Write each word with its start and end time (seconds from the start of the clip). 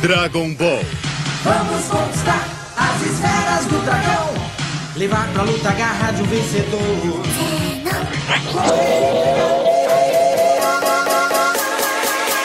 Dragon 0.00 0.54
Ball. 0.54 0.82
Vamos 1.44 1.84
conquistar 1.88 2.48
as 2.74 3.02
esferas 3.02 3.66
do 3.66 3.84
dragão. 3.84 4.32
Levar 4.96 5.28
pra 5.34 5.42
luta 5.42 5.68
a 5.68 5.72
garra 5.72 6.12
de 6.12 6.22
um 6.22 6.24
vencedor. 6.24 6.80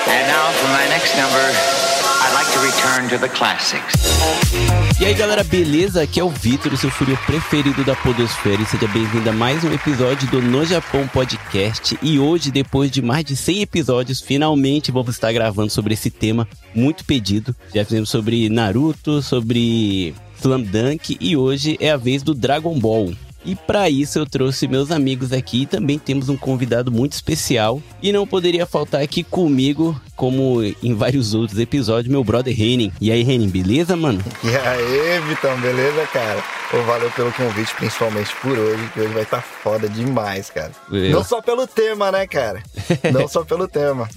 And 0.07 0.27
now 0.27 0.51
for 0.51 0.67
my 0.67 0.85
next 0.89 1.15
number, 1.15 1.74
return 2.95 3.09
to 3.09 3.19
the 3.19 3.29
classics. 3.29 3.93
E 4.99 5.05
aí 5.05 5.13
galera, 5.13 5.43
beleza? 5.43 6.01
Aqui 6.01 6.19
é 6.19 6.23
o 6.23 6.29
Vitor, 6.29 6.75
seu 6.77 6.89
fúrio 6.89 7.17
preferido 7.25 7.83
da 7.83 7.95
Podosfera 7.95 8.61
e 8.61 8.65
seja 8.65 8.87
bem-vindo 8.87 9.29
a 9.29 9.33
mais 9.33 9.63
um 9.63 9.73
episódio 9.73 10.29
do 10.29 10.41
No 10.41 10.65
Japão 10.65 11.07
Podcast. 11.07 11.97
E 12.01 12.17
hoje, 12.17 12.51
depois 12.51 12.89
de 12.89 13.01
mais 13.01 13.25
de 13.25 13.35
100 13.35 13.61
episódios, 13.61 14.21
finalmente 14.21 14.91
vamos 14.91 15.09
estar 15.09 15.33
gravando 15.33 15.69
sobre 15.69 15.93
esse 15.93 16.09
tema 16.09 16.47
muito 16.73 17.03
pedido. 17.03 17.53
Já 17.73 17.83
fizemos 17.83 18.09
sobre 18.09 18.49
Naruto, 18.49 19.21
sobre 19.21 20.15
Slam 20.37 20.61
Dunk 20.61 21.17
e 21.19 21.35
hoje 21.35 21.77
é 21.81 21.91
a 21.91 21.97
vez 21.97 22.23
do 22.23 22.33
Dragon 22.33 22.79
Ball. 22.79 23.13
E 23.45 23.55
para 23.55 23.89
isso 23.89 24.17
eu 24.19 24.25
trouxe 24.25 24.67
meus 24.67 24.89
amigos 24.91 25.31
aqui 25.31 25.61
e 25.61 25.65
também 25.65 25.99
temos 25.99 26.29
um 26.29 26.35
convidado 26.37 26.91
muito 26.91 27.13
especial. 27.13 27.81
E 28.01 28.11
não 28.11 28.25
poderia 28.25 28.65
faltar 28.65 29.01
aqui 29.01 29.23
comigo, 29.23 29.99
como 30.15 30.63
em 30.63 30.93
vários 30.95 31.33
outros 31.33 31.59
episódios, 31.59 32.11
meu 32.11 32.23
brother 32.23 32.55
Renin. 32.55 32.91
E 32.99 33.11
aí, 33.11 33.21
Renin, 33.23 33.47
beleza, 33.49 33.95
mano? 33.95 34.23
E 34.43 34.55
aí, 34.55 35.19
Vitão, 35.27 35.59
beleza, 35.61 36.07
cara? 36.07 36.43
Pô, 36.71 36.81
valeu 36.83 37.11
pelo 37.11 37.31
convite, 37.33 37.73
principalmente 37.75 38.29
por 38.41 38.57
hoje, 38.57 38.89
que 38.93 38.99
hoje 39.01 39.13
vai 39.13 39.23
estar 39.23 39.37
tá 39.41 39.47
foda 39.63 39.87
demais, 39.87 40.49
cara. 40.49 40.71
Eu- 40.91 41.11
Não 41.11 41.23
só 41.23 41.41
pelo 41.41 41.67
tema, 41.67 42.11
né, 42.11 42.25
cara? 42.25 42.63
Não 43.13 43.27
só 43.27 43.43
pelo 43.45 43.67
tema. 43.67 44.09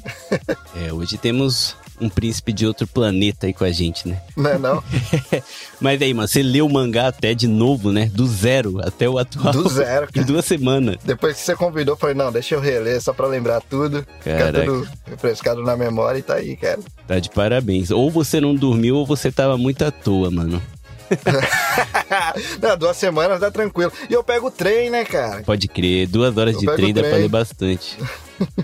É, 0.74 0.92
hoje 0.92 1.18
temos 1.18 1.76
um 2.00 2.08
príncipe 2.08 2.52
de 2.52 2.66
outro 2.66 2.86
planeta 2.86 3.46
aí 3.46 3.52
com 3.52 3.64
a 3.64 3.70
gente, 3.70 4.08
né? 4.08 4.20
Não 4.36 4.50
é 4.50 4.58
não? 4.58 4.82
Mas 5.80 6.00
aí, 6.00 6.12
mano, 6.14 6.28
você 6.28 6.42
leu 6.42 6.66
o 6.66 6.72
mangá 6.72 7.08
até 7.08 7.34
de 7.34 7.46
novo, 7.46 7.92
né? 7.92 8.10
Do 8.12 8.26
zero 8.26 8.80
até 8.86 9.08
o 9.08 9.18
atual. 9.18 9.52
Do 9.52 9.68
zero, 9.68 10.06
Em 10.10 10.12
cara. 10.12 10.26
duas 10.26 10.44
semanas. 10.44 10.96
Depois 11.04 11.36
que 11.36 11.42
você 11.42 11.54
convidou, 11.56 11.94
eu 11.94 11.98
falei, 11.98 12.14
não, 12.14 12.30
deixa 12.32 12.54
eu 12.54 12.60
reler 12.60 13.00
só 13.00 13.12
pra 13.12 13.26
lembrar 13.26 13.60
tudo. 13.60 14.06
Caraca. 14.24 14.46
Ficar 14.46 14.64
tudo 14.64 14.88
refrescado 15.06 15.62
na 15.62 15.76
memória 15.76 16.18
e 16.18 16.22
tá 16.22 16.34
aí, 16.34 16.56
cara. 16.56 16.78
Tá 17.06 17.18
de 17.18 17.30
parabéns. 17.30 17.90
Ou 17.90 18.10
você 18.10 18.40
não 18.40 18.54
dormiu 18.54 18.96
ou 18.96 19.06
você 19.06 19.30
tava 19.32 19.56
muito 19.58 19.84
à 19.84 19.90
toa, 19.90 20.30
mano. 20.30 20.62
não, 22.60 22.76
duas 22.76 22.96
semanas 22.96 23.40
dá 23.40 23.50
tranquilo. 23.50 23.92
E 24.08 24.12
eu 24.12 24.22
pego 24.24 24.48
o 24.48 24.50
trem, 24.50 24.90
né, 24.90 25.04
cara? 25.04 25.42
Pode 25.42 25.68
crer, 25.68 26.06
duas 26.06 26.36
horas 26.36 26.54
Eu 26.54 26.60
de 26.60 26.66
trem 26.76 26.90
o 26.90 26.94
dá 26.94 27.00
pra 27.00 27.10
trem. 27.10 27.22
ler 27.22 27.28
bastante. 27.28 27.98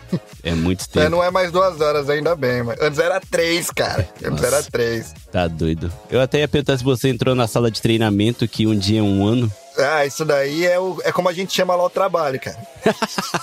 É 0.44 0.52
muito 0.52 0.84
É, 0.84 0.86
tempo. 1.00 1.10
não 1.10 1.24
é 1.24 1.30
mais 1.32 1.50
duas 1.50 1.80
horas, 1.80 2.08
ainda 2.08 2.36
bem, 2.36 2.62
mas 2.62 2.78
antes 2.80 2.98
era 2.98 3.18
três, 3.18 3.70
cara. 3.70 4.08
Antes 4.22 4.30
Nossa. 4.42 4.46
era 4.46 4.62
trás. 4.62 5.14
Tá 5.32 5.48
doido. 5.48 5.90
Eu 6.10 6.20
até 6.20 6.40
ia 6.40 6.46
perguntar 6.48 6.76
se 6.78 6.84
você 6.84 7.08
entrou 7.08 7.34
na 7.34 7.48
sala 7.48 7.70
de 7.70 7.80
treinamento, 7.82 8.46
que 8.46 8.66
um 8.68 8.78
dia 8.78 9.00
é 9.00 9.02
um 9.02 9.26
ano. 9.26 9.50
Ah, 9.76 10.06
isso 10.06 10.24
daí 10.24 10.64
é, 10.64 10.78
o, 10.78 11.00
é 11.02 11.10
como 11.10 11.28
a 11.28 11.32
gente 11.32 11.52
chama 11.52 11.74
lá 11.74 11.84
o 11.84 11.90
trabalho, 11.90 12.38
cara. 12.38 12.56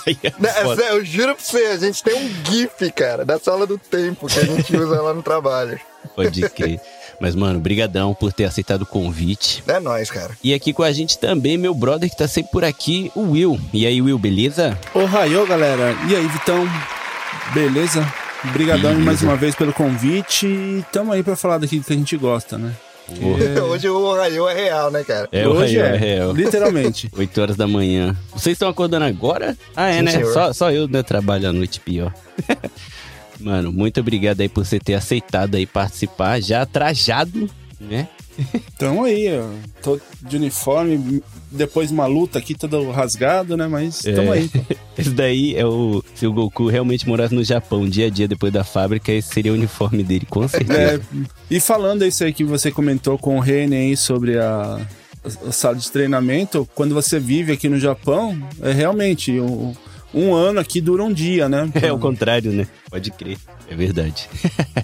É 0.06 0.12
Né, 0.40 0.48
é 0.88 0.92
eu 0.92 1.04
juro 1.04 1.34
pra 1.34 1.44
você, 1.44 1.58
a 1.66 1.76
gente 1.76 2.02
tem 2.02 2.14
um 2.14 2.30
GIF, 2.50 2.90
cara, 2.92 3.24
da 3.26 3.38
sala 3.38 3.66
do 3.66 3.76
tempo 3.76 4.26
que 4.28 4.38
a 4.38 4.44
gente 4.44 4.74
usa 4.74 5.02
lá 5.02 5.12
no 5.12 5.22
trabalho. 5.22 5.78
Pode 6.16 6.48
crer. 6.50 6.80
Mas, 7.22 7.36
mano, 7.36 7.60
brigadão 7.60 8.12
por 8.12 8.32
ter 8.32 8.46
aceitado 8.46 8.82
o 8.82 8.86
convite. 8.86 9.62
É 9.68 9.78
nóis, 9.78 10.10
cara. 10.10 10.36
E 10.42 10.52
aqui 10.52 10.72
com 10.72 10.82
a 10.82 10.90
gente 10.90 11.16
também, 11.16 11.56
meu 11.56 11.72
brother 11.72 12.10
que 12.10 12.16
tá 12.16 12.26
sempre 12.26 12.50
por 12.50 12.64
aqui, 12.64 13.12
o 13.14 13.30
Will. 13.30 13.60
E 13.72 13.86
aí, 13.86 14.02
Will, 14.02 14.18
beleza? 14.18 14.76
Ô, 14.92 15.04
Raio, 15.04 15.46
galera. 15.46 15.96
E 16.10 16.16
aí, 16.16 16.26
Vitão? 16.26 16.68
Beleza? 17.54 18.04
Obrigadão 18.44 18.90
Beleza. 18.90 19.04
mais 19.04 19.22
uma 19.22 19.36
vez 19.36 19.54
pelo 19.54 19.72
convite 19.72 20.48
e 20.48 20.84
tamo 20.90 21.12
aí 21.12 21.22
pra 21.22 21.36
falar 21.36 21.58
daquilo 21.58 21.84
que 21.84 21.92
a 21.92 21.96
gente 21.96 22.16
gosta, 22.16 22.58
né? 22.58 22.72
Hoje 23.70 23.88
o 23.88 24.16
Raio 24.16 24.48
é 24.48 24.54
real, 24.54 24.90
né, 24.90 25.04
cara? 25.04 25.28
É, 25.30 25.46
o 25.46 25.52
Hoje 25.52 25.78
é, 25.78 25.94
é 25.94 25.96
real. 25.96 26.32
literalmente. 26.34 27.08
8 27.16 27.40
horas 27.40 27.56
da 27.56 27.68
manhã. 27.68 28.16
Vocês 28.32 28.54
estão 28.54 28.68
acordando 28.68 29.04
agora? 29.04 29.56
Ah, 29.76 29.90
é, 29.90 29.98
Sim, 29.98 30.02
né? 30.02 30.10
senhor. 30.10 30.32
Só, 30.32 30.52
só 30.52 30.72
eu, 30.72 30.88
né, 30.88 31.04
trabalho 31.04 31.48
à 31.48 31.52
noite 31.52 31.78
pior. 31.78 32.12
Mano, 33.42 33.72
muito 33.72 34.00
obrigado 34.00 34.40
aí 34.40 34.48
por 34.48 34.64
você 34.64 34.78
ter 34.78 34.94
aceitado 34.94 35.54
aí 35.56 35.66
participar, 35.66 36.40
já 36.40 36.64
trajado, 36.64 37.48
né? 37.80 38.08
Tamo 38.78 39.04
aí, 39.04 39.26
ó. 39.36 39.46
Tô 39.82 40.00
de 40.22 40.36
uniforme, 40.36 41.22
depois 41.50 41.90
uma 41.90 42.06
luta 42.06 42.38
aqui 42.38 42.54
todo 42.54 42.90
rasgado, 42.90 43.56
né? 43.58 43.66
Mas 43.66 44.00
tamo 44.00 44.32
É. 44.32 44.38
aí. 44.38 44.48
pô. 44.48 44.58
Esse 44.96 45.10
daí 45.10 45.54
é 45.54 45.66
o. 45.66 46.02
Se 46.14 46.26
o 46.26 46.32
Goku 46.32 46.66
realmente 46.68 47.06
morasse 47.06 47.34
no 47.34 47.44
Japão, 47.44 47.86
dia 47.86 48.06
a 48.06 48.10
dia 48.10 48.26
depois 48.26 48.50
da 48.52 48.64
fábrica, 48.64 49.10
esse 49.12 49.28
seria 49.34 49.52
o 49.52 49.54
uniforme 49.54 50.02
dele, 50.02 50.26
com 50.28 50.46
certeza. 50.48 50.80
É, 50.80 51.00
e 51.50 51.60
falando 51.60 52.04
isso 52.06 52.24
aí 52.24 52.32
que 52.32 52.44
você 52.44 52.70
comentou 52.70 53.18
com 53.18 53.36
o 53.36 53.40
Rene 53.40 53.76
aí 53.76 53.96
sobre 53.96 54.38
a, 54.38 54.80
a 55.46 55.52
sala 55.52 55.76
de 55.76 55.90
treinamento, 55.90 56.68
quando 56.74 56.94
você 56.94 57.18
vive 57.20 57.52
aqui 57.52 57.68
no 57.68 57.78
Japão, 57.78 58.38
é 58.62 58.72
realmente 58.72 59.38
um, 59.40 59.74
um 60.14 60.34
ano 60.34 60.60
aqui 60.60 60.80
dura 60.80 61.02
um 61.02 61.12
dia, 61.12 61.48
né? 61.48 61.70
É, 61.82 61.92
o 61.92 61.98
contrário, 61.98 62.52
né? 62.52 62.66
Pode 62.90 63.10
crer. 63.10 63.38
É 63.68 63.74
verdade. 63.74 64.28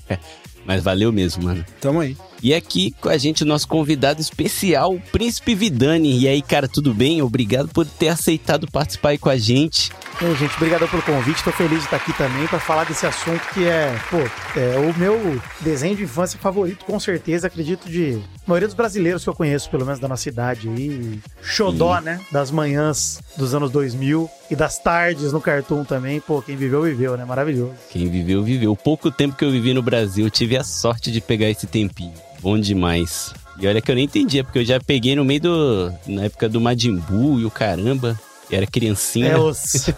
Mas 0.64 0.82
valeu 0.82 1.10
mesmo, 1.12 1.44
mano. 1.44 1.64
Tamo 1.80 2.00
aí. 2.00 2.16
E 2.42 2.54
aqui 2.54 2.94
com 3.00 3.08
a 3.08 3.18
gente 3.18 3.42
o 3.42 3.46
nosso 3.46 3.66
convidado 3.66 4.20
especial, 4.20 4.94
o 4.94 5.00
Príncipe 5.00 5.54
Vidani. 5.54 6.18
E 6.20 6.28
aí, 6.28 6.40
cara, 6.40 6.68
tudo 6.68 6.94
bem? 6.94 7.20
Obrigado 7.20 7.68
por 7.68 7.84
ter 7.84 8.08
aceitado 8.08 8.70
participar 8.70 9.10
aí 9.10 9.18
com 9.18 9.28
a 9.28 9.36
gente. 9.36 9.90
E 10.20 10.24
aí, 10.24 10.36
gente, 10.36 10.54
obrigado 10.56 10.88
pelo 10.88 11.02
convite. 11.02 11.42
Tô 11.42 11.50
feliz 11.50 11.78
de 11.78 11.84
estar 11.84 11.96
aqui 11.96 12.12
também 12.16 12.46
para 12.46 12.60
falar 12.60 12.84
desse 12.84 13.06
assunto 13.06 13.40
que 13.52 13.64
é, 13.64 13.96
pô, 14.10 14.18
é 14.58 14.78
o 14.78 14.96
meu 14.98 15.40
desenho 15.60 15.96
de 15.96 16.04
infância 16.04 16.38
favorito, 16.38 16.84
com 16.84 16.98
certeza. 17.00 17.46
Acredito 17.46 17.88
de 17.88 18.20
a 18.46 18.48
maioria 18.48 18.68
dos 18.68 18.74
brasileiros 18.74 19.22
que 19.24 19.30
eu 19.30 19.34
conheço, 19.34 19.68
pelo 19.70 19.84
menos 19.84 20.00
da 20.00 20.08
nossa 20.08 20.22
cidade 20.22 20.68
aí. 20.68 21.20
Xodó, 21.42 22.00
né? 22.00 22.20
Das 22.30 22.50
manhãs 22.50 23.20
dos 23.36 23.54
anos 23.54 23.70
2000 23.70 24.28
e 24.50 24.56
das 24.56 24.78
tardes 24.78 25.32
no 25.32 25.40
Cartoon 25.40 25.84
também. 25.84 26.20
Pô, 26.20 26.40
quem 26.40 26.56
viveu, 26.56 26.82
viveu, 26.82 27.16
né? 27.16 27.24
Maravilhoso. 27.24 27.74
Quem 27.90 28.08
viveu, 28.08 28.42
viveu. 28.42 28.72
O 28.72 28.76
pouco 28.76 29.10
tempo 29.10 29.36
que 29.36 29.44
eu 29.44 29.50
vivi 29.50 29.74
no 29.74 29.82
Brasil, 29.82 30.26
eu 30.26 30.30
tive 30.30 30.56
a 30.56 30.64
sorte 30.64 31.10
de 31.10 31.20
pegar 31.20 31.48
esse 31.48 31.66
tempinho. 31.66 32.14
Bom 32.40 32.58
demais. 32.58 33.32
E 33.60 33.66
olha 33.66 33.80
que 33.80 33.90
eu 33.90 33.94
nem 33.94 34.04
entendia, 34.04 34.44
porque 34.44 34.60
eu 34.60 34.64
já 34.64 34.78
peguei 34.80 35.16
no 35.16 35.24
meio 35.24 35.40
do. 35.40 35.92
na 36.06 36.24
época 36.24 36.48
do 36.48 36.60
Majin 36.60 36.96
Buu 36.96 37.40
e 37.40 37.44
o 37.44 37.50
caramba. 37.50 38.18
E 38.50 38.54
era 38.54 38.66
criancinha. 38.66 39.32
É 39.32 39.38
os. 39.38 39.90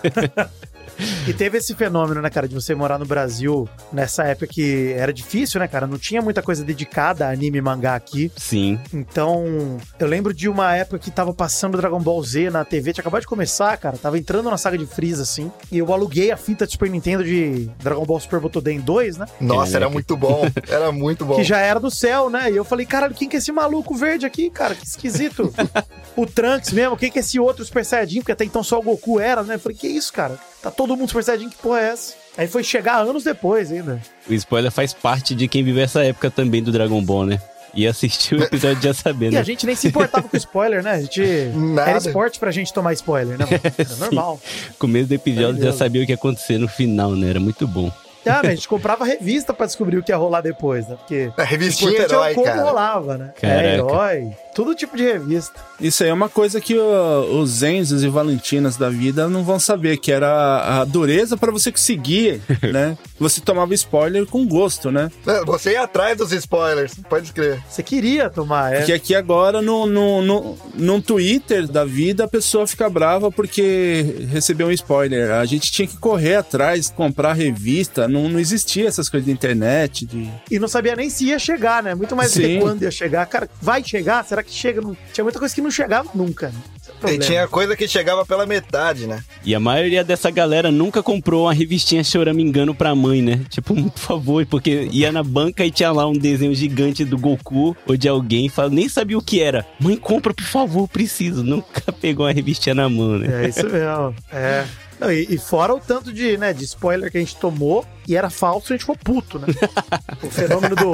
E 1.26 1.32
teve 1.32 1.58
esse 1.58 1.74
fenômeno, 1.74 2.20
né, 2.20 2.30
cara, 2.30 2.48
de 2.48 2.54
você 2.54 2.74
morar 2.74 2.98
no 2.98 3.06
Brasil 3.06 3.68
nessa 3.92 4.24
época 4.24 4.46
que 4.46 4.92
era 4.96 5.12
difícil, 5.12 5.60
né, 5.60 5.68
cara? 5.68 5.86
Não 5.86 5.98
tinha 5.98 6.20
muita 6.20 6.42
coisa 6.42 6.64
dedicada 6.64 7.26
a 7.26 7.30
anime 7.30 7.58
e 7.58 7.62
mangá 7.62 7.94
aqui. 7.94 8.30
Sim. 8.36 8.78
Então, 8.92 9.78
eu 9.98 10.06
lembro 10.06 10.32
de 10.34 10.48
uma 10.48 10.74
época 10.74 10.98
que 10.98 11.10
tava 11.10 11.32
passando 11.32 11.76
Dragon 11.76 12.00
Ball 12.00 12.22
Z 12.22 12.50
na 12.50 12.64
TV, 12.64 12.92
tinha 12.92 13.02
acabado 13.02 13.22
de 13.22 13.26
começar, 13.26 13.76
cara. 13.76 13.96
Tava 13.96 14.18
entrando 14.18 14.50
na 14.50 14.56
saga 14.56 14.76
de 14.76 14.86
Freeza, 14.86 15.22
assim. 15.22 15.50
E 15.70 15.78
eu 15.78 15.92
aluguei 15.92 16.30
a 16.30 16.36
fita 16.36 16.66
de 16.66 16.72
Super 16.72 16.90
Nintendo 16.90 17.24
de 17.24 17.70
Dragon 17.78 18.04
Ball 18.04 18.20
Super 18.20 18.40
Butoden 18.40 18.80
2, 18.80 19.16
né? 19.18 19.26
Nossa, 19.40 19.72
era 19.72 19.80
Caraca. 19.80 19.90
muito 19.90 20.16
bom. 20.16 20.46
Era 20.68 20.92
muito 20.92 21.24
bom. 21.24 21.36
Que 21.36 21.44
já 21.44 21.58
era 21.58 21.80
do 21.80 21.90
céu, 21.90 22.30
né? 22.30 22.50
E 22.50 22.56
eu 22.56 22.64
falei, 22.64 22.86
caralho, 22.86 23.14
quem 23.14 23.28
que 23.28 23.36
é 23.36 23.38
esse 23.38 23.52
maluco 23.52 23.94
verde 23.94 24.26
aqui, 24.26 24.50
cara? 24.50 24.74
Que 24.74 24.86
esquisito. 24.86 25.52
o 26.16 26.26
Trunks 26.26 26.72
mesmo, 26.72 26.96
quem 26.96 27.10
que 27.10 27.18
é 27.18 27.20
esse 27.20 27.38
outro 27.38 27.64
Super 27.64 27.84
Saiyajin? 27.84 28.20
Porque 28.20 28.32
até 28.32 28.44
então 28.44 28.62
só 28.62 28.78
o 28.78 28.82
Goku 28.82 29.20
era, 29.20 29.42
né? 29.42 29.54
Eu 29.54 29.60
falei, 29.60 29.76
que 29.76 29.86
isso, 29.86 30.12
cara? 30.12 30.38
Tá 30.62 30.70
todo 30.70 30.96
mundo 30.96 31.08
Super 31.08 31.24
Saiyajin, 31.24 31.48
que 31.48 31.56
porra 31.56 31.80
é 31.80 31.88
essa? 31.88 32.14
Aí 32.36 32.46
foi 32.46 32.62
chegar 32.62 32.98
anos 33.00 33.24
depois 33.24 33.72
ainda. 33.72 34.00
O 34.28 34.34
spoiler 34.34 34.70
faz 34.70 34.92
parte 34.92 35.34
de 35.34 35.48
quem 35.48 35.64
viveu 35.64 35.82
essa 35.82 36.04
época 36.04 36.30
também 36.30 36.62
do 36.62 36.70
Dragon 36.70 37.02
Ball, 37.02 37.26
né? 37.26 37.40
E 37.72 37.86
assistiu 37.86 38.38
o 38.38 38.42
episódio 38.42 38.82
já 38.82 38.92
sabendo. 38.92 39.34
E 39.34 39.36
a 39.38 39.42
gente 39.42 39.64
nem 39.64 39.76
se 39.76 39.88
importava 39.88 40.28
com 40.28 40.36
spoiler, 40.36 40.82
né? 40.82 40.92
A 40.92 41.00
gente. 41.00 41.22
Nada. 41.54 41.90
Era 41.90 41.98
esporte 41.98 42.38
pra 42.38 42.50
gente 42.50 42.72
tomar 42.72 42.92
spoiler, 42.94 43.38
né? 43.38 43.46
Era 43.78 43.96
normal. 43.98 44.40
No 44.68 44.74
começo 44.74 45.06
do 45.08 45.14
episódio 45.14 45.62
já 45.62 45.72
sabia 45.72 46.02
o 46.02 46.06
que 46.06 46.12
ia 46.12 46.16
acontecer 46.16 46.58
no 46.58 46.68
final, 46.68 47.12
né? 47.12 47.30
Era 47.30 47.40
muito 47.40 47.66
bom. 47.66 47.90
Ah, 48.26 48.40
mas 48.42 48.46
a 48.52 48.54
gente 48.54 48.68
comprava 48.68 49.04
revista 49.04 49.52
pra 49.54 49.66
descobrir 49.66 49.96
o 49.98 50.02
que 50.02 50.12
ia 50.12 50.16
rolar 50.16 50.40
depois, 50.40 50.86
né? 50.88 50.96
Porque. 50.96 51.30
A 51.36 51.42
o 51.42 51.44
revistinha 51.44 51.90
importante 51.90 52.12
herói, 52.12 52.30
é 52.30 52.34
como 52.34 52.46
cara. 52.46 52.62
rolava, 52.62 53.18
né? 53.18 53.32
Caraca. 53.40 53.60
É, 53.68 53.74
herói. 53.74 54.30
Todo 54.54 54.74
tipo 54.74 54.96
de 54.96 55.04
revista. 55.04 55.54
Isso 55.80 56.02
aí 56.02 56.10
é 56.10 56.12
uma 56.12 56.28
coisa 56.28 56.60
que 56.60 56.76
o- 56.76 57.40
os 57.40 57.62
Enzos 57.62 58.02
e 58.02 58.08
Valentinas 58.08 58.76
da 58.76 58.90
vida 58.90 59.28
não 59.28 59.42
vão 59.44 59.58
saber, 59.58 59.96
que 59.96 60.10
era 60.12 60.80
a, 60.80 60.84
dureza 60.84 61.36
pra 61.36 61.50
você 61.52 61.70
conseguir, 61.72 62.42
né? 62.72 62.98
Você 63.18 63.40
tomava 63.40 63.72
spoiler 63.74 64.26
com 64.26 64.46
gosto, 64.46 64.90
né? 64.90 65.10
É, 65.26 65.44
Você 65.44 65.72
ia 65.72 65.82
atrás 65.82 66.18
dos 66.18 66.32
spoilers, 66.32 66.94
pode 67.08 67.26
escrever. 67.26 67.62
Você 67.68 67.82
queria 67.82 68.28
tomar, 68.28 68.72
é. 68.74 68.78
Porque 68.78 68.92
aqui 68.92 69.14
agora, 69.14 69.62
no, 69.62 69.86
no, 69.86 70.20
no, 70.20 70.58
no 70.74 71.00
Twitter 71.00 71.66
da 71.68 71.84
vida, 71.84 72.24
a 72.24 72.28
pessoa 72.28 72.66
fica 72.66 72.90
brava 72.90 73.30
porque 73.30 74.26
recebeu 74.30 74.66
um 74.66 74.72
spoiler. 74.72 75.30
A 75.30 75.44
gente 75.44 75.70
tinha 75.70 75.86
que 75.88 75.96
correr 75.96 76.34
atrás, 76.36 76.90
comprar 76.90 77.32
revista, 77.32 78.08
não, 78.10 78.28
não 78.28 78.38
existia 78.40 78.86
essas 78.88 79.08
coisas 79.08 79.26
de 79.26 79.32
internet, 79.32 80.04
de... 80.04 80.28
E 80.50 80.58
não 80.58 80.68
sabia 80.68 80.94
nem 80.96 81.08
se 81.08 81.26
ia 81.26 81.38
chegar, 81.38 81.82
né? 81.82 81.94
Muito 81.94 82.14
mais 82.16 82.34
do 82.34 82.40
que 82.40 82.58
quando 82.58 82.82
ia 82.82 82.90
chegar. 82.90 83.24
Cara, 83.26 83.48
vai 83.62 83.82
chegar? 83.84 84.24
Será 84.24 84.42
que 84.42 84.52
chega? 84.52 84.80
Não- 84.80 84.96
Tinha 85.12 85.24
muita 85.24 85.38
coisa 85.38 85.54
que 85.54 85.60
não 85.62 85.70
chegava 85.70 86.08
nunca. 86.14 86.48
né? 86.48 86.54
E 86.88 87.00
problema. 87.00 87.24
tinha 87.24 87.48
coisa 87.48 87.76
que 87.76 87.88
chegava 87.88 88.26
pela 88.26 88.44
metade, 88.44 89.06
né? 89.06 89.22
E 89.44 89.54
a 89.54 89.60
maioria 89.60 90.04
dessa 90.04 90.30
galera 90.30 90.70
nunca 90.70 91.02
comprou 91.02 91.44
uma 91.44 91.52
revistinha 91.54 92.04
choramingando 92.04 92.74
pra 92.74 92.94
mãe, 92.94 93.22
né? 93.22 93.40
Tipo, 93.48 93.74
por 93.90 93.98
favor, 93.98 94.44
porque 94.46 94.88
ia 94.92 95.10
na 95.10 95.22
banca 95.22 95.64
e 95.64 95.70
tinha 95.70 95.90
lá 95.92 96.06
um 96.06 96.12
desenho 96.12 96.54
gigante 96.54 97.04
do 97.04 97.16
Goku 97.16 97.74
ou 97.86 97.96
de 97.96 98.06
alguém, 98.08 98.48
fala, 98.50 98.68
nem 98.68 98.88
sabia 98.88 99.16
o 99.16 99.22
que 99.22 99.40
era. 99.40 99.64
Mãe, 99.78 99.96
compra, 99.96 100.34
por 100.34 100.44
favor, 100.44 100.86
preciso. 100.88 101.42
Nunca 101.42 101.90
pegou 102.00 102.26
uma 102.26 102.32
revistinha 102.32 102.74
na 102.74 102.88
mão, 102.88 103.18
né? 103.18 103.44
É 103.44 103.48
isso 103.48 103.64
mesmo. 103.64 104.14
É. 104.32 104.66
Não, 105.00 105.10
e, 105.10 105.26
e 105.30 105.38
fora 105.38 105.74
o 105.74 105.80
tanto 105.80 106.12
de, 106.12 106.36
né, 106.36 106.52
de 106.52 106.62
spoiler 106.64 107.10
que 107.10 107.16
a 107.16 107.20
gente 107.20 107.34
tomou 107.36 107.86
e 108.06 108.14
era 108.16 108.28
falso, 108.28 108.66
a 108.72 108.76
gente 108.76 108.80
ficou 108.82 108.96
puto, 108.96 109.38
né? 109.38 109.46
o 110.22 110.30
fenômeno 110.30 110.76
do 110.76 110.92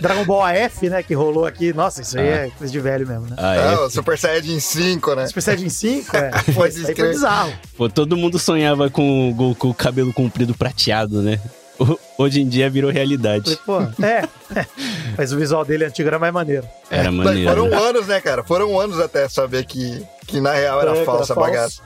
Dragon 0.00 0.24
Ball 0.24 0.42
AF, 0.44 0.88
né, 0.90 1.02
que 1.02 1.14
rolou 1.14 1.46
aqui. 1.46 1.72
Nossa, 1.72 2.02
isso 2.02 2.18
aí 2.18 2.26
é 2.26 2.50
coisa 2.58 2.72
de 2.72 2.80
velho 2.80 3.06
mesmo, 3.06 3.26
né? 3.26 3.36
Ah, 3.38 3.52
Ah, 3.52 3.56
é. 3.72 3.78
o 3.78 3.88
Super 3.90 4.18
Saiyajin 4.18 4.58
5, 4.58 5.14
né? 5.14 5.26
Super 5.28 5.42
Saiyajin 5.42 5.68
5, 5.68 6.16
é. 6.16 6.30
Pode 6.54 6.74
isso 6.76 6.88
aí 6.88 6.94
foi 6.96 7.08
bizarro. 7.10 7.52
Pô, 7.76 7.88
todo 7.88 8.16
mundo 8.16 8.38
sonhava 8.38 8.90
com 8.90 9.30
o 9.30 9.34
Goku 9.34 9.72
cabelo 9.74 10.12
comprido 10.12 10.52
prateado, 10.54 11.22
né? 11.22 11.38
Ho- 11.78 11.98
Hoje 12.18 12.40
em 12.40 12.48
dia 12.48 12.68
virou 12.70 12.90
realidade. 12.90 13.56
Pô, 13.66 13.80
é. 14.02 14.26
Mas 15.16 15.32
o 15.32 15.36
visual 15.38 15.64
dele 15.64 15.84
antigo 15.84 16.08
era 16.08 16.18
mais 16.18 16.32
maneiro. 16.32 16.66
Era 16.90 17.12
Mas 17.12 17.26
maneiro. 17.26 17.48
foram 17.50 17.68
né? 17.68 17.76
anos, 17.76 18.06
né, 18.06 18.20
cara? 18.20 18.42
Foram 18.42 18.80
anos 18.80 18.98
até 18.98 19.28
saber 19.28 19.64
que, 19.66 20.02
que 20.26 20.40
na 20.40 20.52
real 20.52 20.80
era 20.80 20.96
É, 20.96 21.04
falsa 21.04 21.34
a 21.34 21.36
era 21.36 21.46
bagaça. 21.46 21.82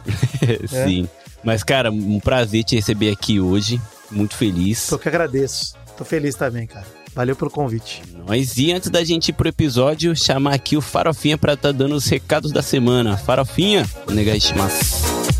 Sim. 0.68 1.08
Mas, 1.42 1.62
cara, 1.62 1.90
um 1.90 2.20
prazer 2.20 2.64
te 2.64 2.76
receber 2.76 3.10
aqui 3.10 3.40
hoje. 3.40 3.80
Muito 4.10 4.34
feliz. 4.34 4.88
Tô 4.88 4.98
que 4.98 5.08
agradeço. 5.08 5.74
Tô 5.96 6.04
feliz 6.04 6.34
também, 6.34 6.66
cara. 6.66 6.86
Valeu 7.14 7.34
pelo 7.34 7.50
convite. 7.50 8.02
Nós, 8.26 8.56
e 8.56 8.72
antes 8.72 8.88
da 8.88 9.02
gente 9.02 9.30
ir 9.30 9.32
pro 9.32 9.48
episódio, 9.48 10.14
chamar 10.14 10.54
aqui 10.54 10.76
o 10.76 10.80
Farofinha 10.80 11.36
pra 11.36 11.56
tá 11.56 11.72
dando 11.72 11.94
os 11.94 12.06
recados 12.06 12.52
da 12.52 12.62
semana. 12.62 13.16
Farofinha, 13.16 13.88
onegaishimasu. 14.06 15.20
Posso 15.20 15.39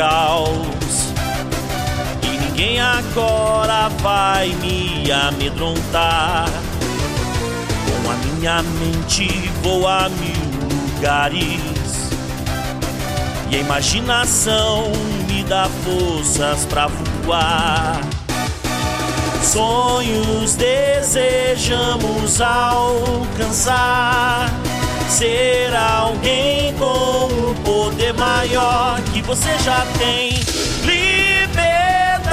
caos. 0.00 1.12
E 2.22 2.28
ninguém 2.38 2.80
agora 2.80 3.90
vai 4.00 4.48
me 4.48 5.12
amedrontar. 5.12 6.48
Com 8.02 8.10
a 8.10 8.14
minha 8.14 8.62
mente 8.62 9.28
vou 9.62 9.86
a 9.86 10.08
mil 10.08 10.94
lugares. 10.94 12.10
E 13.50 13.56
a 13.56 13.58
imaginação 13.58 14.90
me 15.28 15.44
dá 15.44 15.68
forças 15.84 16.64
pra 16.64 16.86
voar. 16.86 18.00
Sonhos 19.42 20.54
desejamos 20.54 22.40
alcançar. 22.40 23.70
Ser 25.10 25.74
alguém 25.74 26.72
com 26.74 27.26
um 27.26 27.54
poder 27.62 28.14
maior 28.14 28.98
que 29.12 29.20
você 29.20 29.58
já 29.58 29.84
tem. 29.98 30.30
Liberdade 30.84 32.30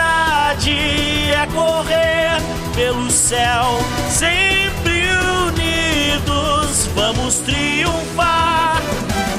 é 1.33 1.47
correr 1.53 2.39
pelo 2.75 3.09
céu, 3.09 3.79
sempre 4.09 5.09
unidos 5.47 6.87
vamos 6.95 7.39
triunfar. 7.39 8.81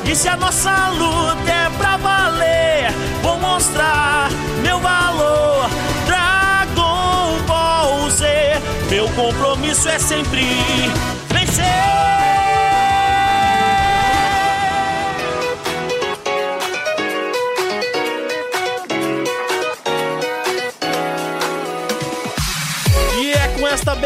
E 0.05 0.15
se 0.15 0.29
a 0.29 0.37
nossa 0.37 0.89
luta 0.91 1.51
é 1.51 1.71
pra 1.79 1.97
valer, 1.97 2.93
vou 3.23 3.39
mostrar 3.39 4.29
meu 4.63 4.79
valor. 4.81 5.71
Dragon 6.07 7.39
Ball 7.47 8.11
Z, 8.11 8.27
meu 8.91 9.09
compromisso 9.11 9.89
é 9.89 9.99
sempre 9.99 10.45
vencer. 11.29 12.28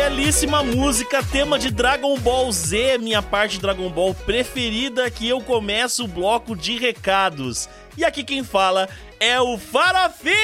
Belíssima 0.02 0.64
música, 0.64 1.22
tema 1.22 1.56
de 1.56 1.70
Dragon 1.70 2.18
Ball 2.18 2.50
Z, 2.50 2.98
minha 2.98 3.22
parte 3.22 3.52
de 3.52 3.60
Dragon 3.60 3.88
Ball 3.88 4.12
preferida, 4.12 5.08
que 5.08 5.28
eu 5.28 5.40
começo 5.40 6.04
o 6.04 6.08
bloco 6.08 6.56
de 6.56 6.76
recados. 6.76 7.68
E 7.96 8.04
aqui 8.04 8.24
quem 8.24 8.42
fala 8.42 8.88
é 9.20 9.40
o 9.40 9.56
Farofinha! 9.56 10.34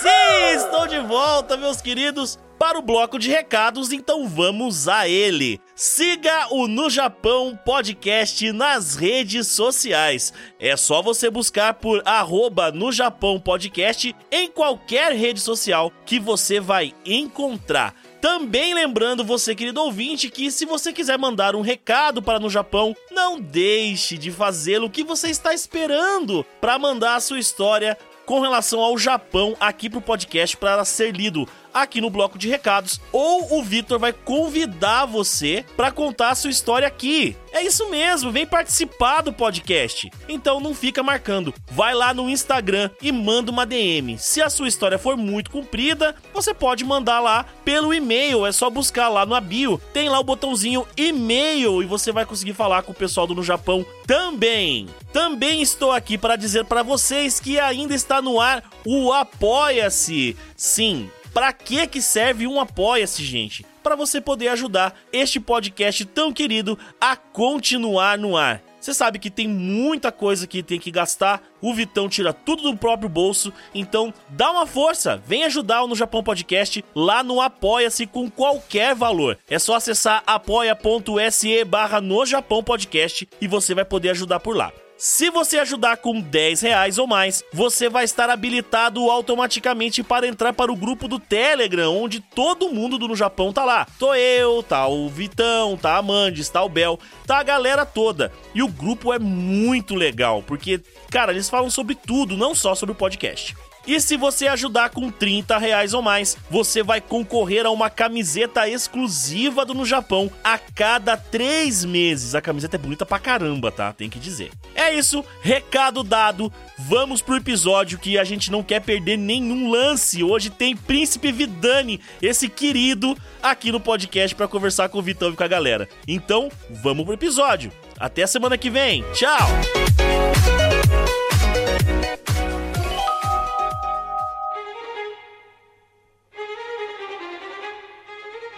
Sim, 0.00 0.54
estou 0.54 0.86
de 0.86 1.00
volta, 1.00 1.56
meus 1.56 1.80
queridos, 1.80 2.38
para 2.58 2.78
o 2.78 2.82
bloco 2.82 3.18
de 3.18 3.30
recados, 3.30 3.92
então 3.92 4.26
vamos 4.28 4.88
a 4.88 5.08
ele. 5.08 5.60
Siga 5.74 6.48
o 6.50 6.66
No 6.66 6.88
Japão 6.88 7.58
Podcast 7.64 8.50
nas 8.52 8.96
redes 8.96 9.48
sociais. 9.48 10.32
É 10.58 10.76
só 10.76 11.02
você 11.02 11.28
buscar 11.28 11.74
por 11.74 12.02
arroba 12.06 12.72
no 12.72 12.90
Japão 12.90 13.38
Podcast 13.38 14.14
em 14.30 14.48
qualquer 14.48 15.12
rede 15.12 15.40
social 15.40 15.92
que 16.04 16.18
você 16.18 16.58
vai 16.58 16.94
encontrar. 17.04 17.94
Também 18.20 18.74
lembrando 18.74 19.24
você, 19.24 19.54
querido 19.54 19.82
ouvinte, 19.82 20.30
que 20.30 20.50
se 20.50 20.64
você 20.64 20.92
quiser 20.92 21.18
mandar 21.18 21.54
um 21.54 21.60
recado 21.60 22.22
para 22.22 22.40
no 22.40 22.50
Japão, 22.50 22.96
não 23.10 23.38
deixe 23.38 24.16
de 24.16 24.30
fazê-lo. 24.30 24.86
O 24.86 24.90
que 24.90 25.04
você 25.04 25.28
está 25.28 25.52
esperando 25.54 26.44
para 26.60 26.78
mandar 26.78 27.16
a 27.16 27.20
sua 27.20 27.38
história 27.38 27.96
com 28.26 28.40
relação 28.40 28.80
ao 28.80 28.98
Japão 28.98 29.56
aqui 29.60 29.88
pro 29.88 30.00
podcast 30.00 30.56
para 30.56 30.84
ser 30.84 31.14
lido 31.14 31.48
aqui 31.82 32.00
no 32.00 32.10
bloco 32.10 32.38
de 32.38 32.48
recados, 32.48 33.00
ou 33.12 33.58
o 33.58 33.62
Vitor 33.62 33.98
vai 33.98 34.12
convidar 34.12 35.06
você 35.06 35.64
para 35.76 35.90
contar 35.90 36.30
a 36.30 36.34
sua 36.34 36.50
história 36.50 36.86
aqui. 36.86 37.36
É 37.52 37.62
isso 37.62 37.88
mesmo, 37.88 38.30
vem 38.30 38.46
participar 38.46 39.22
do 39.22 39.32
podcast. 39.32 40.10
Então 40.28 40.60
não 40.60 40.74
fica 40.74 41.02
marcando. 41.02 41.54
Vai 41.70 41.94
lá 41.94 42.12
no 42.12 42.28
Instagram 42.28 42.90
e 43.00 43.10
manda 43.10 43.50
uma 43.50 43.64
DM. 43.64 44.18
Se 44.18 44.42
a 44.42 44.50
sua 44.50 44.68
história 44.68 44.98
for 44.98 45.16
muito 45.16 45.50
comprida, 45.50 46.14
você 46.34 46.52
pode 46.52 46.84
mandar 46.84 47.20
lá 47.20 47.46
pelo 47.64 47.94
e-mail, 47.94 48.44
é 48.44 48.52
só 48.52 48.68
buscar 48.68 49.08
lá 49.08 49.24
no 49.24 49.40
bio. 49.40 49.80
Tem 49.92 50.08
lá 50.08 50.20
o 50.20 50.24
botãozinho 50.24 50.86
e-mail 50.96 51.82
e 51.82 51.86
você 51.86 52.12
vai 52.12 52.26
conseguir 52.26 52.52
falar 52.52 52.82
com 52.82 52.92
o 52.92 52.94
pessoal 52.94 53.26
do 53.26 53.34
No 53.34 53.42
Japão 53.42 53.86
também. 54.06 54.88
Também 55.12 55.62
estou 55.62 55.92
aqui 55.92 56.18
para 56.18 56.36
dizer 56.36 56.66
para 56.66 56.82
vocês 56.82 57.40
que 57.40 57.58
ainda 57.58 57.94
está 57.94 58.20
no 58.20 58.38
ar 58.38 58.62
o 58.84 59.12
Apoia-se. 59.12 60.36
Sim, 60.54 61.10
para 61.36 61.52
que 61.52 61.86
que 61.86 62.00
serve 62.00 62.46
um 62.46 62.58
Apoia-se, 62.58 63.22
gente? 63.22 63.66
Para 63.82 63.94
você 63.94 64.22
poder 64.22 64.48
ajudar 64.48 64.98
este 65.12 65.38
podcast 65.38 66.02
tão 66.06 66.32
querido 66.32 66.78
a 66.98 67.14
continuar 67.14 68.16
no 68.16 68.38
ar. 68.38 68.62
Você 68.80 68.94
sabe 68.94 69.18
que 69.18 69.30
tem 69.30 69.46
muita 69.46 70.10
coisa 70.10 70.46
que 70.46 70.62
tem 70.62 70.80
que 70.80 70.90
gastar, 70.90 71.42
o 71.60 71.74
Vitão 71.74 72.08
tira 72.08 72.32
tudo 72.32 72.62
do 72.62 72.74
próprio 72.74 73.10
bolso, 73.10 73.52
então 73.74 74.14
dá 74.30 74.50
uma 74.50 74.66
força, 74.66 75.22
vem 75.26 75.44
ajudar 75.44 75.82
o 75.82 75.86
No 75.86 75.94
Japão 75.94 76.22
Podcast 76.22 76.82
lá 76.94 77.22
no 77.22 77.38
Apoia-se 77.38 78.06
com 78.06 78.30
qualquer 78.30 78.94
valor. 78.94 79.38
É 79.46 79.58
só 79.58 79.74
acessar 79.74 80.22
apoia.se 80.26 81.64
barra 81.66 82.00
No 82.00 82.24
Japão 82.24 82.64
Podcast 82.64 83.28
e 83.38 83.46
você 83.46 83.74
vai 83.74 83.84
poder 83.84 84.08
ajudar 84.08 84.40
por 84.40 84.56
lá. 84.56 84.72
Se 84.98 85.28
você 85.28 85.58
ajudar 85.58 85.98
com 85.98 86.18
10 86.18 86.62
reais 86.62 86.96
ou 86.96 87.06
mais, 87.06 87.44
você 87.52 87.86
vai 87.86 88.04
estar 88.04 88.30
habilitado 88.30 89.10
automaticamente 89.10 90.02
para 90.02 90.26
entrar 90.26 90.54
para 90.54 90.72
o 90.72 90.76
grupo 90.76 91.06
do 91.06 91.18
Telegram, 91.18 91.94
onde 91.94 92.18
todo 92.18 92.70
mundo 92.70 92.96
do 92.96 93.06
No 93.06 93.14
Japão 93.14 93.52
tá 93.52 93.62
lá. 93.62 93.86
Tô 93.98 94.14
eu, 94.14 94.62
tá 94.62 94.86
o 94.88 95.06
Vitão, 95.10 95.76
tá 95.76 95.98
a 95.98 96.02
Mandes, 96.02 96.48
tá 96.48 96.62
o 96.62 96.68
Bel, 96.70 96.98
tá 97.26 97.38
a 97.38 97.42
galera 97.42 97.84
toda. 97.84 98.32
E 98.54 98.62
o 98.62 98.68
grupo 98.68 99.12
é 99.12 99.18
muito 99.18 99.94
legal, 99.94 100.42
porque, 100.42 100.80
cara, 101.10 101.30
eles 101.30 101.50
falam 101.50 101.68
sobre 101.68 101.94
tudo, 101.94 102.34
não 102.34 102.54
só 102.54 102.74
sobre 102.74 102.92
o 102.94 102.98
podcast. 102.98 103.54
E 103.86 104.00
se 104.00 104.16
você 104.16 104.48
ajudar 104.48 104.90
com 104.90 105.10
30 105.10 105.56
reais 105.58 105.94
ou 105.94 106.02
mais, 106.02 106.36
você 106.50 106.82
vai 106.82 107.00
concorrer 107.00 107.64
a 107.64 107.70
uma 107.70 107.88
camiseta 107.88 108.68
exclusiva 108.68 109.64
do 109.64 109.74
No 109.74 109.86
Japão 109.86 110.30
a 110.42 110.58
cada 110.58 111.16
três 111.16 111.84
meses. 111.84 112.34
A 112.34 112.40
camiseta 112.40 112.76
é 112.76 112.78
bonita 112.78 113.06
pra 113.06 113.18
caramba, 113.18 113.70
tá? 113.70 113.92
Tem 113.92 114.10
que 114.10 114.18
dizer. 114.18 114.50
É 114.74 114.92
isso, 114.92 115.24
recado 115.40 116.02
dado. 116.02 116.52
Vamos 116.78 117.22
pro 117.22 117.36
episódio 117.36 117.98
que 117.98 118.18
a 118.18 118.24
gente 118.24 118.50
não 118.50 118.62
quer 118.62 118.80
perder 118.80 119.16
nenhum 119.16 119.70
lance. 119.70 120.22
Hoje 120.22 120.50
tem 120.50 120.76
Príncipe 120.76 121.30
Vidani, 121.30 122.00
esse 122.20 122.48
querido, 122.48 123.16
aqui 123.42 123.70
no 123.70 123.80
podcast 123.80 124.34
pra 124.34 124.48
conversar 124.48 124.88
com 124.88 124.98
o 124.98 125.02
Vitão 125.02 125.30
e 125.30 125.36
com 125.36 125.44
a 125.44 125.48
galera. 125.48 125.88
Então, 126.08 126.50
vamos 126.82 127.04
pro 127.04 127.14
episódio. 127.14 127.72
Até 127.98 128.24
a 128.24 128.26
semana 128.26 128.58
que 128.58 128.68
vem. 128.68 129.04
Tchau! 129.12 129.48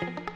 thank 0.00 0.18
you 0.20 0.27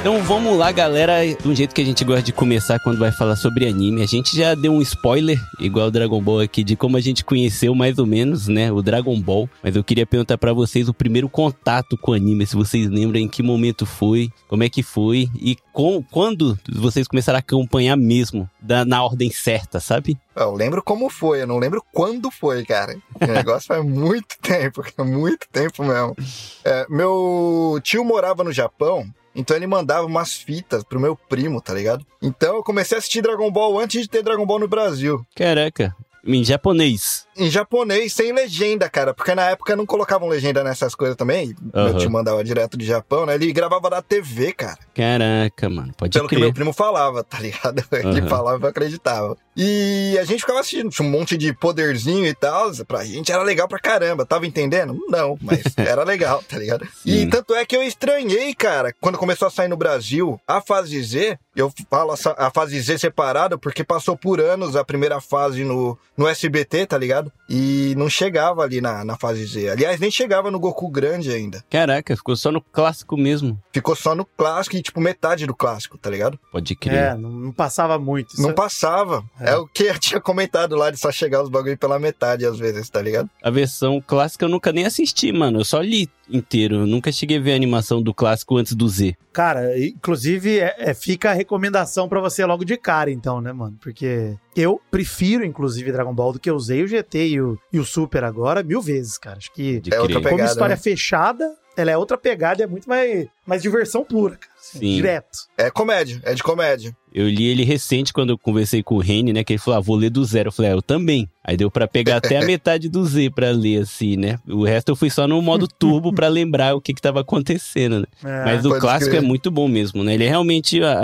Então 0.00 0.22
vamos 0.22 0.56
lá, 0.56 0.70
galera. 0.70 1.16
Um 1.44 1.54
jeito 1.54 1.74
que 1.74 1.82
a 1.82 1.84
gente 1.84 2.04
gosta 2.04 2.22
de 2.22 2.32
começar 2.32 2.78
quando 2.78 3.00
vai 3.00 3.10
falar 3.10 3.34
sobre 3.34 3.66
anime. 3.66 4.00
A 4.00 4.06
gente 4.06 4.36
já 4.36 4.54
deu 4.54 4.72
um 4.72 4.80
spoiler, 4.80 5.38
igual 5.58 5.88
o 5.88 5.90
Dragon 5.90 6.22
Ball 6.22 6.40
aqui, 6.40 6.62
de 6.62 6.76
como 6.76 6.96
a 6.96 7.00
gente 7.00 7.24
conheceu 7.24 7.74
mais 7.74 7.98
ou 7.98 8.06
menos, 8.06 8.46
né? 8.46 8.70
O 8.70 8.80
Dragon 8.80 9.20
Ball. 9.20 9.50
Mas 9.62 9.74
eu 9.74 9.82
queria 9.82 10.06
perguntar 10.06 10.38
pra 10.38 10.52
vocês 10.52 10.88
o 10.88 10.94
primeiro 10.94 11.28
contato 11.28 11.98
com 11.98 12.12
o 12.12 12.14
anime, 12.14 12.46
se 12.46 12.54
vocês 12.54 12.88
lembram 12.88 13.20
em 13.20 13.28
que 13.28 13.42
momento 13.42 13.84
foi, 13.84 14.30
como 14.46 14.62
é 14.62 14.68
que 14.68 14.84
foi 14.84 15.28
e 15.34 15.56
com, 15.72 16.02
quando 16.02 16.56
vocês 16.72 17.08
começaram 17.08 17.36
a 17.36 17.40
acompanhar 17.40 17.96
mesmo, 17.96 18.48
da, 18.60 18.84
na 18.84 19.02
ordem 19.02 19.30
certa, 19.30 19.80
sabe? 19.80 20.16
Eu 20.34 20.52
lembro 20.54 20.80
como 20.82 21.10
foi, 21.10 21.42
eu 21.42 21.46
não 21.46 21.58
lembro 21.58 21.82
quando 21.92 22.30
foi, 22.30 22.64
cara. 22.64 22.96
O 23.20 23.26
negócio 23.26 23.66
faz 23.66 23.84
muito 23.84 24.36
tempo, 24.40 24.82
muito 25.04 25.48
tempo 25.50 25.84
mesmo. 25.84 26.16
É, 26.64 26.86
meu 26.88 27.80
tio 27.82 28.04
morava 28.04 28.44
no 28.44 28.52
Japão, 28.52 29.04
então 29.34 29.56
ele 29.56 29.66
mandava 29.66 30.06
umas 30.06 30.34
fitas 30.34 30.82
pro 30.82 31.00
meu 31.00 31.16
primo, 31.16 31.60
tá 31.60 31.74
ligado? 31.74 32.04
Então 32.20 32.56
eu 32.56 32.62
comecei 32.62 32.96
a 32.96 32.98
assistir 32.98 33.22
Dragon 33.22 33.50
Ball 33.50 33.78
antes 33.78 34.02
de 34.02 34.08
ter 34.08 34.22
Dragon 34.22 34.46
Ball 34.46 34.58
no 34.58 34.68
Brasil. 34.68 35.24
Caraca, 35.34 35.94
em 36.26 36.44
japonês. 36.44 37.26
Em 37.38 37.50
japonês, 37.50 38.12
sem 38.12 38.32
legenda, 38.32 38.88
cara. 38.90 39.14
Porque 39.14 39.34
na 39.34 39.50
época 39.50 39.76
não 39.76 39.86
colocavam 39.86 40.28
legenda 40.28 40.64
nessas 40.64 40.94
coisas 40.94 41.16
também. 41.16 41.54
Meu 41.72 41.86
Aham. 41.86 41.96
tio 41.98 42.10
mandava 42.10 42.42
direto 42.42 42.76
de 42.76 42.84
Japão, 42.84 43.24
né? 43.24 43.34
Ele 43.34 43.52
gravava 43.52 43.88
da 43.88 44.02
TV, 44.02 44.52
cara. 44.52 44.78
Caraca, 44.94 45.68
mano, 45.70 45.92
pode 45.96 46.12
Pelo 46.12 46.28
que 46.28 46.34
crer. 46.34 46.40
meu 46.44 46.52
primo 46.52 46.72
falava, 46.72 47.22
tá 47.22 47.38
ligado? 47.38 47.82
Ele 47.92 48.20
Aham. 48.20 48.28
falava 48.28 48.58
e 48.58 48.64
eu 48.64 48.68
acreditava. 48.70 49.36
E 49.56 50.16
a 50.20 50.24
gente 50.24 50.40
ficava 50.40 50.60
assistindo, 50.60 50.90
tinha 50.90 51.06
um 51.06 51.10
monte 51.10 51.36
de 51.36 51.52
poderzinho 51.52 52.26
e 52.26 52.34
tal. 52.34 52.72
Pra 52.86 53.04
gente 53.04 53.30
era 53.32 53.42
legal 53.42 53.68
pra 53.68 53.78
caramba. 53.78 54.26
Tava 54.26 54.46
entendendo? 54.46 54.98
Não, 55.08 55.38
mas 55.40 55.62
era 55.78 56.02
legal, 56.04 56.42
tá 56.48 56.58
ligado? 56.58 56.86
E 57.06 57.20
Sim. 57.22 57.30
tanto 57.30 57.54
é 57.54 57.64
que 57.64 57.76
eu 57.76 57.82
estranhei, 57.82 58.54
cara, 58.54 58.92
quando 59.00 59.16
começou 59.18 59.46
a 59.48 59.50
sair 59.50 59.68
no 59.68 59.76
Brasil 59.76 60.40
a 60.46 60.60
fase 60.60 61.00
Z. 61.02 61.38
Eu 61.56 61.72
falo 61.90 62.14
a 62.36 62.50
fase 62.52 62.80
Z 62.80 62.98
separada 62.98 63.58
porque 63.58 63.82
passou 63.82 64.16
por 64.16 64.40
anos 64.40 64.76
a 64.76 64.84
primeira 64.84 65.20
fase 65.20 65.64
no, 65.64 65.98
no 66.16 66.28
SBT, 66.28 66.86
tá 66.86 66.96
ligado? 66.96 67.27
E 67.48 67.94
não 67.96 68.08
chegava 68.10 68.62
ali 68.62 68.80
na, 68.80 69.04
na 69.04 69.16
fase 69.16 69.44
Z. 69.46 69.70
Aliás, 69.70 69.98
nem 69.98 70.10
chegava 70.10 70.50
no 70.50 70.60
Goku 70.60 70.88
grande 70.90 71.30
ainda. 71.30 71.64
Caraca, 71.70 72.14
ficou 72.16 72.36
só 72.36 72.52
no 72.52 72.60
clássico 72.60 73.16
mesmo. 73.16 73.58
Ficou 73.72 73.96
só 73.96 74.14
no 74.14 74.24
clássico 74.24 74.76
e, 74.76 74.82
tipo, 74.82 75.00
metade 75.00 75.46
do 75.46 75.54
clássico, 75.54 75.96
tá 75.96 76.10
ligado? 76.10 76.38
Pode 76.52 76.74
crer. 76.76 76.94
É, 76.94 77.14
não, 77.16 77.30
não 77.30 77.52
passava 77.52 77.98
muito. 77.98 78.34
Isso 78.34 78.42
Não 78.42 78.50
é- 78.50 78.54
passava. 78.54 79.24
É. 79.40 79.56
o 79.56 79.66
que 79.66 79.84
eu 79.84 79.96
tinha 79.98 80.20
comentado 80.20 80.76
lá 80.76 80.90
de 80.90 80.98
só 80.98 81.10
chegar 81.10 81.42
os 81.42 81.48
bagulho 81.48 81.78
pela 81.78 81.98
metade 81.98 82.44
às 82.44 82.58
vezes, 82.58 82.88
tá 82.90 83.00
ligado? 83.00 83.30
A 83.42 83.50
versão 83.50 84.02
clássica 84.06 84.44
eu 84.44 84.48
nunca 84.48 84.72
nem 84.72 84.84
assisti, 84.84 85.32
mano. 85.32 85.60
Eu 85.60 85.64
só 85.64 85.80
li 85.80 86.08
inteiro. 86.30 86.76
Eu 86.76 86.86
nunca 86.86 87.10
cheguei 87.10 87.38
a 87.38 87.40
ver 87.40 87.52
a 87.52 87.56
animação 87.56 88.02
do 88.02 88.12
clássico 88.12 88.58
antes 88.58 88.74
do 88.74 88.86
Z. 88.88 89.16
Cara, 89.32 89.78
inclusive, 89.78 90.58
é, 90.58 90.74
é- 90.78 90.94
fica 90.94 91.30
a 91.30 91.34
recomendação 91.34 92.08
pra 92.08 92.20
você 92.20 92.44
logo 92.44 92.64
de 92.64 92.76
cara, 92.76 93.10
então, 93.10 93.40
né, 93.40 93.52
mano? 93.52 93.76
Porque 93.80 94.36
eu 94.60 94.80
prefiro, 94.90 95.44
inclusive, 95.44 95.92
Dragon 95.92 96.14
Ball 96.14 96.32
do 96.32 96.40
que 96.40 96.50
eu 96.50 96.54
usei 96.56 96.82
o 96.82 96.88
GT 96.88 97.28
e 97.28 97.40
o, 97.40 97.58
e 97.72 97.78
o 97.78 97.84
Super 97.84 98.24
agora 98.24 98.62
mil 98.62 98.80
vezes, 98.80 99.16
cara. 99.18 99.38
Acho 99.38 99.52
que, 99.52 99.80
É 99.90 100.00
outra 100.00 100.16
pegada, 100.20 100.30
como 100.30 100.44
história 100.44 100.74
né? 100.76 100.80
fechada, 100.80 101.54
ela 101.76 101.90
é 101.90 101.96
outra 101.96 102.18
pegada 102.18 102.62
e 102.62 102.64
é 102.64 102.66
muito 102.66 102.88
mais, 102.88 103.26
mais 103.46 103.62
diversão 103.62 104.04
pura, 104.04 104.36
cara. 104.36 104.52
Sim. 104.72 104.96
Direto. 104.96 105.38
É 105.56 105.70
comédia, 105.70 106.20
é 106.24 106.34
de 106.34 106.42
comédia. 106.42 106.94
Eu 107.14 107.26
li 107.28 107.46
ele 107.46 107.64
recente 107.64 108.12
quando 108.12 108.30
eu 108.30 108.38
conversei 108.38 108.82
com 108.82 108.96
o 108.96 109.00
Reni, 109.00 109.32
né? 109.32 109.42
Que 109.42 109.54
ele 109.54 109.58
falou, 109.58 109.78
ah, 109.78 109.80
vou 109.82 109.96
ler 109.96 110.10
do 110.10 110.22
zero. 110.24 110.48
Eu 110.48 110.52
falei, 110.52 110.70
ah, 110.70 110.74
eu 110.74 110.82
também. 110.82 111.28
Aí 111.42 111.56
deu 111.56 111.70
pra 111.70 111.88
pegar 111.88 112.16
até 112.18 112.36
a 112.36 112.44
metade 112.46 112.88
do 112.88 113.04
Z 113.04 113.30
pra 113.30 113.50
ler, 113.50 113.82
assim, 113.82 114.16
né? 114.16 114.38
O 114.46 114.62
resto 114.64 114.90
eu 114.90 114.96
fui 114.96 115.08
só 115.08 115.26
no 115.26 115.40
modo 115.40 115.66
turbo 115.66 116.12
pra 116.14 116.28
lembrar 116.28 116.74
o 116.74 116.80
que 116.82 116.92
que 116.92 117.00
tava 117.00 117.20
acontecendo, 117.20 118.00
né? 118.00 118.06
É. 118.22 118.44
Mas 118.44 118.64
o 118.66 118.78
clássico 118.78 119.10
crer. 119.12 119.22
é 119.24 119.26
muito 119.26 119.50
bom 119.50 119.66
mesmo, 119.68 120.04
né? 120.04 120.14
Ele 120.14 120.24
é 120.24 120.28
realmente, 120.28 120.82
a, 120.82 121.00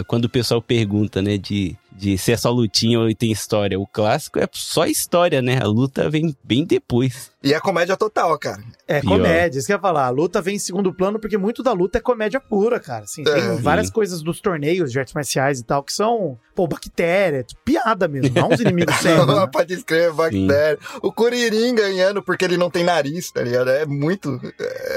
a- 0.00 0.04
quando 0.04 0.26
o 0.26 0.30
pessoal 0.30 0.60
pergunta, 0.60 1.22
né, 1.22 1.38
de, 1.38 1.74
de 1.90 2.18
se 2.18 2.32
é 2.32 2.36
só 2.36 2.50
lutinha 2.50 3.00
ou 3.00 3.12
tem 3.14 3.32
história. 3.32 3.80
O 3.80 3.86
clássico 3.86 4.38
é 4.38 4.46
só 4.52 4.84
história, 4.86 5.40
né? 5.40 5.58
A 5.62 5.66
luta 5.66 6.10
vem 6.10 6.36
bem 6.44 6.64
depois. 6.66 7.30
E 7.42 7.54
é 7.54 7.60
comédia 7.60 7.96
total, 7.96 8.38
cara. 8.38 8.62
É 8.86 9.00
Pior. 9.00 9.12
comédia, 9.16 9.58
isso 9.58 9.66
que 9.66 9.72
eu 9.72 9.76
ia 9.76 9.80
falar. 9.80 10.04
A 10.06 10.10
luta 10.10 10.42
vem 10.42 10.56
em 10.56 10.58
segundo 10.58 10.92
plano 10.92 11.18
porque 11.18 11.38
muito 11.38 11.62
da 11.62 11.72
luta 11.72 11.96
é 11.96 12.00
comédia 12.00 12.40
pura, 12.40 12.78
cara. 12.78 13.05
Assim, 13.06 13.22
tem 13.24 13.32
É. 13.34 13.54
várias 13.56 13.86
Sim. 13.86 13.92
coisas 13.92 14.22
dos 14.22 14.40
torneios 14.40 14.90
de 14.92 14.98
artes 14.98 15.14
marciais 15.14 15.60
e 15.60 15.64
tal 15.64 15.82
que 15.82 15.92
são, 15.92 16.36
pô, 16.54 16.66
bactéria, 16.66 17.46
piada 17.64 18.08
mesmo, 18.08 18.32
não 18.34 18.48
uns 18.50 18.60
inimigos 18.60 18.94
sérios. 19.00 19.26
né? 19.26 19.46
Pode 19.50 19.74
escrever, 19.74 20.12
bactéria. 20.12 20.78
O 21.00 21.12
Kuririn 21.12 21.74
ganhando 21.74 22.22
porque 22.22 22.44
ele 22.44 22.56
não 22.56 22.68
tem 22.70 22.82
nariz, 22.84 23.30
tá 23.30 23.42
ligado? 23.42 23.70
É 23.70 23.86
muito. 23.86 24.40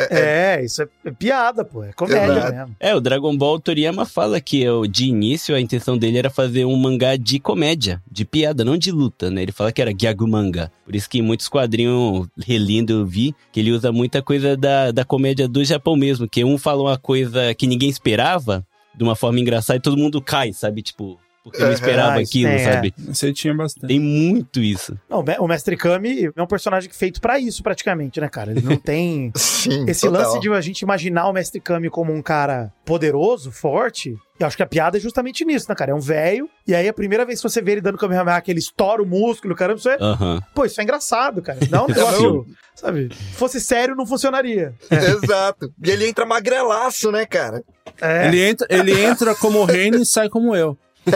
É, 0.10 0.64
isso 0.64 0.82
é, 0.82 0.88
é 1.06 1.12
piada, 1.12 1.64
pô. 1.64 1.84
É 1.84 1.92
comédia 1.94 2.26
Exato. 2.34 2.56
mesmo. 2.56 2.76
É, 2.80 2.96
o 2.96 3.00
Dragon 3.02 3.36
Ball 3.38 3.60
Toriyama 3.60 4.06
fala 4.06 4.40
que 4.42 4.66
de 4.90 5.06
início 5.06 5.56
a 5.56 5.60
intenção 5.62 5.98
dele 5.98 6.18
era 6.18 6.30
fazer 6.30 6.66
um 6.66 6.76
mangá 6.76 7.16
de 7.16 7.40
comédia, 7.40 8.02
de 8.10 8.26
piada, 8.26 8.66
não 8.66 8.78
de 8.78 8.92
luta, 8.92 9.30
né? 9.30 9.42
Ele 9.44 9.52
fala 9.52 9.72
que 9.72 9.82
era 9.82 9.94
gyagu 9.94 10.28
manga. 10.28 10.72
Por 10.86 10.96
isso 10.96 11.10
que 11.10 11.20
em 11.20 11.22
muitos 11.22 11.48
quadrinhos 11.48 12.28
relindo 12.46 12.94
eu 12.94 13.06
vi 13.06 13.36
que 13.52 13.60
ele 13.60 13.72
usa 13.72 13.92
muita 13.92 14.22
coisa 14.24 14.58
da, 14.58 14.92
da 14.92 15.06
comédia 15.06 15.48
do 15.48 15.64
Japão 15.64 15.96
mesmo, 15.96 16.28
que 16.28 16.44
um 16.44 16.58
fala 16.58 16.82
uma 16.82 16.98
coisa 16.98 17.54
que 17.54 17.68
ninguém 17.68 17.90
esperava, 18.00 18.66
de 18.96 19.04
uma 19.04 19.16
forma 19.16 19.40
engraçada, 19.40 19.78
e 19.78 19.82
todo 19.82 19.98
mundo 19.98 20.22
cai, 20.22 20.52
sabe? 20.54 20.82
Tipo, 20.82 21.20
porque 21.44 21.60
não 21.64 21.72
esperava 21.72 22.18
Ah, 22.18 22.22
aquilo, 22.22 22.50
tem, 22.52 22.60
é. 22.60 22.74
sabe? 22.74 22.94
Você 22.98 23.32
tinha 23.34 23.54
bastante. 23.54 23.88
Tem 23.88 24.00
muito 24.00 24.60
isso. 24.62 24.98
Não, 25.10 25.24
o 25.40 25.48
Mestre 25.48 25.76
Kami 25.78 26.30
é 26.36 26.42
um 26.42 26.48
personagem 26.48 26.90
feito 26.92 27.20
pra 27.22 27.40
isso, 27.40 27.64
praticamente, 27.64 28.20
né, 28.20 28.28
cara? 28.30 28.52
Ele 28.52 28.62
não 28.62 28.76
tem. 28.78 29.32
Sim. 29.36 29.86
Esse 29.88 30.02
total. 30.02 30.22
lance 30.24 30.40
de 30.40 30.50
a 30.50 30.62
gente 30.62 30.82
imaginar 30.82 31.28
o 31.28 31.34
Mestre 31.34 31.60
Kami 31.62 31.90
como 31.90 32.14
um 32.14 32.22
cara 32.22 32.72
poderoso, 32.86 33.52
forte, 33.52 34.16
eu 34.40 34.48
acho 34.48 34.58
que 34.58 34.64
a 34.64 34.68
piada 34.68 34.98
é 34.98 35.00
justamente 35.00 35.44
nisso, 35.46 35.66
né, 35.70 35.76
cara? 35.76 35.92
É 35.92 35.96
um 35.96 36.00
velho, 36.00 36.50
e 36.68 36.76
aí 36.76 36.88
a 36.88 36.94
primeira 36.94 37.26
vez 37.26 37.40
que 37.42 37.50
você 37.50 37.62
vê 37.62 37.74
ele 37.74 37.82
dando 37.82 37.98
Kamehameha, 37.98 38.42
que 38.42 38.52
ele 38.52 38.60
estoura 38.60 39.02
o 39.02 39.06
músculo, 39.06 39.56
caramba, 39.56 39.80
isso 39.80 39.90
é. 39.90 39.98
Aham. 40.00 40.42
Pô, 40.54 40.66
isso 40.66 40.80
é 40.80 40.84
engraçado, 40.84 41.42
cara. 41.42 41.60
Não 41.70 41.80
é 41.80 41.84
um 41.84 41.88
negócio. 41.88 42.46
sabe? 42.76 43.10
Se 43.14 43.34
fosse 43.36 43.60
sério, 43.62 43.96
não 43.96 44.06
funcionaria. 44.06 44.74
Exato. 44.92 45.72
E 45.84 45.90
ele 45.90 46.08
entra 46.08 46.26
magrelaço, 46.26 47.12
né, 47.12 47.26
cara? 47.26 47.64
É. 48.02 48.28
Ele 48.28 48.42
entra, 48.42 48.68
ele 48.70 49.00
entra 49.02 49.36
como 49.36 49.64
Rene 49.66 50.02
e 50.02 50.06
sai 50.06 50.30
como 50.30 50.56
eu. 50.56 50.78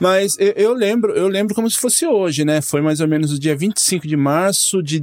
Mas 0.00 0.36
eu, 0.38 0.52
eu 0.56 0.72
lembro, 0.74 1.12
eu 1.12 1.28
lembro 1.28 1.54
como 1.54 1.70
se 1.70 1.78
fosse 1.78 2.06
hoje, 2.06 2.44
né? 2.44 2.60
Foi 2.60 2.80
mais 2.80 3.00
ou 3.00 3.08
menos 3.08 3.32
o 3.32 3.38
dia 3.38 3.56
25 3.56 4.06
de 4.06 4.16
março 4.16 4.82
de 4.82 5.02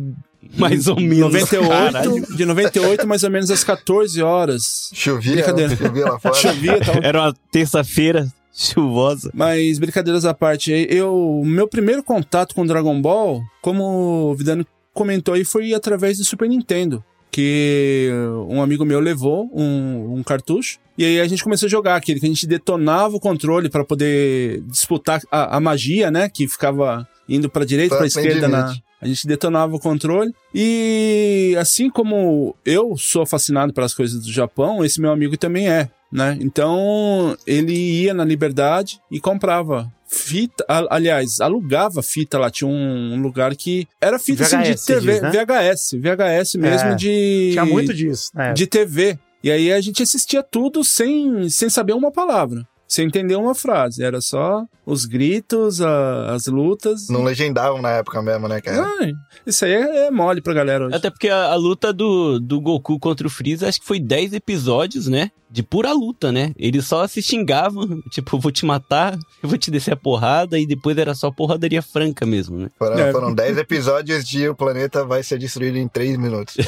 Mais 0.58 0.88
ou 0.88 0.96
menos. 0.96 1.20
98, 1.34 1.70
Caralho. 1.70 2.36
de 2.36 2.46
98 2.46 3.08
mais 3.08 3.24
ou 3.24 3.32
menos 3.32 3.52
às 3.52 3.64
14 3.64 4.22
horas. 4.22 4.90
Chovia, 4.94 5.34
Brincadeira. 5.36 5.76
chovia 5.76 6.06
lá 6.06 6.20
fora. 6.20 6.36
Chovia 6.36 6.80
tal. 6.80 6.96
Era 7.02 7.22
uma 7.22 7.36
terça-feira 7.52 8.28
chuvosa. 8.54 9.32
Mas 9.34 9.80
brincadeiras 9.80 10.26
à 10.26 10.34
parte, 10.34 10.72
eu 10.90 11.42
meu 11.46 11.68
primeiro 11.68 12.04
contato 12.04 12.56
com 12.56 12.66
Dragon 12.66 13.00
Ball, 13.02 13.42
como 13.62 14.32
o 14.32 14.36
Vidano 14.36 14.66
comentou 14.94 15.34
aí, 15.34 15.44
foi 15.44 15.74
através 15.74 16.18
do 16.18 16.24
Super 16.24 16.48
Nintendo. 16.48 17.04
Que 17.32 18.10
um 18.50 18.62
amigo 18.62 18.86
meu 18.86 19.00
levou 19.00 19.50
um, 19.54 20.16
um 20.16 20.24
cartucho. 20.24 20.80
E 20.98 21.04
aí 21.04 21.20
a 21.20 21.28
gente 21.28 21.44
começou 21.44 21.68
a 21.68 21.70
jogar 21.70 21.96
aquele 21.98 22.20
que 22.20 22.26
a 22.26 22.30
gente 22.30 22.48
detonava 22.48 23.16
o 23.16 23.20
controle 23.20 23.70
para 23.70 23.84
poder 23.84 24.62
disputar 24.68 25.22
a, 25.30 25.58
a 25.58 25.60
magia, 25.60 26.10
né? 26.10 26.30
Que 26.30 26.48
ficava 26.48 27.08
indo 27.28 27.50
para 27.50 27.66
direita, 27.66 27.98
para 27.98 28.08
esquerda 28.08 28.48
na, 28.48 28.74
a 29.02 29.08
gente 29.08 29.28
detonava 29.28 29.76
o 29.76 29.80
controle. 29.80 30.34
E 30.54 31.56
assim 31.60 31.90
como 31.90 32.56
eu 32.66 32.98
sou 32.98 33.26
fascinado 33.26 33.74
pelas 33.74 33.94
coisas 33.94 34.22
do 34.22 34.32
Japão, 34.32 34.84
esse 34.84 35.00
meu 35.02 35.12
amigo 35.12 35.38
também 35.38 35.70
é, 35.70 35.90
né? 36.12 36.38
Então 36.42 37.38
ele 37.46 37.74
ia 37.74 38.14
na 38.14 38.26
Liberdade 38.26 39.00
e 39.12 39.20
comprava 39.20 39.92
fita, 40.16 40.66
aliás, 40.68 41.42
alugava 41.42 42.02
fita 42.02 42.40
lá. 42.40 42.50
Tinha 42.50 42.68
um, 42.68 43.20
lugar 43.22 43.56
que 43.56 43.88
era 44.00 44.18
fita 44.18 44.44
assim, 44.44 44.62
de 44.62 44.72
VHS, 44.72 44.86
TV, 44.86 45.12
diz, 45.12 45.22
né? 45.22 45.32
VHS, 45.32 45.92
VHS 45.94 46.56
mesmo 46.56 46.90
É, 46.90 46.96
de 46.96 47.50
Tinha 47.52 47.66
muito 47.66 47.94
disso, 47.94 48.32
né? 48.34 48.54
de 48.54 48.66
TV. 48.66 49.20
E 49.44 49.52
aí 49.52 49.72
a 49.72 49.80
gente 49.82 50.02
assistia 50.02 50.42
tudo 50.42 50.84
sem, 50.84 51.50
sem 51.50 51.70
saber 51.70 51.94
uma 51.94 52.12
palavra, 52.12 52.66
sem 52.88 53.06
entender 53.06 53.36
uma 53.36 53.54
frase. 53.54 54.04
Era 54.04 54.20
só 54.22 54.66
os 54.86 55.06
gritos, 55.06 55.82
a- 55.82 56.34
as 56.34 56.46
lutas. 56.48 57.08
Não 57.10 57.24
legendavam 57.24 57.82
na 57.82 57.90
época 57.92 58.22
mesmo, 58.22 58.48
né, 58.48 58.62
cara? 58.62 58.86
Ai, 59.00 59.14
isso 59.46 59.66
aí 59.66 59.74
é, 59.74 60.08
é 60.08 60.12
mole 60.12 60.42
pra 60.42 60.54
galera 60.54 60.86
hoje. 60.86 60.96
Até 60.96 61.10
porque 61.10 61.30
a, 61.30 61.46
a 61.52 61.56
luta 61.56 61.92
do, 61.92 62.40
do 62.40 62.60
Goku 62.62 63.00
contra 63.00 63.26
o 63.26 63.30
Freeza, 63.30 63.68
acho 63.68 63.80
que 63.82 63.88
foi 63.88 64.00
10 64.00 64.34
episódios, 64.34 65.08
né? 65.08 65.32
De 65.50 65.64
pura 65.64 65.94
luta, 65.94 66.32
né? 66.34 66.52
Eles 66.58 66.86
só 66.86 67.08
se 67.08 67.22
xingavam, 67.22 68.02
tipo, 68.12 68.38
vou 68.40 68.52
te 68.52 68.66
matar, 68.66 69.18
eu 69.42 69.48
vou 69.48 69.58
te 69.58 69.72
descer 69.72 69.94
a 69.94 69.96
porrada, 69.96 70.60
e 70.60 70.66
depois 70.68 70.98
era 70.98 71.14
só 71.16 71.32
porradaria 71.32 71.82
franca 71.82 72.26
mesmo, 72.26 72.58
né? 72.58 72.70
Foram, 72.78 73.00
É. 73.00 73.12
foram 73.12 73.34
10 73.34 73.58
episódios 73.60 74.28
de 74.28 74.50
o 74.50 74.56
planeta 74.56 75.06
vai 75.06 75.24
ser 75.24 75.38
destruído 75.40 75.78
em 75.78 75.88
3 75.88 76.18
minutos. 76.18 76.56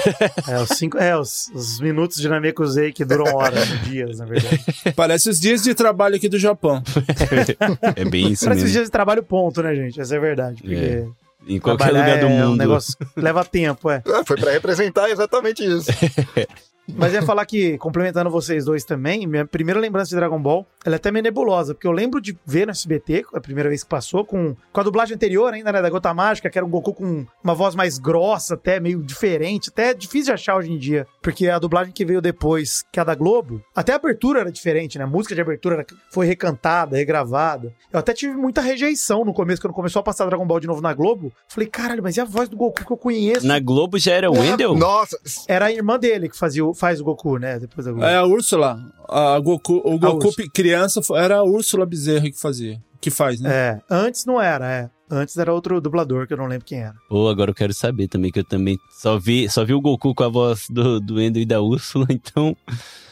É, 0.47 0.61
os, 0.61 0.69
cinco, 0.77 0.97
é, 0.97 1.17
os, 1.19 1.49
os 1.53 1.79
minutos 1.81 2.17
de 2.17 2.29
Namekusei 2.29 2.93
que 2.93 3.03
duram 3.03 3.25
horas, 3.35 3.67
dias, 3.83 4.19
na 4.19 4.25
verdade. 4.25 4.63
Parece 4.95 5.29
os 5.29 5.39
dias 5.39 5.61
de 5.63 5.73
trabalho 5.75 6.15
aqui 6.15 6.29
do 6.29 6.39
Japão. 6.39 6.81
É 7.95 8.05
bem 8.09 8.31
isso 8.31 8.45
Parece 8.45 8.61
mesmo. 8.63 8.73
dias 8.73 8.85
de 8.85 8.91
trabalho 8.91 9.23
ponto, 9.23 9.61
né, 9.61 9.75
gente? 9.75 9.99
Essa 9.99 10.15
é 10.15 10.17
a 10.17 10.21
verdade. 10.21 10.61
Porque 10.61 10.75
É, 10.75 11.05
Em 11.47 11.59
qualquer 11.59 11.87
lugar 11.91 12.19
do 12.19 12.25
é 12.25 12.27
um 12.27 12.47
mundo. 12.49 12.57
negócio 12.57 12.95
que 12.97 13.05
leva 13.21 13.43
tempo, 13.45 13.89
é. 13.89 14.01
Ah, 14.07 14.23
foi 14.25 14.37
pra 14.37 14.51
representar 14.51 15.09
exatamente 15.09 15.63
isso. 15.63 15.89
Mas 16.95 17.13
ia 17.13 17.21
falar 17.21 17.45
que, 17.45 17.77
complementando 17.77 18.29
vocês 18.29 18.65
dois 18.65 18.83
também, 18.85 19.27
minha 19.27 19.45
primeira 19.45 19.79
lembrança 19.79 20.09
de 20.09 20.15
Dragon 20.15 20.41
Ball, 20.41 20.65
ela 20.85 20.95
é 20.95 20.97
até 20.97 21.11
meio 21.11 21.23
nebulosa, 21.23 21.73
porque 21.73 21.85
eu 21.87 21.91
lembro 21.91 22.21
de 22.21 22.37
ver 22.45 22.65
no 22.65 22.71
SBT, 22.71 23.25
a 23.33 23.41
primeira 23.41 23.67
vez 23.67 23.83
que 23.83 23.89
passou, 23.89 24.23
com, 24.23 24.55
com 24.71 24.79
a 24.79 24.83
dublagem 24.83 25.15
anterior 25.15 25.53
ainda, 25.53 25.71
né, 25.71 25.81
da 25.81 25.89
Gota 25.89 26.13
Mágica, 26.13 26.49
que 26.49 26.57
era 26.57 26.65
um 26.65 26.69
Goku 26.69 26.93
com 26.93 27.25
uma 27.43 27.53
voz 27.53 27.75
mais 27.75 27.97
grossa, 27.97 28.53
até 28.53 28.79
meio 28.79 29.03
diferente, 29.03 29.69
até 29.69 29.93
difícil 29.93 30.27
de 30.27 30.31
achar 30.31 30.55
hoje 30.55 30.71
em 30.71 30.77
dia, 30.77 31.05
porque 31.21 31.49
a 31.49 31.59
dublagem 31.59 31.91
que 31.93 32.05
veio 32.05 32.21
depois, 32.21 32.83
que 32.91 32.99
é 32.99 33.01
a 33.01 33.05
da 33.05 33.15
Globo, 33.15 33.61
até 33.75 33.91
a 33.91 33.95
abertura 33.97 34.39
era 34.39 34.51
diferente, 34.51 34.97
né, 34.97 35.03
a 35.03 35.07
música 35.07 35.35
de 35.35 35.41
abertura 35.41 35.75
era- 35.75 35.85
foi 36.11 36.25
recantada, 36.25 36.95
regravada. 36.95 37.73
Eu 37.91 37.99
até 37.99 38.13
tive 38.13 38.33
muita 38.33 38.61
rejeição 38.61 39.25
no 39.25 39.33
começo, 39.33 39.61
quando 39.61 39.73
começou 39.73 39.99
a 39.99 40.03
passar 40.03 40.25
Dragon 40.25 40.45
Ball 40.47 40.59
de 40.61 40.67
novo 40.67 40.81
na 40.81 40.93
Globo, 40.93 41.33
falei, 41.49 41.67
caralho, 41.67 42.01
mas 42.01 42.15
e 42.15 42.21
a 42.21 42.25
voz 42.25 42.47
do 42.47 42.55
Goku 42.55 42.85
que 42.85 42.91
eu 42.93 42.97
conheço? 42.97 43.45
Na 43.45 43.59
Globo 43.59 43.99
já 43.99 44.13
era 44.13 44.31
o 44.31 44.37
Wendel? 44.39 44.73
Nossa, 44.75 45.17
Era 45.49 45.65
a 45.65 45.71
irmã 45.71 45.99
dele 45.99 46.29
que 46.29 46.37
fazia, 46.37 46.63
o- 46.65 46.73
faz 46.77 47.01
o 47.01 47.03
Goku, 47.03 47.37
né, 47.37 47.59
depois 47.59 47.85
da 47.85 47.91
Globo. 47.91 48.05
É 48.07 48.15
a 48.15 48.25
Úrsula. 48.25 48.79
A 49.09 49.39
Goku, 49.39 49.81
o 49.83 49.97
Goku 49.97 50.27
Úrsula. 50.27 50.47
criança 50.53 51.01
era 51.15 51.37
a 51.37 51.43
Úrsula 51.43 51.85
Bezerra 51.85 52.29
que 52.29 52.39
fazia. 52.39 52.81
Que 52.99 53.11
faz, 53.11 53.39
né? 53.39 53.49
É, 53.53 53.81
antes 53.89 54.25
não 54.25 54.41
era, 54.41 54.71
é. 54.71 54.89
Antes 55.09 55.37
era 55.37 55.53
outro 55.53 55.79
dublador 55.79 56.27
que 56.27 56.33
eu 56.33 56.37
não 56.37 56.47
lembro 56.47 56.65
quem 56.65 56.81
era. 56.81 56.93
Pô, 57.07 57.29
agora 57.29 57.51
eu 57.51 57.55
quero 57.55 57.73
saber 57.73 58.09
também, 58.09 58.29
que 58.29 58.39
eu 58.39 58.43
também 58.43 58.77
só 58.91 59.17
vi, 59.17 59.47
só 59.49 59.63
vi 59.63 59.73
o 59.73 59.79
Goku 59.79 60.13
com 60.13 60.23
a 60.23 60.27
voz 60.27 60.65
do, 60.69 60.99
do 60.99 61.15
Wendel 61.15 61.43
e 61.43 61.45
da 61.45 61.61
Úrsula, 61.61 62.05
então. 62.11 62.55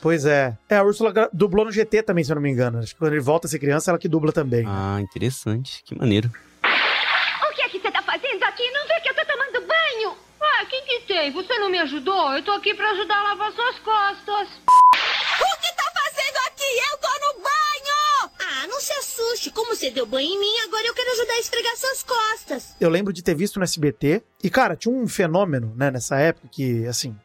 Pois 0.01 0.25
é. 0.25 0.57
É, 0.69 0.77
a 0.77 0.83
Úrsula 0.83 1.13
dublou 1.31 1.63
no 1.65 1.71
GT 1.71 2.03
também, 2.03 2.23
se 2.23 2.31
eu 2.31 2.35
não 2.35 2.41
me 2.41 2.49
engano. 2.51 2.79
Acho 2.79 2.93
que 2.93 2.99
quando 2.99 3.13
ele 3.13 3.21
volta 3.21 3.47
a 3.47 3.49
ser 3.49 3.59
criança, 3.59 3.91
ela 3.91 3.97
que 3.97 4.09
dubla 4.09 4.33
também. 4.33 4.65
Ah, 4.67 4.99
interessante. 5.01 5.81
Que 5.85 5.97
maneiro. 5.97 6.29
O 6.29 7.55
que 7.55 7.61
é 7.61 7.69
que 7.69 7.79
você 7.79 7.89
tá 7.91 8.01
fazendo 8.01 8.43
aqui? 8.43 8.69
Não 8.71 8.87
vê 8.87 8.99
que 8.99 9.09
eu 9.09 9.15
tô 9.15 9.25
tomando 9.25 9.65
banho? 9.65 10.17
Ah, 10.41 10.63
o 10.63 10.67
que 10.99 11.07
tem? 11.07 11.31
Você 11.31 11.57
não 11.59 11.69
me 11.69 11.79
ajudou? 11.79 12.33
Eu 12.33 12.43
tô 12.43 12.51
aqui 12.51 12.73
pra 12.73 12.89
ajudar 12.91 13.19
a 13.19 13.23
lavar 13.23 13.51
suas 13.51 13.79
costas. 13.79 14.47
O 14.47 15.61
que 15.61 15.75
tá 15.75 15.91
fazendo 15.93 16.37
aqui? 16.47 16.63
Eu 16.91 16.97
tô 16.97 17.07
no 17.07 17.43
banho! 17.43 18.31
Ah, 18.39 18.67
não 18.67 18.79
se 18.79 18.93
assuste. 18.93 19.51
Como 19.51 19.75
você 19.75 19.91
deu 19.91 20.05
banho 20.05 20.27
em 20.27 20.39
mim, 20.39 20.57
agora 20.65 20.87
eu 20.87 20.93
quero 20.93 21.11
ajudar 21.11 21.33
a 21.33 21.39
esfregar 21.39 21.75
suas 21.75 22.03
costas. 22.03 22.75
Eu 22.79 22.89
lembro 22.89 23.11
de 23.11 23.23
ter 23.23 23.35
visto 23.35 23.59
no 23.59 23.63
SBT. 23.63 24.23
E, 24.43 24.49
cara, 24.49 24.75
tinha 24.75 24.93
um 24.93 25.07
fenômeno, 25.07 25.73
né, 25.75 25.91
nessa 25.91 26.17
época 26.17 26.47
que, 26.49 26.85
assim, 26.87 27.15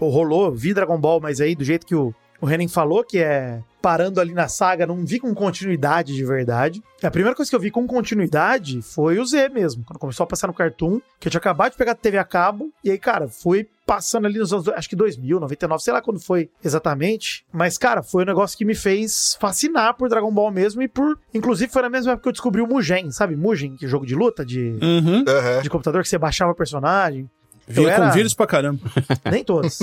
rolou, 0.00 0.52
vi 0.52 0.72
Dragon 0.72 0.98
Ball, 0.98 1.20
mas 1.20 1.40
aí 1.40 1.54
do 1.54 1.64
jeito 1.64 1.86
que 1.86 1.94
o, 1.94 2.14
o 2.40 2.46
Renan 2.46 2.68
falou, 2.68 3.02
que 3.04 3.18
é 3.18 3.60
parando 3.80 4.20
ali 4.20 4.34
na 4.34 4.48
saga, 4.48 4.86
não 4.86 5.04
vi 5.04 5.20
com 5.20 5.32
continuidade 5.34 6.14
de 6.14 6.24
verdade. 6.24 6.82
A 7.02 7.10
primeira 7.10 7.34
coisa 7.34 7.48
que 7.48 7.54
eu 7.54 7.60
vi 7.60 7.70
com 7.70 7.86
continuidade 7.86 8.82
foi 8.82 9.18
o 9.20 9.24
Z 9.24 9.48
mesmo, 9.50 9.84
quando 9.84 10.00
começou 10.00 10.24
a 10.24 10.26
passar 10.26 10.48
no 10.48 10.52
Cartoon, 10.54 11.00
que 11.20 11.28
eu 11.28 11.30
tinha 11.30 11.38
acabado 11.38 11.72
de 11.72 11.78
pegar 11.78 11.92
a 11.92 11.94
TV 11.94 12.18
a 12.18 12.24
cabo, 12.24 12.70
e 12.82 12.90
aí, 12.90 12.98
cara, 12.98 13.28
fui 13.28 13.68
passando 13.86 14.26
ali 14.26 14.38
nos 14.38 14.52
anos, 14.52 14.68
acho 14.68 14.88
que 14.88 14.96
2000, 14.96 15.38
99, 15.40 15.82
sei 15.82 15.92
lá 15.92 16.02
quando 16.02 16.20
foi 16.20 16.50
exatamente. 16.62 17.44
Mas, 17.52 17.78
cara, 17.78 18.02
foi 18.02 18.24
um 18.24 18.26
negócio 18.26 18.58
que 18.58 18.64
me 18.64 18.74
fez 18.74 19.36
fascinar 19.40 19.94
por 19.94 20.08
Dragon 20.08 20.30
Ball 20.32 20.50
mesmo 20.50 20.82
e 20.82 20.88
por. 20.88 21.18
Inclusive, 21.32 21.72
foi 21.72 21.82
na 21.82 21.88
mesma 21.88 22.12
época 22.12 22.24
que 22.24 22.28
eu 22.28 22.32
descobri 22.32 22.60
o 22.60 22.66
Mugen, 22.66 23.10
sabe? 23.12 23.34
Mugen, 23.36 23.76
que 23.76 23.86
é 23.86 23.88
jogo 23.88 24.04
de 24.04 24.14
luta 24.14 24.44
de, 24.44 24.76
Uhum. 24.82 25.24
de 25.62 25.70
computador 25.70 26.02
que 26.02 26.08
você 26.08 26.18
baixava 26.18 26.50
o 26.52 26.54
personagem. 26.54 27.30
Vinha 27.68 27.86
Eu 27.88 27.90
era- 27.92 28.06
com 28.08 28.12
vírus 28.14 28.34
pra 28.34 28.46
caramba. 28.46 28.80
Nem 29.30 29.44
todos. 29.44 29.80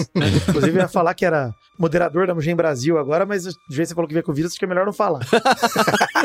Inclusive, 0.48 0.78
eu 0.78 0.82
ia 0.82 0.88
falar 0.88 1.14
que 1.14 1.24
era 1.26 1.54
moderador 1.78 2.26
da 2.26 2.34
Mugen 2.34 2.56
Brasil 2.56 2.98
agora, 2.98 3.26
mas 3.26 3.44
de 3.44 3.76
vez 3.76 3.90
você 3.90 3.96
falou 3.96 4.08
que 4.08 4.14
vinha 4.14 4.24
com 4.24 4.34
vírus, 4.34 4.52
acho 4.52 4.60
que 4.60 4.66
é 4.66 4.68
melhor 4.68 4.86
não 4.86 4.94
falar. 4.94 5.20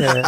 É, 0.01 0.23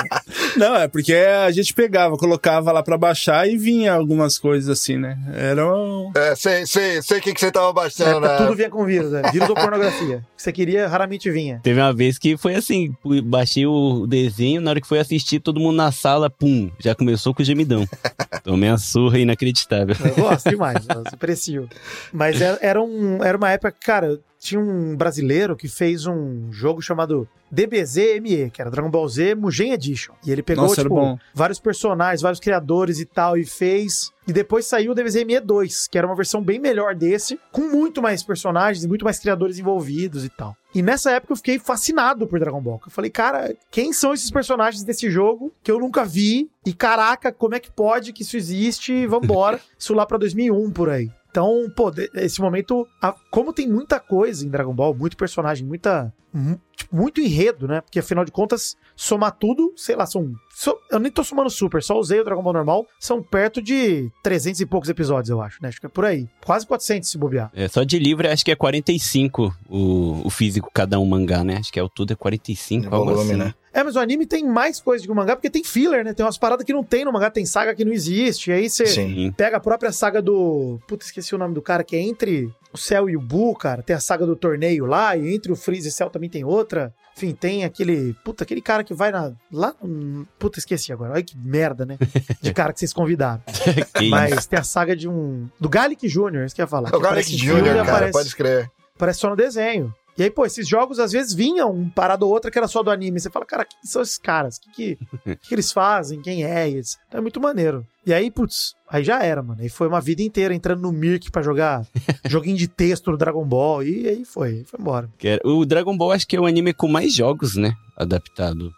Não, 0.57 0.77
é 0.77 0.89
porque 0.89 1.15
a 1.15 1.51
gente 1.51 1.73
pegava, 1.75 2.17
colocava 2.17 2.73
lá 2.73 2.83
pra 2.83 2.99
baixar 2.99 3.49
e 3.49 3.57
vinha 3.57 3.93
algumas 3.93 4.39
coisas 4.39 4.69
assim, 4.69 4.97
né? 4.97 5.19
Era 5.35 5.67
um... 5.67 6.11
É, 6.15 6.35
sei, 6.35 6.67
sei, 6.67 7.03
sei 7.03 7.19
o 7.19 7.21
que, 7.21 7.35
que 7.35 7.41
você 7.41 7.51
tava 7.51 7.73
baixando, 7.73 8.21
né? 8.21 8.37
tudo 8.37 8.55
vinha 8.55 8.71
com 8.71 8.85
vírus, 8.85 9.13
é. 9.13 9.31
Vírus 9.31 9.49
ou 9.49 9.55
pornografia. 9.55 10.19
O 10.19 10.37
que 10.37 10.43
você 10.43 10.53
queria, 10.53 10.89
raramente 10.89 11.31
vinha. 11.31 11.61
Teve 11.63 11.81
uma 11.81 11.93
vez 11.93 12.19
que 12.19 12.37
foi 12.37 12.55
assim, 12.55 12.95
baixei 13.25 13.67
o 13.67 14.07
desenho, 14.07 14.61
na 14.61 14.71
hora 14.71 14.81
que 14.81 14.87
foi 14.87 14.99
assistir, 14.99 15.41
todo 15.41 15.61
mundo 15.61 15.77
na 15.77 15.93
sala, 15.93 16.29
pum, 16.29 16.71
já 16.79 16.95
começou 16.95 17.35
com 17.35 17.43
o 17.43 17.45
gemidão. 17.45 17.87
Tomei 18.45 18.71
uma 18.71 18.79
surra 18.79 19.19
inacreditável. 19.19 19.95
Eu 20.05 20.15
gosto 20.15 20.51
demais, 20.51 20.85
eu 20.89 21.03
aprecio. 21.13 21.69
Mas 22.13 22.41
era, 22.41 22.59
era, 22.61 22.83
um, 22.83 23.23
era 23.23 23.37
uma 23.37 23.51
época, 23.51 23.73
cara, 23.73 24.19
tinha 24.43 24.61
um 24.61 24.97
brasileiro 24.97 25.57
que 25.57 25.69
fez 25.69 26.05
um 26.05 26.51
jogo 26.51 26.83
chamado 26.83 27.29
DBZ-ME, 27.49 28.51
que 28.51 28.61
era 28.61 28.73
Dragon 28.73 28.91
Ball 28.91 29.09
Z 29.09 29.37
Mugen 29.37 29.73
Edition. 29.73 30.15
E 30.27 30.33
ele 30.33 30.43
pegou, 30.43 30.65
Nossa, 30.65 30.83
tipo, 30.83 31.21
vários 31.33 31.61
personagens, 31.61 32.21
vários 32.21 32.41
criadores 32.41 32.99
e 32.99 33.05
tal, 33.05 33.39
e 33.39 33.45
fez. 33.45 34.11
E 34.27 34.33
depois 34.33 34.67
saiu 34.67 34.93
o 34.93 34.95
DBZ-ME 34.97 35.39
2, 35.39 35.87
que 35.87 35.97
era 35.97 36.07
uma 36.07 36.17
versão 36.17 36.43
bem 36.43 36.59
melhor 36.59 36.95
desse, 36.95 37.39
com 37.53 37.71
muito 37.71 38.03
mais 38.03 38.25
personagens 38.25 38.85
e 38.85 38.89
muito 38.89 39.05
mais 39.05 39.21
criadores 39.21 39.61
envolvidos 39.61 40.25
e 40.25 40.29
tal. 40.29 40.57
E 40.75 40.83
nessa 40.83 41.13
época 41.13 41.35
eu 41.35 41.37
fiquei 41.37 41.59
fascinado 41.61 42.27
por 42.27 42.41
Dragon 42.41 42.61
Ball. 42.61 42.81
Eu 42.85 42.91
falei, 42.91 43.11
cara, 43.11 43.55
quem 43.71 43.93
são 43.93 44.13
esses 44.13 44.31
personagens 44.31 44.83
desse 44.83 45.09
jogo 45.09 45.53
que 45.63 45.71
eu 45.71 45.79
nunca 45.79 46.05
vi? 46.05 46.51
E 46.67 46.73
caraca, 46.73 47.31
como 47.31 47.55
é 47.55 47.61
que 47.61 47.71
pode 47.71 48.13
que 48.13 48.23
isso 48.23 48.37
existe? 48.37 48.93
E 48.93 49.07
Vambora. 49.07 49.61
isso 49.79 49.95
lá 49.95 50.05
pra 50.05 50.19
2001 50.19 50.71
por 50.73 50.89
aí. 50.89 51.11
Então, 51.33 51.67
pô, 51.75 51.91
esse 52.15 52.43
momento, 52.43 52.87
como 53.31 53.55
tem 53.55 53.67
muita 53.67 53.99
coisa 53.99 54.45
em 54.47 54.51
Dragon 54.51 54.75
Ball, 54.75 54.95
muito 54.95 55.17
personagem, 55.17 55.67
muita. 55.67 56.13
mu- 56.31 56.61
tipo, 56.77 56.95
muito 56.95 57.23
enredo, 57.23 57.67
né? 57.67 57.81
Porque 57.81 57.99
afinal 57.99 58.23
de 58.23 58.31
contas, 58.31 58.77
somar 59.03 59.33
tudo, 59.33 59.73
sei 59.77 59.97
lá, 59.97 60.07
são. 60.07 60.33
so- 60.55 60.79
eu 60.91 61.01
nem 61.01 61.11
tô 61.11 61.25
somando 61.25 61.51
super, 61.51 61.83
só 61.83 61.99
usei 61.99 62.21
o 62.21 62.25
Dragon 62.25 62.43
Ball 62.43 62.53
normal, 62.53 62.87
são 63.01 63.21
perto 63.23 63.61
de 63.61 64.09
300 64.23 64.61
e 64.61 64.67
poucos 64.67 64.89
episódios, 64.89 65.29
eu 65.31 65.43
acho, 65.43 65.59
né? 65.61 65.69
Acho 65.69 65.81
que 65.81 65.87
é 65.87 65.89
por 65.89 66.05
aí. 66.05 66.29
Quase 66.45 66.65
400 66.67 67.11
se 67.11 67.19
bobear. 67.19 67.51
É, 67.55 67.67
só 67.67 67.83
de 67.83 67.99
livro 67.99 68.29
acho 68.31 68.45
que 68.45 68.53
é 68.53 68.57
45 68.57 69.53
o, 69.69 70.23
o 70.25 70.31
físico 70.31 70.71
cada 70.73 71.01
um 71.01 71.05
mangá, 71.07 71.43
né? 71.43 71.57
Acho 71.59 71.73
que 71.73 71.81
é 71.81 71.83
o 71.83 71.89
tudo 71.89 72.13
é 72.13 72.17
45, 72.17 72.95
algo 72.95 73.11
Volume, 73.11 73.31
assim. 73.33 73.39
né? 73.41 73.55
É, 73.75 73.83
mas 73.83 73.97
o 73.97 74.01
anime 74.01 74.27
tem 74.27 74.45
mais 74.47 74.79
coisa 74.81 75.03
que 75.05 75.11
o 75.11 75.15
mangá, 75.15 75.35
porque 75.35 75.49
tem 75.49 75.65
filler, 75.65 76.05
né? 76.05 76.13
Tem 76.13 76.25
umas 76.25 76.37
paradas 76.37 76.65
que 76.65 76.75
não 76.75 76.85
tem 76.85 77.07
no 77.07 77.13
mangá, 77.13 77.31
tem 77.31 77.47
saga 77.47 77.75
que 77.75 77.85
não 77.87 77.93
existe. 77.93 78.51
E 78.51 78.53
aí 78.53 78.69
você 78.69 79.33
pega 79.35 79.57
a 79.57 79.61
própria 79.61 79.91
saga 79.91 80.21
do. 80.21 80.79
Puta, 80.87 81.07
esqueci 81.07 81.35
o 81.35 81.39
nome 81.39 81.55
do 81.55 81.63
cara, 81.63 81.83
que 81.83 81.97
é 81.97 82.01
entre 82.01 82.53
o 82.73 82.79
Cell 82.79 83.09
e 83.11 83.17
o 83.17 83.21
Buu, 83.21 83.55
cara. 83.55 83.83
Tem 83.83 83.95
a 83.95 84.01
saga 84.01 84.25
do 84.27 84.35
torneio 84.37 84.87
lá, 84.87 85.17
e 85.17 85.35
entre 85.35 85.53
o 85.53 85.57
Freeze 85.57 85.89
e 85.89 85.91
o 85.91 85.93
Cell 85.93 86.11
também 86.11 86.31
tem 86.31 86.45
outra. 86.45 86.93
Enfim, 87.17 87.33
tem 87.35 87.65
aquele. 87.65 88.15
Puta, 88.25 88.45
aquele 88.45 88.61
cara 88.63 88.83
que 88.83 88.95
vai 88.95 89.11
na. 89.11 89.33
Lá. 89.53 89.75
hum, 89.83 90.25
Puta, 90.39 90.59
esqueci 90.59 90.93
agora. 90.93 91.13
Olha 91.13 91.23
que 91.23 91.37
merda, 91.37 91.85
né? 91.85 91.99
De 92.41 92.53
cara 92.55 92.73
que 92.73 92.79
vocês 92.81 92.93
convidaram. 92.93 93.43
Que 93.99 94.09
Mas 94.09 94.47
tem 94.47 94.59
a 94.59 94.63
saga 94.65 94.97
de 94.97 95.09
um. 95.09 95.49
Do 95.61 95.69
Gallic 95.69 96.09
Jr., 96.09 96.45
isso 96.47 96.55
que 96.55 96.61
eu 96.61 96.65
ia 96.65 96.69
falar. 96.69 96.91
É 96.93 96.97
o 96.97 96.99
que 97.01 97.05
Garlic 97.05 97.33
e 97.33 97.37
Jr., 97.37 97.63
cara, 97.65 97.83
aparece- 97.83 98.13
pode 98.13 98.29
escrever. 98.29 98.71
Parece 98.99 99.21
só 99.21 99.29
no 99.31 99.37
desenho. 99.37 99.93
E 100.17 100.23
aí, 100.23 100.31
pô, 100.31 100.45
esses 100.45 100.69
jogos 100.69 100.99
às 100.99 101.11
vezes 101.13 101.33
vinham 101.33 101.71
um 101.73 101.89
parada 101.89 102.25
ou 102.25 102.31
outra 102.31 102.51
que 102.51 102.59
era 102.59 102.69
só 102.69 102.83
do 102.83 102.91
anime. 102.91 103.19
Você 103.19 103.31
fala, 103.31 103.47
cara, 103.47 103.65
quem 103.65 103.79
são 103.83 104.03
esses 104.03 104.19
caras? 104.19 104.57
O 104.57 104.61
que, 104.61 104.97
que, 105.25 105.37
que 105.37 105.55
eles 105.55 105.73
fazem? 105.73 106.21
Quem 106.21 106.45
é? 106.45 106.69
E 106.69 106.77
etc. 106.77 106.99
Então 107.09 107.19
é 107.19 107.23
muito 107.23 107.41
maneiro. 107.41 107.87
E 108.05 108.13
aí, 108.13 108.31
putz, 108.31 108.75
aí 108.89 109.05
já 109.05 109.23
era, 109.23 109.43
mano. 109.43 109.61
Aí 109.63 109.69
foi 109.69 109.87
uma 109.87 110.01
vida 110.01 110.23
inteira 110.23 110.53
entrando 110.55 110.83
no 110.83 110.91
Mirk 110.93 111.31
pra 111.31 111.41
jogar 111.43 111.87
joguinho 112.29 112.57
de 112.57 112.67
texto 112.69 113.11
no 113.11 113.17
Dragon 113.17 113.45
Ball. 113.45 113.83
E 113.85 114.09
aí 114.09 114.25
foi, 114.25 114.65
foi 114.67 114.81
embora. 114.81 115.09
Era- 115.23 115.41
O 115.45 115.65
Dragon 115.65 115.97
Ball 115.97 116.13
acho 116.13 116.27
que 116.27 116.37
é 116.37 116.41
o 116.41 116.47
anime 116.47 116.73
com 116.75 116.89
mais 116.89 117.15
jogos, 117.15 117.57
né? 117.57 117.73
Adaptado. 117.95 118.73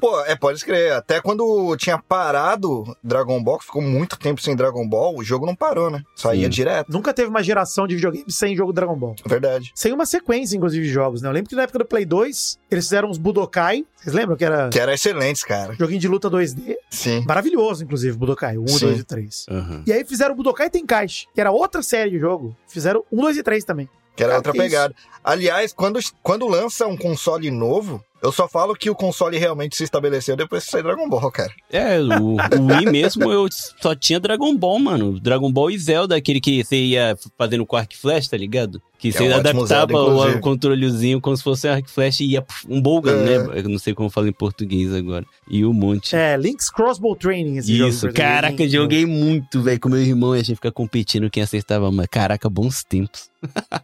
Pô, 0.00 0.20
é, 0.26 0.36
pode 0.36 0.58
escrever. 0.58 0.92
Até 0.92 1.20
quando 1.20 1.74
tinha 1.76 1.98
parado 1.98 2.84
Dragon 3.02 3.42
Ball, 3.42 3.58
que 3.58 3.64
ficou 3.64 3.82
muito 3.82 4.18
tempo 4.18 4.40
sem 4.40 4.54
Dragon 4.54 4.86
Ball, 4.88 5.16
o 5.16 5.24
jogo 5.24 5.46
não 5.46 5.56
parou, 5.56 5.90
né? 5.90 6.02
Saía 6.14 6.44
Sim. 6.44 6.50
direto. 6.50 6.92
Nunca 6.92 7.12
teve 7.12 7.28
uma 7.28 7.42
geração 7.42 7.86
de 7.86 7.94
videogames 7.96 8.36
sem 8.36 8.54
jogo 8.54 8.72
Dragon 8.72 8.96
Ball. 8.96 9.16
Verdade. 9.26 9.72
Sem 9.74 9.92
uma 9.92 10.06
sequência, 10.06 10.56
inclusive, 10.56 10.86
de 10.86 10.92
jogos, 10.92 11.22
né? 11.22 11.28
Eu 11.28 11.32
lembro 11.32 11.48
que 11.48 11.56
na 11.56 11.62
época 11.62 11.78
do 11.80 11.84
Play 11.86 12.04
2, 12.04 12.58
eles 12.70 12.84
fizeram 12.84 13.10
os 13.10 13.18
Budokai. 13.18 13.84
Vocês 13.96 14.14
lembram 14.14 14.36
que 14.36 14.44
era 14.44 14.68
Que 14.68 14.78
eram 14.78 14.92
excelentes, 14.92 15.42
cara. 15.42 15.74
joguinho 15.74 15.98
de 16.00 16.08
luta 16.08 16.30
2D? 16.30 16.74
Sim. 16.90 17.24
Maravilhoso, 17.26 17.82
inclusive, 17.82 18.16
Budokai. 18.16 18.56
O 18.60 18.64
1, 18.64 18.68
Sim. 18.68 18.86
2 18.86 19.00
e 19.00 19.04
3. 19.04 19.46
Aham. 19.50 19.84
E 19.86 19.92
aí 19.92 20.04
fizeram 20.04 20.32
o 20.34 20.36
Budokai 20.36 20.68
Tenkaichi, 20.70 21.26
que 21.34 21.40
era 21.40 21.50
outra 21.50 21.82
série 21.82 22.10
de 22.10 22.18
jogo. 22.18 22.56
Fizeram 22.68 23.04
1, 23.10 23.20
2 23.20 23.36
e 23.38 23.42
3 23.42 23.64
também. 23.64 23.88
Que 24.16 24.22
era 24.24 24.30
Cara, 24.32 24.38
outra 24.38 24.52
que 24.52 24.58
isso? 24.58 24.66
pegada. 24.68 24.94
Aliás, 25.24 25.72
quando, 25.72 25.98
quando 26.22 26.46
lança 26.46 26.86
um 26.86 26.96
console 26.96 27.50
novo, 27.50 28.04
eu 28.22 28.32
só 28.32 28.48
falo 28.48 28.74
que 28.74 28.90
o 28.90 28.94
console 28.94 29.38
realmente 29.38 29.76
se 29.76 29.84
estabeleceu 29.84 30.36
depois 30.36 30.64
que 30.64 30.70
saiu 30.70 30.82
Dragon 30.84 31.08
Ball, 31.08 31.30
cara. 31.30 31.52
É, 31.70 32.00
o, 32.00 32.36
o 32.36 32.66
Wii 32.66 32.86
mesmo 32.90 33.30
eu 33.32 33.46
só 33.80 33.94
tinha 33.94 34.20
Dragon 34.20 34.54
Ball, 34.56 34.78
mano. 34.78 35.18
Dragon 35.20 35.50
Ball 35.52 35.70
e 35.70 35.78
Zelda, 35.78 36.16
aquele 36.16 36.40
que 36.40 36.62
você 36.64 36.76
ia 36.76 37.16
fazendo 37.38 37.64
com 37.66 37.76
arco 37.76 37.92
e 37.92 37.96
flash, 37.96 38.28
tá 38.28 38.36
ligado? 38.36 38.80
Que 38.98 39.10
você 39.10 39.22
um 39.22 39.32
ótimo 39.32 39.66
Zelda, 39.66 39.94
adaptava 39.94 40.02
o, 40.34 40.36
o 40.36 40.40
controlezinho 40.40 41.22
como 41.22 41.34
se 41.34 41.42
fosse 41.42 41.66
um 41.66 41.72
arco 41.72 41.88
e 41.88 41.90
flash 41.90 42.20
e 42.20 42.26
ia 42.32 42.44
um 42.68 42.80
Bolgan, 42.82 43.12
É. 43.22 43.38
né? 43.46 43.52
Eu 43.60 43.68
não 43.70 43.78
sei 43.78 43.94
como 43.94 44.10
fala 44.10 44.28
em 44.28 44.32
português 44.32 44.92
agora. 44.92 45.24
E 45.48 45.64
um 45.64 45.72
monte. 45.72 46.14
É, 46.14 46.36
Link's 46.36 46.68
Crossbow 46.70 47.16
Training 47.16 47.56
esse. 47.56 47.78
Isso, 47.80 48.12
caraca, 48.12 48.62
Link- 48.62 48.68
joguei 48.70 49.06
muito, 49.06 49.62
velho, 49.62 49.80
com 49.80 49.88
meu 49.88 50.00
irmão 50.02 50.36
e 50.36 50.40
a 50.40 50.42
gente 50.42 50.56
fica 50.56 50.70
competindo 50.70 51.30
quem 51.30 51.42
acertava 51.42 51.90
mais. 51.90 52.08
Caraca, 52.10 52.48
bons 52.50 52.84
tempos. 52.84 53.30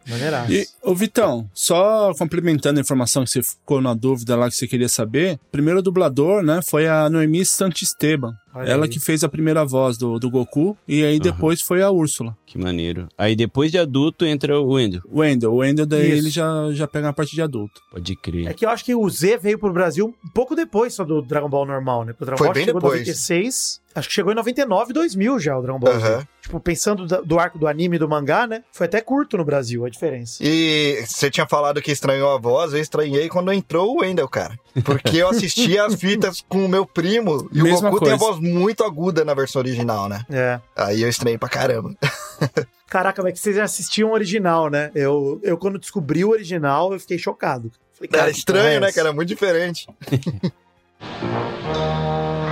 Maneiraço. 0.07 0.51
E, 0.53 0.67
ô 0.83 0.93
Vitão, 0.93 1.49
só 1.51 2.13
complementando 2.13 2.79
a 2.79 2.81
informação 2.81 3.23
que 3.23 3.31
você 3.31 3.41
ficou 3.41 3.81
na 3.81 3.95
dúvida 3.95 4.26
lá 4.35 4.49
que 4.49 4.55
você 4.55 4.67
queria 4.67 4.89
saber, 4.89 5.35
o 5.47 5.51
primeiro 5.51 5.81
dublador, 5.81 6.43
né, 6.43 6.61
foi 6.61 6.87
a 6.87 7.09
Noemi 7.09 7.45
Santisteban. 7.45 8.33
Olha 8.53 8.69
Ela 8.71 8.85
aí. 8.85 8.89
que 8.89 8.99
fez 8.99 9.23
a 9.23 9.29
primeira 9.29 9.63
voz 9.63 9.97
do, 9.97 10.17
do 10.17 10.31
Goku 10.31 10.75
e 10.87 11.03
aí 11.03 11.19
depois 11.19 11.61
foi 11.61 11.83
a 11.83 11.91
Úrsula. 11.91 12.35
Que 12.45 12.57
maneiro. 12.57 13.07
Aí 13.15 13.35
depois 13.35 13.71
de 13.71 13.77
adulto 13.77 14.25
entra 14.25 14.59
o 14.59 14.73
Wendel. 14.73 15.01
O 15.05 15.19
Wendel, 15.19 15.53
o 15.53 15.57
Wendel 15.57 15.85
daí 15.85 16.09
Isso. 16.09 16.17
ele 16.17 16.29
já, 16.31 16.71
já 16.71 16.87
pega 16.87 17.09
a 17.09 17.13
parte 17.13 17.35
de 17.35 17.41
adulto. 17.41 17.79
Pode 17.91 18.15
crer. 18.15 18.47
É 18.47 18.53
que 18.53 18.65
eu 18.65 18.69
acho 18.71 18.83
que 18.83 18.95
o 18.95 19.07
Z 19.09 19.37
veio 19.37 19.59
pro 19.59 19.71
Brasil 19.71 20.07
um 20.07 20.29
pouco 20.31 20.55
depois 20.55 20.93
só 20.93 21.03
do 21.03 21.21
Dragon 21.21 21.47
Ball 21.49 21.67
normal, 21.67 22.03
né? 22.03 22.15
O 22.19 22.25
Dragon 22.25 22.37
Foi 22.37 22.47
Ball 22.47 22.53
bem 22.55 22.65
chegou 22.65 22.81
depois. 22.81 23.01
em 23.01 23.05
96, 23.05 23.81
acho 23.97 24.07
que 24.07 24.13
chegou 24.13 24.31
em 24.31 24.35
99, 24.35 24.93
2000 24.93 25.39
já 25.39 25.57
o 25.57 25.61
Dragon 25.61 25.79
Ball 25.79 25.99
Z. 25.99 26.27
Tipo, 26.41 26.59
pensando 26.59 27.05
do 27.05 27.39
arco 27.39 27.57
do 27.57 27.67
anime 27.67 27.95
e 27.95 27.99
do 27.99 28.07
mangá, 28.07 28.47
né? 28.47 28.63
Foi 28.71 28.85
até 28.85 29.01
curto 29.01 29.37
no 29.37 29.43
Brasil 29.43 29.85
a 29.85 29.89
diferença. 29.89 30.37
E 30.41 31.03
você 31.05 31.29
tinha 31.29 31.47
falado 31.47 31.81
que 31.81 31.91
estranhou 31.91 32.31
a 32.31 32.37
voz, 32.37 32.73
eu 32.73 32.79
estranhei 32.79 33.27
quando 33.27 33.51
entrou 33.51 33.95
o 33.95 34.01
Wendel, 34.01 34.29
cara. 34.29 34.57
Porque 34.85 35.17
eu 35.17 35.29
assistia 35.29 35.85
as 35.85 35.95
fitas 35.99 36.43
com 36.47 36.65
o 36.65 36.69
meu 36.69 36.85
primo 36.85 37.49
e 37.51 37.61
Mesma 37.61 37.89
o 37.89 37.91
Goku 37.91 38.05
tem 38.05 38.13
a 38.13 38.17
coisa. 38.17 38.33
voz 38.33 38.39
muito 38.39 38.83
aguda 38.83 39.25
na 39.25 39.33
versão 39.33 39.59
original, 39.59 40.07
né? 40.07 40.23
É. 40.29 40.59
Aí 40.75 41.01
eu 41.01 41.09
estranhei 41.09 41.37
pra 41.37 41.49
caramba. 41.49 41.93
Caraca, 42.87 43.21
mas 43.21 43.31
é 43.31 43.33
que 43.33 43.39
vocês 43.39 43.55
já 43.55 43.65
assistiam 43.65 44.11
o 44.11 44.13
original, 44.13 44.69
né? 44.69 44.91
Eu, 44.95 45.41
eu 45.43 45.57
quando 45.57 45.77
descobri 45.77 46.23
o 46.23 46.29
original, 46.29 46.93
eu 46.93 46.99
fiquei 46.99 47.17
chocado. 47.17 47.69
Falei, 47.93 48.09
Era 48.13 48.19
cara, 48.19 48.31
que 48.31 48.37
estranho, 48.37 48.79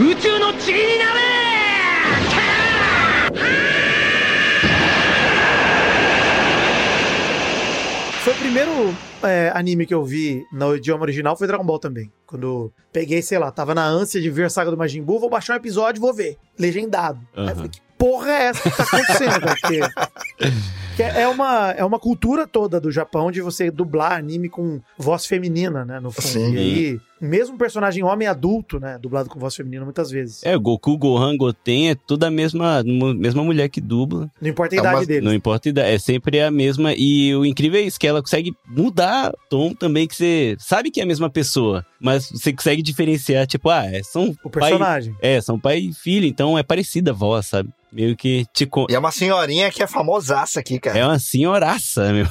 porra 0.00 0.40
é 0.40 1.18
né, 1.18 1.64
essa? 1.66 1.90
cara? 2.30 3.28
Muito 3.28 3.36
diferente. 3.36 3.60
Foi 8.24 8.32
o 8.32 8.36
primeiro 8.36 8.96
é, 9.22 9.52
anime 9.54 9.84
que 9.84 9.92
eu 9.92 10.02
vi 10.02 10.46
no 10.50 10.74
idioma 10.74 11.02
original, 11.02 11.36
foi 11.36 11.46
Dragon 11.46 11.64
Ball 11.64 11.78
também. 11.78 12.10
Quando 12.26 12.72
peguei, 12.90 13.20
sei 13.20 13.38
lá, 13.38 13.50
tava 13.50 13.74
na 13.74 13.84
ânsia 13.84 14.22
de 14.22 14.30
ver 14.30 14.46
a 14.46 14.50
saga 14.50 14.70
do 14.70 14.76
Majin 14.78 15.02
Buu, 15.02 15.20
vou 15.20 15.28
baixar 15.28 15.52
um 15.52 15.56
episódio 15.56 15.98
e 15.98 16.02
vou 16.02 16.14
ver. 16.14 16.38
Legendado. 16.58 17.20
Aí 17.36 17.48
eu 17.48 17.54
falei, 17.54 17.70
que 17.70 17.82
porra 17.98 18.30
é 18.30 18.42
essa 18.44 18.70
que 18.70 18.76
tá 18.76 18.82
acontecendo, 18.84 19.40
porque 19.40 19.80
é, 21.02 21.28
uma, 21.28 21.70
é 21.72 21.84
uma 21.84 21.98
cultura 21.98 22.46
toda 22.46 22.80
do 22.80 22.90
Japão 22.90 23.30
de 23.30 23.40
você 23.40 23.70
dublar 23.70 24.12
anime 24.12 24.48
com 24.48 24.80
voz 24.98 25.26
feminina, 25.26 25.84
né, 25.84 26.00
no 26.00 26.10
fundo. 26.10 26.26
Sim. 26.26 26.54
E 26.54 26.58
aí, 26.58 27.00
mesmo 27.20 27.58
personagem 27.58 28.02
homem 28.02 28.26
adulto, 28.26 28.80
né, 28.80 28.98
dublado 28.98 29.28
com 29.28 29.38
voz 29.38 29.54
feminina 29.54 29.84
muitas 29.84 30.10
vezes. 30.10 30.42
É, 30.44 30.56
Goku, 30.56 30.96
Gohan, 30.96 31.36
Goten 31.36 31.90
é 31.90 31.94
tudo 31.94 32.24
a 32.24 32.30
mesma, 32.30 32.82
mesma 32.84 33.44
mulher 33.44 33.68
que 33.68 33.80
dubla. 33.80 34.30
Não 34.40 34.48
importa 34.48 34.74
a 34.74 34.76
É 34.76 34.80
idade 34.80 34.96
uma- 34.96 35.06
deles. 35.06 35.24
Não 35.24 35.34
importa 35.34 35.68
a 35.68 35.70
idade, 35.70 35.90
é 35.90 35.98
sempre 35.98 36.40
a 36.40 36.50
mesma. 36.50 36.92
E 36.94 37.34
o 37.34 37.44
incrível 37.44 37.78
é 37.80 37.82
isso, 37.84 37.98
que 38.00 38.06
ela 38.06 38.20
consegue 38.22 38.52
mudar 38.66 39.32
tom 39.48 39.74
também, 39.74 40.06
que 40.06 40.16
você 40.16 40.56
sabe 40.58 40.90
que 40.90 41.00
é 41.00 41.02
a 41.02 41.06
mesma 41.06 41.28
pessoa, 41.28 41.84
mas 42.00 42.30
você 42.30 42.52
consegue 42.52 42.82
diferenciar, 42.82 43.46
tipo, 43.46 43.68
ah, 43.68 43.84
é, 43.86 44.02
são 44.02 44.34
O 44.44 44.48
pai, 44.50 44.70
personagem. 44.70 45.14
é, 45.20 45.40
são 45.40 45.58
pai 45.60 45.78
e 45.78 45.92
filho, 45.92 46.26
então 46.26 46.56
é 46.58 46.62
parecida 46.62 47.10
a 47.10 47.14
voz, 47.14 47.46
sabe? 47.46 47.68
Meio 47.92 48.16
que 48.16 48.46
te 48.54 48.68
E 48.88 48.94
é 48.94 48.98
uma 49.00 49.10
senhorinha 49.10 49.68
que 49.68 49.82
é 49.82 49.86
famosaça 49.86 50.60
aqui, 50.60 50.78
cara. 50.78 50.89
É 50.96 51.04
uma 51.04 51.18
senhoraça, 51.18 52.12
meu. 52.12 52.26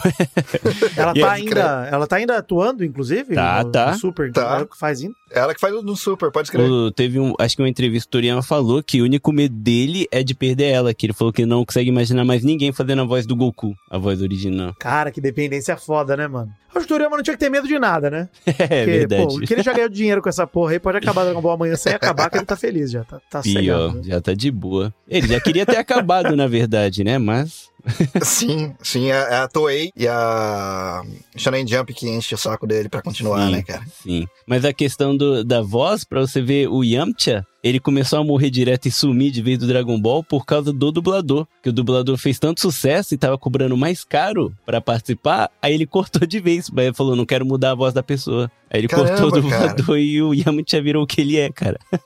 Ela 0.95 1.13
tá 1.19 1.31
aí, 1.31 1.41
ainda, 1.41 1.87
ela 1.91 2.07
tá 2.07 2.15
ainda 2.17 2.37
atuando, 2.37 2.83
inclusive? 2.83 3.35
Tá, 3.35 3.63
no, 3.63 3.71
tá. 3.71 3.91
no 3.91 3.97
Super, 3.97 4.31
Tá. 4.31 4.41
ela 4.55 4.65
que 4.65 4.77
faz 4.77 5.01
ainda. 5.01 5.15
Ela 5.31 5.53
que 5.53 5.59
faz 5.61 5.73
o 5.75 5.81
do 5.81 5.95
Super, 5.95 6.31
pode 6.31 6.47
escrever. 6.47 6.69
O- 6.69 6.91
teve 6.91 7.19
um, 7.19 7.33
acho 7.39 7.55
que 7.55 7.61
uma 7.61 7.69
entrevista, 7.69 8.07
o 8.07 8.11
Toriyama 8.11 8.41
falou 8.43 8.81
que 8.83 9.01
o 9.01 9.05
único 9.05 9.31
medo 9.31 9.55
dele 9.55 10.07
é 10.11 10.23
de 10.23 10.33
perder 10.33 10.65
ela, 10.71 10.93
que 10.93 11.05
ele 11.05 11.13
falou 11.13 11.31
que 11.33 11.45
não 11.45 11.63
consegue 11.65 11.89
imaginar 11.89 12.23
mais 12.25 12.43
ninguém 12.43 12.71
fazendo 12.71 13.01
a 13.01 13.05
voz 13.05 13.25
do 13.25 13.35
Goku, 13.35 13.73
a 13.89 13.97
voz 13.97 14.21
original. 14.21 14.73
Cara, 14.79 15.11
que 15.11 15.21
dependência 15.21 15.75
foda, 15.77 16.15
né, 16.17 16.27
mano? 16.27 16.51
O 16.75 16.85
Toriyama 16.85 17.17
não 17.17 17.23
tinha 17.23 17.35
que 17.35 17.39
ter 17.43 17.49
medo 17.49 17.67
de 17.67 17.79
nada, 17.79 18.09
né? 18.11 18.29
É 18.45 18.53
Porque, 18.53 18.85
verdade. 18.85 19.23
pô, 19.23 19.39
que 19.39 19.53
ele 19.53 19.63
já 19.63 19.73
ganhou 19.73 19.89
dinheiro 19.89 20.21
com 20.21 20.29
essa 20.29 20.45
porra 20.45 20.73
aí, 20.73 20.79
pode 20.79 20.97
acabar 20.99 21.23
Dragon 21.23 21.41
Ball 21.41 21.53
amanhã 21.53 21.75
sem 21.75 21.93
acabar, 21.93 22.29
que 22.29 22.37
ele 22.37 22.45
tá 22.45 22.55
feliz 22.55 22.91
já, 22.91 23.03
tá, 23.03 23.19
tá 23.29 23.41
Pior, 23.41 23.59
cegado. 23.61 23.93
né? 23.95 24.01
já 24.05 24.21
tá 24.21 24.33
de 24.33 24.51
boa. 24.51 24.93
Ele 25.07 25.27
já 25.27 25.39
queria 25.41 25.65
ter 25.65 25.77
acabado, 25.77 26.35
na 26.35 26.47
verdade, 26.47 27.03
né? 27.03 27.17
Mas. 27.17 27.69
Sim, 28.21 28.73
sim, 28.83 29.09
é 29.09 29.15
é 29.15 29.35
a 29.37 29.47
Toei 29.47 29.89
e 29.95 30.05
a 30.05 31.01
Shonen 31.37 31.65
Jump 31.65 31.93
que 31.93 32.09
enche 32.09 32.35
o 32.35 32.37
saco 32.37 32.67
dele 32.67 32.89
pra 32.89 33.01
continuar, 33.01 33.45
Sim. 33.45 33.51
né, 33.53 33.63
cara? 33.63 33.83
Sim. 34.03 34.27
Mas 34.45 34.65
a 34.65 34.73
questão 34.73 35.15
do- 35.19 35.43
da 35.43 35.61
voz, 35.61 36.03
pra 36.03 36.21
você 36.21 36.41
ver 36.41 36.67
o 36.69 36.83
Yamcha, 36.83 37.45
ele 37.63 37.79
começou 37.79 38.17
a 38.19 38.23
morrer 38.23 38.49
direto 38.49 38.87
e 38.87 38.91
sumir 38.91 39.31
de 39.31 39.41
vez 39.41 39.59
do 39.59 39.67
Dragon 39.67 39.99
Ball 39.99 40.23
por 40.23 40.45
causa 40.45 40.71
do 40.73 40.91
dublador. 40.91 41.45
Que 41.61 41.69
o 41.69 41.73
dublador 41.73 42.17
fez 42.17 42.39
tanto 42.39 42.61
sucesso 42.61 43.13
e 43.13 43.17
tava 43.17 43.37
cobrando 43.37 43.75
mais 43.77 44.03
caro 44.03 44.51
pra 44.65 44.79
participar, 44.81 45.51
aí 45.61 45.73
ele 45.73 45.85
cortou 45.85 46.25
de 46.25 46.39
vez. 46.39 46.71
Aí 46.75 46.85
ele 46.87 46.93
falou, 46.95 47.15
não 47.15 47.25
quero 47.25 47.45
mudar 47.45 47.71
a 47.71 47.75
voz 47.75 47.93
da 47.93 48.01
pessoa. 48.01 48.49
Aí 48.71 48.79
ele 48.79 48.87
Caramba, 48.87 49.09
cortou 49.09 49.27
o 49.27 49.31
cara. 49.49 49.67
dublador 49.67 49.97
e 49.99 50.21
o 50.21 50.33
Yamcha 50.33 50.81
virou 50.81 51.03
o 51.03 51.07
que 51.07 51.21
ele 51.21 51.37
é, 51.37 51.51
cara. 51.51 51.77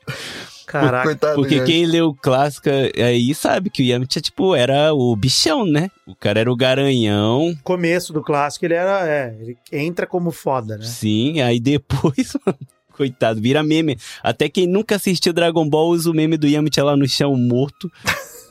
Caraca. 0.65 1.04
Coitado 1.04 1.36
Porque 1.36 1.58
gente. 1.58 1.65
quem 1.67 1.86
leu 1.86 2.15
clássica 2.19 2.71
aí 2.97 3.36
sabe 3.36 3.69
que 3.69 3.84
o 3.84 3.86
Yamcha, 3.86 4.19
tipo, 4.21 4.56
era 4.56 4.91
o 4.93 5.15
bichão, 5.15 5.65
né? 5.65 5.91
O 6.08 6.15
cara 6.15 6.39
era 6.39 6.52
o 6.52 6.56
garanhão. 6.56 7.54
Começo 7.63 8.12
do 8.13 8.23
clássico, 8.23 8.65
ele 8.65 8.73
era, 8.73 9.08
é, 9.08 9.36
ele 9.39 9.58
entra 9.71 10.08
como 10.08 10.32
foda, 10.32 10.78
né? 10.78 10.86
Sim, 10.86 11.41
aí 11.41 11.60
depois, 11.60 12.36
mano, 12.45 12.58
coitado, 12.93 13.41
vira 13.41 13.62
meme. 13.63 13.97
Até 14.23 14.47
quem 14.47 14.67
nunca 14.67 14.95
assistiu 14.95 15.34
Dragon 15.34 15.67
Ball 15.67 15.89
usa 15.89 16.10
o 16.10 16.13
meme 16.13 16.38
do 16.38 16.47
Yamcha 16.47 16.84
lá 16.84 16.95
no 16.95 17.08
chão 17.08 17.36
morto. 17.36 17.91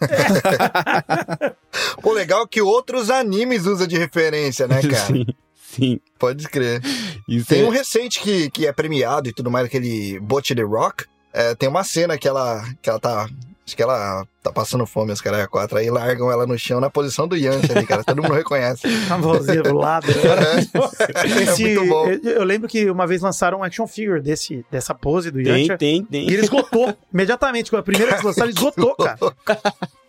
Pô, 2.02 2.12
legal 2.12 2.46
que 2.46 2.60
outros 2.60 3.10
animes 3.10 3.66
usam 3.66 3.86
de 3.86 3.96
referência, 3.96 4.66
né, 4.66 4.80
cara? 4.82 5.06
sim, 5.06 5.26
sim. 5.54 6.00
Pode 6.18 6.48
crer. 6.48 6.80
Isso 7.28 7.48
Tem 7.48 7.62
é- 7.62 7.64
um 7.64 7.70
recente 7.70 8.20
que, 8.20 8.50
que 8.50 8.66
é 8.66 8.72
premiado 8.72 9.28
e 9.28 9.32
tudo 9.32 9.50
mais, 9.50 9.66
aquele 9.66 10.18
Bot 10.20 10.54
the 10.54 10.62
Rock. 10.62 11.04
É, 11.32 11.54
tem 11.54 11.68
uma 11.68 11.84
cena 11.84 12.18
que 12.18 12.28
ela, 12.28 12.62
que 12.82 12.90
ela 12.90 13.00
tá. 13.00 13.28
Acho 13.64 13.76
que 13.76 13.82
ela 13.82 14.26
tá 14.42 14.50
passando 14.52 14.84
fome, 14.84 15.12
os 15.12 15.20
caras 15.20 15.46
quatro, 15.46 15.78
aí 15.78 15.88
largam 15.88 16.30
ela 16.32 16.44
no 16.44 16.58
chão 16.58 16.80
na 16.80 16.90
posição 16.90 17.28
do 17.28 17.36
Yancha 17.36 17.72
ali, 17.76 17.86
cara. 17.86 18.02
Todo 18.02 18.20
mundo 18.20 18.34
reconhece. 18.34 18.88
A 19.08 19.16
vozinha 19.16 19.62
do 19.62 19.74
lado. 19.76 20.08
né? 20.08 20.14
Esse- 21.44 21.64
é 21.64 21.68
muito 21.76 21.86
bom. 21.88 22.08
eu, 22.08 22.20
eu 22.32 22.44
lembro 22.44 22.68
que 22.68 22.90
uma 22.90 23.06
vez 23.06 23.22
lançaram 23.22 23.58
um 23.60 23.62
action 23.62 23.86
figure 23.86 24.20
desse, 24.20 24.66
dessa 24.68 24.92
pose 24.94 25.30
do 25.30 25.40
Tem, 25.40 25.62
Yancha. 25.62 25.78
tem, 25.78 26.04
tem. 26.04 26.28
E 26.28 26.32
ele 26.34 26.42
esgotou 26.42 26.92
imediatamente. 27.14 27.70
Com 27.70 27.76
a 27.76 27.82
primeira 27.84 28.08
que 28.08 28.14
eles 28.16 28.24
lançaram, 28.24 28.48
ele 28.50 28.58
esgotou, 28.58 28.96
cara. 28.98 29.18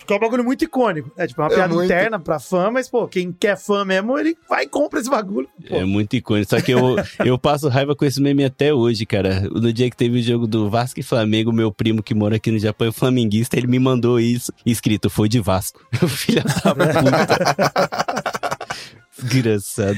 Ficou 0.04 0.18
um 0.18 0.20
bagulho 0.20 0.44
muito 0.44 0.64
icônico. 0.66 1.10
É 1.18 1.26
tipo 1.26 1.42
uma 1.42 1.48
É 1.48 1.56
piada 1.56 1.74
muito. 1.74 1.86
interna 1.86 2.20
pra 2.20 2.38
fã, 2.40 2.70
mas, 2.70 2.90
pô, 2.90 3.08
quem 3.08 3.32
quer 3.32 3.58
fã 3.58 3.86
mesmo, 3.86 4.20
ele 4.20 4.38
vai 4.50 4.66
e 4.66 4.68
compra 4.68 5.00
esse 5.00 5.10
bagulho. 5.10 5.48
Pô, 5.70 5.78
É 5.78 5.86
muito 5.86 6.14
icônico. 6.16 6.50
Só 6.50 6.60
que 6.62 6.72
eu, 6.72 6.96
eu 7.26 7.38
passo 7.38 7.70
raiva 7.70 7.96
com 7.96 8.04
esse 8.04 8.22
meme 8.22 8.44
até 8.44 8.74
hoje, 8.74 9.06
cara. 9.06 9.42
No 9.50 9.72
dia 9.72 9.90
que 9.90 9.96
teve 9.96 10.20
o 10.20 10.22
jogo 10.22 10.46
do 10.46 10.70
Vasco 10.70 11.00
e 11.00 11.04
Flamengo, 11.04 11.54
meu 11.54 11.72
primo 11.72 12.04
que 12.04 12.14
mora 12.14 12.36
aqui 12.36 12.52
no 12.52 12.60
Japão 12.60 12.88
é 12.88 12.92
flamenguista, 12.92 13.58
ele 13.58 13.68
me 13.68 13.80
mandou 13.80 14.20
isso 14.20 14.52
escrito, 14.66 15.10
foi 15.10 15.30
de 15.30 15.40
Vasco. 15.40 15.80
Filha 16.08 16.44
da 16.44 16.76
puta. 16.76 18.58
Desgraçado. 19.24 19.98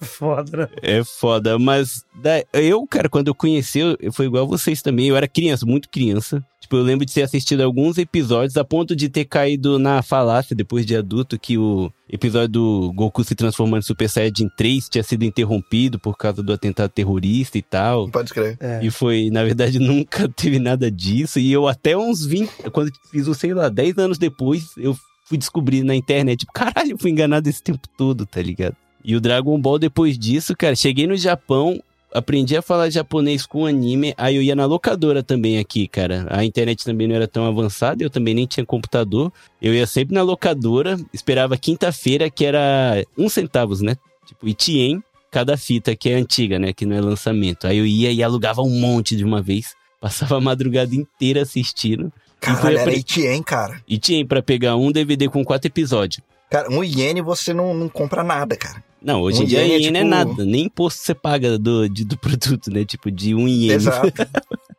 foda, 0.00 0.56
né? 0.56 0.68
É 0.82 1.04
foda, 1.04 1.58
mas 1.58 2.04
da- 2.14 2.44
eu, 2.52 2.86
cara, 2.86 3.08
quando 3.08 3.28
eu 3.28 3.34
conheci, 3.34 3.78
eu, 3.80 3.96
foi 4.12 4.26
igual 4.26 4.46
vocês 4.46 4.82
também. 4.82 5.06
Eu 5.08 5.16
era 5.16 5.28
criança, 5.28 5.66
muito 5.66 5.88
criança. 5.88 6.44
Tipo, 6.60 6.76
eu 6.76 6.82
lembro 6.82 7.04
de 7.06 7.12
ter 7.12 7.22
assistido 7.22 7.62
alguns 7.62 7.98
episódios 7.98 8.56
a 8.56 8.64
ponto 8.64 8.94
de 8.94 9.08
ter 9.08 9.24
caído 9.24 9.78
na 9.78 10.02
falácia 10.02 10.54
depois 10.54 10.84
de 10.86 10.94
adulto 10.94 11.38
que 11.38 11.56
o 11.58 11.90
episódio 12.08 12.48
do 12.48 12.92
Goku 12.94 13.24
se 13.24 13.34
transformando 13.34 13.80
em 13.80 13.86
Super 13.86 14.08
Saiyajin 14.08 14.48
3 14.56 14.88
tinha 14.88 15.02
sido 15.02 15.24
interrompido 15.24 15.98
por 15.98 16.16
causa 16.16 16.42
do 16.42 16.52
atentado 16.52 16.90
terrorista 16.90 17.56
e 17.58 17.62
tal. 17.62 18.08
Pode 18.10 18.28
escrever. 18.28 18.56
É. 18.60 18.80
E 18.84 18.90
foi, 18.90 19.30
na 19.30 19.42
verdade, 19.42 19.78
nunca 19.80 20.28
teve 20.28 20.58
nada 20.58 20.90
disso. 20.90 21.38
E 21.40 21.50
eu 21.50 21.66
até 21.66 21.96
uns 21.96 22.24
20, 22.26 22.50
quando 22.70 22.92
fiz 23.10 23.26
o, 23.26 23.34
sei 23.34 23.54
lá, 23.54 23.68
10 23.68 23.96
anos 23.98 24.18
depois, 24.18 24.66
eu 24.76 24.96
fui 25.30 25.38
descobrir 25.38 25.84
na 25.84 25.94
internet, 25.94 26.40
tipo, 26.40 26.50
caralho, 26.52 26.90
eu 26.90 26.98
fui 26.98 27.12
enganado 27.12 27.48
esse 27.48 27.62
tempo 27.62 27.88
todo, 27.96 28.26
tá 28.26 28.42
ligado? 28.42 28.74
E 29.04 29.14
o 29.14 29.20
Dragon 29.20 29.58
Ball, 29.58 29.78
depois 29.78 30.18
disso, 30.18 30.56
cara, 30.56 30.74
cheguei 30.74 31.06
no 31.06 31.16
Japão, 31.16 31.80
aprendi 32.12 32.56
a 32.56 32.60
falar 32.60 32.90
japonês 32.90 33.46
com 33.46 33.64
anime, 33.64 34.12
aí 34.18 34.34
eu 34.34 34.42
ia 34.42 34.56
na 34.56 34.66
locadora 34.66 35.22
também 35.22 35.58
aqui, 35.58 35.86
cara. 35.86 36.26
A 36.28 36.44
internet 36.44 36.84
também 36.84 37.06
não 37.06 37.14
era 37.14 37.28
tão 37.28 37.46
avançada, 37.46 38.02
eu 38.02 38.10
também 38.10 38.34
nem 38.34 38.44
tinha 38.44 38.66
computador. 38.66 39.32
Eu 39.62 39.72
ia 39.72 39.86
sempre 39.86 40.14
na 40.14 40.22
locadora, 40.22 40.98
esperava 41.14 41.56
quinta-feira, 41.56 42.28
que 42.28 42.44
era 42.44 43.06
uns 43.16 43.32
centavos, 43.32 43.80
né? 43.80 43.96
Tipo, 44.26 44.48
Itien, 44.48 45.02
cada 45.30 45.56
fita 45.56 45.94
que 45.94 46.10
é 46.10 46.14
antiga, 46.14 46.58
né? 46.58 46.72
Que 46.72 46.84
não 46.84 46.96
é 46.96 47.00
lançamento. 47.00 47.66
Aí 47.66 47.78
eu 47.78 47.86
ia 47.86 48.10
e 48.10 48.22
alugava 48.22 48.60
um 48.60 48.80
monte 48.80 49.16
de 49.16 49.24
uma 49.24 49.40
vez. 49.40 49.74
Passava 50.00 50.36
a 50.36 50.40
madrugada 50.40 50.94
inteira 50.94 51.42
assistindo. 51.42 52.12
Caralho, 52.40 52.78
era 52.78 52.92
Itien, 52.92 53.42
cara. 53.42 53.80
E 53.86 53.98
tinha 53.98 54.24
pra 54.26 54.42
pegar 54.42 54.76
um 54.76 54.90
DVD 54.90 55.28
com 55.28 55.44
quatro 55.44 55.68
episódios. 55.68 56.22
Cara, 56.50 56.68
um 56.70 56.82
iene 56.82 57.20
você 57.22 57.52
não, 57.54 57.72
não 57.74 57.88
compra 57.88 58.24
nada, 58.24 58.56
cara. 58.56 58.82
Não, 59.00 59.20
hoje 59.22 59.40
em 59.40 59.44
Um 59.44 59.46
dia 59.46 59.62
iene 59.62 59.74
é 59.74 59.78
iene 59.86 59.98
é 59.98 60.00
tipo- 60.02 60.10
nada, 60.10 60.44
nem 60.44 60.64
imposto 60.64 61.00
você 61.02 61.14
paga 61.14 61.58
do, 61.58 61.88
de- 61.88 62.04
do 62.04 62.16
produto, 62.18 62.70
né? 62.70 62.84
Tipo, 62.84 63.10
de 63.10 63.34
um 63.34 63.46
iene. 63.46 63.74
Exato. 63.74 64.12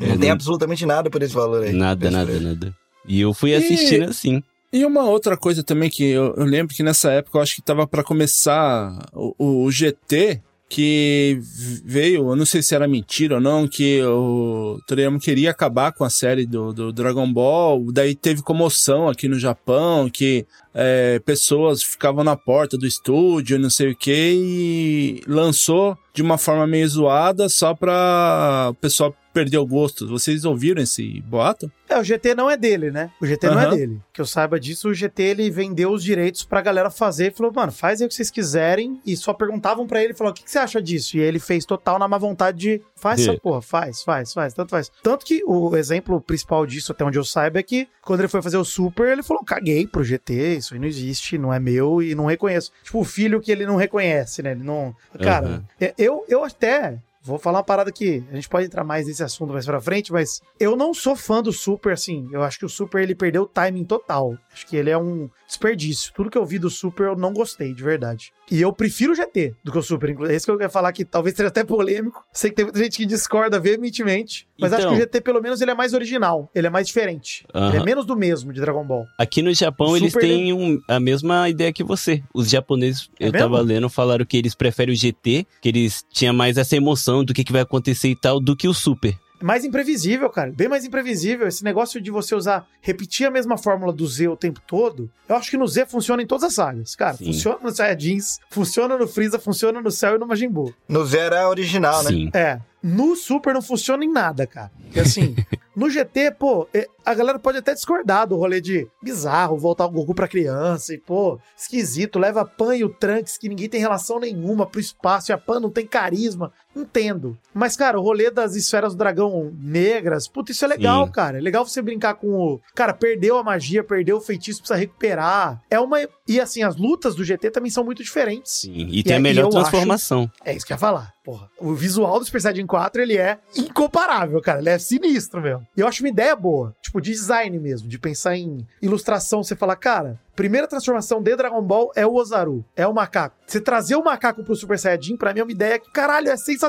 É, 0.00 0.08
não 0.08 0.18
tem 0.18 0.28
não- 0.28 0.34
absolutamente 0.34 0.84
nada 0.86 1.08
por 1.10 1.22
esse 1.22 1.34
valor 1.34 1.62
aí. 1.64 1.72
Nada, 1.72 2.10
nada, 2.10 2.26
preço. 2.26 2.42
nada. 2.42 2.74
E 3.06 3.20
eu 3.20 3.32
fui 3.34 3.54
assistindo 3.54 4.04
assim. 4.04 4.42
E 4.72 4.84
uma 4.84 5.04
outra 5.04 5.36
coisa 5.36 5.62
também 5.62 5.88
que 5.88 6.02
eu, 6.04 6.34
eu 6.36 6.44
lembro 6.44 6.74
que 6.74 6.82
nessa 6.82 7.10
época 7.12 7.38
eu 7.38 7.42
acho 7.42 7.54
que 7.56 7.62
tava 7.62 7.86
pra 7.86 8.02
começar 8.02 9.06
o, 9.12 9.34
o- 9.38 9.64
o 9.64 9.70
GT, 9.70 10.40
que 10.74 11.38
veio, 11.84 12.30
eu 12.30 12.34
não 12.34 12.44
sei 12.44 12.60
se 12.60 12.74
era 12.74 12.88
mentira 12.88 13.36
ou 13.36 13.40
não, 13.40 13.68
que 13.68 14.02
o 14.02 14.80
Toriyama 14.88 15.20
queria 15.20 15.52
acabar 15.52 15.92
com 15.92 16.02
a 16.02 16.10
série 16.10 16.44
do, 16.44 16.72
do 16.72 16.92
Dragon 16.92 17.32
Ball, 17.32 17.92
daí 17.92 18.12
teve 18.16 18.42
comoção 18.42 19.08
aqui 19.08 19.28
no 19.28 19.38
Japão, 19.38 20.10
que 20.10 20.44
é, 20.74 21.20
pessoas 21.20 21.80
ficavam 21.80 22.24
na 22.24 22.34
porta 22.34 22.76
do 22.76 22.88
estúdio, 22.88 23.56
não 23.56 23.70
sei 23.70 23.92
o 23.92 23.96
que, 23.96 24.32
e 24.34 25.22
lançou 25.28 25.96
de 26.12 26.22
uma 26.22 26.36
forma 26.36 26.66
meio 26.66 26.88
zoada 26.88 27.48
só 27.48 27.72
pra 27.72 28.70
o 28.70 28.74
pessoal 28.74 29.14
perder 29.34 29.58
o 29.58 29.66
gosto. 29.66 30.06
Vocês 30.06 30.44
ouviram 30.44 30.80
esse 30.80 31.20
boato? 31.22 31.70
É, 31.88 31.98
o 31.98 32.04
GT 32.04 32.34
não 32.34 32.48
é 32.48 32.56
dele, 32.56 32.90
né? 32.90 33.10
O 33.20 33.26
GT 33.26 33.48
não 33.48 33.60
é 33.60 33.68
dele. 33.68 34.00
Que 34.12 34.20
eu 34.20 34.24
saiba 34.24 34.58
disso, 34.58 34.88
o 34.88 34.94
GT 34.94 35.22
ele 35.22 35.50
vendeu 35.50 35.90
os 35.90 36.02
direitos 36.02 36.44
pra 36.44 36.62
galera 36.62 36.88
fazer 36.88 37.32
e 37.32 37.34
falou, 37.34 37.52
mano, 37.52 37.72
faz 37.72 38.00
aí 38.00 38.06
o 38.06 38.08
que 38.08 38.14
vocês 38.14 38.30
quiserem. 38.30 39.00
E 39.04 39.16
só 39.16 39.34
perguntavam 39.34 39.86
pra 39.86 40.02
ele, 40.02 40.14
falou, 40.14 40.30
o 40.30 40.34
que, 40.34 40.44
que 40.44 40.50
você 40.50 40.58
acha 40.58 40.80
disso? 40.80 41.16
E 41.16 41.20
ele 41.20 41.40
fez 41.40 41.66
total 41.66 41.98
na 41.98 42.06
má 42.06 42.16
vontade 42.16 42.58
de, 42.58 42.82
faz 42.94 43.20
essa 43.20 43.38
porra, 43.38 43.60
faz, 43.60 44.02
faz, 44.02 44.32
faz, 44.32 44.54
tanto 44.54 44.70
faz. 44.70 44.90
Tanto 45.02 45.26
que 45.26 45.42
o 45.44 45.76
exemplo 45.76 46.20
principal 46.20 46.64
disso, 46.64 46.92
até 46.92 47.04
onde 47.04 47.18
eu 47.18 47.24
saiba, 47.24 47.58
é 47.58 47.62
que 47.62 47.88
quando 48.02 48.20
ele 48.20 48.28
foi 48.28 48.40
fazer 48.40 48.56
o 48.56 48.64
Super, 48.64 49.08
ele 49.08 49.22
falou, 49.22 49.44
caguei 49.44 49.86
pro 49.86 50.04
GT, 50.04 50.56
isso 50.56 50.74
aí 50.74 50.80
não 50.80 50.86
existe, 50.86 51.36
não 51.36 51.52
é 51.52 51.58
meu 51.58 52.00
e 52.00 52.14
não 52.14 52.26
reconheço. 52.26 52.70
Tipo, 52.84 53.00
o 53.00 53.04
filho 53.04 53.40
que 53.40 53.50
ele 53.50 53.66
não 53.66 53.76
reconhece, 53.76 54.42
né? 54.42 54.52
Ele 54.52 54.62
não... 54.62 54.94
Cara, 55.20 55.64
é, 55.80 55.92
eu, 55.98 56.24
eu 56.28 56.44
até... 56.44 56.98
Vou 57.24 57.38
falar 57.38 57.58
uma 57.58 57.64
parada 57.64 57.90
que 57.90 58.22
a 58.30 58.34
gente 58.34 58.50
pode 58.50 58.66
entrar 58.66 58.84
mais 58.84 59.06
nesse 59.06 59.22
assunto 59.22 59.54
mais 59.54 59.64
pra 59.64 59.80
frente, 59.80 60.12
mas 60.12 60.42
eu 60.60 60.76
não 60.76 60.92
sou 60.92 61.16
fã 61.16 61.42
do 61.42 61.54
Super, 61.54 61.94
assim. 61.94 62.28
Eu 62.30 62.42
acho 62.42 62.58
que 62.58 62.66
o 62.66 62.68
Super 62.68 63.02
ele 63.02 63.14
perdeu 63.14 63.42
o 63.42 63.46
timing 63.46 63.84
total. 63.84 64.36
Acho 64.52 64.66
que 64.66 64.76
ele 64.76 64.90
é 64.90 64.98
um 64.98 65.30
desperdício. 65.46 66.12
Tudo 66.12 66.28
que 66.28 66.36
eu 66.36 66.44
vi 66.44 66.58
do 66.58 66.68
Super 66.68 67.06
eu 67.06 67.16
não 67.16 67.32
gostei, 67.32 67.72
de 67.72 67.82
verdade. 67.82 68.30
E 68.50 68.60
eu 68.60 68.70
prefiro 68.74 69.12
o 69.12 69.14
GT 69.14 69.54
do 69.64 69.72
que 69.72 69.78
o 69.78 69.82
Super. 69.82 70.10
inclusive. 70.10 70.34
É 70.34 70.36
isso 70.36 70.44
que 70.44 70.52
eu 70.52 70.58
quero 70.58 70.70
falar 70.70 70.92
que 70.92 71.02
talvez 71.02 71.34
seja 71.34 71.48
até 71.48 71.64
polêmico. 71.64 72.22
Sei 72.30 72.50
que 72.50 72.56
tem 72.56 72.66
muita 72.66 72.78
gente 72.78 72.98
que 72.98 73.06
discorda 73.06 73.58
veementemente, 73.58 74.46
mas 74.58 74.72
acho 74.72 74.82
Então. 74.82 74.92
que 74.94 74.98
o 74.98 75.00
GT 75.00 75.20
pelo 75.20 75.40
menos 75.42 75.60
ele 75.60 75.70
é 75.70 75.74
mais 75.74 75.92
original. 75.94 76.50
Ele 76.54 76.66
é 76.66 76.70
mais 76.70 76.86
diferente. 76.86 77.44
Ele 77.54 77.76
é 77.78 77.82
menos 77.84 78.04
do 78.06 78.16
mesmo 78.16 78.52
de 78.52 78.60
Dragon 78.60 78.84
Ball. 78.84 79.06
Aqui 79.18 79.42
no 79.42 79.52
Japão, 79.52 79.88
O 79.88 79.96
eles 79.96 80.12
Super, 80.12 80.26
têm 80.26 80.52
um- 80.52 80.80
a 80.88 80.98
mesma 81.00 81.48
ideia 81.48 81.72
que 81.72 81.82
você. 81.84 82.22
Os 82.34 82.48
japoneses, 82.50 83.10
É 83.18 83.26
eu 83.28 83.32
mesmo? 83.32 83.38
tava 83.48 83.60
lendo, 83.60 83.88
falaram 83.88 84.24
que 84.24 84.36
eles 84.36 84.54
preferem 84.54 84.92
o 84.94 84.96
GT, 84.96 85.46
que 85.60 85.68
eles 85.68 86.04
tinham 86.12 86.34
mais 86.34 86.56
essa 86.56 86.76
emoção 86.76 87.24
do 87.24 87.32
que, 87.34 87.44
que 87.44 87.52
vai 87.52 87.62
acontecer 87.62 88.08
e 88.08 88.16
tal, 88.16 88.38
do 88.40 88.56
que 88.56 88.68
o 88.68 88.74
Super. 88.74 89.16
Mais 89.44 89.62
imprevisível, 89.62 90.30
cara. 90.30 90.50
Bem 90.50 90.68
mais 90.68 90.86
imprevisível. 90.86 91.46
Esse 91.46 91.62
negócio 91.62 92.00
de 92.00 92.10
você 92.10 92.34
usar, 92.34 92.66
repetir 92.80 93.26
a 93.26 93.30
mesma 93.30 93.58
fórmula 93.58 93.92
do 93.92 94.06
Z 94.06 94.26
o 94.28 94.36
tempo 94.36 94.58
todo, 94.66 95.10
eu 95.28 95.36
acho 95.36 95.50
que 95.50 95.58
no 95.58 95.68
Z 95.68 95.84
funciona 95.84 96.22
em 96.22 96.26
todas 96.26 96.44
as 96.44 96.54
sagas. 96.54 96.96
Cara, 96.96 97.18
Sim. 97.18 97.26
funciona 97.26 97.58
no 97.62 97.70
Saiyajins, 97.70 98.40
funciona 98.48 98.96
no 98.96 99.06
Freeza, 99.06 99.38
funciona 99.38 99.82
no 99.82 99.90
Cell 99.90 100.16
e 100.16 100.18
no 100.18 100.26
Majin 100.26 100.48
Buu. 100.48 100.72
No 100.88 101.04
Zero 101.04 101.34
é 101.34 101.46
original, 101.46 102.02
né? 102.04 102.08
Sim. 102.08 102.30
É. 102.32 102.58
No 102.82 103.16
Super 103.16 103.54
não 103.54 103.62
funciona 103.62 104.04
em 104.04 104.12
nada, 104.12 104.46
cara. 104.46 104.70
E 104.94 105.00
assim, 105.00 105.34
no 105.74 105.88
GT, 105.88 106.32
pô, 106.38 106.68
é, 106.72 106.86
a 107.04 107.14
galera 107.14 107.38
pode 107.38 107.56
até 107.56 107.72
discordar 107.72 108.26
do 108.26 108.36
rolê 108.36 108.60
de 108.60 108.86
bizarro, 109.02 109.58
voltar 109.58 109.86
o 109.86 109.90
Goku 109.90 110.14
pra 110.14 110.28
criança 110.28 110.92
e, 110.92 110.98
pô, 110.98 111.38
esquisito, 111.56 112.18
leva 112.18 112.42
a 112.42 112.44
Pan 112.44 112.76
e 112.76 112.84
o 112.84 112.90
Trunks, 112.90 113.38
que 113.38 113.48
ninguém 113.48 113.70
tem 113.70 113.80
relação 113.80 114.20
nenhuma 114.20 114.66
pro 114.66 114.80
espaço, 114.80 115.30
e 115.30 115.32
a 115.32 115.38
Pan 115.38 115.60
não 115.60 115.70
tem 115.70 115.86
carisma. 115.86 116.52
Entendo. 116.74 117.36
Mas, 117.52 117.76
cara, 117.76 117.98
o 117.98 118.02
rolê 118.02 118.30
das 118.30 118.54
esferas 118.54 118.94
do 118.94 118.98
dragão 118.98 119.52
negras, 119.58 120.26
puta, 120.26 120.52
isso 120.52 120.64
é 120.64 120.68
legal, 120.68 121.06
Sim. 121.06 121.12
cara. 121.12 121.38
É 121.38 121.40
legal 121.40 121.66
você 121.66 121.80
brincar 121.80 122.14
com 122.14 122.28
o. 122.34 122.60
Cara, 122.74 122.92
perdeu 122.92 123.38
a 123.38 123.44
magia, 123.44 123.84
perdeu 123.84 124.16
o 124.16 124.20
feitiço, 124.20 124.60
precisa 124.60 124.78
recuperar. 124.78 125.62
É 125.70 125.78
uma. 125.78 125.98
E 126.26 126.40
assim, 126.40 126.62
as 126.62 126.76
lutas 126.76 127.14
do 127.14 127.24
GT 127.24 127.50
também 127.50 127.70
são 127.70 127.84
muito 127.84 128.02
diferentes. 128.02 128.60
Sim. 128.60 128.88
E 128.90 129.02
tem 129.02 129.16
a 129.16 129.20
melhor 129.20 129.50
transformação. 129.50 130.30
É 130.44 130.54
isso 130.54 130.66
que 130.66 130.72
eu 130.72 130.74
ia 130.74 130.78
falar. 130.78 131.14
Porra, 131.24 131.48
o 131.58 131.72
visual 131.74 132.18
do 132.18 132.24
Super 132.24 132.40
Saiyajin 132.40 132.66
4, 132.66 133.00
ele 133.00 133.16
é 133.16 133.38
incomparável, 133.56 134.40
cara. 134.42 134.58
Ele 134.58 134.68
é 134.68 134.78
sinistro 134.78 135.40
mesmo. 135.40 135.66
E 135.74 135.80
eu 135.80 135.88
acho 135.88 136.02
uma 136.02 136.10
ideia 136.10 136.36
boa. 136.36 136.74
Tipo, 136.82 137.00
de 137.00 137.12
design 137.12 137.58
mesmo. 137.58 137.88
De 137.88 137.98
pensar 137.98 138.36
em 138.36 138.66
ilustração. 138.82 139.42
Você 139.42 139.56
falar, 139.56 139.76
cara, 139.76 140.20
primeira 140.36 140.68
transformação 140.68 141.22
de 141.22 141.34
Dragon 141.34 141.62
Ball 141.62 141.90
é 141.96 142.06
o 142.06 142.14
Ozaru. 142.14 142.62
É 142.76 142.86
o 142.86 142.92
macaco. 142.92 143.36
Você 143.46 143.58
trazer 143.58 143.96
o 143.96 144.04
macaco 144.04 144.44
pro 144.44 144.54
Super 144.54 144.78
Saiyajin, 144.78 145.16
pra 145.16 145.32
mim 145.32 145.40
é 145.40 145.44
uma 145.44 145.52
ideia 145.52 145.78
que, 145.78 145.90
caralho, 145.90 146.28
é 146.28 146.36
sensacional. 146.36 146.63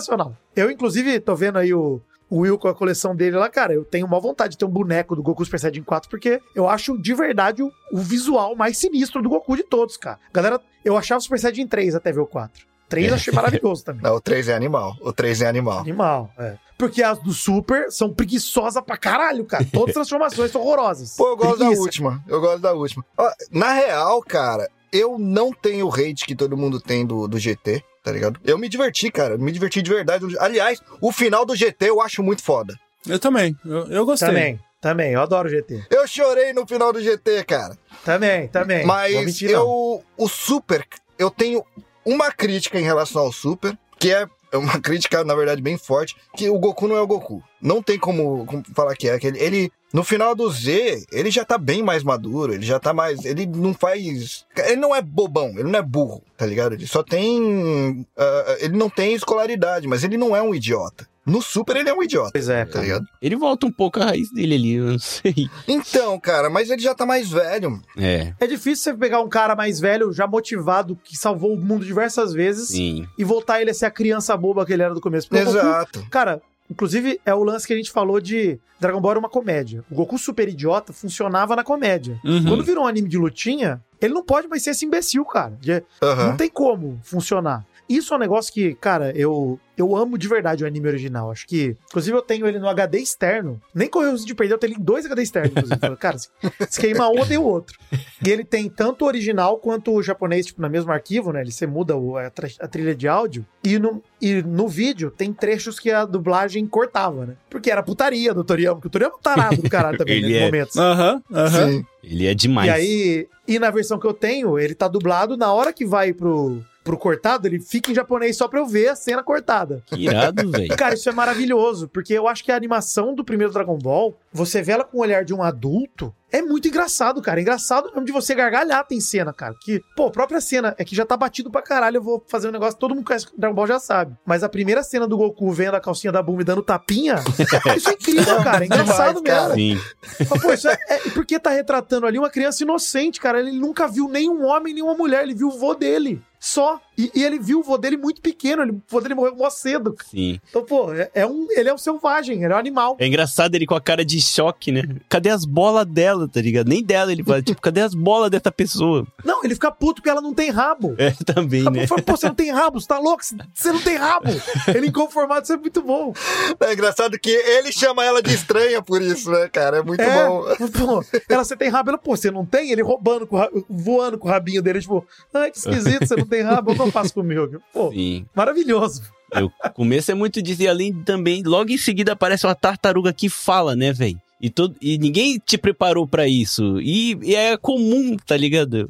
Eu, 0.55 0.69
inclusive, 0.71 1.19
tô 1.19 1.35
vendo 1.35 1.57
aí 1.57 1.73
o... 1.73 2.01
O 2.27 2.39
Will 2.39 2.57
com 2.57 2.67
a 2.67 2.73
coleção 2.73 3.15
dele 3.15 3.37
lá, 3.37 3.47
cara, 3.47 3.71
eu 3.71 3.85
tenho 3.85 4.03
uma 4.07 4.19
vontade 4.19 4.53
de 4.53 4.57
ter 4.57 4.65
um 4.65 4.69
boneco 4.69 5.15
do 5.15 5.21
Goku 5.21 5.45
Super 5.45 5.59
Saiyajin 5.59 5.83
4, 5.83 6.09
porque 6.09 6.41
eu 6.55 6.67
acho 6.67 6.97
de 6.99 7.13
verdade 7.13 7.61
o, 7.61 7.71
o 7.91 7.99
visual 7.99 8.55
mais 8.55 8.79
sinistro 8.79 9.21
do 9.21 9.29
Goku 9.29 9.55
de 9.55 9.61
todos, 9.61 9.95
cara. 9.95 10.17
Galera, 10.33 10.59
eu 10.83 10.97
achava 10.97 11.19
o 11.19 11.21
Super 11.21 11.39
Saiyajin 11.39 11.67
3 11.67 11.93
até 11.93 12.11
ver 12.11 12.21
o 12.21 12.25
4. 12.25 12.65
3 12.89 13.09
eu 13.09 13.15
achei 13.15 13.31
maravilhoso 13.31 13.85
também. 13.85 14.01
Não, 14.01 14.15
o 14.15 14.19
3 14.19 14.49
é 14.49 14.55
animal. 14.55 14.95
O 15.01 15.13
3 15.13 15.43
é 15.43 15.47
animal. 15.47 15.79
Animal, 15.81 16.31
é. 16.39 16.57
Porque 16.79 17.03
as 17.03 17.19
do 17.19 17.31
Super 17.31 17.91
são 17.91 18.11
preguiçosas 18.11 18.83
pra 18.83 18.97
caralho, 18.97 19.45
cara. 19.45 19.63
Todas 19.71 19.89
as 19.89 20.07
transformações 20.07 20.49
são 20.51 20.61
horrorosas. 20.61 21.15
Pô, 21.15 21.27
eu 21.29 21.37
gosto 21.37 21.59
da 21.59 21.65
Preguiça. 21.65 21.81
última. 21.83 22.23
Eu 22.27 22.41
gosto 22.41 22.59
da 22.59 22.73
última. 22.73 23.05
Na 23.51 23.71
real, 23.71 24.19
cara, 24.23 24.67
eu 24.91 25.19
não 25.19 25.53
tenho 25.53 25.87
o 25.87 25.93
hate 25.93 26.25
que 26.25 26.35
todo 26.35 26.57
mundo 26.57 26.81
tem 26.81 27.05
do, 27.05 27.27
do 27.27 27.37
GT, 27.37 27.83
tá 28.05 28.11
ligado? 28.11 28.39
Eu 28.43 28.55
me 28.55 28.69
diverti, 28.69 29.09
cara. 29.09 29.35
Me 29.35 29.51
diverti 29.51 29.81
de 29.81 29.89
verdade. 29.89 30.23
Aliás, 30.39 30.79
o 31.01 31.11
final 31.11 31.43
do 31.43 31.55
GT 31.55 31.89
eu 31.89 31.99
acho 31.99 32.21
muito 32.21 32.43
foda. 32.43 32.79
Eu 33.07 33.17
também, 33.17 33.57
eu, 33.65 33.87
eu 33.87 34.05
gostei. 34.05 34.27
Também, 34.27 34.59
também. 34.79 35.13
Eu 35.13 35.21
adoro 35.21 35.47
o 35.47 35.51
GT. 35.51 35.87
Eu 35.89 36.07
chorei 36.07 36.53
no 36.53 36.67
final 36.67 36.93
do 36.93 37.01
GT, 37.01 37.43
cara. 37.45 37.75
Também, 38.03 38.47
também. 38.47 38.85
Mas 38.85 39.15
mentir, 39.15 39.51
não. 39.51 39.59
eu. 39.59 40.03
O 40.15 40.29
Super, 40.29 40.85
eu 41.17 41.31
tenho 41.31 41.65
uma 42.05 42.31
crítica 42.31 42.79
em 42.79 42.83
relação 42.83 43.23
ao 43.23 43.31
Super, 43.31 43.75
que 43.97 44.13
é 44.13 44.27
uma 44.53 44.79
crítica, 44.79 45.23
na 45.23 45.33
verdade, 45.33 45.61
bem 45.61 45.77
forte, 45.77 46.15
que 46.37 46.47
o 46.47 46.59
Goku 46.59 46.87
não 46.87 46.95
é 46.95 47.01
o 47.01 47.07
Goku. 47.07 47.43
Não 47.61 47.81
tem 47.81 47.97
como, 47.97 48.45
como 48.45 48.63
falar 48.73 48.95
que 48.95 49.09
é. 49.09 49.17
Que 49.17 49.27
ele, 49.27 49.39
ele, 49.39 49.71
no 49.93 50.03
final 50.03 50.35
do 50.35 50.49
Z, 50.51 51.05
ele 51.11 51.31
já 51.31 51.43
tá 51.45 51.57
bem 51.57 51.81
mais 51.81 52.03
maduro, 52.03 52.53
ele 52.53 52.65
já 52.65 52.79
tá 52.79 52.93
mais. 52.93 53.23
Ele 53.25 53.45
não 53.45 53.73
faz. 53.73 54.45
Ele 54.57 54.75
não 54.75 54.95
é 54.95 55.01
bobão, 55.01 55.49
ele 55.51 55.63
não 55.63 55.79
é 55.79 55.81
burro, 55.81 56.21
tá 56.37 56.45
ligado? 56.45 56.73
Ele 56.73 56.85
só 56.87 57.01
tem. 57.01 58.05
ah, 58.17 58.57
ele 58.59 58.77
não 58.77 58.89
tem 58.89 59.13
escolaridade, 59.13 59.87
mas 59.87 60.03
ele 60.03 60.17
não 60.17 60.35
é 60.35 60.41
um 60.41 60.53
idiota. 60.53 61.07
No 61.25 61.41
Super 61.41 61.77
ele 61.77 61.89
é 61.89 61.93
um 61.93 62.03
idiota. 62.03 62.29
Pois 62.33 62.49
é, 62.49 62.63
Tá 62.65 62.73
cara. 62.73 62.85
ligado? 62.85 63.05
Ele 63.19 63.35
volta 63.35 63.65
um 63.65 63.71
pouco 63.71 63.99
à 63.99 64.05
raiz 64.05 64.31
dele 64.31 64.53
ali, 64.53 64.73
eu 64.75 64.85
não 64.91 64.99
sei. 64.99 65.33
Então, 65.67 66.19
cara, 66.19 66.51
mas 66.51 66.69
ele 66.69 66.83
já 66.83 66.93
tá 66.93 67.03
mais 67.03 67.31
velho. 67.31 67.81
É, 67.97 68.31
É 68.39 68.45
difícil 68.45 68.83
você 68.91 68.93
pegar 68.93 69.21
um 69.21 69.27
cara 69.27 69.55
mais 69.55 69.79
velho, 69.79 70.13
já 70.13 70.27
motivado, 70.27 70.95
que 71.03 71.17
salvou 71.17 71.53
o 71.55 71.59
mundo 71.59 71.83
diversas 71.83 72.31
vezes, 72.31 72.67
sim. 72.67 73.07
e 73.17 73.23
voltar 73.23 73.59
ele 73.59 73.71
a 73.71 73.73
ser 73.73 73.87
a 73.87 73.91
criança 73.91 74.37
boba 74.37 74.63
que 74.67 74.73
ele 74.73 74.83
era 74.83 74.93
do 74.93 75.01
começo. 75.01 75.27
Porque 75.27 75.41
o 75.41 75.45
Goku- 75.47 75.57
Exato. 75.57 76.07
Cara, 76.11 76.39
inclusive 76.69 77.19
é 77.25 77.33
o 77.33 77.43
lance 77.43 77.67
que 77.67 77.73
a 77.73 77.77
gente 77.77 77.91
falou 77.91 78.19
de 78.19 78.59
Dragon 78.79 78.99
Ball 78.99 79.11
era 79.11 79.19
uma 79.19 79.29
comédia. 79.29 79.83
O 79.89 79.95
Goku 79.95 80.17
super 80.17 80.47
idiota 80.47 80.91
funcionava 80.91 81.55
na 81.55 81.63
comédia. 81.63 82.19
Uhum. 82.23 82.45
Quando 82.45 82.63
virou 82.63 82.83
um 82.83 82.87
anime 82.87 83.07
de 83.07 83.17
lutinha, 83.17 83.81
ele 84.01 84.13
não 84.13 84.23
pode 84.23 84.47
mais 84.47 84.63
ser 84.63 84.71
esse 84.71 84.85
imbecil, 84.85 85.23
cara. 85.25 85.57
Aham. 86.01 86.29
Não 86.29 86.37
tem 86.37 86.49
como 86.49 86.99
funcionar. 87.03 87.65
Isso 87.87 88.13
é 88.13 88.17
um 88.17 88.19
negócio 88.19 88.51
que, 88.53 88.73
cara, 88.75 89.11
eu, 89.15 89.59
eu 89.77 89.95
amo 89.95 90.17
de 90.17 90.27
verdade 90.27 90.63
o 90.63 90.67
anime 90.67 90.87
original. 90.87 91.29
Acho 91.31 91.45
que. 91.47 91.75
Inclusive, 91.89 92.17
eu 92.17 92.21
tenho 92.21 92.47
ele 92.47 92.57
no 92.59 92.67
HD 92.67 92.99
externo. 92.99 93.61
Nem 93.73 93.87
correu 93.89 94.09
o 94.09 94.11
risco 94.13 94.25
de 94.27 94.33
perder, 94.35 94.53
eu 94.55 94.57
tenho 94.57 94.73
ele 94.73 94.79
em 94.81 94.83
dois 94.83 95.05
HD 95.05 95.21
externos, 95.21 95.51
inclusive. 95.55 95.95
Cara, 95.97 96.17
se, 96.17 96.29
se 96.69 96.79
queima 96.79 97.07
um, 97.09 97.19
eu 97.19 97.25
tenho 97.25 97.41
o 97.41 97.45
outro. 97.47 97.77
E 98.23 98.29
ele 98.29 98.43
tem 98.43 98.69
tanto 98.69 99.03
o 99.03 99.07
original 99.07 99.57
quanto 99.57 99.91
o 99.93 100.01
japonês, 100.01 100.45
tipo, 100.47 100.61
no 100.61 100.69
mesmo 100.69 100.91
arquivo, 100.91 101.31
né? 101.31 101.41
Ele 101.41 101.51
você 101.51 101.67
muda 101.67 101.95
o- 101.95 102.17
a, 102.17 102.25
a 102.27 102.67
trilha 102.67 102.95
de 102.95 103.07
áudio. 103.07 103.45
E 103.63 103.77
no, 103.77 104.01
e 104.21 104.41
no 104.41 104.67
vídeo 104.67 105.11
tem 105.11 105.31
trechos 105.31 105.79
que 105.79 105.91
a 105.91 106.05
dublagem 106.05 106.65
cortava, 106.65 107.25
né? 107.25 107.35
Porque 107.49 107.69
era 107.69 107.83
putaria 107.83 108.33
do 108.33 108.43
Toriyama, 108.43 108.75
porque 108.75 108.87
o 108.87 108.91
Toriyama 108.91 109.15
é 109.15 109.17
um 109.17 109.21
tarado 109.21 109.61
do 109.61 109.69
caralho 109.69 109.97
também, 109.97 110.21
nesses 110.21 110.37
é. 110.37 110.45
momentos. 110.45 110.75
Aham, 110.77 111.21
aham. 111.31 111.71
Sim. 111.71 111.85
Ele 112.03 112.25
é 112.27 112.33
demais. 112.33 112.67
E 112.67 112.71
aí, 112.71 113.27
e 113.47 113.59
na 113.59 113.69
versão 113.69 113.99
que 113.99 114.05
eu 114.07 114.13
tenho, 114.13 114.57
ele 114.57 114.73
tá 114.75 114.87
dublado 114.87 115.35
na 115.37 115.51
hora 115.53 115.71
que 115.73 115.85
vai 115.85 116.13
pro. 116.13 116.61
Pro 116.85 116.97
cortado, 116.99 117.47
ele 117.47 117.59
fica 117.59 117.91
em 117.91 117.95
japonês 117.95 118.37
só 118.37 118.47
pra 118.47 118.59
eu 118.59 118.65
ver 118.67 118.89
a 118.89 118.95
cena 118.95 119.23
cortada. 119.23 119.81
Que 119.87 119.95
irado, 120.05 120.47
velho. 120.51 120.77
Cara, 120.77 120.93
isso 120.93 121.09
é 121.09 121.11
maravilhoso, 121.11 121.89
porque 121.89 122.13
eu 122.13 122.27
acho 122.27 122.43
que 122.43 122.51
a 122.51 122.55
animação 122.55 123.13
do 123.15 123.25
primeiro 123.25 123.51
Dragon 123.51 123.77
Ball, 123.77 124.15
você 124.31 124.61
vê 124.61 124.73
ela 124.73 124.83
com 124.85 124.99
o 124.99 125.01
olhar 125.01 125.25
de 125.25 125.33
um 125.33 125.41
adulto, 125.41 126.13
é 126.31 126.41
muito 126.43 126.67
engraçado, 126.67 127.21
cara. 127.21 127.39
É 127.39 127.41
engraçado 127.41 127.89
mesmo 127.89 128.05
de 128.05 128.11
você 128.11 128.35
gargalhar, 128.35 128.85
tem 128.85 128.99
cena, 129.01 129.33
cara. 129.33 129.55
Que, 129.61 129.81
pô, 129.95 130.07
a 130.07 130.11
própria 130.11 130.39
cena 130.39 130.75
é 130.77 130.83
que 130.85 130.95
já 130.95 131.05
tá 131.05 131.15
batido 131.17 131.49
pra 131.49 131.61
caralho. 131.61 131.97
Eu 131.97 132.03
vou 132.03 132.23
fazer 132.27 132.49
um 132.49 132.51
negócio, 132.51 132.77
todo 132.77 132.91
mundo 132.93 133.03
que 133.03 133.07
conhece 133.07 133.27
Dragon 133.37 133.55
Ball 133.55 133.67
já 133.67 133.79
sabe. 133.79 134.15
Mas 134.25 134.43
a 134.43 134.49
primeira 134.49 134.83
cena 134.83 135.07
do 135.07 135.17
Goku 135.17 135.51
vendo 135.51 135.75
a 135.75 135.79
calcinha 135.81 136.11
da 136.11 136.21
Bumi 136.21 136.43
dando 136.43 136.61
tapinha, 136.61 137.23
isso 137.75 137.89
é 137.89 137.93
incrível, 137.93 138.43
cara. 138.43 138.63
É 138.63 138.67
engraçado 138.67 139.23
Demais, 139.23 139.39
cara. 139.47 139.55
mesmo. 139.55 139.81
Sim. 139.81 140.25
Mas, 140.29 140.41
pô, 140.41 140.53
isso 140.53 140.67
é, 140.67 140.77
é- 140.89 141.09
porque 141.15 141.39
tá 141.39 141.49
retratando 141.49 142.05
ali 142.05 142.19
uma 142.19 142.29
criança 142.29 142.61
inocente, 142.63 143.19
cara. 143.19 143.39
Ele 143.39 143.53
nunca 143.53 143.87
viu 143.87 144.07
nenhum 144.09 144.43
homem, 144.45 144.73
nenhuma 144.73 144.93
mulher. 144.93 145.23
Ele 145.23 145.33
viu 145.33 145.47
o 145.47 145.57
vô 145.57 145.73
dele. 145.73 146.21
Só. 146.45 146.79
E, 146.97 147.11
e 147.13 147.23
ele 147.23 147.39
viu 147.39 147.59
o 147.59 147.63
vô 147.63 147.77
dele 147.77 147.97
muito 147.97 148.21
pequeno. 148.21 148.61
Ele, 148.61 148.71
o 148.71 148.81
vô 148.87 149.01
dele 149.01 149.15
morreu 149.15 149.35
mó 149.35 149.49
cedo. 149.49 149.95
Sim. 150.09 150.39
Então, 150.49 150.63
pô, 150.63 150.93
é, 150.93 151.09
é 151.13 151.25
um, 151.25 151.47
ele 151.51 151.69
é 151.69 151.73
um 151.73 151.77
selvagem, 151.77 152.43
ele 152.43 152.51
é 152.53 152.55
um 152.55 152.59
animal. 152.59 152.95
É 152.99 153.07
engraçado 153.07 153.55
ele 153.55 153.65
com 153.65 153.75
a 153.75 153.81
cara 153.81 154.03
de 154.05 154.19
choque, 154.21 154.71
né? 154.71 154.83
Cadê 155.09 155.29
as 155.29 155.45
bolas 155.45 155.85
dela, 155.85 156.27
tá 156.27 156.41
ligado? 156.41 156.67
Nem 156.67 156.83
dela 156.83 157.11
ele 157.11 157.23
fala, 157.23 157.41
tipo, 157.41 157.61
cadê 157.61 157.81
as 157.81 157.93
bolas 157.93 158.29
dessa 158.31 158.51
pessoa? 158.51 159.05
Não, 159.23 159.43
ele 159.43 159.53
fica 159.53 159.71
puto 159.71 159.95
porque 159.95 160.09
ela 160.09 160.21
não 160.21 160.33
tem 160.33 160.49
rabo. 160.49 160.95
É, 160.97 161.11
também, 161.25 161.63
né? 161.63 161.87
Fala, 161.87 162.01
pô, 162.01 162.15
você 162.15 162.27
não 162.27 162.35
tem 162.35 162.51
rabo, 162.51 162.79
você 162.79 162.87
tá 162.87 162.99
louco? 162.99 163.23
Você 163.23 163.71
não 163.71 163.81
tem 163.81 163.95
rabo. 163.97 164.29
Ele 164.73 164.87
inconformado, 164.87 165.43
isso 165.43 165.53
é 165.53 165.57
muito 165.57 165.81
bom. 165.81 166.13
É 166.59 166.73
engraçado 166.73 167.17
que 167.19 167.29
ele 167.29 167.71
chama 167.71 168.03
ela 168.05 168.21
de 168.21 168.33
estranha 168.33 168.81
por 168.81 169.01
isso, 169.01 169.29
né, 169.31 169.47
cara? 169.49 169.77
É 169.77 169.83
muito 169.83 170.01
É, 170.01 170.25
bom. 170.27 170.43
pô, 170.71 171.03
ela, 171.29 171.43
você 171.43 171.55
tem 171.55 171.69
rabo? 171.69 171.89
Ela, 171.89 171.97
pô, 171.97 172.15
você 172.15 172.31
não 172.31 172.45
tem? 172.45 172.71
Ele 172.71 172.81
roubando, 172.81 173.27
com 173.27 173.37
voando 173.69 174.17
com 174.17 174.27
o 174.27 174.31
rabinho 174.31 174.61
dele, 174.61 174.79
tipo, 174.79 175.05
ai, 175.33 175.51
que 175.51 175.57
esquisito, 175.57 176.05
você 176.07 176.15
não 176.15 176.25
tem 176.25 176.41
rabo, 176.41 176.71
eu 176.71 176.84
não 176.85 176.91
faço 176.91 177.13
comigo. 177.13 177.61
Pô, 177.73 177.91
Sim. 177.91 178.25
maravilhoso. 178.33 179.03
O 179.41 179.69
começo 179.71 180.11
é 180.11 180.13
muito 180.13 180.41
disso. 180.41 180.61
E 180.63 180.67
além 180.67 180.93
também, 181.03 181.43
logo 181.43 181.71
em 181.71 181.77
seguida 181.77 182.13
aparece 182.13 182.45
uma 182.45 182.55
tartaruga 182.55 183.11
que 183.11 183.27
fala, 183.27 183.75
né, 183.75 183.91
velho? 183.91 184.19
E, 184.39 184.49
todo, 184.49 184.75
e 184.81 184.97
ninguém 184.97 185.41
te 185.43 185.57
preparou 185.57 186.07
pra 186.07 186.27
isso. 186.27 186.79
E, 186.81 187.17
e 187.21 187.35
é 187.35 187.57
comum, 187.57 188.15
tá 188.17 188.37
ligado? 188.37 188.89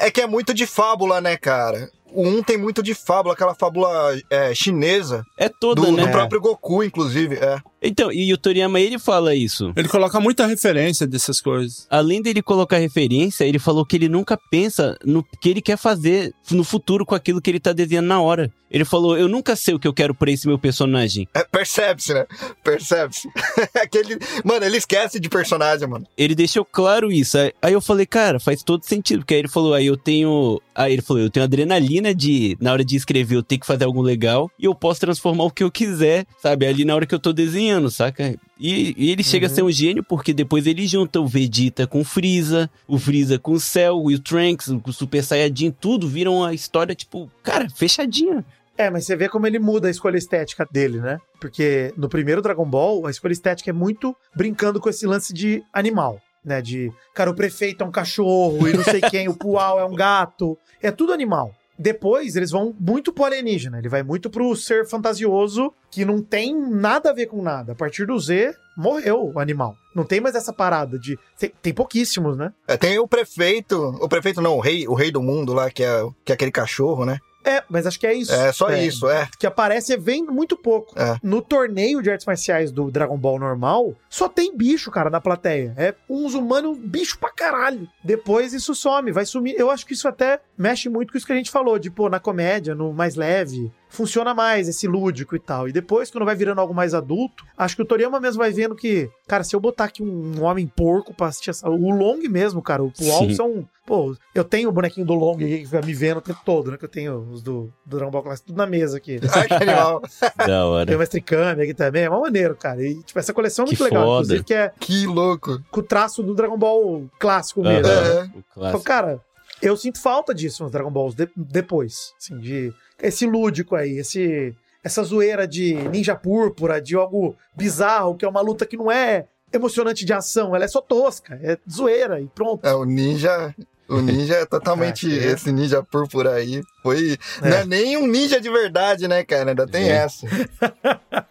É 0.00 0.10
que 0.10 0.20
é 0.20 0.26
muito 0.26 0.54
de 0.54 0.66
fábula, 0.66 1.20
né, 1.20 1.36
cara? 1.36 1.90
O 2.14 2.26
um 2.26 2.42
tem 2.42 2.56
muito 2.56 2.82
de 2.82 2.94
fábula, 2.94 3.34
aquela 3.34 3.54
fábula 3.54 4.16
é, 4.30 4.54
chinesa, 4.54 5.24
É 5.36 5.48
toda, 5.48 5.82
do, 5.82 5.92
né? 5.92 6.04
do 6.06 6.10
próprio 6.10 6.40
Goku, 6.40 6.82
inclusive. 6.84 7.34
É. 7.36 7.60
Então, 7.82 8.10
e 8.10 8.32
o 8.32 8.38
Toriyama, 8.38 8.80
ele 8.80 8.98
fala 8.98 9.34
isso. 9.34 9.72
Ele 9.76 9.88
coloca 9.88 10.18
muita 10.20 10.46
referência 10.46 11.06
dessas 11.06 11.40
coisas. 11.40 11.86
Além 11.90 12.22
dele 12.22 12.40
colocar 12.42 12.78
referência, 12.78 13.44
ele 13.44 13.58
falou 13.58 13.84
que 13.84 13.96
ele 13.96 14.08
nunca 14.08 14.38
pensa 14.50 14.96
no 15.04 15.22
que 15.40 15.48
ele 15.50 15.60
quer 15.60 15.76
fazer 15.76 16.32
no 16.50 16.64
futuro 16.64 17.04
com 17.04 17.14
aquilo 17.14 17.42
que 17.42 17.50
ele 17.50 17.60
tá 17.60 17.72
desenhando 17.72 18.06
na 18.06 18.20
hora. 18.20 18.50
Ele 18.70 18.84
falou, 18.84 19.16
eu 19.16 19.28
nunca 19.28 19.54
sei 19.54 19.74
o 19.74 19.78
que 19.78 19.86
eu 19.86 19.92
quero 19.92 20.14
pra 20.14 20.30
esse 20.32 20.48
meu 20.48 20.58
personagem. 20.58 21.28
É, 21.34 21.44
Percebe-se, 21.44 22.12
né? 22.14 22.26
Percebe-se. 22.64 23.28
Aquele... 23.80 24.18
Mano, 24.42 24.64
ele 24.64 24.78
esquece 24.78 25.20
de 25.20 25.28
personagem, 25.28 25.86
mano. 25.86 26.06
Ele 26.16 26.34
deixou 26.34 26.64
claro 26.64 27.12
isso. 27.12 27.36
Aí- 27.38 27.52
Aí 27.62 27.72
eu 27.72 27.80
falei, 27.80 28.04
cara, 28.06 28.40
faz 28.40 28.62
todo 28.62 28.84
sentido. 28.84 29.20
Porque 29.20 29.34
aí 29.34 29.40
ele 29.40 29.48
falou, 29.48 29.74
aí 29.74 29.86
eu 29.86 29.96
tenho. 29.96 30.60
Aí 30.74 30.92
ele 30.92 31.02
falou, 31.02 31.22
eu 31.22 31.30
tenho 31.30 31.44
adrenalina 31.44 32.03
de, 32.12 32.56
na 32.60 32.72
hora 32.72 32.84
de 32.84 32.96
escrever, 32.96 33.36
eu 33.36 33.42
tenho 33.42 33.60
que 33.60 33.66
fazer 33.66 33.84
algo 33.84 34.02
legal. 34.02 34.50
E 34.58 34.64
eu 34.64 34.74
posso 34.74 35.00
transformar 35.00 35.44
o 35.44 35.50
que 35.50 35.62
eu 35.62 35.70
quiser, 35.70 36.26
sabe? 36.42 36.66
Ali 36.66 36.84
na 36.84 36.94
hora 36.94 37.06
que 37.06 37.14
eu 37.14 37.20
tô 37.20 37.32
desenhando, 37.32 37.90
saca? 37.90 38.36
E, 38.58 38.94
e 38.96 39.10
ele 39.10 39.22
chega 39.22 39.46
a 39.46 39.50
ser 39.50 39.62
um 39.62 39.70
gênio 39.70 40.04
porque 40.04 40.32
depois 40.32 40.66
ele 40.66 40.86
junta 40.86 41.20
o 41.20 41.26
Vegeta 41.26 41.86
com 41.86 42.00
o 42.00 42.04
Freeza, 42.04 42.70
o 42.86 42.98
Freeza 42.98 43.38
com 43.38 43.52
o 43.52 43.60
Cell, 43.60 43.96
o 44.04 44.18
Trunks, 44.18 44.68
o 44.68 44.92
Super 44.92 45.22
Saiyajin, 45.22 45.70
tudo 45.70 46.08
vira 46.08 46.30
uma 46.30 46.52
história, 46.52 46.94
tipo, 46.94 47.30
cara, 47.42 47.68
fechadinha. 47.70 48.44
É, 48.76 48.90
mas 48.90 49.06
você 49.06 49.14
vê 49.14 49.28
como 49.28 49.46
ele 49.46 49.58
muda 49.58 49.86
a 49.86 49.90
escolha 49.90 50.16
estética 50.16 50.66
dele, 50.70 51.00
né? 51.00 51.18
Porque 51.40 51.92
no 51.96 52.08
primeiro 52.08 52.42
Dragon 52.42 52.68
Ball, 52.68 53.06
a 53.06 53.10
escolha 53.10 53.32
estética 53.32 53.70
é 53.70 53.72
muito 53.72 54.16
brincando 54.34 54.80
com 54.80 54.88
esse 54.88 55.06
lance 55.06 55.32
de 55.32 55.62
animal, 55.72 56.20
né? 56.44 56.60
De, 56.60 56.92
cara, 57.14 57.30
o 57.30 57.34
prefeito 57.34 57.84
é 57.84 57.86
um 57.86 57.92
cachorro 57.92 58.66
e 58.66 58.72
não 58.72 58.82
sei 58.82 59.00
quem, 59.00 59.28
o 59.28 59.34
Pual 59.34 59.78
é 59.78 59.84
um 59.84 59.94
gato. 59.94 60.58
É 60.82 60.90
tudo 60.90 61.12
animal. 61.12 61.54
Depois, 61.78 62.36
eles 62.36 62.50
vão 62.50 62.74
muito 62.78 63.12
pro 63.12 63.24
alienígena. 63.24 63.78
Ele 63.78 63.88
vai 63.88 64.02
muito 64.02 64.30
pro 64.30 64.54
ser 64.54 64.86
fantasioso 64.86 65.72
que 65.90 66.04
não 66.04 66.22
tem 66.22 66.54
nada 66.54 67.10
a 67.10 67.12
ver 67.12 67.26
com 67.26 67.42
nada. 67.42 67.72
A 67.72 67.74
partir 67.74 68.06
do 68.06 68.18
Z, 68.18 68.54
morreu 68.76 69.32
o 69.34 69.38
animal. 69.38 69.76
Não 69.94 70.04
tem 70.04 70.20
mais 70.20 70.34
essa 70.34 70.52
parada 70.52 70.98
de. 70.98 71.18
Tem, 71.60 71.72
pouquíssimos, 71.72 72.36
né? 72.36 72.52
É, 72.66 72.76
tem 72.76 72.98
o 72.98 73.06
prefeito, 73.06 73.76
o 74.00 74.08
prefeito 74.08 74.40
não, 74.40 74.56
o 74.56 74.60
rei, 74.60 74.86
o 74.88 74.94
rei 74.94 75.10
do 75.10 75.22
mundo 75.22 75.52
lá, 75.52 75.70
que 75.70 75.82
é, 75.82 76.02
que 76.24 76.32
é 76.32 76.34
aquele 76.34 76.50
cachorro, 76.50 77.04
né? 77.04 77.18
É, 77.44 77.62
mas 77.68 77.86
acho 77.86 78.00
que 78.00 78.06
é 78.06 78.14
isso. 78.14 78.32
É 78.32 78.52
só 78.52 78.72
isso, 78.72 79.08
é. 79.08 79.28
que 79.38 79.46
aparece 79.46 79.92
e 79.92 79.96
vem 79.96 80.24
muito 80.24 80.56
pouco. 80.56 80.98
É. 80.98 81.16
No 81.22 81.42
torneio 81.42 82.02
de 82.02 82.10
artes 82.10 82.26
marciais 82.26 82.72
do 82.72 82.90
Dragon 82.90 83.18
Ball 83.18 83.38
normal, 83.38 83.94
só 84.08 84.28
tem 84.28 84.56
bicho, 84.56 84.90
cara, 84.90 85.10
na 85.10 85.20
plateia. 85.20 85.74
É 85.76 85.94
uns 86.08 86.34
humanos, 86.34 86.78
bicho 86.78 87.18
pra 87.18 87.30
caralho. 87.30 87.88
Depois 88.02 88.54
isso 88.54 88.74
some, 88.74 89.12
vai 89.12 89.26
sumir. 89.26 89.54
Eu 89.58 89.70
acho 89.70 89.84
que 89.84 89.92
isso 89.92 90.08
até 90.08 90.40
mexe 90.56 90.88
muito 90.88 91.12
com 91.12 91.18
isso 91.18 91.26
que 91.26 91.32
a 91.32 91.36
gente 91.36 91.50
falou, 91.50 91.78
de, 91.78 91.90
pô, 91.90 92.08
na 92.08 92.18
comédia, 92.18 92.74
no 92.74 92.92
mais 92.92 93.14
leve, 93.14 93.70
funciona 93.94 94.34
mais 94.34 94.68
esse 94.68 94.86
lúdico 94.86 95.34
e 95.36 95.38
tal. 95.38 95.68
E 95.68 95.72
depois, 95.72 96.10
quando 96.10 96.24
vai 96.24 96.34
virando 96.34 96.60
algo 96.60 96.74
mais 96.74 96.92
adulto, 96.94 97.44
acho 97.56 97.76
que 97.76 97.82
o 97.82 97.84
Toriyama 97.84 98.20
mesmo 98.20 98.38
vai 98.42 98.50
vendo 98.52 98.74
que, 98.74 99.08
cara, 99.26 99.44
se 99.44 99.54
eu 99.54 99.60
botar 99.60 99.84
aqui 99.84 100.02
um 100.02 100.42
homem 100.42 100.66
porco 100.66 101.14
pra 101.14 101.28
assistir 101.28 101.50
essa... 101.50 101.68
O 101.68 101.90
Long 101.90 102.18
mesmo, 102.28 102.60
cara, 102.62 102.82
o 102.82 102.90
Sim. 102.94 103.34
são... 103.34 103.68
Pô, 103.86 104.16
eu 104.34 104.42
tenho 104.44 104.70
o 104.70 104.72
bonequinho 104.72 105.06
do 105.06 105.12
Long 105.12 105.34
aqui 105.34 105.58
que 105.58 105.64
fica 105.66 105.82
me 105.82 105.92
vendo 105.92 106.16
o 106.16 106.22
tempo 106.22 106.40
todo, 106.44 106.70
né? 106.70 106.78
Que 106.78 106.86
eu 106.86 106.88
tenho 106.88 107.18
os 107.30 107.42
do, 107.42 107.70
do 107.84 107.96
Dragon 107.98 108.10
Ball 108.10 108.22
Classic 108.22 108.46
tudo 108.46 108.56
na 108.56 108.66
mesa 108.66 108.96
aqui. 108.96 109.20
Ai, 109.34 109.46
que 109.46 109.54
animal. 109.54 110.00
Da 110.38 110.44
Tem 110.46 110.54
o 110.54 110.66
hora. 110.68 110.98
Mestre 110.98 111.20
Kami 111.20 111.62
aqui 111.62 111.74
também, 111.74 112.04
é 112.04 112.08
mó 112.08 112.18
maneiro, 112.20 112.56
cara. 112.56 112.82
E, 112.82 113.02
tipo, 113.02 113.18
essa 113.18 113.34
coleção 113.34 113.64
é 113.64 113.66
muito 113.66 113.76
Que 113.76 113.84
legal, 113.84 114.04
foda. 114.06 114.14
inclusive, 114.24 114.44
que 114.44 114.54
é 114.54 114.72
que 114.80 115.06
louco. 115.06 115.60
com 115.70 115.80
o 115.80 115.82
traço 115.82 116.22
do 116.22 116.34
Dragon 116.34 116.56
Ball 116.56 117.04
clássico 117.20 117.60
mesmo. 117.62 117.86
É. 117.86 118.22
o 118.22 118.24
Então, 118.24 118.42
clássico. 118.54 118.82
cara, 118.84 119.20
eu 119.60 119.76
sinto 119.76 120.00
falta 120.00 120.34
disso 120.34 120.62
nos 120.62 120.72
Dragon 120.72 120.90
Balls 120.90 121.14
de- 121.14 121.28
depois, 121.36 122.14
assim, 122.18 122.38
de 122.38 122.72
esse 123.02 123.26
lúdico 123.26 123.74
aí, 123.76 123.98
esse 123.98 124.54
essa 124.82 125.02
zoeira 125.02 125.46
de 125.48 125.74
ninja 125.88 126.14
púrpura, 126.14 126.80
de 126.80 126.94
algo 126.94 127.34
bizarro, 127.56 128.14
que 128.16 128.24
é 128.24 128.28
uma 128.28 128.42
luta 128.42 128.66
que 128.66 128.76
não 128.76 128.92
é 128.92 129.24
emocionante 129.52 130.04
de 130.04 130.12
ação, 130.12 130.54
ela 130.54 130.64
é 130.64 130.68
só 130.68 130.80
tosca, 130.80 131.38
é 131.42 131.56
zoeira 131.70 132.20
e 132.20 132.26
pronto. 132.26 132.66
É, 132.66 132.74
o 132.74 132.84
ninja. 132.84 133.54
O 133.88 134.00
ninja 134.00 134.34
é 134.34 134.46
totalmente 134.46 135.06
É, 135.18 135.26
é. 135.28 135.32
esse 135.32 135.52
ninja 135.52 135.82
púrpura 135.82 136.32
aí. 136.34 136.62
Foi. 136.82 137.16
Não 137.42 137.48
é 137.48 137.64
nem 137.64 137.96
um 137.96 138.06
ninja 138.06 138.40
de 138.40 138.50
verdade, 138.50 139.06
né, 139.08 139.22
cara? 139.24 139.50
Ainda 139.50 139.66
tem 139.66 139.84
É. 139.90 139.96
essa. 139.96 140.26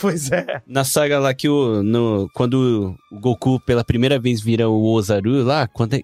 Pois 0.00 0.30
é. 0.30 0.60
Na 0.66 0.84
saga 0.84 1.18
lá 1.18 1.32
que 1.32 1.48
o. 1.48 1.82
No, 1.82 2.28
quando 2.34 2.94
o 3.10 3.18
Goku 3.18 3.58
pela 3.60 3.82
primeira 3.82 4.18
vez 4.18 4.40
vira 4.40 4.68
o 4.68 4.84
Ozaru 4.92 5.42
lá, 5.42 5.66
quando 5.66 5.94
é- 5.94 6.02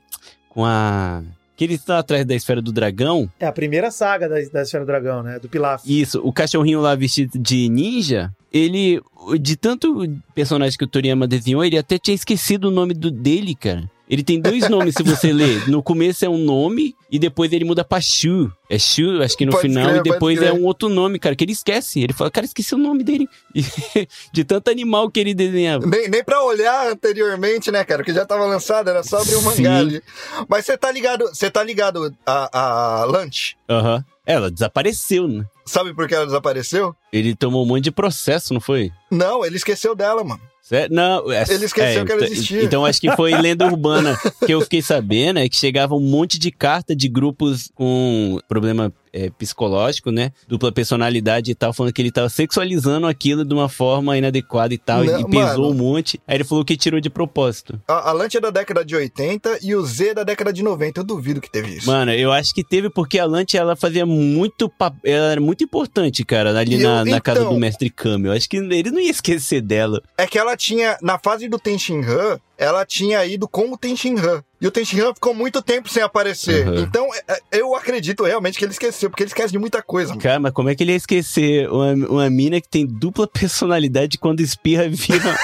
com 0.48 0.64
a. 0.64 1.22
Que 1.58 1.64
ele 1.64 1.74
está 1.74 1.98
atrás 1.98 2.24
da 2.24 2.36
esfera 2.36 2.62
do 2.62 2.70
dragão. 2.70 3.28
É 3.40 3.44
a 3.44 3.50
primeira 3.50 3.90
saga 3.90 4.28
da, 4.28 4.36
da 4.52 4.62
Esfera 4.62 4.84
do 4.84 4.86
Dragão, 4.86 5.24
né? 5.24 5.40
Do 5.40 5.48
Pilaf. 5.48 5.82
Isso, 5.84 6.20
o 6.22 6.32
cachorrinho 6.32 6.80
lá 6.80 6.94
vestido 6.94 7.36
de 7.36 7.68
ninja. 7.68 8.32
Ele. 8.52 9.02
De 9.40 9.56
tanto 9.56 10.08
personagem 10.36 10.78
que 10.78 10.84
o 10.84 10.88
Toriyama 10.88 11.26
desenhou, 11.26 11.64
ele 11.64 11.76
até 11.76 11.98
tinha 11.98 12.14
esquecido 12.14 12.66
o 12.66 12.70
nome 12.70 12.94
do, 12.94 13.10
dele, 13.10 13.56
cara. 13.56 13.90
Ele 14.08 14.22
tem 14.22 14.40
dois 14.40 14.68
nomes, 14.68 14.94
se 14.96 15.02
você 15.02 15.32
ler. 15.32 15.68
No 15.68 15.82
começo 15.82 16.24
é 16.24 16.28
um 16.28 16.38
nome 16.38 16.96
e 17.10 17.18
depois 17.18 17.52
ele 17.52 17.64
muda 17.64 17.84
pra 17.84 18.00
Shu. 18.00 18.50
É 18.70 18.78
Shu, 18.78 19.22
acho 19.22 19.36
que 19.36 19.44
no 19.44 19.52
Pode 19.52 19.68
final, 19.68 19.96
e 19.96 20.02
depois 20.02 20.40
é 20.40 20.52
um 20.52 20.64
outro 20.64 20.88
nome, 20.88 21.18
cara, 21.18 21.36
que 21.36 21.44
ele 21.44 21.52
esquece. 21.52 22.00
Ele 22.00 22.12
fala, 22.12 22.30
cara, 22.30 22.46
esqueci 22.46 22.74
o 22.74 22.78
nome 22.78 23.04
dele. 23.04 23.28
De 24.32 24.44
tanto 24.44 24.70
animal 24.70 25.10
que 25.10 25.20
ele 25.20 25.34
desenhava. 25.34 25.86
Nem, 25.86 26.08
nem 26.08 26.24
pra 26.24 26.42
olhar 26.42 26.90
anteriormente, 26.90 27.70
né, 27.70 27.84
cara? 27.84 28.02
Porque 28.02 28.14
já 28.14 28.24
tava 28.24 28.46
lançado, 28.46 28.88
era 28.88 29.02
só 29.02 29.18
abrir 29.20 29.34
o 29.36 29.42
mangá 29.42 29.56
Sim. 29.56 29.66
ali. 29.66 30.02
Mas 30.48 30.64
você 30.64 30.78
tá 30.78 30.90
ligado, 30.90 31.26
você 31.26 31.50
tá 31.50 31.62
ligado 31.62 32.14
a, 32.24 33.02
a 33.02 33.04
Lunch? 33.04 33.56
Aham. 33.68 34.04
Ela 34.24 34.50
desapareceu, 34.50 35.26
né? 35.26 35.44
Sabe 35.64 35.94
por 35.94 36.06
que 36.06 36.14
ela 36.14 36.26
desapareceu? 36.26 36.94
Ele 37.12 37.34
tomou 37.34 37.64
um 37.64 37.66
monte 37.66 37.84
de 37.84 37.90
processo, 37.90 38.52
não 38.52 38.60
foi? 38.60 38.90
Não, 39.10 39.44
ele 39.44 39.56
esqueceu 39.56 39.94
dela, 39.94 40.22
mano. 40.22 40.40
Sério? 40.68 40.94
Não, 40.94 41.32
é- 41.32 41.44
Ele 41.48 41.64
esqueceu 41.64 42.02
é, 42.02 42.04
que 42.04 42.12
ela 42.12 42.20
então- 42.20 42.34
existia. 42.34 42.62
Então 42.62 42.84
acho 42.84 43.00
que 43.00 43.10
foi 43.12 43.32
lenda 43.40 43.64
urbana. 43.66 44.14
que 44.44 44.52
eu 44.52 44.60
fiquei 44.60 44.82
sabendo 44.82 45.38
é 45.38 45.48
que 45.48 45.56
chegava 45.56 45.94
um 45.94 46.00
monte 46.00 46.38
de 46.38 46.50
carta 46.50 46.94
de 46.94 47.08
grupos 47.08 47.70
com 47.74 48.38
problema 48.46 48.92
é, 49.12 49.30
psicológico, 49.30 50.10
né? 50.10 50.32
Dupla 50.46 50.70
personalidade 50.72 51.50
e 51.50 51.54
tal, 51.54 51.72
falando 51.72 51.92
que 51.92 52.02
ele 52.02 52.10
tava 52.10 52.28
sexualizando 52.28 53.06
aquilo 53.06 53.44
de 53.44 53.54
uma 53.54 53.68
forma 53.68 54.16
inadequada 54.16 54.72
e 54.74 54.78
tal, 54.78 55.04
Não, 55.04 55.20
e 55.20 55.24
pesou 55.24 55.68
mano. 55.68 55.70
um 55.70 55.74
monte. 55.74 56.20
Aí 56.26 56.36
ele 56.36 56.44
falou 56.44 56.64
que 56.64 56.76
tirou 56.76 57.00
de 57.00 57.10
propósito. 57.10 57.80
A, 57.88 58.10
a 58.10 58.12
Lunch 58.12 58.36
é 58.36 58.40
da 58.40 58.50
década 58.50 58.84
de 58.84 58.94
80 58.96 59.58
e 59.62 59.74
o 59.74 59.84
Z 59.84 60.08
é 60.10 60.14
da 60.14 60.24
década 60.24 60.52
de 60.52 60.62
90. 60.62 61.00
Eu 61.00 61.04
duvido 61.04 61.40
que 61.40 61.50
teve 61.50 61.76
isso. 61.76 61.86
Mano, 61.86 62.12
eu 62.12 62.32
acho 62.32 62.54
que 62.54 62.62
teve 62.64 62.90
porque 62.90 63.18
a 63.18 63.24
Lante 63.26 63.56
ela 63.56 63.74
fazia 63.76 64.04
muito. 64.06 64.70
Ela 65.04 65.32
era 65.32 65.40
muito 65.40 65.64
importante, 65.64 66.24
cara, 66.24 66.56
ali 66.58 66.78
na, 66.78 67.00
eu- 67.00 67.04
na 67.06 67.20
casa 67.20 67.40
então- 67.40 67.52
do 67.54 67.58
Mestre 67.60 67.90
Kami. 67.90 68.26
Eu 68.28 68.32
acho 68.32 68.48
que 68.48 68.56
ele 68.56 68.90
não 68.90 69.00
ia 69.00 69.10
esquecer 69.10 69.60
dela. 69.60 70.02
É 70.16 70.26
que 70.26 70.38
ela 70.38 70.56
tinha, 70.56 70.96
na 71.02 71.18
fase 71.18 71.48
do 71.48 71.58
Tenshinhan, 71.58 72.38
ela 72.56 72.84
tinha 72.84 73.24
ido 73.24 73.46
com 73.48 73.72
o 73.72 73.76
Tenshinhan. 73.78 74.42
E 74.60 74.66
o 74.66 74.70
Tenshinhan 74.72 75.14
ficou 75.14 75.32
muito 75.32 75.62
tempo 75.62 75.88
sem 75.88 76.02
aparecer. 76.02 76.66
Uhum. 76.66 76.78
Então, 76.80 77.08
é, 77.14 77.32
é, 77.52 77.60
eu 77.60 77.76
acredito 77.76 78.24
realmente 78.24 78.58
que 78.58 78.64
ele 78.64 78.72
esqueceu, 78.72 79.08
porque 79.08 79.22
ele 79.22 79.30
esquece 79.30 79.52
de 79.52 79.58
muita 79.58 79.80
coisa. 79.82 80.10
mano. 80.10 80.20
Cara, 80.20 80.40
mas 80.40 80.52
como 80.52 80.68
é 80.68 80.74
que 80.74 80.82
ele 80.82 80.90
ia 80.92 80.96
esquecer 80.96 81.68
uma, 81.70 81.92
uma 81.92 82.30
mina 82.30 82.60
que 82.60 82.68
tem 82.68 82.84
dupla 82.84 83.26
personalidade 83.28 84.18
quando 84.18 84.40
espirra 84.40 84.88
vira. 84.88 85.38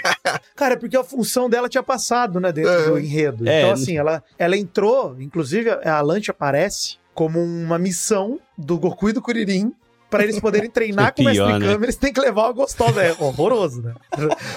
Cara, 0.56 0.74
é 0.74 0.76
porque 0.76 0.96
a 0.96 1.04
função 1.04 1.50
dela 1.50 1.68
tinha 1.68 1.82
passado, 1.82 2.40
né, 2.40 2.50
dentro 2.52 2.70
É. 2.70 2.84
do 2.86 2.98
enredo. 2.98 3.46
É. 3.48 3.60
Então, 3.60 3.72
assim, 3.72 3.98
ela, 3.98 4.22
ela 4.38 4.56
entrou, 4.56 5.16
inclusive 5.20 5.68
a 5.70 6.00
Lanche 6.00 6.30
aparece 6.30 6.96
como 7.12 7.40
uma 7.42 7.78
missão 7.78 8.40
do 8.56 8.78
Goku 8.78 9.10
e 9.10 9.12
do 9.12 9.20
Kuririn 9.22 9.72
pra 10.14 10.22
eles 10.22 10.38
poderem 10.38 10.70
treinar 10.70 11.08
É 11.08 11.10
com 11.10 11.22
o 11.22 11.24
Mestre 11.24 11.58
né? 11.58 11.58
Kami, 11.58 11.84
eles 11.84 11.96
têm 11.96 12.12
que 12.12 12.20
levar 12.20 12.44
uma 12.44 12.52
gostosa. 12.52 13.02
É 13.02 13.12
horroroso, 13.18 13.82
né? 13.82 13.94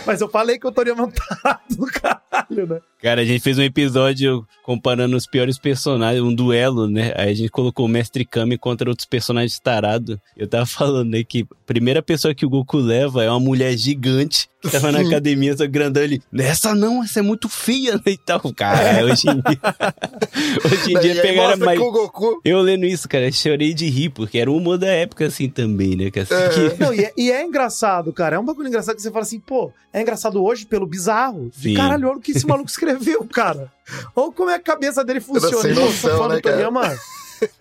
Mas 0.06 0.22
eu 0.22 0.30
falei 0.30 0.60
que 0.60 0.68
o 0.68 0.72
Toriyama 0.72 1.10
tarado 1.12 1.76
do 1.76 1.88
caralho, 1.88 2.68
né? 2.68 2.80
Cara, 3.02 3.22
a 3.22 3.26
gente 3.26 3.42
fez 3.42 3.58
um 3.58 3.64
episódio 3.64 4.48
comparando 4.64 5.18
os 5.18 5.26
piores 5.26 5.58
personagens, 5.58 6.24
um 6.24 6.34
duelo, 6.34 6.88
né? 6.88 7.12
Aí 7.16 7.32
a 7.32 7.34
gente 7.34 7.50
colocou 7.50 7.88
o 7.88 7.90
Mestre 7.90 8.24
Kami 8.24 8.58
contra 8.58 8.88
outros 8.88 9.08
personagens 9.08 9.60
tarados. 9.60 10.18
Eu 10.36 10.48
tava 10.48 10.66
falando 10.68 11.16
aí 11.16 11.26
que 11.26 11.42
a 11.42 11.66
primeira 11.66 12.04
pessoa 12.04 12.36
que 12.36 12.46
o 12.46 12.50
Goku 12.50 12.78
leva 12.78 13.24
é 13.24 13.30
uma 13.30 13.40
mulher 13.40 13.76
gigante 13.76 14.48
tava 14.72 14.92
na 14.92 15.00
academia, 15.00 15.54
essa 15.54 15.68
grandão 15.68 16.04
ali. 16.04 16.22
Essa 16.36 16.74
não, 16.74 17.04
essa 17.04 17.20
é 17.20 17.22
muito 17.22 17.48
feia, 17.48 17.96
né? 17.96 18.02
E 18.08 18.18
tal. 18.18 18.42
Cara, 18.56 19.06
hoje 19.06 19.30
em 19.30 19.36
dia. 19.36 19.60
hoje 20.66 20.94
em 20.94 21.00
dia 21.00 21.22
pegaram 21.22 21.58
mais. 21.58 21.80
que 21.80 21.86
o 21.86 21.92
Goku... 21.92 22.42
Eu 22.44 22.60
lendo 22.62 22.86
isso, 22.86 23.08
cara, 23.08 23.32
chorei 23.32 23.74
de 23.74 23.88
rir, 23.88 24.10
porque 24.10 24.40
era 24.40 24.50
o 24.50 24.58
humor 24.58 24.78
da 24.78 24.88
época 24.88 25.28
assim 25.28 25.48
também, 25.48 25.96
né? 25.96 26.10
Que 26.10 26.22
assim 26.22 26.34
que. 26.54 26.84
Não, 26.84 26.94
e 26.94 27.02
é, 27.02 27.14
e 27.16 27.32
é 27.32 27.44
engraçado, 27.44 28.12
cara. 28.12 28.36
É 28.36 28.40
um 28.40 28.46
bagulho 28.46 28.68
engraçado 28.68 28.96
que 28.96 29.02
você 29.02 29.12
fala 29.12 29.24
assim, 29.24 29.40
pô, 29.40 29.72
é 29.94 30.02
engraçado 30.02 30.44
hoje 30.44 30.66
pelo 30.66 30.88
bizarro. 30.88 31.52
De 31.56 31.70
Sim. 31.70 31.74
caralho, 31.76 32.08
olha 32.08 32.18
o 32.18 32.22
que 32.22 32.32
esse 32.32 32.48
maluco 32.48 32.70
escreveu, 32.70 33.26
cara. 33.26 33.72
Ou 34.16 34.32
como 34.32 34.50
é 34.50 34.56
a 34.56 34.60
cabeça 34.60 35.04
dele 35.04 35.20
funciona. 35.20 35.70
E, 35.70 35.74
noção, 35.74 36.10
tô 36.10 36.18
falando 36.18 36.30
né, 36.32 36.36
do 36.38 36.42
Toriyama. 36.42 36.98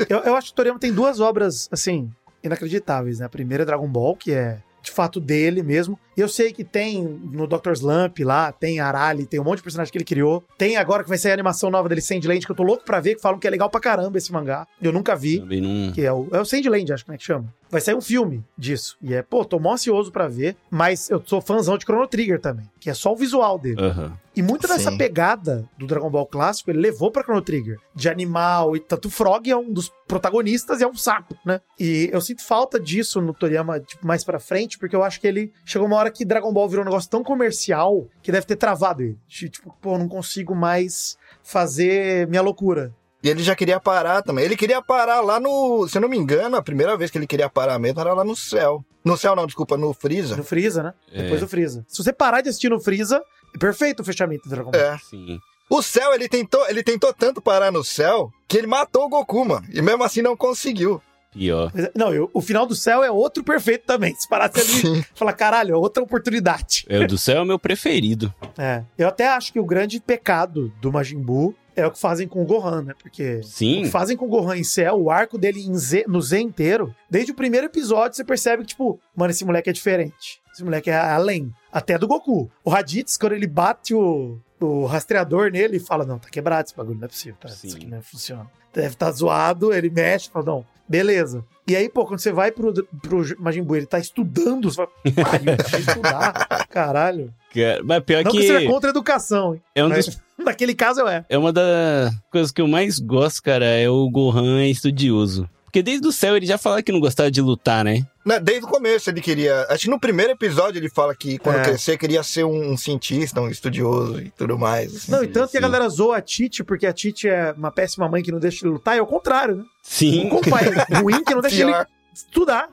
Eu, 0.09 0.21
eu 0.21 0.35
acho 0.35 0.47
que 0.47 0.53
o 0.53 0.57
Toriyama 0.57 0.81
tem 0.81 0.91
duas 0.91 1.21
obras, 1.21 1.69
assim, 1.71 2.11
inacreditáveis, 2.43 3.19
né? 3.19 3.27
A 3.27 3.29
primeira 3.29 3.63
é 3.63 3.67
Dragon 3.67 3.87
Ball, 3.87 4.17
que 4.17 4.33
é 4.33 4.57
de 4.83 4.91
fato 4.91 5.21
dele 5.21 5.63
mesmo. 5.63 5.99
E 6.17 6.21
eu 6.21 6.29
sei 6.29 6.53
que 6.53 6.65
tem 6.65 7.03
no 7.05 7.47
Dr. 7.47 7.73
Slump 7.73 8.21
lá, 8.21 8.51
tem 8.51 8.81
Arali, 8.81 9.27
tem 9.27 9.39
um 9.39 9.45
monte 9.45 9.59
de 9.59 9.65
personagem 9.65 9.93
que 9.93 9.99
ele 9.99 10.05
criou. 10.05 10.43
Tem 10.57 10.77
agora 10.77 11.03
que 11.03 11.09
vai 11.09 11.19
sair 11.19 11.33
a 11.33 11.35
animação 11.35 11.71
nova 11.71 11.89
dele, 11.89 12.01
Sandland, 12.01 12.45
que 12.47 12.51
eu 12.51 12.57
tô 12.57 12.63
louco 12.63 12.85
pra 12.85 13.01
ver, 13.01 13.17
que 13.17 13.21
falam 13.21 13.39
que 13.39 13.47
é 13.47 13.51
legal 13.51 13.69
pra 13.69 13.81
caramba 13.81 14.17
esse 14.17 14.33
mangá. 14.33 14.67
Eu 14.81 14.93
nunca 14.93 15.15
vi. 15.15 15.41
Também 15.41 15.61
não. 15.61 15.93
Que 15.93 16.03
é 16.03 16.13
o, 16.13 16.29
é 16.33 16.41
o 16.41 16.45
Sandland, 16.45 16.93
acho 16.93 17.05
que 17.05 17.13
é 17.13 17.17
que 17.19 17.25
chama. 17.25 17.53
Vai 17.69 17.81
sair 17.81 17.95
um 17.97 18.01
filme 18.01 18.45
disso. 18.57 18.97
E 19.03 19.13
é, 19.13 19.23
pô, 19.23 19.45
tô 19.45 19.59
mó 19.59 19.75
ansioso 19.75 20.11
pra 20.13 20.29
ver. 20.29 20.57
Mas 20.71 21.11
eu 21.11 21.23
sou 21.27 21.41
fãzão 21.41 21.77
de 21.77 21.85
Chrono 21.85 22.07
Trigger 22.07 22.41
também, 22.41 22.65
que 22.81 22.89
é 22.89 22.95
só 22.95 23.13
o 23.13 23.17
visual 23.17 23.59
dele. 23.59 23.83
Aham. 23.83 24.13
E 24.37 24.43
muito 24.43 24.69
dessa 24.69 24.91
Sim. 24.91 24.99
pegada 24.99 25.65
do 25.79 25.87
Dragon 25.87 26.11
Ball 26.11 26.27
clássico, 26.27 26.71
ele 26.71 26.79
levou 26.79 27.11
pra 27.11 27.23
Chrono 27.23 27.41
Trigger. 27.41 27.79
De 27.95 28.09
animal, 28.09 28.77
e 28.77 28.81
tanto 28.81 29.09
Frog 29.09 29.51
é 29.51 29.57
um 29.57 29.73
dos 29.73 29.91
protagonistas 30.07 30.81
e 30.81 30.85
é 30.85 30.87
um 30.87 30.95
sapo, 30.95 31.35
né? 31.45 31.61
E 31.81 32.11
eu 32.13 32.21
sinto 32.21 32.45
falta 32.45 32.79
disso 32.79 33.21
no 33.21 33.33
Toriyama, 33.33 33.81
tipo, 33.81 34.07
mais 34.07 34.23
pra 34.23 34.39
frente, 34.39 34.79
porque 34.79 34.95
eu 34.95 35.03
acho 35.03 35.19
que 35.21 35.27
ele 35.27 35.51
chegou 35.65 35.89
uma 35.89 35.97
hora 35.97 36.06
que 36.11 36.25
Dragon 36.25 36.53
Ball 36.53 36.69
virou 36.69 36.83
um 36.83 36.89
negócio 36.89 37.11
tão 37.11 37.23
comercial 37.23 38.07
que 38.23 38.33
deve 38.33 38.47
ter 38.47 38.57
travado 38.57 39.03
ele. 39.03 39.19
Tipo, 39.29 39.75
pô, 39.81 39.99
não 39.99 40.09
consigo 40.09 40.55
mais 40.55 41.17
fazer 41.43 42.27
minha 42.29 42.43
loucura. 42.43 42.95
E 43.23 43.29
ele 43.29 43.43
já 43.43 43.57
queria 43.57 43.81
parar 43.81 44.23
também. 44.23 44.45
Ele 44.45 44.57
queria 44.57 44.81
parar 44.81 45.21
lá 45.21 45.41
no... 45.41 45.89
Se 45.89 45.99
eu 45.99 46.03
não 46.03 46.09
me 46.09 46.17
engano, 46.17 46.57
a 46.57 46.63
primeira 46.63 46.97
vez 46.97 47.11
que 47.11 47.19
ele 47.19 47.27
queria 47.27 47.49
parar 47.49 47.79
mesmo 47.79 48.01
era 48.01 48.15
lá 48.15 48.25
no 48.25 48.37
céu. 48.37 48.85
No 49.05 49.17
céu 49.17 49.35
não, 49.35 49.47
desculpa, 49.47 49.77
no 49.77 49.93
Freeza. 49.93 50.37
No 50.37 50.45
Freeza, 50.45 50.83
né? 50.83 50.95
É. 51.13 51.23
Depois 51.23 51.41
do 51.41 51.49
Freeza. 51.49 51.85
Se 51.89 52.03
você 52.03 52.13
parar 52.13 52.41
de 52.41 52.51
assistir 52.51 52.69
no 52.69 52.81
Freeza, 52.81 53.21
é 53.55 53.59
perfeito 53.59 54.01
o 54.01 54.05
fechamento 54.05 54.45
do 54.45 54.51
Dragon 54.51 54.71
Ball. 54.71 54.81
É. 54.81 54.99
Sim. 54.99 55.41
O 55.69 55.83
céu, 55.83 56.15
ele 56.15 56.29
tentou, 56.29 56.69
ele 56.69 56.83
tentou 56.83 57.13
tanto 57.13 57.43
parar 57.43 57.73
no 57.73 57.83
céu 57.83 58.31
que 58.47 58.57
ele 58.57 58.69
matou 58.69 59.07
o 59.07 59.09
Goku, 59.09 59.45
mano. 59.45 59.67
E 59.73 59.83
mesmo 59.83 60.05
assim 60.05 60.23
não 60.23 60.37
conseguiu. 60.37 61.03
Pior. 61.37 61.71
Mas, 61.75 61.89
Não, 61.95 62.13
eu- 62.15 62.31
o 62.33 62.41
final 62.41 62.67
do 62.67 62.75
céu 62.75 63.03
é 63.05 63.11
outro 63.11 63.45
perfeito 63.45 63.85
também. 63.87 64.15
Se 64.15 64.29
parasse 64.29 64.61
ali, 64.89 65.03
falar, 65.15 65.33
caralho, 65.35 65.75
é 65.75 65.77
outra 65.77 66.03
oportunidade. 66.03 66.85
É, 66.89 66.99
o 67.01 67.07
do 67.07 67.19
céu 67.19 67.39
é 67.39 67.43
o 67.43 67.47
meu 67.47 67.59
preferido. 67.59 68.33
É. 68.59 68.83
Eu 68.99 69.09
até 69.09 69.29
acho 69.29 69.53
que 69.53 69.61
o 69.61 69.65
grande 69.65 70.01
pecado 70.01 70.73
do 70.81 70.93
Majin 70.93 71.19
Buu 71.21 71.55
é 71.75 71.87
o 71.87 71.91
que 71.91 71.99
fazem 72.01 72.27
com 72.27 72.41
o 72.43 72.47
Gohan, 72.47 72.83
né? 72.83 72.95
Porque 73.03 73.41
Sim. 73.43 73.81
o 73.81 73.85
que 73.85 73.91
fazem 73.91 74.17
com 74.17 74.25
o 74.25 74.29
Gohan 74.29 74.57
em 74.57 74.65
céu, 74.65 74.99
o 74.99 75.11
arco 75.11 75.37
dele 75.37 75.61
Z- 75.77 76.07
no 76.09 76.23
Z 76.23 76.41
inteiro, 76.41 76.95
desde 77.11 77.33
o 77.33 77.35
primeiro 77.35 77.67
episódio 77.67 78.17
você 78.17 78.25
percebe 78.25 78.63
que, 78.63 78.69
tipo, 78.69 78.99
mano, 79.15 79.31
esse 79.31 79.45
moleque 79.45 79.69
é 79.69 79.73
diferente. 79.75 80.41
Esse 80.55 80.65
moleque 80.65 80.89
é 80.89 80.97
além. 80.97 81.53
Até 81.71 81.99
do 81.99 82.09
Goku. 82.09 82.51
O 82.65 82.71
Raditz, 82.71 83.19
quando 83.19 83.33
ele 83.35 83.47
bate 83.47 83.95
o, 83.95 84.39
o 84.59 84.87
rastreador 84.87 85.51
nele, 85.51 85.79
fala: 85.79 86.07
Não, 86.07 86.19
tá 86.19 86.31
quebrado 86.31 86.65
esse 86.67 86.75
bagulho, 86.75 86.99
não 86.99 87.05
é 87.05 87.09
possível. 87.09 87.37
Tá, 87.39 87.49
isso 87.49 87.77
aqui 87.77 87.87
não 87.87 88.01
funciona. 88.01 88.51
Deve 88.73 88.89
estar 88.95 89.11
zoado, 89.11 89.71
ele 89.75 89.91
mexe, 89.91 90.31
fala: 90.31 90.47
Não, 90.47 90.65
beleza. 90.89 91.45
E 91.69 91.75
aí, 91.75 91.89
pô, 91.89 92.07
quando 92.07 92.21
você 92.21 92.31
vai 92.31 92.53
pro, 92.53 92.73
pro 93.03 93.25
Majin 93.41 93.63
Buu, 93.63 93.77
ele 93.77 93.87
tá 93.87 93.99
estudando, 93.99 94.71
você 94.71 94.77
fala, 94.77 94.89
pariu, 95.25 95.81
estudar, 95.81 96.67
caralho. 96.71 97.35
Cara, 97.53 97.81
Mas 97.83 98.05
pior 98.05 98.23
Não 98.25 98.31
que, 98.31 98.39
que. 98.39 98.47
seja 98.47 98.67
contra 98.67 98.91
a 98.91 98.93
educação, 98.93 99.55
hein? 99.55 99.63
É 99.75 99.85
um 99.85 99.89
Mas 99.89 100.07
dos 100.07 100.21
naquele 100.45 100.75
caso 100.75 101.01
eu 101.01 101.09
é. 101.09 101.25
É 101.29 101.37
uma 101.37 101.53
das 101.53 102.15
coisas 102.31 102.53
que 102.53 102.61
eu 102.61 102.69
mais 102.69 102.99
gosto, 103.01 103.43
cara, 103.43 103.65
é 103.65 103.89
o 103.89 104.09
Gohan 104.09 104.65
estudioso. 104.67 105.49
Porque 105.67 105.83
desde 105.83 106.07
o 106.09 106.13
céu 106.13 106.35
ele 106.37 106.47
já 106.47 106.57
falava 106.57 106.83
que 106.83 106.91
não 106.91 107.01
gostava 107.01 107.31
de 107.31 107.41
lutar, 107.43 107.85
né? 107.85 108.07
Né, 108.25 108.41
Desde 108.41 108.65
o 108.65 108.69
começo 108.69 109.11
ele 109.11 109.21
queria. 109.21 109.67
Acho 109.69 109.85
que 109.85 109.91
no 109.91 110.01
primeiro 110.01 110.33
episódio 110.33 110.79
ele 110.79 110.89
fala 110.89 111.15
que 111.15 111.39
quando 111.39 111.57
É. 111.59 111.63
crescer 111.65 111.99
queria 111.99 112.23
ser 112.23 112.45
um, 112.45 112.77
cientista, 112.77 113.41
um 113.41 113.49
estudioso 113.49 114.21
e 114.21 114.31
tudo 114.31 114.59
mais. 114.59 114.97
assim. 114.97 115.13
Não, 115.13 115.23
e 115.23 115.29
tanto 115.29 115.51
que 115.51 115.59
a 115.59 115.61
galera 115.61 115.89
zoa 115.89 116.17
a 116.17 116.23
Tite, 116.23 116.65
porque 116.65 116.87
a 116.87 116.93
Tite 116.93 117.29
é 117.29 117.53
uma 117.53 117.71
péssima 117.71 118.09
mãe 118.09 118.23
que 118.23 118.33
não 118.33 118.39
deixa 118.41 118.65
ele 118.65 118.73
lutar, 118.73 118.97
é 118.97 119.03
o 119.03 119.07
contrário, 119.07 119.57
né? 119.57 119.65
Sim. 119.83 120.31
Um 120.33 120.41
pai 120.41 120.65
ruim 121.03 121.23
que 121.23 121.35
não 121.35 121.43
deixa 121.43 121.63
ele 121.63 121.71
Pior. 121.73 121.87
estudar. 122.15 122.69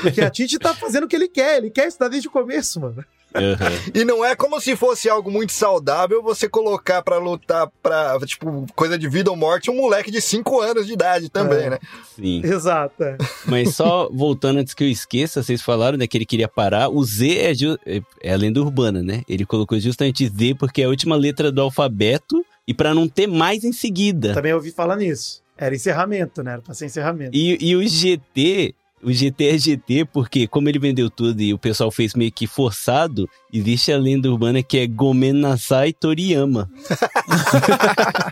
Porque 0.00 0.20
a 0.20 0.30
Tite 0.30 0.58
tá 0.58 0.72
fazendo 0.74 1.04
o 1.04 1.08
que 1.08 1.16
ele 1.16 1.28
quer, 1.28 1.58
ele 1.58 1.70
quer 1.70 1.88
estudar 1.88 2.08
desde 2.08 2.28
o 2.28 2.30
começo, 2.30 2.80
mano. 2.80 3.04
Aham. 3.34 3.70
E 3.94 4.04
não 4.04 4.24
é 4.24 4.34
como 4.34 4.60
se 4.60 4.74
fosse 4.74 5.08
algo 5.08 5.30
muito 5.30 5.52
saudável 5.52 6.22
você 6.22 6.48
colocar 6.48 7.02
pra 7.02 7.18
lutar 7.18 7.68
pra, 7.82 8.18
tipo, 8.26 8.66
coisa 8.74 8.98
de 8.98 9.08
vida 9.08 9.30
ou 9.30 9.36
morte 9.36 9.70
um 9.70 9.76
moleque 9.76 10.10
de 10.10 10.20
5 10.20 10.60
anos 10.60 10.86
de 10.86 10.92
idade 10.94 11.28
também, 11.28 11.64
É. 11.66 11.70
né? 11.70 11.78
Sim. 12.16 12.40
Exato. 12.44 13.02
é. 13.04 13.16
Mas 13.46 13.74
só 13.74 14.08
voltando 14.12 14.58
antes 14.60 14.74
que 14.74 14.82
eu 14.84 14.88
esqueça, 14.88 15.42
vocês 15.42 15.60
falaram 15.62 15.98
né, 15.98 16.06
que 16.06 16.16
ele 16.16 16.26
queria 16.26 16.48
parar. 16.48 16.88
O 16.88 17.04
Z 17.04 17.36
é, 17.38 17.54
ju- 17.54 17.78
é- 17.86 18.00
é 18.22 18.32
a 18.32 18.36
lenda 18.36 18.60
urbana, 18.60 19.02
né? 19.02 19.22
Ele 19.28 19.44
colocou 19.44 19.78
justamente 19.78 20.26
Z 20.26 20.54
porque 20.58 20.82
é 20.82 20.84
a 20.86 20.88
última 20.88 21.14
letra 21.16 21.52
do 21.52 21.60
alfabeto 21.60 22.44
e 22.66 22.72
pra 22.74 22.94
não 22.94 23.08
ter 23.08 23.26
mais 23.26 23.62
em 23.64 23.72
seguida. 23.72 24.34
Também 24.34 24.52
ouvi 24.54 24.70
falar 24.70 24.96
nisso. 24.96 25.42
Era 25.56 25.74
encerramento, 25.74 26.42
né? 26.42 26.52
Era 26.52 26.62
pra 26.62 26.72
ser 26.74 26.86
encerramento. 26.86 27.30
E, 27.36 27.58
e 27.60 27.74
o 27.76 27.86
GT, 27.86 28.74
o 29.02 29.12
GT 29.12 29.44
é 29.44 29.58
GT 29.58 30.04
porque, 30.12 30.46
como 30.46 30.68
ele 30.68 30.78
vendeu 30.78 31.08
tudo 31.10 31.40
e 31.40 31.52
o 31.54 31.58
pessoal 31.58 31.90
fez 31.90 32.14
meio 32.14 32.32
que 32.32 32.46
forçado, 32.46 33.28
existe 33.52 33.92
a 33.92 33.98
lenda 33.98 34.30
urbana 34.30 34.62
que 34.62 34.78
é 34.78 34.86
Gomen 34.86 35.32
Nasai 35.32 35.92
Toriyama. 35.92 36.68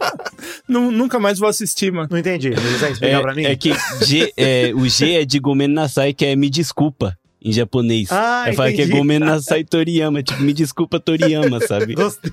Nu- 0.69 0.91
nunca 0.91 1.19
mais 1.19 1.39
vou 1.39 1.49
assistir, 1.49 1.93
mano. 1.93 2.09
Não 2.11 2.19
entendi. 2.19 2.51
Você 2.51 2.77
vai 2.79 2.93
explicar 2.93 3.23
pra 3.23 3.35
mim? 3.35 3.45
É, 3.45 3.53
é 3.53 3.57
que 3.57 3.73
G- 4.05 4.33
é, 4.37 4.73
o 4.75 4.89
G 4.89 5.13
é 5.21 5.25
de 5.25 5.39
Gomen 5.39 5.69
Nasai, 5.69 6.13
que 6.13 6.25
é 6.25 6.37
me 6.37 6.51
desculpa, 6.51 7.17
em 7.47 7.53
japonês. 7.53 8.11
Ah, 8.11 8.43
Aí 8.47 8.55
fala 8.57 8.73
que 8.73 8.81
é 8.81 8.85
entendi. 8.85 8.99
Gomen 8.99 9.21
Nasai 9.21 9.63
Toriyama, 9.63 10.21
tipo, 10.23 10.43
me 10.43 10.53
desculpa 10.53 10.99
Toriyama, 10.99 11.61
sabe? 11.67 11.95
Gostei. 11.97 12.33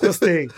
Gostei. 0.00 0.48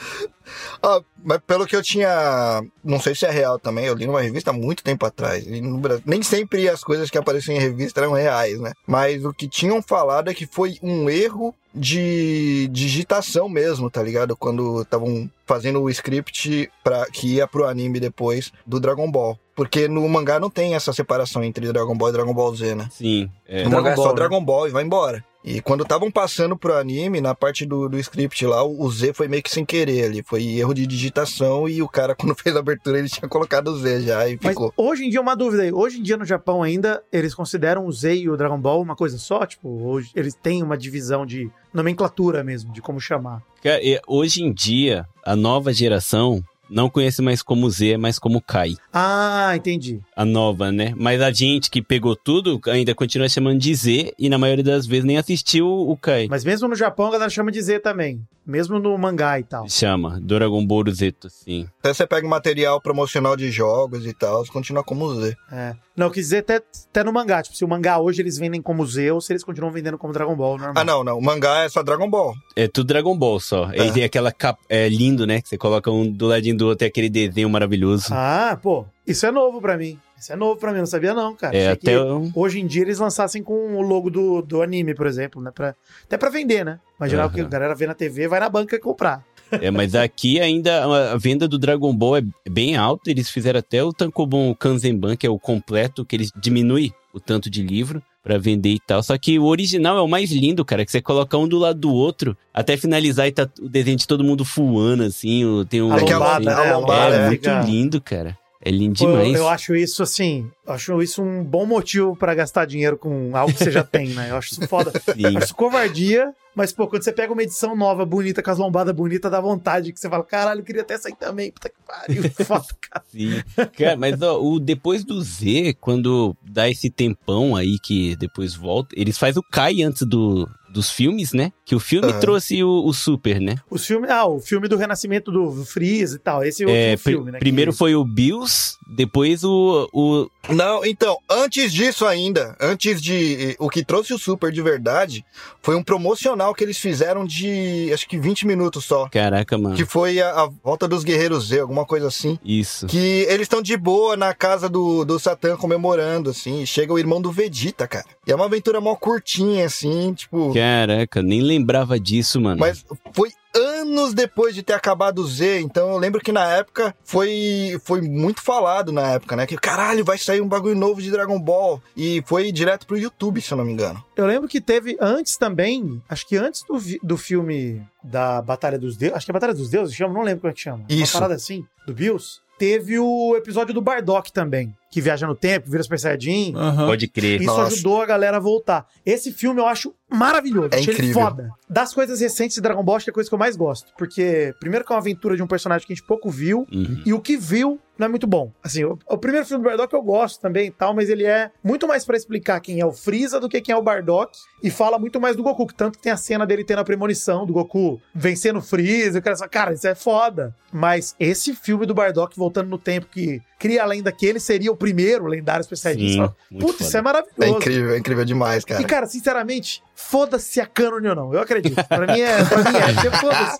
Ah, 0.82 1.00
mas 1.22 1.38
pelo 1.46 1.66
que 1.66 1.76
eu 1.76 1.82
tinha. 1.82 2.62
Não 2.82 2.98
sei 3.00 3.14
se 3.14 3.26
é 3.26 3.30
real 3.30 3.59
também, 3.59 3.84
eu 3.86 3.94
li 3.94 4.07
numa 4.07 4.20
revista 4.22 4.50
há 4.50 4.55
muito 4.55 4.82
tempo 4.82 5.05
atrás. 5.05 5.46
E 5.46 5.61
no 5.61 5.78
Brasil- 5.78 6.02
nem 6.07 6.22
sempre 6.22 6.68
as 6.68 6.82
coisas 6.82 7.11
que 7.11 7.18
apareciam 7.18 7.57
em 7.57 7.61
revista 7.61 8.00
eram 8.00 8.12
reais, 8.12 8.59
né? 8.61 8.72
Mas 8.86 9.24
o 9.24 9.32
que 9.32 9.48
tinham 9.48 9.82
falado 9.82 10.30
é 10.30 10.34
que 10.34 10.46
foi 10.46 10.78
um 10.82 11.09
erro 11.09 11.55
de 11.74 12.68
digitação 12.72 13.48
mesmo, 13.48 13.90
tá 13.90 14.02
ligado? 14.02 14.36
Quando 14.36 14.82
estavam 14.82 15.28
fazendo 15.46 15.80
o 15.82 15.90
script 15.90 16.70
pra, 16.82 17.07
que 17.07 17.34
ia 17.34 17.46
pro 17.46 17.66
anime 17.66 17.98
depois 18.00 18.52
do 18.66 18.78
Dragon 18.80 19.11
Ball. 19.11 19.38
Porque 19.55 19.86
no 19.86 20.09
mangá 20.09 20.40
não 20.40 20.50
tem 20.50 20.74
essa 20.74 20.92
separação 20.92 21.42
entre 21.44 21.70
Dragon 21.72 21.96
Ball 21.96 22.09
e 22.09 22.12
Dragon 22.12 22.34
Ball 22.34 22.55
Z, 22.55 22.74
né? 22.74 22.88
Sim. 22.90 23.30
é. 23.46 23.64
No 23.64 23.70
Dragon 23.70 23.76
mangá 23.82 23.90
é 23.92 23.96
só 23.96 24.02
Ball, 24.02 24.11
né? 24.11 24.16
Dragon 24.16 24.44
Ball 24.44 24.68
e 24.68 24.70
vai 24.70 24.82
embora. 24.84 25.24
E 25.44 25.61
quando 25.61 25.82
estavam 25.82 26.11
passando 26.11 26.57
pro 26.57 26.74
anime, 26.74 27.20
na 27.20 27.34
parte 27.34 27.66
do, 27.66 27.86
do 27.86 27.98
script 27.98 28.46
lá, 28.46 28.64
o 28.64 28.90
Z 28.90 29.12
foi 29.12 29.28
meio 29.28 29.42
que 29.42 29.50
sem 29.50 29.62
querer 29.62 30.05
ali. 30.07 30.22
Foi 30.22 30.42
erro 30.42 30.72
de 30.72 30.86
digitação 30.86 31.68
e 31.68 31.82
o 31.82 31.88
cara, 31.88 32.14
quando 32.18 32.34
fez 32.34 32.57
a 32.57 32.61
abertura, 32.61 32.98
ele 32.98 33.11
tinha 33.11 33.28
colocado 33.28 33.68
o 33.68 33.78
Z 33.78 34.00
já 34.02 34.26
e 34.26 34.38
Mas 34.42 34.52
ficou. 34.52 34.72
hoje 34.74 35.05
em 35.05 35.11
dia, 35.11 35.20
uma 35.20 35.34
dúvida 35.36 35.62
aí. 35.62 35.70
Hoje 35.70 35.98
em 35.98 36.02
dia 36.02 36.16
no 36.16 36.24
Japão 36.24 36.62
ainda, 36.62 37.02
eles 37.12 37.34
consideram 37.34 37.86
o 37.86 37.92
Z 37.92 38.16
e 38.16 38.30
o 38.30 38.36
Dragon 38.38 38.59
Ball 38.59 38.80
uma 38.80 38.96
coisa 38.96 39.18
só? 39.18 39.44
Tipo, 39.44 39.68
hoje 39.86 40.11
eles 40.16 40.34
têm 40.34 40.62
uma 40.62 40.78
divisão 40.78 41.26
de 41.26 41.50
nomenclatura 41.74 42.42
mesmo, 42.42 42.72
de 42.72 42.80
como 42.80 42.98
chamar. 42.98 43.42
Cara, 43.62 43.82
e 43.82 44.00
hoje 44.07 44.42
em 44.42 44.50
dia, 44.50 45.07
a 45.22 45.36
nova 45.36 45.74
geração, 45.74 46.42
não 46.68 46.88
conhece 46.90 47.22
mais 47.22 47.42
como 47.42 47.68
Z, 47.70 47.96
mas 47.96 48.18
como 48.18 48.40
Kai. 48.40 48.76
Ah, 48.92 49.52
entendi. 49.54 50.00
A 50.16 50.24
nova, 50.24 50.70
né? 50.70 50.92
Mas 50.96 51.20
a 51.20 51.30
gente 51.30 51.70
que 51.70 51.82
pegou 51.82 52.16
tudo 52.16 52.60
ainda 52.66 52.94
continua 52.94 53.28
chamando 53.28 53.58
de 53.58 53.74
Z 53.74 54.14
e 54.18 54.28
na 54.28 54.38
maioria 54.38 54.64
das 54.64 54.86
vezes 54.86 55.04
nem 55.04 55.18
assistiu 55.18 55.66
o 55.66 55.96
Kai. 55.96 56.26
Mas 56.28 56.44
mesmo 56.44 56.68
no 56.68 56.74
Japão, 56.74 57.06
a 57.06 57.12
galera 57.12 57.30
chama 57.30 57.50
de 57.50 57.60
Z 57.60 57.80
também. 57.80 58.20
Mesmo 58.46 58.78
no 58.78 58.96
mangá 58.98 59.38
e 59.40 59.42
tal. 59.42 59.66
Chama, 59.68 60.20
Dragon 60.20 60.64
Ball 60.66 60.84
Z, 60.90 61.14
sim. 61.28 61.66
Até 61.80 61.94
você 61.94 62.06
pega 62.06 62.28
material 62.28 62.78
promocional 62.80 63.36
de 63.36 63.50
jogos 63.50 64.04
e 64.04 64.12
tal, 64.12 64.44
continua 64.46 64.84
como 64.84 65.14
Z. 65.14 65.34
É. 65.50 65.74
Não, 65.96 66.08
eu 66.08 66.10
quis 66.10 66.26
dizer 66.26 66.38
até, 66.38 66.56
até 66.56 67.04
no 67.04 67.12
mangá. 67.12 67.42
Tipo, 67.42 67.56
se 67.56 67.64
o 67.64 67.68
mangá 67.68 67.98
hoje 67.98 68.20
eles 68.20 68.36
vendem 68.36 68.60
como 68.60 68.84
Z 68.84 69.12
ou 69.12 69.20
se 69.20 69.32
eles 69.32 69.44
continuam 69.44 69.72
vendendo 69.72 69.96
como 69.96 70.12
Dragon 70.12 70.34
Ball, 70.34 70.58
normal. 70.58 70.74
Ah, 70.76 70.84
não, 70.84 71.04
não. 71.04 71.18
O 71.18 71.22
mangá 71.22 71.60
é 71.60 71.68
só 71.68 71.82
Dragon 71.82 72.10
Ball. 72.10 72.34
É 72.56 72.66
tudo 72.68 72.88
Dragon 72.88 73.16
Ball 73.16 73.38
só. 73.40 73.70
É. 73.72 73.86
E 73.86 73.92
tem 73.92 74.04
aquela 74.04 74.32
capa. 74.32 74.60
É 74.68 74.88
lindo, 74.88 75.26
né? 75.26 75.40
Que 75.40 75.48
você 75.48 75.56
coloca 75.56 75.90
um 75.90 76.10
do 76.10 76.26
ladinho 76.26 76.53
do 76.57 76.66
outro 76.68 76.86
e 76.86 76.88
aquele 76.88 77.09
desenho 77.09 77.48
maravilhoso. 77.50 78.07
Ah, 78.12 78.59
pô, 78.62 78.84
isso 79.07 79.24
é 79.26 79.30
novo 79.30 79.61
pra 79.61 79.76
mim. 79.76 79.98
Isso 80.18 80.32
é 80.32 80.36
novo 80.36 80.59
pra 80.59 80.72
mim, 80.72 80.78
não 80.78 80.86
sabia 80.86 81.12
não, 81.12 81.34
cara. 81.34 81.55
É, 81.57 81.70
até 81.72 81.94
eu- 81.96 82.30
hoje 82.34 82.59
em 82.61 82.66
dia 82.66 82.82
eles 82.82 82.98
lançassem 82.98 83.42
com 83.42 83.76
o 83.76 83.82
logo 83.82 84.09
do, 84.09 84.40
do 84.40 84.62
anime, 84.62 84.94
por 84.94 85.07
exemplo, 85.07 85.42
né? 85.42 85.50
Pra, 85.55 85.74
até 86.05 86.16
pra 86.16 86.30
vender, 86.30 86.64
né? 86.64 86.78
Imaginar 86.98 87.24
Aham. 87.24 87.32
que 87.34 87.40
a 87.42 87.44
galera 87.44 87.74
vê 87.74 87.86
na 87.86 87.94
TV, 87.94 88.26
vai 88.28 88.40
na 88.40 88.48
banca 88.48 88.78
comprar. 88.80 89.22
É, 89.50 89.70
mas 89.70 89.94
aqui 89.94 90.40
ainda 90.40 90.84
a- 91.12 91.16
venda 91.18 91.46
do 91.46 91.59
Dragon 91.59 91.94
Ball 91.94 92.16
é 92.16 92.22
bem 92.48 92.74
alta. 92.76 93.11
Eles 93.11 93.28
fizeram 93.28 93.59
até 93.59 93.84
o 93.84 93.92
Tankobon 93.92 94.55
Kanzenban, 94.55 95.14
que 95.16 95.26
é 95.26 95.30
o 95.30 95.38
completo, 95.38 96.05
que 96.07 96.16
eles 96.16 96.32
diminuem 96.40 96.92
o 97.12 97.20
tanto 97.20 97.50
de 97.50 97.62
livro 97.62 98.02
pra 98.24 98.38
vender 98.38 98.70
e 98.70 98.80
tal. 98.80 99.02
Só 99.02 99.16
que 99.18 99.38
o 99.38 99.44
original 99.44 99.98
é 99.98 100.00
o 100.00 100.08
mais 100.08 100.32
lindo, 100.32 100.64
cara, 100.64 100.84
que 100.84 100.90
você 100.90 101.00
coloca 101.02 101.36
um 101.38 101.46
do 101.46 101.58
lado 101.58 101.78
do 101.78 101.92
outro, 101.92 102.34
até 102.54 102.76
finalizar 102.76 103.28
e 103.28 103.32
tá 103.32 103.46
o 103.60 103.68
desenho 103.68 103.98
de 103.98 104.06
todo 104.06 104.24
mundo 104.24 104.44
fuando, 104.44 105.02
assim, 105.04 105.44
o- 105.44 105.64
tem 105.64 105.82
um... 105.82 105.92
A 105.92 105.98
É 105.98 106.04
que 106.04 106.12
a 106.12 106.18
lombada, 106.18 106.38
lombada- 106.38 106.44
né? 106.64 106.70
a 106.70 106.74
A 106.74 106.78
lombada, 106.78 107.04
lombada 107.04 107.16
É 107.16 107.24
é. 107.24 107.26
muito 107.28 107.70
lindo, 107.70 108.00
cara. 108.00 108.36
É 108.66 108.70
lindo 108.70 108.98
Pô, 108.98 109.10
eu, 109.10 109.16
demais. 109.18 109.34
eu 109.34 109.46
acho 109.46 109.76
isso 109.76 110.02
assim, 110.02 110.50
eu 110.66 110.72
acho 110.72 111.02
isso 111.02 111.22
um 111.22 111.44
bom 111.44 111.66
motivo 111.66 112.16
pra 112.16 112.34
gastar 112.34 112.64
dinheiro 112.64 112.96
com 112.96 113.36
algo 113.36 113.52
que 113.52 113.62
você 113.62 113.70
já 113.70 113.84
tem, 113.84 114.08
né? 114.08 114.28
Eu 114.30 114.36
acho 114.36 114.52
isso 114.52 114.66
foda. 114.66 114.90
Sim. 115.14 115.26
Acho 115.36 115.38
isso 115.44 115.54
covardia, 115.54 116.32
mas 116.55 116.72
pô, 116.72 116.86
quando 116.86 117.02
você 117.02 117.12
pega 117.12 117.32
uma 117.32 117.42
edição 117.42 117.76
nova, 117.76 118.05
bonita, 118.05 118.42
com 118.42 118.50
as 118.50 118.59
lombadas 118.59 118.94
bonitas, 118.94 119.30
dá 119.30 119.40
vontade 119.40 119.92
que 119.92 120.00
você 120.00 120.09
fala, 120.09 120.24
caralho, 120.24 120.61
eu 120.61 120.64
queria 120.64 120.82
até 120.82 120.96
sair 120.98 121.16
também, 121.16 121.50
puta 121.52 121.68
que 121.68 121.74
pariu, 121.86 122.22
foda, 122.46 122.66
cara. 122.90 123.05
Sim. 123.11 123.42
Cara, 123.76 123.96
mas 123.96 124.20
ó, 124.22 124.40
o 124.40 124.59
depois 124.61 125.05
do 125.05 125.20
Z, 125.22 125.76
quando 125.80 126.36
dá 126.42 126.68
esse 126.68 126.90
tempão 126.90 127.57
aí 127.57 127.78
que 127.78 128.16
depois 128.16 128.55
volta, 128.55 128.94
eles 128.98 129.18
fazem 129.18 129.40
o 129.40 129.50
Kai 129.50 129.82
antes 129.82 130.02
do, 130.07 130.48
dos 130.70 130.90
filmes, 130.90 131.32
né? 131.32 131.52
Que 131.64 131.74
o 131.74 131.80
filme 131.80 132.12
trouxe 132.20 132.62
o, 132.62 132.84
o 132.86 132.92
Super, 132.92 133.40
né? 133.40 133.57
Os 133.70 133.84
filmes, 133.86 134.11
ah, 134.11 134.26
o 134.26 134.40
filme 134.40 134.68
do 134.68 134.76
renascimento 134.76 135.30
do 135.30 135.64
Freeza 135.64 136.16
e 136.16 136.18
tal, 136.18 136.44
esse 136.44 136.62
é 136.62 136.66
o 136.66 136.70
É, 136.70 136.96
filme, 136.96 137.30
né? 137.32 137.38
primeiro 137.38 137.72
que- 137.72 137.78
foi 137.78 137.94
o 137.94 138.05
Bills, 138.05 138.76
depois 138.96 139.42
o, 139.44 139.88
o. 139.92 140.28
Não, 140.49 140.84
então, 140.84 141.18
antes 141.28 141.72
disso 141.72 142.07
ainda, 142.07 142.57
antes 142.61 143.01
de. 143.01 143.57
O 143.59 143.70
que 143.70 143.84
trouxe 143.84 144.12
o 144.12 144.18
Super 144.18 144.53
de 144.53 144.61
verdade 144.61 145.24
foi 145.62 145.74
um 145.74 145.82
promocional 145.82 146.55
que 146.55 146.62
eles 146.62 146.78
fizeram 146.78 147.24
de 147.24 147.90
acho 147.92 148.07
que 148.07 148.18
20 148.18 148.47
minutos 148.47 148.84
só. 148.84 149.09
Caraca, 149.09 149.57
mano. 149.57 149.74
Que 149.74 149.86
foi 149.86 150.20
a, 150.20 150.42
a 150.42 150.51
volta 150.62 150.86
dos 150.86 151.03
Guerreiros 151.03 151.49
Z, 151.49 151.61
alguma 151.61 151.86
coisa 151.86 152.09
assim. 152.09 152.38
Isso. 152.45 152.86
Que 152.86 153.26
eles 153.28 153.42
estão 153.42 153.62
de 153.62 153.76
boa 153.76 154.16
na 154.16 154.34
casa 154.34 154.68
do, 154.68 155.05
do 155.05 155.18
Satã 155.18 155.57
comemorando, 155.57 156.30
assim. 156.30 156.66
Chega 156.66 156.92
o 156.92 156.99
irmão 156.99 157.20
do 157.20 157.32
Vegeta, 157.32 157.88
cara. 157.88 158.05
E 158.26 158.32
é 158.32 158.34
uma 158.34 158.45
aventura 158.47 158.80
mó 158.80 158.95
curtinha, 158.95 159.64
assim, 159.64 160.12
tipo. 160.12 160.53
Caraca, 160.53 161.22
nem 161.22 161.40
lembrava 161.40 161.99
disso, 161.99 162.40
mano. 162.40 162.61
Mas 162.61 162.84
foi 163.12 163.30
anos 163.55 164.14
depois 164.14 164.55
de 164.55 164.62
ter 164.62 164.72
acabado 164.72 165.20
o 165.20 165.26
Z, 165.26 165.61
então 165.61 165.92
eu 165.92 165.98
lembro 165.98 166.20
que 166.20 166.32
na 166.32 166.46
época 166.55 166.94
foi, 167.05 167.78
foi 167.84 168.00
muito 168.00 168.42
falado 168.42 168.92
na 168.92 169.12
época, 169.12 169.36
né? 169.36 169.46
Que 169.46 169.57
caralho, 169.57 170.05
vai 170.05 170.18
sair 170.18 170.40
um 170.40 170.48
bagulho 170.48 170.74
novo 170.74 171.00
de 171.00 171.11
Dragon 171.11 171.38
Ball. 171.40 171.80
E 171.96 172.22
foi 172.26 172.50
direto 172.50 172.86
pro 172.86 172.98
YouTube, 172.98 173.40
se 173.40 173.52
eu 173.52 173.59
não 173.59 173.64
me 173.64 173.72
engano. 173.72 174.05
Eu 174.16 174.26
lembro 174.26 174.48
que 174.48 174.61
teve 174.61 174.96
antes 175.00 175.36
também, 175.36 176.02
acho 176.09 176.26
que 176.26 176.36
antes 176.36 176.62
do, 176.64 176.78
do 177.02 177.16
filme 177.16 177.82
da 178.02 178.42
Batalha 178.42 178.78
dos 178.78 178.96
Deuses, 178.96 179.16
acho 179.16 179.26
que 179.26 179.32
é 179.32 179.34
Batalha 179.34 179.55
dos 179.55 179.70
Deuses, 179.70 179.94
chama, 179.94 180.14
não 180.14 180.22
lembro 180.22 180.42
como 180.42 180.50
é 180.50 180.55
que 180.55 180.61
chama. 180.61 180.84
Isso. 180.88 181.14
Uma 181.16 181.20
parada 181.20 181.34
assim, 181.34 181.64
do 181.86 181.94
Bills. 181.94 182.40
Teve 182.59 182.98
o 182.98 183.34
episódio 183.36 183.74
do 183.74 183.80
Bardock 183.80 184.32
também, 184.32 184.74
que 184.95 185.01
viaja 185.01 185.26
no 185.26 185.34
tempo, 185.34 185.68
vira 185.68 185.82
Super 185.82 185.99
Saiyajin. 185.99 186.55
Aham. 186.55 186.86
Pode 186.86 187.09
crer. 187.09 187.40
Isso 187.40 187.51
Nossa. 187.51 187.74
ajudou 187.74 188.01
a 188.01 188.07
galera 188.07 188.36
a 188.36 188.40
voltar. 188.40 188.86
Esse 189.05 189.32
filme 189.32 189.61
eu 189.61 189.66
acho 189.66 189.92
maravilhoso. 190.09 190.68
É 190.70 190.76
achei 190.76 190.95
ele 190.95 191.03
incrível. 191.03 191.20
foda. 191.20 191.51
Das 191.68 191.92
coisas 191.92 192.20
recentes 192.20 192.55
de 192.55 192.62
Dragon 192.62 192.84
Ball, 192.84 192.95
acho 192.95 193.07
que 193.07 193.11
é 193.11 193.12
a 193.12 193.14
coisa 193.14 193.28
que 193.28 193.34
eu 193.34 193.38
mais 193.38 193.57
gosto. 193.57 193.92
Porque, 193.99 194.55
primeiro, 194.61 194.84
que 194.84 194.92
é 194.92 194.95
uma 194.95 195.01
aventura 195.01 195.34
de 195.34 195.42
um 195.42 195.49
personagem 195.49 195.84
que 195.84 195.92
a 195.92 195.97
gente 195.97 196.07
pouco 196.07 196.30
viu. 196.30 196.64
Uhum. 196.72 197.03
E 197.05 197.12
o 197.12 197.20
que 197.20 197.36
viu 197.36 197.80
não 197.99 198.07
é 198.07 198.09
muito 198.09 198.26
bom. 198.26 198.53
Assim, 198.62 198.84
o, 198.84 198.97
o 199.09 199.18
primeiro 199.18 199.45
filme 199.45 199.64
do 199.64 199.68
Bardock 199.68 199.92
eu 199.92 200.03
gosto 200.03 200.40
também 200.40 200.68
e 200.68 200.70
tal, 200.70 200.95
mas 200.95 201.09
ele 201.09 201.24
é 201.24 201.51
muito 201.62 201.88
mais 201.88 202.05
pra 202.05 202.16
explicar 202.16 202.61
quem 202.61 202.80
é 202.80 202.86
o 202.86 202.92
Freeza 202.92 203.40
do 203.40 203.49
que 203.49 203.61
quem 203.61 203.72
é 203.74 203.76
o 203.76 203.82
Bardock. 203.82 204.38
E 204.62 204.70
fala 204.70 204.97
muito 204.99 205.20
mais 205.20 205.34
do 205.34 205.42
Goku, 205.42 205.66
que 205.66 205.74
tanto 205.74 205.99
que 205.99 206.03
tem 206.05 206.12
a 206.12 206.16
cena 206.16 206.47
dele 206.47 206.64
tendo 206.64 206.78
a 206.78 206.84
premonição 206.84 207.45
do 207.45 207.53
Goku 207.53 208.01
vencendo 208.14 208.59
o 208.59 208.62
Freeza. 208.62 209.18
E 209.18 209.20
o 209.20 209.22
cara 209.22 209.36
fala, 209.36 209.49
cara, 209.49 209.74
isso 209.74 209.88
é 209.88 209.95
foda. 209.95 210.55
Mas 210.72 211.16
esse 211.18 211.55
filme 211.55 211.86
do 211.86 211.95
Bardock 211.95 212.36
voltando 212.36 212.68
no 212.68 212.78
tempo, 212.78 213.07
que 213.11 213.40
cria 213.59 213.82
a 213.82 213.86
lenda 213.86 214.12
que 214.12 214.26
ele 214.26 214.40
seria 214.40 214.70
o 214.70 214.76
primeiro 214.85 215.26
lendário 215.26 215.62
especialista. 215.62 216.35
Puta, 216.61 216.82
isso 216.82 216.97
é 216.97 217.03
maravilhoso. 217.03 217.43
É 217.43 217.49
incrível, 217.49 217.91
é 217.95 217.99
incrível 217.99 218.24
demais, 218.24 218.64
cara. 218.64 218.80
E, 218.80 218.85
cara, 218.85 219.07
sinceramente, 219.07 219.82
foda-se 219.95 220.53
se 220.53 220.61
é 220.61 220.66
canon 220.66 221.09
ou 221.09 221.14
não. 221.14 221.35
Eu 221.35 221.41
acredito. 221.41 221.82
Pra 221.85 222.07
mim 222.07 222.20
é, 222.20 222.45
pra 222.45 222.59
mim 222.59 222.78
é, 222.78 223.11
foda-se. 223.18 223.59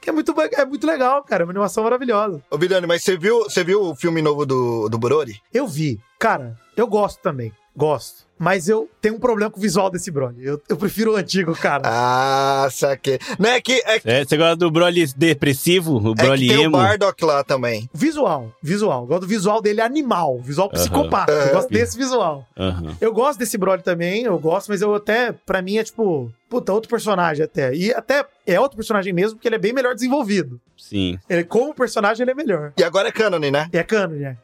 Que 0.00 0.10
é 0.10 0.12
muito, 0.12 0.34
é 0.38 0.64
muito 0.66 0.86
legal, 0.86 1.22
cara. 1.22 1.42
É 1.42 1.46
uma 1.46 1.52
animação 1.52 1.82
maravilhosa. 1.82 2.42
Ô, 2.50 2.58
Vidani, 2.58 2.86
mas 2.86 3.02
você 3.02 3.16
viu, 3.16 3.44
você 3.44 3.64
viu 3.64 3.80
o 3.82 3.94
filme 3.94 4.20
novo 4.20 4.44
do, 4.44 4.88
do 4.88 4.98
Brody? 4.98 5.40
Eu 5.52 5.66
vi. 5.66 5.98
Cara, 6.18 6.54
eu 6.76 6.86
gosto 6.86 7.20
também. 7.22 7.52
Gosto. 7.76 8.24
Mas 8.38 8.68
eu 8.68 8.88
tenho 9.00 9.14
um 9.14 9.18
problema 9.18 9.50
com 9.50 9.58
o 9.58 9.62
visual 9.62 9.88
desse 9.88 10.10
brother. 10.10 10.44
Eu, 10.44 10.60
eu 10.68 10.76
prefiro 10.76 11.12
o 11.12 11.16
antigo, 11.16 11.54
cara. 11.54 11.82
Ah, 11.86 12.68
saquei. 12.70 13.18
Não 13.38 13.48
é 13.50 13.60
que, 13.60 13.74
é, 13.86 14.00
que- 14.00 14.10
É, 14.10 14.24
você 14.24 14.36
gosta 14.36 14.56
do 14.56 14.70
Broly 14.72 15.06
depressivo? 15.16 15.98
O 16.00 16.12
é 16.12 16.14
que 16.16 16.22
Broly 16.22 16.48
tem 16.48 16.58
o 16.58 16.62
emo? 16.62 16.76
Bardock 16.76 17.24
lá 17.24 17.44
também. 17.44 17.88
Visual, 17.94 18.52
visual. 18.62 19.02
Eu 19.02 19.06
gosto 19.06 19.20
do 19.22 19.26
visual 19.28 19.62
dele 19.62 19.80
animal. 19.80 20.40
Visual 20.40 20.68
psicopata. 20.68 21.30
Eu 21.32 21.42
Aham. 21.42 21.52
gosto 21.52 21.70
desse 21.70 21.96
visual. 21.96 22.46
Aham. 22.58 22.96
Eu 23.00 23.12
gosto 23.12 23.38
desse 23.38 23.56
brother 23.56 23.82
também, 23.84 24.24
eu 24.24 24.38
gosto, 24.38 24.68
mas 24.68 24.82
eu 24.82 24.92
até, 24.94 25.32
pra 25.32 25.62
mim, 25.62 25.76
é 25.78 25.84
tipo, 25.84 26.30
puta, 26.50 26.72
outro 26.72 26.90
personagem 26.90 27.44
até. 27.44 27.72
E 27.74 27.92
até 27.94 28.24
é 28.46 28.58
outro 28.58 28.76
personagem 28.76 29.12
mesmo, 29.12 29.36
porque 29.36 29.46
ele 29.48 29.56
é 29.56 29.60
bem 29.60 29.72
melhor 29.72 29.94
desenvolvido. 29.94 30.60
Sim. 30.76 31.18
Ele, 31.30 31.44
como 31.44 31.72
personagem, 31.72 32.22
ele 32.24 32.32
é 32.32 32.34
melhor. 32.34 32.72
E 32.76 32.82
agora 32.82 33.08
é 33.08 33.12
canon, 33.12 33.38
né? 33.38 33.68
E 33.72 33.78
é 33.78 33.82
canon, 33.84 34.14
né? 34.16 34.36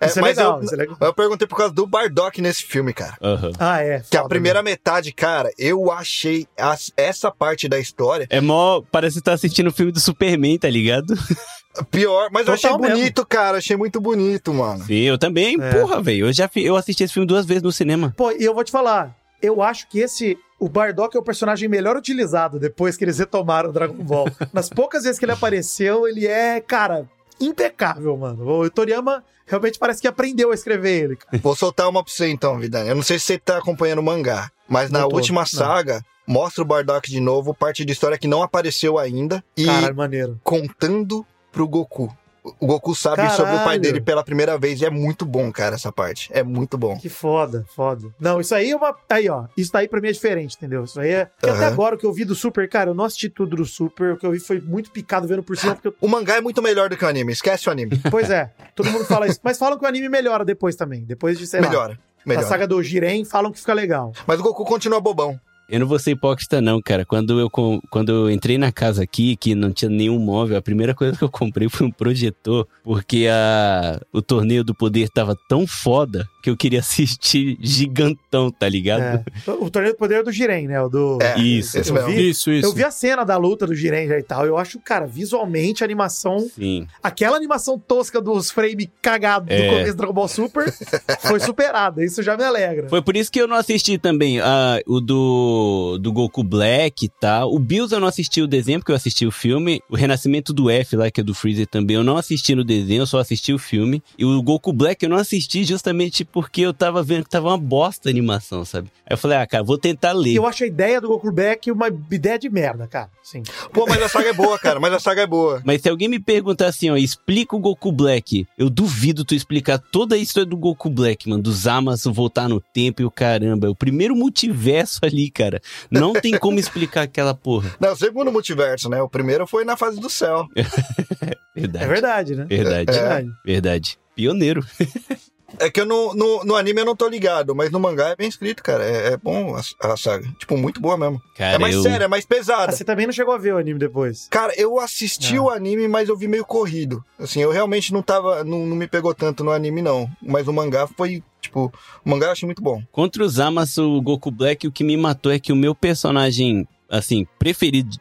É, 0.00 0.06
Isso 0.06 0.18
é 0.18 0.22
mas 0.22 0.36
legal, 0.36 0.58
eu, 0.58 0.64
isso 0.64 0.74
é 0.74 0.76
legal. 0.76 0.96
eu 1.00 1.14
perguntei 1.14 1.46
por 1.48 1.56
causa 1.56 1.72
do 1.72 1.86
Bardock 1.86 2.40
nesse 2.42 2.62
filme, 2.64 2.92
cara. 2.92 3.16
Aham. 3.22 3.52
Ah, 3.58 3.82
é. 3.82 4.02
Que 4.10 4.16
a 4.16 4.24
primeira 4.24 4.62
metade, 4.62 5.12
cara, 5.12 5.50
eu 5.58 5.90
achei 5.90 6.46
as- 6.58 6.92
essa 6.96 7.30
parte 7.30 7.68
da 7.68 7.78
história 7.78 8.26
É 8.30 8.40
mó. 8.40 8.82
Parece 8.92 9.16
que 9.16 9.22
tá 9.22 9.32
assistindo 9.32 9.68
o 9.68 9.72
filme 9.72 9.90
do 9.92 10.00
Superman, 10.00 10.58
tá 10.58 10.68
ligado? 10.68 11.14
pior, 11.90 12.28
mas 12.32 12.46
eu 12.46 12.54
achei 12.54 12.70
Total 12.70 12.82
mesmo. 12.82 12.96
bonito, 12.98 13.26
cara. 13.26 13.58
Achei 13.58 13.76
muito 13.76 14.00
bonito, 14.00 14.52
mano. 14.52 14.84
Sim, 14.84 15.00
eu 15.02 15.18
também. 15.18 15.56
É. 15.60 15.72
Porra, 15.72 16.00
velho. 16.02 16.26
Eu 16.26 16.32
já 16.32 16.48
eu 16.56 16.76
assisti 16.76 17.04
esse 17.04 17.12
filme 17.12 17.26
duas 17.26 17.44
vezes 17.46 17.62
no 17.62 17.72
cinema. 17.72 18.12
Pô, 18.16 18.30
e 18.32 18.42
eu 18.44 18.54
vou 18.54 18.64
te 18.64 18.70
falar, 18.72 19.14
eu 19.42 19.62
acho 19.62 19.88
que 19.88 19.98
esse. 20.00 20.38
O 20.58 20.70
Bardock 20.70 21.14
é 21.14 21.20
o 21.20 21.22
personagem 21.22 21.68
melhor 21.68 21.98
utilizado 21.98 22.58
depois 22.58 22.96
que 22.96 23.04
eles 23.04 23.18
retomaram 23.18 23.68
o 23.68 23.72
Dragon 23.74 23.92
Ball. 24.02 24.26
Nas 24.54 24.70
poucas 24.70 25.02
vezes 25.04 25.18
que 25.18 25.24
ele 25.26 25.32
apareceu, 25.32 26.08
ele 26.08 26.26
é, 26.26 26.60
cara, 26.62 27.06
impecável, 27.40 28.16
mano. 28.16 28.46
O 28.60 28.70
Toriyama 28.70 29.22
realmente 29.46 29.78
parece 29.78 30.00
que 30.00 30.08
aprendeu 30.08 30.50
a 30.50 30.54
escrever 30.54 31.04
ele, 31.04 31.16
cara. 31.16 31.38
Vou 31.42 31.54
soltar 31.56 31.88
uma 31.88 32.02
pra 32.02 32.12
você 32.12 32.28
então, 32.28 32.58
Vidani. 32.58 32.88
Eu 32.88 32.94
não 32.96 33.02
sei 33.02 33.18
se 33.18 33.26
você 33.26 33.38
tá 33.38 33.58
acompanhando 33.58 33.98
o 34.00 34.02
mangá, 34.02 34.50
mas 34.68 34.90
na 34.90 35.00
Não 35.00 35.08
tô, 35.08 35.16
última 35.16 35.40
não. 35.42 35.46
saga 35.46 36.02
mostra 36.26 36.62
o 36.62 36.66
Bardock 36.66 37.08
de 37.08 37.20
novo, 37.20 37.54
parte 37.54 37.84
de 37.84 37.92
história 37.92 38.18
que 38.18 38.26
não 38.26 38.42
apareceu 38.42 38.98
ainda 38.98 39.44
e 39.56 39.64
Cara, 39.64 39.94
maneiro. 39.94 40.40
contando 40.42 41.24
pro 41.52 41.68
Goku. 41.68 42.12
O 42.60 42.66
Goku 42.66 42.94
sabe 42.94 43.28
sobre 43.30 43.52
o 43.52 43.56
pai 43.56 43.64
Caralho. 43.64 43.80
dele 43.80 44.00
pela 44.00 44.22
primeira 44.24 44.56
vez 44.58 44.80
e 44.80 44.84
é 44.84 44.90
muito 44.90 45.24
bom, 45.24 45.50
cara, 45.52 45.74
essa 45.74 45.90
parte. 45.90 46.30
É 46.32 46.42
muito 46.42 46.78
bom. 46.78 46.96
Que 46.96 47.08
foda, 47.08 47.64
foda. 47.74 48.08
Não, 48.20 48.40
isso 48.40 48.54
aí 48.54 48.70
é 48.70 48.76
uma. 48.76 48.94
Aí, 49.08 49.28
ó. 49.28 49.46
Isso 49.56 49.72
daí 49.72 49.88
pra 49.88 50.00
mim 50.00 50.08
é 50.08 50.12
diferente, 50.12 50.56
entendeu? 50.56 50.84
Isso 50.84 51.00
aí 51.00 51.10
é. 51.10 51.24
Porque 51.26 51.50
até 51.50 51.66
agora 51.66 51.94
o 51.94 51.98
que 51.98 52.06
eu 52.06 52.12
vi 52.12 52.24
do 52.24 52.34
Super, 52.34 52.68
cara, 52.68 52.90
eu 52.90 52.94
não 52.94 53.04
assisti 53.04 53.28
tudo 53.28 53.56
do 53.56 53.64
Super. 53.64 54.12
O 54.12 54.16
que 54.16 54.26
eu 54.26 54.30
vi 54.32 54.38
foi 54.40 54.60
muito 54.60 54.90
picado 54.90 55.26
vendo 55.26 55.42
por 55.42 55.56
cima, 55.56 55.74
porque 55.74 55.88
eu 55.88 55.94
O 56.00 56.08
mangá 56.08 56.36
é 56.36 56.40
muito 56.40 56.62
melhor 56.62 56.88
do 56.88 56.96
que 56.96 57.04
o 57.04 57.08
anime, 57.08 57.32
esquece 57.32 57.68
o 57.68 57.72
anime. 57.72 58.00
Pois 58.10 58.30
é, 58.30 58.50
todo 58.74 58.90
mundo 58.90 59.04
fala 59.04 59.26
isso. 59.26 59.40
Mas 59.42 59.58
falam 59.58 59.78
que 59.78 59.84
o 59.84 59.88
anime 59.88 60.08
melhora 60.08 60.44
depois 60.44 60.76
também. 60.76 61.04
Depois 61.04 61.38
de, 61.38 61.46
sei 61.46 61.60
lá, 61.60 61.68
melhora, 61.68 61.94
a 62.24 62.28
melhora. 62.28 62.46
saga 62.46 62.66
do 62.66 62.82
Jiren, 62.82 63.24
falam 63.24 63.50
que 63.50 63.58
fica 63.58 63.74
legal. 63.74 64.12
Mas 64.26 64.40
o 64.40 64.42
Goku 64.42 64.64
continua 64.64 65.00
bobão. 65.00 65.38
Eu 65.68 65.80
não 65.80 65.86
vou 65.86 65.98
ser 65.98 66.12
hipócrita, 66.12 66.60
não, 66.60 66.80
cara. 66.80 67.04
Quando 67.04 67.40
eu, 67.40 67.50
quando 67.50 68.08
eu 68.08 68.30
entrei 68.30 68.56
na 68.56 68.70
casa 68.70 69.02
aqui, 69.02 69.36
que 69.36 69.54
não 69.54 69.72
tinha 69.72 69.90
nenhum 69.90 70.18
móvel, 70.18 70.56
a 70.56 70.62
primeira 70.62 70.94
coisa 70.94 71.16
que 71.16 71.24
eu 71.24 71.30
comprei 71.30 71.68
foi 71.68 71.86
um 71.86 71.90
projetor, 71.90 72.66
porque 72.84 73.26
a, 73.30 74.00
o 74.12 74.22
torneio 74.22 74.62
do 74.62 74.74
poder 74.74 75.08
tava 75.08 75.36
tão 75.48 75.66
foda 75.66 76.26
que 76.46 76.50
eu 76.50 76.56
queria 76.56 76.78
assistir 76.80 77.58
gigantão, 77.60 78.52
tá 78.52 78.68
ligado? 78.68 79.02
É. 79.02 79.50
O 79.50 79.68
torneio 79.68 79.94
do 79.94 79.98
poder 79.98 80.20
é 80.20 80.22
do 80.22 80.30
Jiren, 80.30 80.68
né? 80.68 80.80
O 80.80 80.88
do... 80.88 81.18
É, 81.20 81.36
Isso. 81.40 81.76
Eu 81.78 82.06
vi, 82.06 82.30
Isso, 82.30 82.52
isso. 82.52 82.66
eu 82.68 82.72
vi 82.72 82.84
a 82.84 82.90
cena 82.92 83.24
da 83.24 83.36
luta 83.36 83.66
do 83.66 83.74
Jiren 83.74 84.06
já 84.06 84.18
e 84.18 84.22
tal. 84.22 84.46
Eu 84.46 84.56
acho, 84.56 84.78
cara, 84.78 85.06
visualmente 85.06 85.82
a 85.82 85.84
animação. 85.86 86.38
Sim. 86.54 86.86
Aquela 87.02 87.36
animação 87.36 87.78
tosca 87.78 88.20
dos 88.20 88.50
frames 88.50 88.86
cagados 89.02 89.48
É. 89.50 89.62
do 89.66 89.70
começo 89.72 89.92
do 89.92 89.96
Dragon 89.96 90.12
Ball 90.12 90.28
Super 90.28 90.72
foi 91.22 91.40
superada. 91.40 92.04
Isso 92.04 92.22
já 92.22 92.36
me 92.36 92.44
alegra. 92.44 92.88
Foi 92.88 93.02
por 93.02 93.16
isso 93.16 93.30
que 93.32 93.40
eu 93.40 93.48
não 93.48 93.56
assisti 93.56 93.98
também 93.98 94.38
ah, 94.40 94.78
o 94.86 95.00
do, 95.00 95.98
do 96.00 96.12
Goku 96.12 96.44
Black 96.44 97.06
e 97.06 97.08
tal. 97.08 97.52
O 97.52 97.58
Bills 97.58 97.92
eu 97.92 98.00
não 98.00 98.06
assisti 98.08 98.40
o 98.40 98.46
desenho, 98.46 98.78
porque 98.78 98.92
eu 98.92 98.96
assisti 98.96 99.26
o 99.26 99.32
filme. 99.32 99.80
O 99.90 99.96
Renascimento 99.96 100.52
do 100.52 100.70
F 100.70 100.94
lá, 100.96 101.10
que 101.10 101.20
é 101.20 101.24
do 101.24 101.34
Freezer 101.34 101.66
também, 101.66 101.96
eu 101.96 102.04
não 102.04 102.16
assisti 102.16 102.54
no 102.54 102.62
desenho, 102.62 103.02
eu 103.02 103.06
só 103.06 103.18
assisti 103.18 103.52
o 103.52 103.58
filme. 103.58 104.02
E 104.16 104.24
o 104.24 104.40
Goku 104.42 104.72
Black 104.72 105.02
eu 105.04 105.08
não 105.10 105.16
assisti 105.16 105.64
justamente 105.64 106.24
porque 106.36 106.60
eu 106.60 106.74
tava 106.74 107.02
vendo 107.02 107.24
que 107.24 107.30
tava 107.30 107.48
uma 107.48 107.56
bosta 107.56 108.10
a 108.10 108.12
animação, 108.12 108.62
sabe? 108.62 108.90
Aí 109.06 109.14
eu 109.14 109.16
falei, 109.16 109.38
ah, 109.38 109.46
cara, 109.46 109.64
vou 109.64 109.78
tentar 109.78 110.12
ler. 110.12 110.34
Eu 110.34 110.44
acho 110.44 110.64
a 110.64 110.66
ideia 110.66 111.00
do 111.00 111.08
Goku 111.08 111.32
Black 111.32 111.70
uma 111.72 111.88
ideia 111.88 112.38
de 112.38 112.50
merda, 112.50 112.86
cara. 112.86 113.08
Sim. 113.22 113.42
Pô, 113.72 113.86
mas 113.88 114.02
a 114.02 114.08
saga 114.10 114.28
é 114.28 114.32
boa, 114.34 114.58
cara. 114.58 114.78
Mas 114.78 114.92
a 114.92 115.00
saga 115.00 115.22
é 115.22 115.26
boa. 115.26 115.62
Mas 115.64 115.80
se 115.80 115.88
alguém 115.88 116.08
me 116.08 116.18
perguntar 116.18 116.66
assim, 116.66 116.90
ó, 116.90 116.96
explica 116.98 117.56
o 117.56 117.58
Goku 117.58 117.90
Black, 117.90 118.46
eu 118.58 118.68
duvido 118.68 119.24
tu 119.24 119.34
explicar 119.34 119.78
toda 119.78 120.14
a 120.14 120.18
história 120.18 120.44
do 120.44 120.58
Goku 120.58 120.90
Black, 120.90 121.26
mano, 121.26 121.42
do 121.42 121.50
Zamasu 121.50 122.12
voltar 122.12 122.50
no 122.50 122.60
tempo 122.60 123.00
e 123.00 123.06
o 123.06 123.10
caramba. 123.10 123.68
É 123.68 123.70
o 123.70 123.74
primeiro 123.74 124.14
multiverso 124.14 125.00
ali, 125.04 125.30
cara. 125.30 125.58
Não 125.90 126.12
tem 126.12 126.36
como 126.38 126.58
explicar 126.58 127.04
aquela 127.04 127.32
porra. 127.32 127.74
Não, 127.80 127.94
o 127.94 127.96
segundo 127.96 128.30
multiverso, 128.30 128.90
né? 128.90 129.00
O 129.00 129.08
primeiro 129.08 129.46
foi 129.46 129.64
na 129.64 129.74
fase 129.74 129.98
do 129.98 130.10
céu. 130.10 130.46
Verdade. 131.56 131.84
É 131.84 131.88
verdade, 131.88 132.36
né? 132.36 132.44
Verdade. 132.46 132.90
É 132.90 132.92
verdade. 132.92 133.28
Verdade. 133.42 133.98
Pioneiro. 134.14 134.62
É 135.58 135.70
que 135.70 135.80
eu 135.80 135.86
no, 135.86 136.12
no, 136.14 136.44
no 136.44 136.56
anime 136.56 136.80
eu 136.80 136.84
não 136.84 136.96
tô 136.96 137.08
ligado, 137.08 137.54
mas 137.54 137.70
no 137.70 137.78
mangá 137.78 138.08
é 138.08 138.16
bem 138.16 138.28
escrito, 138.28 138.62
cara. 138.62 138.84
É, 138.84 139.12
é 139.12 139.16
bom 139.16 139.54
a, 139.54 139.92
a 139.92 139.96
saga. 139.96 140.26
Tipo, 140.38 140.56
muito 140.56 140.80
boa 140.80 140.96
mesmo. 140.96 141.22
Cara, 141.36 141.54
é 141.54 141.58
mais 141.58 141.74
eu... 141.76 141.82
sério, 141.82 142.04
é 142.04 142.08
mais 142.08 142.24
Ah, 142.24 142.28
pesada. 142.28 142.72
você 142.72 142.84
também 142.84 143.06
não 143.06 143.12
chegou 143.12 143.32
a 143.32 143.38
ver 143.38 143.54
o 143.54 143.58
anime 143.58 143.78
depois. 143.78 144.26
Cara, 144.30 144.52
eu 144.56 144.78
assisti 144.80 145.36
Ah. 145.36 145.42
o 145.42 145.50
anime, 145.50 145.86
mas 145.88 146.08
eu 146.08 146.16
vi 146.16 146.26
meio 146.26 146.44
corrido. 146.44 147.02
Assim, 147.18 147.40
eu 147.40 147.50
realmente 147.52 147.92
não 147.92 148.02
tava. 148.02 148.42
Não, 148.44 148.66
não 148.66 148.76
me 148.76 148.86
pegou 148.88 149.14
tanto 149.14 149.44
no 149.44 149.50
anime, 149.52 149.80
não. 149.82 150.10
Mas 150.20 150.48
o 150.48 150.52
mangá 150.52 150.86
foi, 150.86 151.22
tipo. 151.40 151.72
O 152.04 152.10
mangá 152.10 152.26
eu 152.26 152.32
achei 152.32 152.46
muito 152.46 152.60
bom. 152.62 152.82
Contra 152.90 153.22
o 153.24 153.28
Zamasu, 153.28 153.84
o 153.96 154.02
Goku 154.02 154.30
Black, 154.30 154.66
o 154.66 154.72
que 154.72 154.82
me 154.84 154.96
matou 154.96 155.30
é 155.32 155.38
que 155.38 155.52
o 155.52 155.56
meu 155.56 155.74
personagem, 155.74 156.66
assim, 156.90 157.26
preferido. 157.38 157.96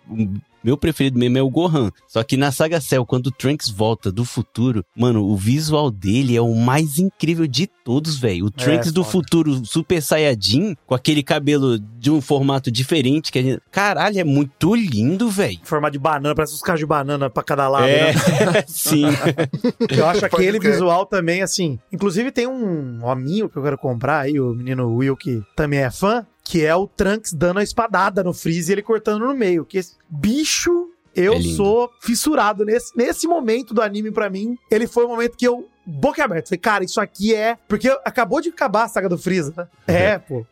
Meu 0.65 0.75
preferido 0.75 1.19
mesmo 1.19 1.37
é 1.37 1.43
o 1.43 1.49
Gohan. 1.49 1.91
Só 2.07 2.23
que 2.23 2.35
na 2.35 2.51
saga 2.51 2.81
Cell, 2.81 3.05
quando 3.05 3.27
o 3.27 3.31
Trunks 3.31 3.69
volta 3.69 4.11
do 4.11 4.25
futuro, 4.25 4.83
mano, 4.97 5.23
o 5.23 5.35
visual 5.37 5.91
dele 5.91 6.35
é 6.35 6.41
o 6.41 6.55
mais 6.55 6.97
incrível 6.97 7.45
de 7.45 7.67
todos, 7.67 8.17
velho. 8.17 8.45
O 8.45 8.49
Trunks 8.49 8.91
do 8.91 9.03
foda. 9.03 9.11
futuro 9.11 9.63
Super 9.63 10.01
Saiyajin, 10.01 10.75
com 10.87 10.95
aquele 10.95 11.21
cabelo 11.21 11.77
de 11.77 12.09
um 12.09 12.19
formato 12.19 12.71
diferente, 12.71 13.31
que 13.31 13.37
a 13.37 13.43
gente... 13.43 13.61
Caralho, 13.71 14.17
é 14.19 14.23
muito 14.23 14.73
lindo, 14.73 15.29
velho. 15.29 15.59
Em 15.61 15.65
forma 15.65 15.91
de 15.91 15.99
banana, 15.99 16.33
parece 16.33 16.55
uns 16.55 16.61
carros 16.61 16.79
de 16.79 16.85
banana 16.87 17.29
pra 17.29 17.43
cada 17.43 17.67
lado, 17.69 17.85
É, 17.85 18.11
né? 18.13 18.63
sim. 18.65 19.03
Eu 19.95 20.07
acho 20.07 20.21
Pode 20.21 20.33
aquele 20.35 20.59
crer. 20.59 20.71
visual 20.71 21.05
também, 21.05 21.43
assim. 21.43 21.77
Inclusive, 21.91 22.31
tem 22.31 22.47
um 22.47 23.05
hominho 23.05 23.47
que 23.47 23.57
eu 23.57 23.61
quero 23.61 23.77
comprar 23.77 24.21
aí, 24.21 24.39
o 24.39 24.51
menino 24.53 24.91
Will, 24.95 25.15
que 25.15 25.43
também 25.55 25.79
é 25.79 25.91
fã, 25.91 26.25
que 26.45 26.63
é 26.63 26.73
o 26.75 26.87
Trunks 26.87 27.33
dando 27.33 27.59
a 27.59 27.63
espadada 27.63 28.23
no 28.23 28.33
Freeze 28.33 28.71
e 28.71 28.73
ele 28.75 28.81
cortando 28.83 29.25
no 29.25 29.33
meio. 29.33 29.65
Que 29.65 29.79
esse 29.79 29.95
bicho, 30.07 30.91
eu 31.15 31.33
É 31.33 31.41
sou 31.41 31.89
fissurado 31.99 32.63
nesse, 32.63 32.95
nesse 32.95 33.27
momento 33.27 33.73
do 33.73 33.81
anime 33.81 34.11
pra 34.11 34.29
mim. 34.29 34.55
Ele 34.69 34.87
foi 34.87 35.05
o 35.05 35.09
momento 35.09 35.35
que 35.35 35.47
eu. 35.47 35.67
Boca 35.87 36.23
aberta. 36.23 36.49
Falei, 36.49 36.59
cara, 36.59 36.83
isso 36.83 36.99
aqui 36.99 37.35
é. 37.35 37.57
Porque 37.67 37.87
acabou 38.03 38.41
de 38.41 38.49
acabar 38.49 38.85
a 38.85 38.87
saga 38.87 39.07
do 39.07 39.17
Freeza, 39.19 39.53
né? 39.55 39.67
É, 39.85 40.17
pô. 40.17 40.45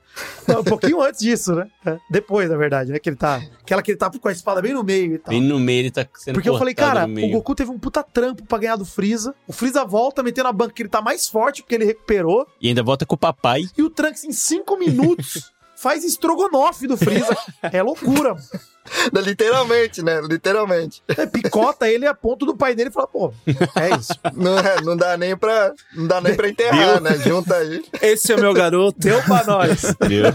Não, 0.47 0.59
um 0.59 0.63
pouquinho 0.63 1.01
antes 1.01 1.21
disso, 1.21 1.55
né? 1.55 1.67
É, 1.83 1.97
Depois, 2.07 2.47
na 2.49 2.55
verdade, 2.55 2.91
né? 2.91 2.99
Que 2.99 3.09
ele 3.09 3.15
tá. 3.15 3.41
Aquela 3.61 3.81
que 3.81 3.89
ele 3.89 3.97
tá 3.97 4.11
com 4.11 4.27
a 4.27 4.31
espada 4.31 4.61
bem 4.61 4.73
no 4.73 4.83
meio 4.83 5.15
e 5.15 5.17
tal. 5.17 5.31
Bem 5.31 5.41
no 5.41 5.59
meio, 5.59 5.79
ele 5.79 5.91
tá 5.91 6.07
sendo 6.13 6.35
Porque 6.35 6.47
eu 6.47 6.55
falei, 6.57 6.75
cara, 6.75 7.05
o. 7.07 7.29
Goku 7.31 7.55
teve 7.55 7.71
um 7.71 7.79
puta 7.79 8.03
trampo 8.03 8.45
pra 8.45 8.59
ganhar 8.59 8.75
do 8.75 8.85
Freeza. 8.85 9.33
O 9.47 9.53
Freeza 9.53 9.83
volta 9.83 10.21
metendo 10.21 10.49
a 10.49 10.53
banca 10.53 10.73
que 10.73 10.83
ele 10.83 10.89
tá 10.89 11.01
mais 11.01 11.27
forte 11.27 11.63
porque 11.63 11.73
ele 11.73 11.85
recuperou. 11.85 12.45
E 12.61 12.67
ainda 12.67 12.83
volta 12.83 13.05
com 13.05 13.15
o 13.15 13.17
papai. 13.17 13.63
E 13.75 13.81
o 13.81 13.89
Trunks, 13.89 14.23
em 14.23 14.31
cinco 14.31 14.77
minutos, 14.77 15.51
faz 15.83 16.03
estrogonofe 16.05 16.87
do 16.87 16.95
Freeza. 16.95 17.37
É 17.61 17.83
loucura. 17.83 18.35
Literalmente, 19.13 20.01
né? 20.01 20.21
Literalmente. 20.21 21.03
É, 21.09 21.25
picota 21.25 21.87
ele 21.89 22.07
a 22.07 22.13
ponto 22.13 22.45
do 22.45 22.55
pai 22.55 22.73
dele 22.73 22.89
e 22.89 22.93
fala, 22.93 23.07
pô, 23.07 23.33
é 23.75 23.89
isso. 23.99 24.13
Não, 24.33 24.57
é- 24.57 24.81
não 24.81 24.95
dá 24.95 25.17
nem 25.17 25.35
pra. 25.35 25.73
Não 25.95 26.07
dá 26.07 26.21
nem 26.21 26.35
pra 26.35 26.47
enterrar, 26.49 27.01
né? 27.01 27.17
Junta 27.19 27.55
aí. 27.57 27.83
Esse 28.01 28.31
é 28.31 28.35
o 28.35 28.39
meu 28.39 28.53
garoto. 28.53 28.97
Deu 28.99 29.21
pra 29.23 29.43
nós. 29.43 29.83
Entendeu? 29.83 30.31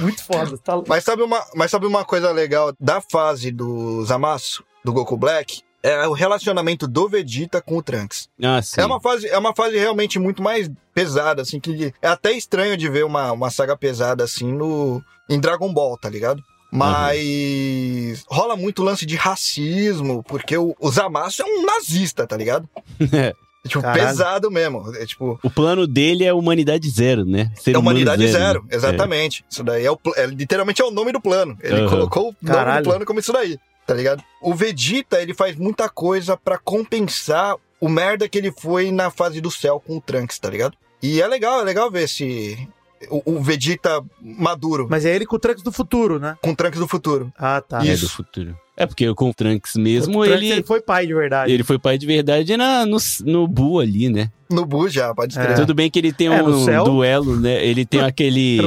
Muito 0.00 0.24
foda. 0.24 0.56
Tá... 0.58 0.82
Mas 0.86 1.04
sabe, 1.04 1.22
uma, 1.22 1.44
mas 1.54 1.70
sabe 1.70 1.86
uma 1.86 2.04
coisa 2.04 2.30
legal 2.32 2.72
da 2.78 3.00
fase 3.00 3.50
do 3.50 4.04
Zamasu, 4.04 4.62
do 4.84 4.92
Goku 4.92 5.16
Black? 5.16 5.62
É 5.82 6.06
o 6.06 6.12
relacionamento 6.12 6.86
do 6.86 7.08
Vegeta 7.08 7.60
com 7.62 7.78
o 7.78 7.82
Trunks. 7.82 8.28
ah, 8.42 8.60
sim. 8.60 8.80
É 8.80 8.84
uma, 8.84 9.00
fase, 9.00 9.26
é 9.28 9.38
uma 9.38 9.54
fase 9.54 9.78
realmente 9.78 10.18
muito 10.18 10.42
mais 10.42 10.70
pesada, 10.94 11.40
assim, 11.40 11.58
que 11.58 11.94
é 12.02 12.08
até 12.08 12.32
estranho 12.32 12.76
de 12.76 12.88
ver 12.88 13.04
uma, 13.04 13.32
uma 13.32 13.50
saga 13.50 13.74
pesada 13.76 14.22
assim 14.24 14.52
no 14.52 15.02
em 15.28 15.40
Dragon 15.40 15.72
Ball, 15.72 15.96
tá 15.96 16.10
ligado? 16.10 16.42
Mas 16.72 18.24
rola 18.28 18.56
muito 18.56 18.82
lance 18.82 19.04
de 19.06 19.16
racismo, 19.16 20.22
porque 20.22 20.56
o, 20.56 20.74
o 20.78 20.90
Zamasu 20.90 21.42
é 21.42 21.44
um 21.44 21.64
nazista, 21.64 22.26
tá 22.26 22.36
ligado? 22.36 22.68
É, 23.62 23.68
tipo, 23.68 23.82
Caralho. 23.82 24.08
pesado 24.08 24.50
mesmo. 24.50 24.90
É 24.96 25.04
tipo, 25.04 25.38
O 25.42 25.50
plano 25.50 25.86
dele 25.86 26.24
é 26.24 26.32
humanidade 26.32 26.88
zero, 26.88 27.26
né? 27.26 27.50
Ser 27.56 27.74
é 27.74 27.78
humanidade 27.78 28.26
zero, 28.26 28.62
né? 28.62 28.68
exatamente. 28.74 29.44
Isso 29.50 29.62
daí 29.62 29.84
é, 29.84 29.90
o, 29.90 29.98
é 30.16 30.24
literalmente 30.24 30.80
é 30.80 30.84
o 30.84 30.90
nome 30.90 31.12
do 31.12 31.20
plano. 31.20 31.58
Ele 31.62 31.80
Aham. 31.82 31.88
colocou 31.90 32.22
o 32.30 32.34
nome 32.40 32.56
Caralho. 32.56 32.82
do 32.82 32.88
plano 32.88 33.04
como 33.04 33.20
isso 33.20 33.34
daí, 33.34 33.58
tá 33.90 33.96
ligado? 33.96 34.22
O 34.40 34.54
Vegeta, 34.54 35.20
ele 35.20 35.34
faz 35.34 35.56
muita 35.56 35.88
coisa 35.88 36.36
pra 36.36 36.56
compensar 36.58 37.56
o 37.80 37.88
merda 37.88 38.28
que 38.28 38.38
ele 38.38 38.52
foi 38.52 38.92
na 38.92 39.10
fase 39.10 39.40
do 39.40 39.50
céu 39.50 39.82
com 39.84 39.96
o 39.96 40.00
Trunks, 40.00 40.38
tá 40.38 40.48
ligado? 40.48 40.76
E 41.02 41.20
é 41.20 41.26
legal, 41.26 41.60
é 41.60 41.64
legal 41.64 41.90
ver 41.90 42.04
esse 42.04 42.68
o, 43.10 43.32
o 43.36 43.42
Vegeta 43.42 44.00
maduro 44.20 44.86
Mas 44.88 45.04
é 45.04 45.12
ele 45.16 45.26
com 45.26 45.34
o 45.34 45.38
Trunks 45.40 45.62
do 45.64 45.72
futuro, 45.72 46.20
né? 46.20 46.36
com 46.40 46.50
o 46.50 46.54
Trunks 46.56 46.78
do 46.78 46.86
futuro. 46.86 47.32
Ah, 47.36 47.60
tá. 47.60 47.84
É, 47.84 47.88
Isso. 47.92 48.04
do 48.06 48.10
futuro. 48.10 48.56
É 48.76 48.86
porque 48.86 49.12
com 49.14 49.30
o 49.30 49.34
Trunks 49.34 49.74
mesmo, 49.74 50.20
O 50.20 50.24
Trunks, 50.24 50.40
ele, 50.42 50.52
ele 50.52 50.62
foi 50.62 50.80
pai 50.80 51.06
de 51.06 51.14
verdade. 51.14 51.52
ele 51.52 51.64
foi 51.64 51.78
pai 51.78 51.98
de 51.98 52.06
verdade 52.06 52.56
na, 52.56 52.86
no, 52.86 52.98
no 53.24 53.48
Buu 53.48 53.80
ali, 53.80 54.08
né? 54.08 54.30
No 54.48 54.64
Bu 54.64 54.88
já, 54.88 55.12
pode 55.14 55.32
escrever. 55.32 55.52
É. 55.54 55.56
Tudo 55.56 55.74
bem 55.74 55.90
que 55.90 55.98
ele 55.98 56.12
tem 56.12 56.28
É, 56.28 56.42
um 56.42 56.64
céu. 56.64 56.84
duelo, 56.84 57.34
né? 57.40 57.64
Ele 57.66 57.84
tem 57.84 58.00
aquele. 58.04 58.58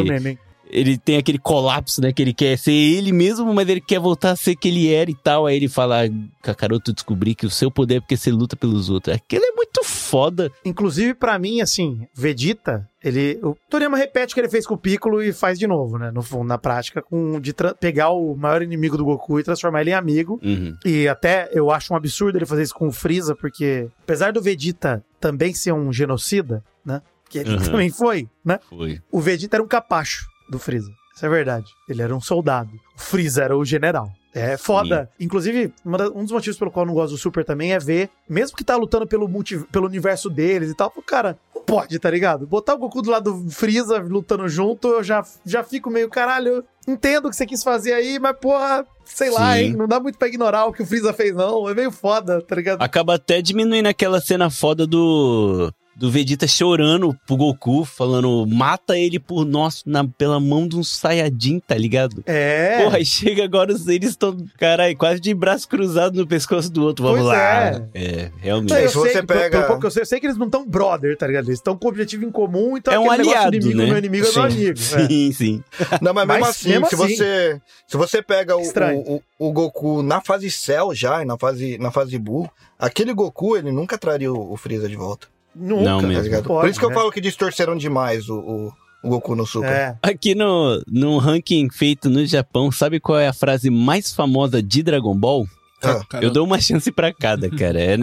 Ele 0.74 0.98
tem 0.98 1.18
aquele 1.18 1.38
colapso, 1.38 2.02
né? 2.02 2.12
Que 2.12 2.22
ele 2.22 2.34
quer 2.34 2.58
ser 2.58 2.72
ele 2.72 3.12
mesmo, 3.12 3.54
mas 3.54 3.70
ele 3.70 3.80
quer 3.80 4.00
voltar 4.00 4.32
a 4.32 4.36
ser 4.36 4.56
que 4.56 4.68
ele 4.68 4.92
era 4.92 5.10
e 5.12 5.16
tal. 5.16 5.46
Aí 5.46 5.56
ele 5.56 5.68
fala, 5.70 6.04
"Ah, 6.06 6.10
Kakaroto, 6.42 6.92
descobri 6.92 7.36
que 7.36 7.46
o 7.46 7.50
seu 7.50 7.70
poder 7.70 7.96
é 7.96 8.00
porque 8.00 8.18
você 8.18 8.32
luta 8.32 8.56
pelos 8.56 8.90
outros. 8.90 9.16
Aquilo 9.16 9.46
é 9.46 9.52
muito 9.52 9.84
foda. 9.84 10.52
Inclusive, 10.66 11.14
pra 11.14 11.38
mim, 11.38 11.62
assim, 11.62 12.08
Vegeta, 12.14 12.88
ele. 13.04 13.40
O 13.44 13.56
Toriyama 13.70 13.98
repete 13.98 14.34
o 14.34 14.36
que 14.36 14.42
ele 14.42 14.50
fez 14.50 14.66
com 14.66 14.74
o 14.74 14.78
Piccolo 14.78 15.22
e 15.22 15.32
faz 15.32 15.60
de 15.60 15.68
novo, 15.68 15.98
né? 15.98 16.12
No 16.12 16.22
fundo, 16.22 16.46
na 16.46 16.58
prática, 16.58 17.02
com 17.02 17.40
de 17.40 17.54
pegar 17.80 18.10
o 18.10 18.36
maior 18.36 18.62
inimigo 18.62 18.98
do 18.98 19.06
Goku 19.06 19.40
e 19.40 19.44
transformar 19.44 19.82
ele 19.82 19.92
em 19.92 19.94
amigo. 19.94 20.40
Uhum. 20.44 20.76
E 20.84 21.08
até 21.08 21.50
eu 21.54 21.70
acho 21.72 21.94
um 21.94 21.98
absurdo 21.98 22.38
ele 22.38 22.46
fazer 22.46 22.64
isso 22.64 22.76
com 22.76 22.88
o 22.88 22.92
Freeza, 22.92 23.36
porque 23.36 23.88
apesar 24.04 24.34
do 24.34 24.42
Vegeta 24.42 25.04
também 25.20 25.54
ser 25.54 25.72
um 25.72 25.94
genocida, 25.94 26.64
né? 26.86 27.02
Que 27.30 27.40
ele 27.40 27.52
Uhum. 27.52 27.58
também 27.64 27.90
foi, 27.90 28.28
né? 28.44 28.60
Foi. 28.70 29.00
O 29.12 29.20
Vegeta 29.22 29.56
era 29.58 29.64
um 29.64 29.68
capacho 29.68 30.28
do 30.50 30.60
Freeza. 30.60 30.92
Isso 31.16 31.26
é 31.26 31.30
verdade. 31.30 31.68
Ele 31.88 32.02
era 32.02 32.16
um 32.16 32.22
soldado. 32.22 32.72
O 32.98 33.00
Freeza 33.02 33.44
era 33.44 33.56
o 33.56 33.64
general. 33.64 34.12
É 34.34 34.58
foda. 34.58 35.08
Inclusive, 35.20 35.72
uma 35.86 35.96
da- 35.96 36.10
um 36.10 36.24
dos 36.24 36.32
motivos 36.32 36.58
pelo 36.58 36.72
qual 36.72 36.84
eu 36.84 36.88
não 36.88 36.96
gosto 36.96 37.12
do 37.12 37.18
Super 37.20 37.46
também 37.46 37.72
é 37.72 37.78
ver, 37.78 38.10
mesmo 38.28 38.58
que 38.58 38.64
tá 38.64 38.76
lutando 38.76 39.06
pelo, 39.06 39.28
multi, 39.28 39.60
pelo 39.72 39.86
universo 39.86 40.28
deles 40.28 40.72
e 40.72 40.76
tal, 40.76 40.90
cara, 41.06 41.38
não 41.54 41.62
pode, 41.62 42.00
tá 42.00 42.10
ligado? 42.10 42.48
Botar 42.48 42.74
o 42.74 42.80
Goku 42.80 43.04
do 43.04 43.12
lado 43.12 43.32
do 43.44 43.52
Freeza 43.52 44.00
lutando 44.00 44.50
junto, 44.50 44.88
eu 44.88 45.04
já, 45.04 45.24
já 45.46 45.64
fico 45.64 45.92
meio, 45.92 46.10
caralho, 46.10 46.66
entendo 46.88 47.28
o 47.28 47.30
que 47.30 47.36
você 47.36 47.46
quis 47.46 47.64
fazer 47.64 47.94
aí, 47.94 48.18
mas 48.18 48.36
porra, 48.42 48.84
sei 49.06 49.30
lá, 49.30 49.54
Sim. 49.54 49.60
hein? 49.60 49.74
Não 49.76 49.88
dá 49.88 50.00
muito 50.00 50.18
pra 50.18 50.28
ignorar 50.28 50.66
o 50.66 50.74
que 50.74 50.82
o 50.82 50.86
Freeza 50.86 51.14
fez, 51.14 51.36
não. 51.36 51.70
É 51.70 51.76
meio 51.76 51.92
foda, 51.92 52.42
tá 52.42 52.56
ligado? 52.56 52.82
Acaba 52.82 53.14
até 53.14 53.40
diminuindo 53.40 53.86
aquela 53.88 54.20
cena 54.20 54.50
foda 54.50 54.88
do. 54.88 55.72
Do 55.96 56.10
Vegeta 56.10 56.48
chorando 56.48 57.16
pro 57.28 57.38
Goku, 57.38 57.86
falando, 57.86 58.46
mata 58.48 58.98
ele 58.98 59.20
por 59.20 59.46
nós, 59.46 59.84
na, 59.86 60.04
pela 60.08 60.40
mão 60.40 60.68
de 60.68 60.76
um 60.76 60.84
Saiyajin, 60.84 61.60
tá 61.60 61.76
ligado? 61.76 62.24
É. 62.26 62.82
Porra, 62.84 62.98
aí 62.98 63.06
chega 63.06 63.44
agora, 63.44 63.72
os- 63.72 63.88
eles 63.88 64.10
estão, 64.10 64.36
caralho, 64.58 64.98
quase 64.98 65.22
de 65.22 65.34
braço 65.34 65.68
cruzado 65.68 66.16
no 66.20 66.26
pescoço 66.28 66.72
do 66.72 66.84
outro. 66.84 67.04
Vamos 67.06 67.20
Pois 67.22 67.32
lá. 67.32 67.66
é. 67.68 67.84
É, 67.94 68.32
realmente. 68.40 68.72
Não, 68.72 68.80
eu 68.80 68.90
se 68.90 68.96
você 68.96 69.12
sei, 69.14 69.24
pega- 69.24 69.50
pelo 69.52 69.64
pouco 69.66 69.82
que 69.82 69.88
eu 69.88 69.92
sei, 69.92 70.02
eu 70.02 70.06
sei 70.08 70.20
que 70.20 70.26
eles 70.26 70.38
não 70.38 70.48
estão 70.48 70.68
brother, 70.68 71.16
tá 71.16 71.28
ligado? 71.28 71.46
Eles 71.46 71.60
estão 71.60 71.78
com 71.78 71.88
objetivo 71.88 72.26
em 72.26 72.32
comum, 72.32 72.76
então 72.76 72.92
É 72.94 73.00
um 73.00 73.12
aliado, 73.12 73.56
inimigo, 73.56 73.78
né? 73.78 73.86
meu 73.86 73.98
inimigo 74.00 74.26
é 74.26 74.32
meu 74.32 74.34
Sim. 74.34 74.58
amigo. 74.58 74.80
é. 74.80 75.08
Sim, 75.08 75.32
sim. 75.32 75.64
Não, 76.02 76.14
mas 76.14 76.28
mesmo 76.28 76.42
Mas 76.42 76.50
assim, 76.50 76.70
mesmo 76.70 76.88
se, 76.88 76.96
assim. 76.96 77.16
Você, 77.16 77.62
se 77.88 77.98
você 77.98 78.22
pega 78.22 78.58
o, 78.58 78.62
o, 78.62 79.22
o- 79.38 79.52
Goku 79.52 80.02
na 80.02 80.22
fase 80.22 80.50
Cell 80.50 80.94
já, 80.96 81.22
e 81.22 81.26
na 81.26 81.38
fase, 81.38 81.78
na 81.78 81.92
fase 81.92 82.18
Buu, 82.18 82.50
aquele 82.80 83.14
Goku, 83.14 83.56
ele 83.56 83.72
nunca 83.72 83.96
traria 83.98 84.32
o, 84.34 84.54
o 84.54 84.58
Freeza 84.58 84.90
de 84.90 84.96
volta. 84.96 85.28
Nunca. 85.56 85.84
Não 85.84 86.02
mesmo. 86.02 86.16
Tá 86.16 86.22
ligado? 86.22 86.44
Pode, 86.46 86.62
Por 86.62 86.70
isso 86.70 86.80
que 86.80 86.86
eu 86.86 86.90
né? 86.90 86.96
falo 86.96 87.12
que 87.12 87.22
distorceram 87.22 87.76
demais 87.76 88.30
o, 88.30 88.36
o, 88.40 88.74
o 89.04 89.10
Goku 89.10 89.36
no 89.36 89.46
Super. 89.46 89.70
É. 89.70 89.98
Aqui 90.02 90.34
no, 90.36 90.82
no 90.88 91.18
ranking 91.18 91.70
feito 91.70 92.10
no 92.10 92.26
Japão, 92.26 92.72
sabe 92.72 93.00
qual 93.00 93.20
é 93.20 93.28
a 93.28 93.34
frase 93.34 93.70
mais 93.70 94.14
famosa 94.14 94.62
de 94.62 94.82
Dragon 94.84 95.16
Ball? 95.16 95.46
Ah, 95.84 96.02
Eu 96.22 96.32
dou 96.32 96.46
uma 96.46 96.62
chance 96.62 96.90
pra 96.92 97.14
cada, 97.14 97.50
cara. 97.50 97.80
É, 97.80 97.98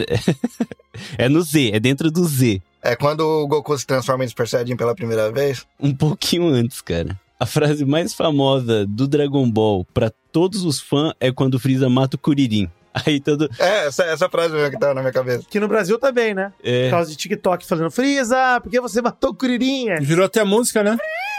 é 1.17 1.29
no 1.29 1.41
Z, 1.43 1.71
é 1.73 1.81
dentro 1.81 2.11
do 2.11 2.25
Z. 2.25 2.61
É 2.83 2.95
quando 2.97 3.21
o 3.21 3.47
Goku 3.47 3.77
se 3.79 3.87
transforma 3.87 4.25
em 4.25 4.29
Super 4.29 4.47
Saiyajin 4.49 4.77
pela 4.77 4.95
primeira 4.95 5.31
vez. 5.33 5.67
Um 5.79 5.95
pouquinho 5.95 6.47
antes, 6.49 6.81
cara. 6.81 7.19
A 7.39 7.47
frase 7.47 7.85
mais 7.87 8.13
famosa 8.13 8.87
do 8.87 9.09
Dragon 9.09 9.51
Ball 9.51 9.87
pra 9.95 10.13
todos 10.31 10.63
os 10.65 10.79
fãs 10.79 11.15
é 11.19 11.33
quando 11.33 11.55
o 11.55 11.59
Freeza 11.59 11.89
mata 11.89 12.17
o 12.17 12.19
Kuririn. 12.19 12.69
Aí 13.07 13.21
todo. 13.21 13.49
É, 13.59 13.87
essa, 13.87 14.03
essa 14.05 14.29
frase 14.29 14.53
mesmo 14.55 14.71
que 14.71 14.79
tava 14.79 14.95
na 14.95 15.01
minha 15.01 15.13
cabeça. 15.13 15.45
Aqui 15.47 15.61
no 15.61 15.69
Brasil 15.69 15.99
também, 15.99 16.35
né? 16.35 16.53
Por 16.61 16.69
É, 16.69 16.91
causa 16.91 17.11
de 17.11 17.17
TikTok 17.17 17.65
falando, 17.67 17.91
Freeza, 17.91 18.61
por 18.61 18.71
que 18.71 18.81
você 18.81 19.01
matou 19.01 19.31
o 19.31 19.35
Curirinha? 19.35 19.97
Virou 20.01 20.27
até 20.27 20.43
música, 20.45 20.83
né? 20.83 20.97
Por 20.97 21.30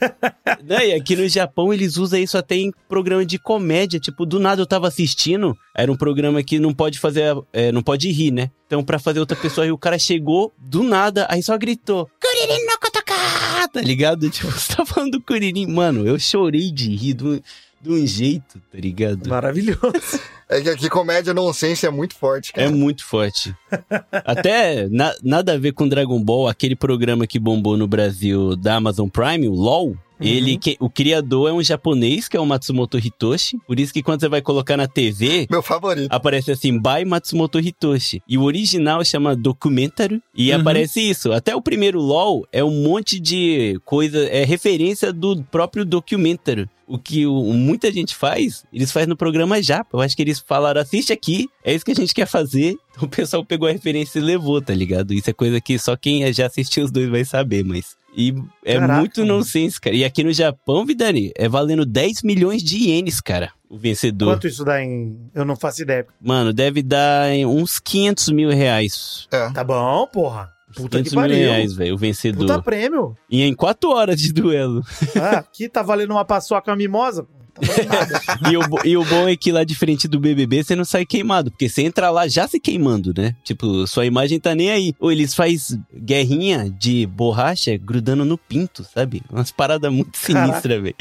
Não, 0.64 0.78
e 0.80 0.92
aqui 0.92 1.16
no 1.16 1.28
Japão 1.28 1.72
eles 1.72 1.96
usam 1.96 2.18
isso 2.18 2.36
até 2.36 2.56
em 2.56 2.72
programa 2.88 3.24
de 3.24 3.38
comédia. 3.38 4.00
Tipo, 4.00 4.26
do 4.26 4.38
nada 4.38 4.62
eu 4.62 4.66
tava 4.66 4.88
assistindo. 4.88 5.56
Era 5.74 5.90
um 5.90 5.96
programa 5.96 6.42
que 6.42 6.58
não 6.58 6.74
pode 6.74 6.98
fazer. 6.98 7.36
é, 7.52 7.72
não 7.72 7.82
pode 7.82 8.10
rir, 8.10 8.30
né? 8.30 8.50
Então, 8.66 8.84
pra 8.84 8.98
fazer 8.98 9.20
outra 9.20 9.36
pessoa 9.36 9.64
rir, 9.64 9.72
o 9.72 9.78
cara 9.78 9.98
chegou 9.98 10.52
do 10.58 10.82
nada, 10.82 11.26
aí 11.30 11.42
só 11.42 11.56
gritou: 11.56 12.08
Kuririn 12.20 12.64
no 12.66 12.78
Kotoka! 12.78 13.68
Tá 13.72 13.80
ligado? 13.80 14.28
Tipo, 14.30 14.50
você 14.50 14.74
tá 14.76 14.84
falando 14.84 15.12
do 15.12 15.22
Kuririn. 15.22 15.66
Mano, 15.66 16.06
eu 16.06 16.18
chorei 16.18 16.70
de 16.70 16.94
rir 16.94 17.16
um, 17.22 17.40
de 17.80 17.90
um 17.90 18.06
jeito, 18.06 18.58
tá 18.72 18.78
ligado? 18.78 19.28
Maravilhoso. 19.28 19.80
É 20.50 20.62
que 20.62 20.70
aqui 20.70 20.88
comédia 20.88 21.34
nonsense 21.34 21.84
é 21.84 21.90
muito 21.90 22.14
forte, 22.14 22.54
cara. 22.54 22.66
É 22.66 22.70
muito 22.70 23.04
forte. 23.04 23.54
Até 24.24 24.88
na- 24.88 25.14
nada 25.22 25.52
a 25.52 25.58
ver 25.58 25.72
com 25.72 25.86
Dragon 25.86 26.18
Ball, 26.22 26.48
aquele 26.48 26.74
programa 26.74 27.26
que 27.26 27.38
bombou 27.38 27.76
no 27.76 27.86
Brasil 27.86 28.56
da 28.56 28.76
Amazon 28.76 29.08
Prime, 29.10 29.46
o 29.46 29.52
LOL. 29.52 29.94
Ele, 30.20 30.56
que, 30.58 30.76
o 30.80 30.90
criador 30.90 31.48
é 31.50 31.52
um 31.52 31.62
japonês, 31.62 32.26
que 32.26 32.36
é 32.36 32.40
o 32.40 32.46
Matsumoto 32.46 32.98
Hitoshi. 32.98 33.56
Por 33.68 33.78
isso 33.78 33.92
que 33.92 34.02
quando 34.02 34.20
você 34.20 34.28
vai 34.28 34.40
colocar 34.42 34.76
na 34.76 34.88
TV, 34.88 35.46
Meu 35.48 35.62
favorito. 35.62 36.08
aparece 36.10 36.50
assim, 36.50 36.76
by 36.76 37.04
Matsumoto 37.06 37.60
Hitoshi. 37.60 38.20
E 38.26 38.36
o 38.36 38.42
original 38.42 39.04
chama 39.04 39.36
Documentary. 39.36 40.20
E 40.34 40.50
Uhum. 40.50 40.60
aparece 40.60 41.00
isso. 41.00 41.30
Até 41.30 41.54
o 41.54 41.60
primeiro 41.62 42.00
LOL 42.00 42.44
é 42.50 42.64
um 42.64 42.82
monte 42.82 43.20
de 43.20 43.78
coisa, 43.84 44.18
é 44.28 44.44
referência 44.44 45.12
do 45.12 45.40
próprio 45.44 45.84
Documentary. 45.84 46.68
O 46.88 46.98
que 46.98 47.26
o- 47.26 47.52
muita 47.52 47.92
gente 47.92 48.16
faz, 48.16 48.64
eles 48.72 48.90
fazem 48.90 49.08
no 49.08 49.16
programa 49.16 49.62
Japa. 49.62 49.90
Eu 49.96 50.00
acho 50.00 50.16
que 50.16 50.22
eles 50.22 50.38
falaram, 50.40 50.80
assiste 50.80 51.12
aqui, 51.12 51.46
é 51.62 51.74
isso 51.74 51.84
que 51.84 51.92
a 51.92 51.94
gente 51.94 52.14
quer 52.14 52.26
fazer. 52.26 52.76
O 53.00 53.06
pessoal 53.06 53.44
pegou 53.44 53.68
a 53.68 53.70
referência 53.70 54.18
e 54.18 54.22
levou, 54.22 54.60
tá 54.60 54.74
ligado? 54.74 55.14
Isso 55.14 55.30
é 55.30 55.32
coisa 55.32 55.60
que 55.60 55.78
só 55.78 55.96
quem 55.96 56.32
já 56.32 56.46
assistiu 56.46 56.84
os 56.84 56.90
dois 56.90 57.08
vai 57.08 57.24
saber, 57.24 57.64
mas... 57.64 57.96
E 58.16 58.34
é 58.64 58.74
Caraca, 58.74 58.98
muito 58.98 59.24
nonsense, 59.24 59.80
cara. 59.80 59.94
E 59.94 60.02
aqui 60.04 60.24
no 60.24 60.32
Japão, 60.32 60.84
Vidani, 60.84 61.30
é 61.36 61.48
valendo 61.48 61.86
10 61.86 62.22
milhões 62.24 62.60
de 62.60 62.76
ienes, 62.76 63.20
cara. 63.20 63.52
O 63.70 63.76
vencedor. 63.78 64.32
Quanto 64.34 64.48
isso 64.48 64.64
dá 64.64 64.82
em. 64.82 65.16
Eu 65.32 65.44
não 65.44 65.54
faço 65.54 65.82
ideia. 65.82 66.04
Mano, 66.20 66.52
deve 66.52 66.82
dar 66.82 67.30
em 67.30 67.46
uns 67.46 67.78
500 67.78 68.30
mil 68.30 68.48
reais. 68.50 69.28
É. 69.30 69.48
Tá 69.50 69.62
bom, 69.62 70.06
porra. 70.08 70.50
Puta 70.74 70.98
que 71.02 71.10
500 71.10 71.12
mil 71.12 71.22
pariu. 71.22 71.36
reais, 71.36 71.74
velho, 71.74 71.94
o 71.94 71.98
vencedor. 71.98 72.46
Puta 72.46 72.62
prêmio. 72.62 73.14
E 73.30 73.42
em 73.42 73.54
4 73.54 73.90
horas 73.90 74.20
de 74.20 74.32
duelo. 74.32 74.82
Ah, 75.20 75.38
aqui 75.38 75.68
tá 75.68 75.82
valendo 75.82 76.10
uma 76.10 76.24
paçoca 76.24 76.74
mimosa. 76.76 77.26
Tá 77.58 78.50
e, 78.50 78.56
o, 78.56 78.62
e 78.84 78.96
o 78.96 79.04
bom 79.04 79.28
é 79.28 79.36
que 79.36 79.50
lá 79.52 79.64
de 79.64 79.74
frente 79.74 80.06
do 80.06 80.20
BBB 80.20 80.62
você 80.62 80.76
não 80.76 80.84
sai 80.84 81.04
queimado, 81.04 81.50
porque 81.50 81.68
você 81.68 81.82
entra 81.82 82.10
lá 82.10 82.28
já 82.28 82.46
se 82.46 82.60
queimando, 82.60 83.12
né? 83.16 83.34
Tipo, 83.42 83.86
sua 83.86 84.06
imagem 84.06 84.38
tá 84.38 84.54
nem 84.54 84.70
aí. 84.70 84.94
Ou 84.98 85.10
eles 85.10 85.34
faz 85.34 85.78
guerrinha 85.94 86.70
de 86.70 87.06
borracha 87.06 87.76
grudando 87.76 88.24
no 88.24 88.38
pinto, 88.38 88.84
sabe? 88.84 89.22
Umas 89.30 89.50
paradas 89.50 89.92
muito 89.92 90.16
sinistras, 90.16 90.82
velho. 90.82 90.96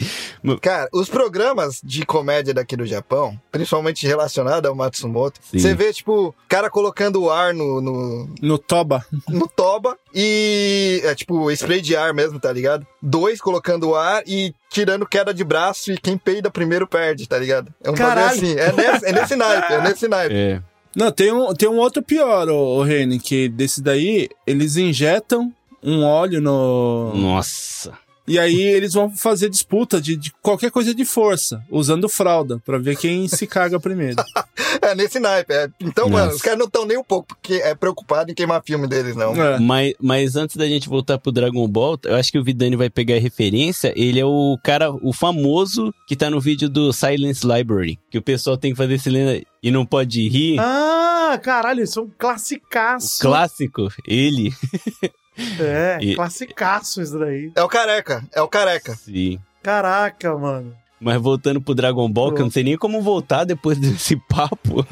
Cara, 0.62 0.90
os 0.94 1.10
programas 1.10 1.80
de 1.84 2.06
comédia 2.06 2.54
daqui 2.54 2.76
do 2.76 2.86
Japão, 2.86 3.40
principalmente 3.52 4.06
relacionado 4.08 4.66
ao 4.66 4.76
Matsumoto, 4.76 5.40
Sim. 5.44 5.60
você 5.60 5.74
vê, 5.74 5.94
tipo, 5.94 6.34
cara 6.48 6.70
colocando 6.70 7.22
o 7.22 7.30
ar 7.30 7.54
no, 7.54 7.82
no, 7.82 8.30
No 8.42 8.58
Toba. 8.58 9.06
no 9.28 9.48
toba 9.48 9.98
e. 10.14 11.02
É 11.04 11.16
tipo, 11.16 11.50
spray 11.52 11.82
de 11.82 11.96
ar 11.96 12.14
mesmo, 12.14 12.40
tá 12.40 12.52
ligado? 12.52 12.86
Dois 13.02 13.40
colocando 13.40 13.90
o 13.90 13.96
ar 13.96 14.24
e 14.26 14.54
tirando 14.70 15.06
queda 15.06 15.34
de 15.34 15.44
braço 15.44 15.92
e 15.92 15.98
quem 15.98 16.18
peida 16.18 16.52
primeiro 16.52 16.88
perde, 16.88 17.28
tá 17.28 17.38
ligado? 17.38 17.74
É 17.84 17.90
um 17.90 17.96
Caralho. 17.96 18.40
bagulho 18.40 18.54
assim. 18.54 18.60
É 18.60 18.72
nesse, 18.72 19.06
é 19.06 19.12
nesse 19.12 19.36
naipe, 19.36 19.74
é 19.74 19.82
nesse 19.82 20.08
naipe. 20.08 20.36
É. 20.36 20.62
Não, 20.96 21.12
tem 21.12 21.32
um, 21.32 21.54
tem 21.54 21.70
um 21.70 21.78
outro 21.78 22.02
pior, 22.02 22.50
o, 22.50 22.82
Reni, 22.82 23.20
que 23.20 23.48
desse 23.48 23.82
daí, 23.82 24.30
eles 24.48 24.78
injetam 24.78 25.54
um 25.84 26.04
óleo 26.04 26.42
no. 26.42 27.14
Nossa. 27.14 27.94
E 28.28 28.38
aí 28.38 28.62
eles 28.62 28.94
vão 28.94 29.10
fazer 29.10 29.50
disputa 29.50 30.02
de, 30.02 30.16
de 30.18 30.34
qualquer 30.42 30.70
coisa 30.70 30.94
de 30.94 31.06
força, 31.06 31.64
usando 31.70 32.10
fralda, 32.10 32.62
pra 32.66 32.78
ver 32.78 32.98
quem 32.98 33.28
se 33.28 33.48
caga 33.48 33.80
primeiro. 33.80 34.18
É 34.80 34.94
nesse 34.94 35.20
naipe. 35.20 35.52
é. 35.54 35.68
Então, 35.80 36.08
mano, 36.08 36.26
Nossa. 36.26 36.36
os 36.36 36.42
caras 36.42 36.60
não 36.60 36.68
estão 36.68 36.86
nem 36.86 36.98
um 36.98 37.04
pouco 37.04 37.28
porque 37.30 37.56
é 37.56 37.74
preocupado 37.74 38.32
em 38.32 38.36
queimar 38.36 38.62
filme 38.64 38.88
deles, 38.88 39.16
não. 39.16 39.34
É. 39.36 39.60
Mas, 39.60 39.94
mas 40.00 40.36
antes 40.36 40.56
da 40.56 40.68
gente 40.68 40.88
voltar 40.88 41.18
pro 41.18 41.32
Dragon 41.32 41.68
Ball, 41.68 41.98
eu 42.04 42.16
acho 42.16 42.32
que 42.32 42.38
o 42.38 42.44
Vidani 42.44 42.76
vai 42.76 42.90
pegar 42.90 43.16
a 43.16 43.20
referência. 43.20 43.92
Ele 43.96 44.20
é 44.20 44.26
o 44.26 44.58
cara, 44.64 44.92
o 44.92 45.12
famoso 45.12 45.94
que 46.08 46.16
tá 46.16 46.30
no 46.30 46.40
vídeo 46.40 46.70
do 46.70 46.94
Silence 46.94 47.46
Library. 47.46 47.98
Que 48.12 48.18
o 48.18 48.22
pessoal 48.22 48.56
tem 48.58 48.72
que 48.72 48.78
fazer 48.78 49.00
silêncio 49.00 49.46
e 49.64 49.72
não 49.72 49.86
pode 49.86 50.28
rir. 50.30 50.60
Ah, 50.60 51.40
caralho, 51.42 51.84
isso 51.84 52.00
é 52.00 52.04
um 52.04 52.12
classicaço. 52.18 53.20
Clássico, 53.20 53.90
ele. 54.06 54.54
É, 55.60 55.98
E- 56.02 56.16
classicaço 56.16 57.02
isso 57.02 57.18
daí. 57.20 57.52
É 57.56 57.62
o 57.64 57.68
careca, 57.68 58.24
é 58.34 58.42
o 58.42 58.48
careca. 58.48 58.96
Sim. 58.96 59.40
Caraca, 59.62 60.36
mano. 60.38 60.74
Mas 61.00 61.22
voltando 61.22 61.62
pro 61.62 61.76
Dragon 61.76 62.10
Ball, 62.12 62.34
que 62.34 62.42
eu 62.42 62.46
não 62.46 62.52
sei 62.52 62.64
nem 62.64 62.76
como 62.78 63.02
voltar 63.02 63.44
depois 63.44 63.78
desse 63.80 64.16
papo. 64.16 64.86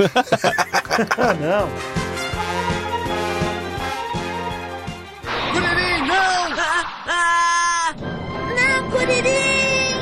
Ah, 1.18 1.34
não. 1.34 1.68
Não, 8.56 8.90
Curirim! 8.92 9.96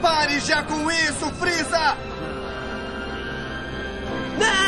Pare 0.00 0.40
já 0.40 0.62
com 0.62 0.90
isso, 0.90 1.26
Freeza! 1.38 1.96
Não! 4.38 4.65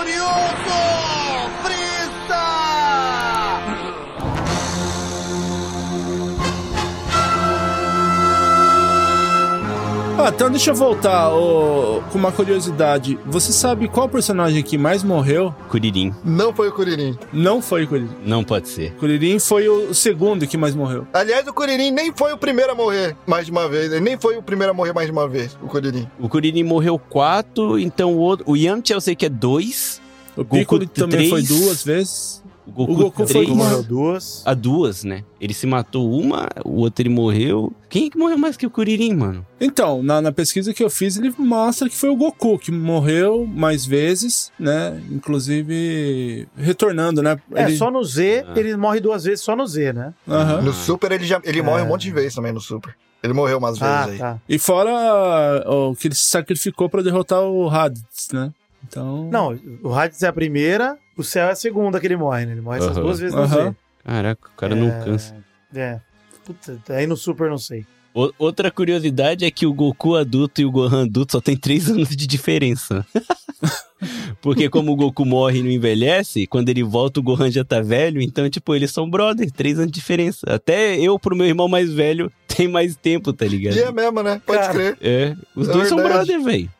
Estou 0.00 1.50
furioso! 1.62 1.89
Ah, 10.22 10.28
então 10.28 10.50
deixa 10.50 10.70
eu 10.70 10.74
voltar 10.74 11.32
ô, 11.32 12.02
com 12.12 12.18
uma 12.18 12.30
curiosidade. 12.30 13.18
Você 13.24 13.52
sabe 13.52 13.88
qual 13.88 14.06
personagem 14.06 14.62
que 14.62 14.76
mais 14.76 15.02
morreu? 15.02 15.54
Kuririn. 15.70 16.12
Não 16.22 16.54
foi 16.54 16.68
o 16.68 16.72
Kuririn. 16.72 17.16
Não 17.32 17.62
foi 17.62 17.86
Kuririn. 17.86 18.10
Não 18.22 18.44
pode 18.44 18.68
ser. 18.68 18.92
Kuririn 18.96 19.38
foi 19.38 19.66
o 19.66 19.94
segundo 19.94 20.46
que 20.46 20.58
mais 20.58 20.74
morreu. 20.74 21.06
Aliás, 21.14 21.46
o 21.48 21.54
Kuririn 21.54 21.90
nem 21.90 22.12
foi 22.14 22.34
o 22.34 22.36
primeiro 22.36 22.72
a 22.72 22.74
morrer 22.74 23.16
mais 23.26 23.46
de 23.46 23.50
uma 23.50 23.66
vez. 23.66 23.90
Ele 23.90 24.00
nem 24.00 24.18
foi 24.18 24.36
o 24.36 24.42
primeiro 24.42 24.72
a 24.72 24.74
morrer 24.74 24.92
mais 24.92 25.06
de 25.06 25.12
uma 25.12 25.26
vez, 25.26 25.56
o 25.62 25.66
Kuririn. 25.66 26.06
O 26.18 26.28
Kuririn 26.28 26.64
morreu 26.64 26.98
quatro, 26.98 27.78
então 27.78 28.12
o 28.12 28.18
outro. 28.18 28.44
O 28.46 28.56
Yamcha 28.58 28.92
eu 28.92 29.00
sei 29.00 29.16
que 29.16 29.24
é 29.24 29.30
dois. 29.30 30.02
O 30.36 30.44
Goku 30.44 30.56
Piccolo 30.58 30.86
também 30.86 31.30
foi 31.30 31.42
três. 31.42 31.60
duas 31.60 31.82
vezes. 31.82 32.39
O 32.70 32.86
Goku, 32.86 32.92
O 32.92 32.96
Goku 32.96 33.16
foi 33.18 33.26
três. 33.26 33.48
uma- 33.48 33.64
Morreu 33.64 33.82
duas. 33.82 34.42
A 34.46 34.54
duas, 34.54 35.04
né? 35.04 35.24
Ele 35.40 35.52
se 35.52 35.66
matou 35.66 36.10
uma, 36.12 36.48
o 36.64 36.76
outro 36.80 37.02
ele 37.02 37.08
morreu. 37.08 37.72
Quem 37.88 38.06
é 38.06 38.10
que 38.10 38.16
morreu 38.18 38.38
mais 38.38 38.56
que 38.56 38.66
o 38.66 38.70
Kuririn, 38.70 39.14
mano? 39.14 39.44
Então, 39.60 40.02
na, 40.02 40.20
na 40.20 40.30
pesquisa 40.32 40.72
que 40.72 40.82
eu 40.82 40.88
fiz, 40.90 41.16
ele 41.16 41.34
mostra 41.38 41.88
que 41.88 41.96
foi 41.96 42.08
o 42.10 42.16
Goku 42.16 42.58
que 42.58 42.70
morreu 42.70 43.44
mais 43.46 43.84
vezes, 43.84 44.52
né? 44.58 45.00
Inclusive 45.10 46.46
retornando, 46.56 47.22
né? 47.22 47.38
É, 47.54 47.64
Ele- 47.64 47.76
só 47.76 47.90
no 47.90 48.02
Z, 48.04 48.44
Ah. 48.48 48.52
ele 48.58 48.76
morre 48.76 49.00
duas 49.00 49.24
vezes 49.24 49.40
só 49.44 49.56
no 49.56 49.66
Z, 49.66 49.92
né? 49.92 50.14
Aham. 50.28 50.62
No 50.62 50.72
Super, 50.72 51.12
ele, 51.12 51.24
já, 51.24 51.40
ele 51.44 51.62
morre 51.62 51.80
É. 51.82 51.84
um 51.84 51.88
monte 51.88 52.02
de 52.02 52.12
vezes 52.12 52.34
também 52.34 52.52
no 52.52 52.60
Super. 52.60 52.94
Ele 53.22 53.34
morreu 53.34 53.58
umas 53.58 53.78
vezes 53.78 53.94
Ah, 53.94 54.04
aí. 54.06 54.18
tá. 54.18 54.38
E 54.48 54.58
fora 54.58 55.62
o 55.66 55.94
que 55.94 56.08
ele 56.08 56.14
se 56.14 56.24
sacrificou 56.26 56.88
pra 56.88 57.02
derrotar 57.02 57.42
o 57.42 57.66
Raditz, 57.68 58.28
né? 58.32 58.50
Então. 58.86 59.28
Não, 59.30 59.58
o 59.82 59.92
Hades 59.94 60.22
é 60.22 60.26
a 60.28 60.32
primeira, 60.32 60.96
o 61.16 61.22
céu 61.22 61.48
é 61.48 61.52
a 61.52 61.54
segunda 61.56 62.00
que 62.00 62.06
ele 62.06 62.16
morre, 62.16 62.46
né? 62.46 62.52
Ele 62.52 62.60
morre 62.60 62.78
essas 62.78 62.96
duas 62.96 63.18
vezes 63.20 63.34
no. 63.34 63.46
Z. 63.46 63.74
Caraca, 64.04 64.48
o 64.48 64.56
cara 64.56 64.74
não 64.74 64.90
cansa. 65.04 65.36
É. 65.74 66.00
Puta, 66.44 66.78
aí 66.94 67.06
no 67.06 67.16
Super 67.16 67.50
não 67.50 67.58
sei. 67.58 67.84
O- 68.12 68.32
outra 68.38 68.70
curiosidade 68.72 69.44
é 69.44 69.50
que 69.50 69.64
o 69.66 69.72
Goku 69.72 70.16
adulto 70.16 70.60
e 70.60 70.64
o 70.64 70.70
Gohan 70.70 71.04
adulto 71.04 71.32
só 71.32 71.40
tem 71.40 71.56
três 71.56 71.86
anos 71.90 72.08
de 72.16 72.26
diferença. 72.26 73.06
Porque 74.40 74.70
como 74.70 74.92
o 74.92 74.96
Goku 74.96 75.24
morre 75.26 75.58
e 75.58 75.62
não 75.62 75.70
envelhece, 75.70 76.46
quando 76.46 76.70
ele 76.70 76.82
volta 76.82 77.20
o 77.20 77.22
Gohan 77.22 77.50
já 77.50 77.62
tá 77.62 77.82
velho, 77.82 78.20
então, 78.22 78.48
tipo, 78.48 78.74
eles 78.74 78.90
são 78.90 79.08
brother, 79.08 79.50
três 79.50 79.78
anos 79.78 79.92
de 79.92 80.00
diferença. 80.00 80.46
Até 80.48 80.98
eu 80.98 81.18
pro 81.18 81.36
meu 81.36 81.46
irmão 81.46 81.68
mais 81.68 81.92
velho 81.92 82.32
tem 82.48 82.66
mais 82.66 82.96
tempo, 82.96 83.32
tá 83.32 83.44
ligado? 83.44 83.76
E 83.76 83.80
é 83.82 83.92
mesmo, 83.92 84.22
né? 84.22 84.40
Pode 84.46 84.58
Cara. 84.60 84.72
crer. 84.72 84.98
É, 85.02 85.36
os 85.54 85.68
É 85.68 85.72
dois 85.72 85.88
são 85.88 85.98
verdade. 85.98 86.32
brother, 86.32 86.42
velho. 86.42 86.70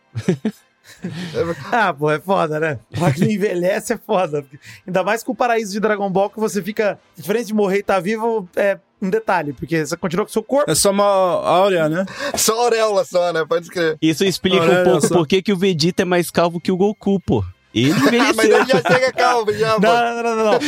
Ah, 1.73 1.93
pô, 1.93 2.11
é 2.11 2.19
foda, 2.21 2.59
né? 2.59 2.79
Mas 2.99 3.15
que 3.15 3.21
não 3.21 3.31
envelhece 3.31 3.93
é 3.93 3.97
foda. 3.97 4.45
Ainda 4.87 5.03
mais 5.03 5.23
com 5.23 5.33
o 5.33 5.37
paraíso 5.37 5.73
de 5.73 5.81
Dragon 5.81 6.11
Ball, 6.11 6.31
que 6.31 6.41
você 6.41 6.63
fica. 6.63 6.99
Diferente 7.17 7.47
de 7.47 7.55
morrer 7.55 7.79
e 7.79 7.81
estar 7.81 8.01
vivo, 8.01 8.49
é 8.57 8.79
um 9.01 9.09
detalhe, 9.09 9.53
porque 9.53 9.85
você 9.85 9.97
continua 9.97 10.25
com 10.25 10.31
o 10.31 10.33
seu 10.33 10.43
corpo. 10.43 10.71
É 10.71 10.75
só 10.75 10.91
uma 10.91 11.05
áurea, 11.05 11.89
né? 11.89 12.05
Só 12.37 12.65
auréola 12.65 13.05
só, 13.05 13.33
né? 13.33 13.45
Pode 13.49 13.69
crer. 13.71 13.97
Isso 14.01 14.25
explica 14.25 14.63
um 14.65 14.85
pouco 14.85 15.07
só. 15.07 15.15
por 15.15 15.27
que 15.27 15.43
que 15.43 15.53
o 15.53 15.57
Vegeta 15.57 16.03
é 16.03 16.05
mais 16.05 16.31
calvo 16.31 16.61
que 16.61 16.71
o 16.73 16.77
Goku, 16.77 17.21
pô. 17.21 17.45
Ele 17.75 17.93
Ah, 17.93 18.33
mas 18.35 18.47
envelheceu. 18.49 18.57
ele 18.59 18.67
já 18.67 18.83
chega 18.91 19.13
calmo, 19.13 19.53
já, 19.53 19.79
Não, 19.79 19.81
não, 19.81 20.23
não, 20.23 20.37
não, 20.37 20.45
não. 20.45 20.59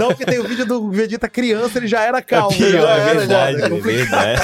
Não, 0.00 0.08
porque 0.08 0.24
tem 0.24 0.38
o 0.38 0.44
vídeo 0.44 0.64
do 0.64 0.90
Vegeta 0.90 1.28
criança, 1.28 1.78
ele 1.78 1.86
já 1.88 2.02
era 2.02 2.22
calmo. 2.22 2.56
Pior, 2.56 2.70
Já 2.70 2.96
é 2.96 3.00
era, 3.00 3.14
verdade, 3.18 3.58
já. 3.58 3.66
é 3.66 3.68
verdade. 3.70 4.42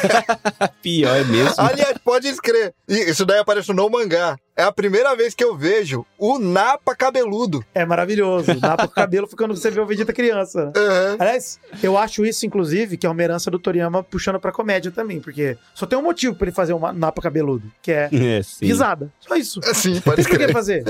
Pior 0.82 1.16
é 1.16 1.24
mesmo. 1.24 1.54
Aliás, 1.56 1.96
pode 2.04 2.28
escrever. 2.28 2.74
Isso 2.88 3.24
daí 3.24 3.38
aparece 3.38 3.72
no 3.72 3.88
mangá. 3.88 4.36
É 4.56 4.64
a 4.64 4.72
primeira 4.72 5.14
vez 5.14 5.34
que 5.34 5.44
eu 5.44 5.56
vejo 5.56 6.04
o 6.18 6.36
Napa 6.36 6.92
cabeludo. 6.92 7.64
É 7.72 7.86
maravilhoso. 7.86 8.56
Dá 8.58 8.76
pro 8.76 8.88
cabelo 8.88 9.28
ficando 9.28 9.54
você 9.56 9.70
vê 9.70 9.78
o 9.80 9.86
Vegeta 9.86 10.12
criança. 10.12 10.72
Aham. 10.76 11.16
Aliás, 11.16 11.60
eu 11.80 11.96
acho 11.96 12.26
isso, 12.26 12.44
inclusive, 12.44 12.96
que 12.96 13.06
é 13.06 13.08
uma 13.08 13.22
herança 13.22 13.52
do 13.52 13.58
Toriyama 13.60 14.02
puxando 14.02 14.40
pra 14.40 14.50
comédia 14.50 14.90
também, 14.90 15.20
porque 15.20 15.56
só 15.72 15.86
tem 15.86 15.96
um 15.96 16.02
motivo 16.02 16.34
pra 16.34 16.48
ele 16.48 16.54
fazer 16.56 16.72
um 16.72 16.92
napa 16.92 17.22
cabeludo, 17.22 17.70
que 17.80 17.92
é 17.92 18.08
É, 18.12 18.40
risada. 18.60 19.12
Só 19.20 19.36
isso. 19.36 19.60
Sim, 19.74 20.00
pode 20.00 20.24
Por 20.24 20.36
que 20.36 20.48
fazer? 20.48 20.82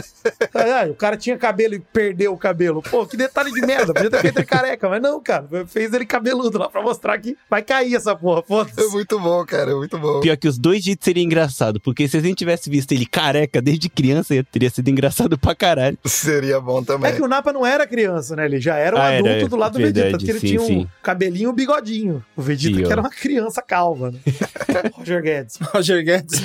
Ah, 0.55 0.89
o 0.89 0.95
cara 0.95 1.18
tinha 1.19 1.37
cabelo 1.37 1.75
e 1.75 1.81
perdeu 1.81 2.33
o 2.33 2.39
cabelo. 2.39 2.83
Pô, 2.83 3.07
que 3.07 3.17
detalhe 3.17 3.53
de 3.53 3.61
merda. 3.61 3.93
Podia 3.93 4.11
ter 4.11 4.21
feito 4.21 4.39
ele 4.39 4.47
careca, 4.47 4.89
mas 4.89 5.03
não, 5.03 5.21
cara. 5.21 5.47
Fez 5.67 5.93
ele 5.93 6.07
cabeludo 6.07 6.59
lá 6.59 6.69
pra 6.69 6.81
mostrar 6.83 7.19
que 7.19 7.37
vai 7.51 7.63
cair 7.63 7.95
essa 7.95 8.15
porra. 8.15 8.41
É 8.41 8.43
Foda-se. 8.45 8.89
muito 8.89 9.19
bom, 9.21 9.45
cara. 9.45 9.73
É 9.73 9.75
muito 9.75 9.99
bom. 9.99 10.21
Pior 10.21 10.37
que 10.37 10.49
os 10.49 10.57
dois 10.59 10.83
jeitos 10.83 11.05
seria 11.05 11.23
engraçado, 11.23 11.81
porque 11.81 12.09
se 12.09 12.17
a 12.17 12.21
gente 12.21 12.39
tivesse 12.39 12.71
visto 12.71 12.93
ele 12.93 13.05
careca 13.07 13.61
desde 13.61 13.89
criança, 13.89 14.35
teria 14.51 14.71
sido 14.71 14.89
engraçado 14.89 15.37
pra 15.39 15.55
caralho. 15.55 15.99
Seria 16.05 16.61
bom 16.61 16.83
também. 16.83 17.11
É 17.11 17.15
que 17.15 17.23
o 17.23 17.29
Napa 17.29 17.53
não 17.53 17.67
era 17.67 17.87
criança, 17.87 18.37
né? 18.37 18.45
Ele 18.45 18.61
já 18.61 18.77
era 18.77 18.97
um 18.97 19.01
Ah, 19.01 19.11
era, 19.11 19.19
adulto 19.29 19.47
é, 19.47 19.49
do 19.49 19.57
lado 19.57 19.73
do 19.73 19.79
verdade, 19.79 20.01
Vegeta, 20.01 20.19
porque 20.19 20.31
ele 20.31 20.41
sim, 20.41 20.47
tinha 20.47 20.61
um 20.63 20.67
sim. 20.67 20.89
cabelinho 21.03 21.45
e 21.45 21.49
um 21.49 21.53
bigodinho. 21.53 22.25
O 22.37 22.43
Vegeta 22.43 22.77
Sim, 22.77 22.85
que 22.85 22.93
era 22.93 23.01
uma 23.01 23.11
criança 23.11 23.61
calva, 23.63 24.11
né? 24.11 24.19
Roger 24.95 25.23
Guedes. 25.23 25.57
Roger 25.61 26.05
Guedes. 26.05 26.41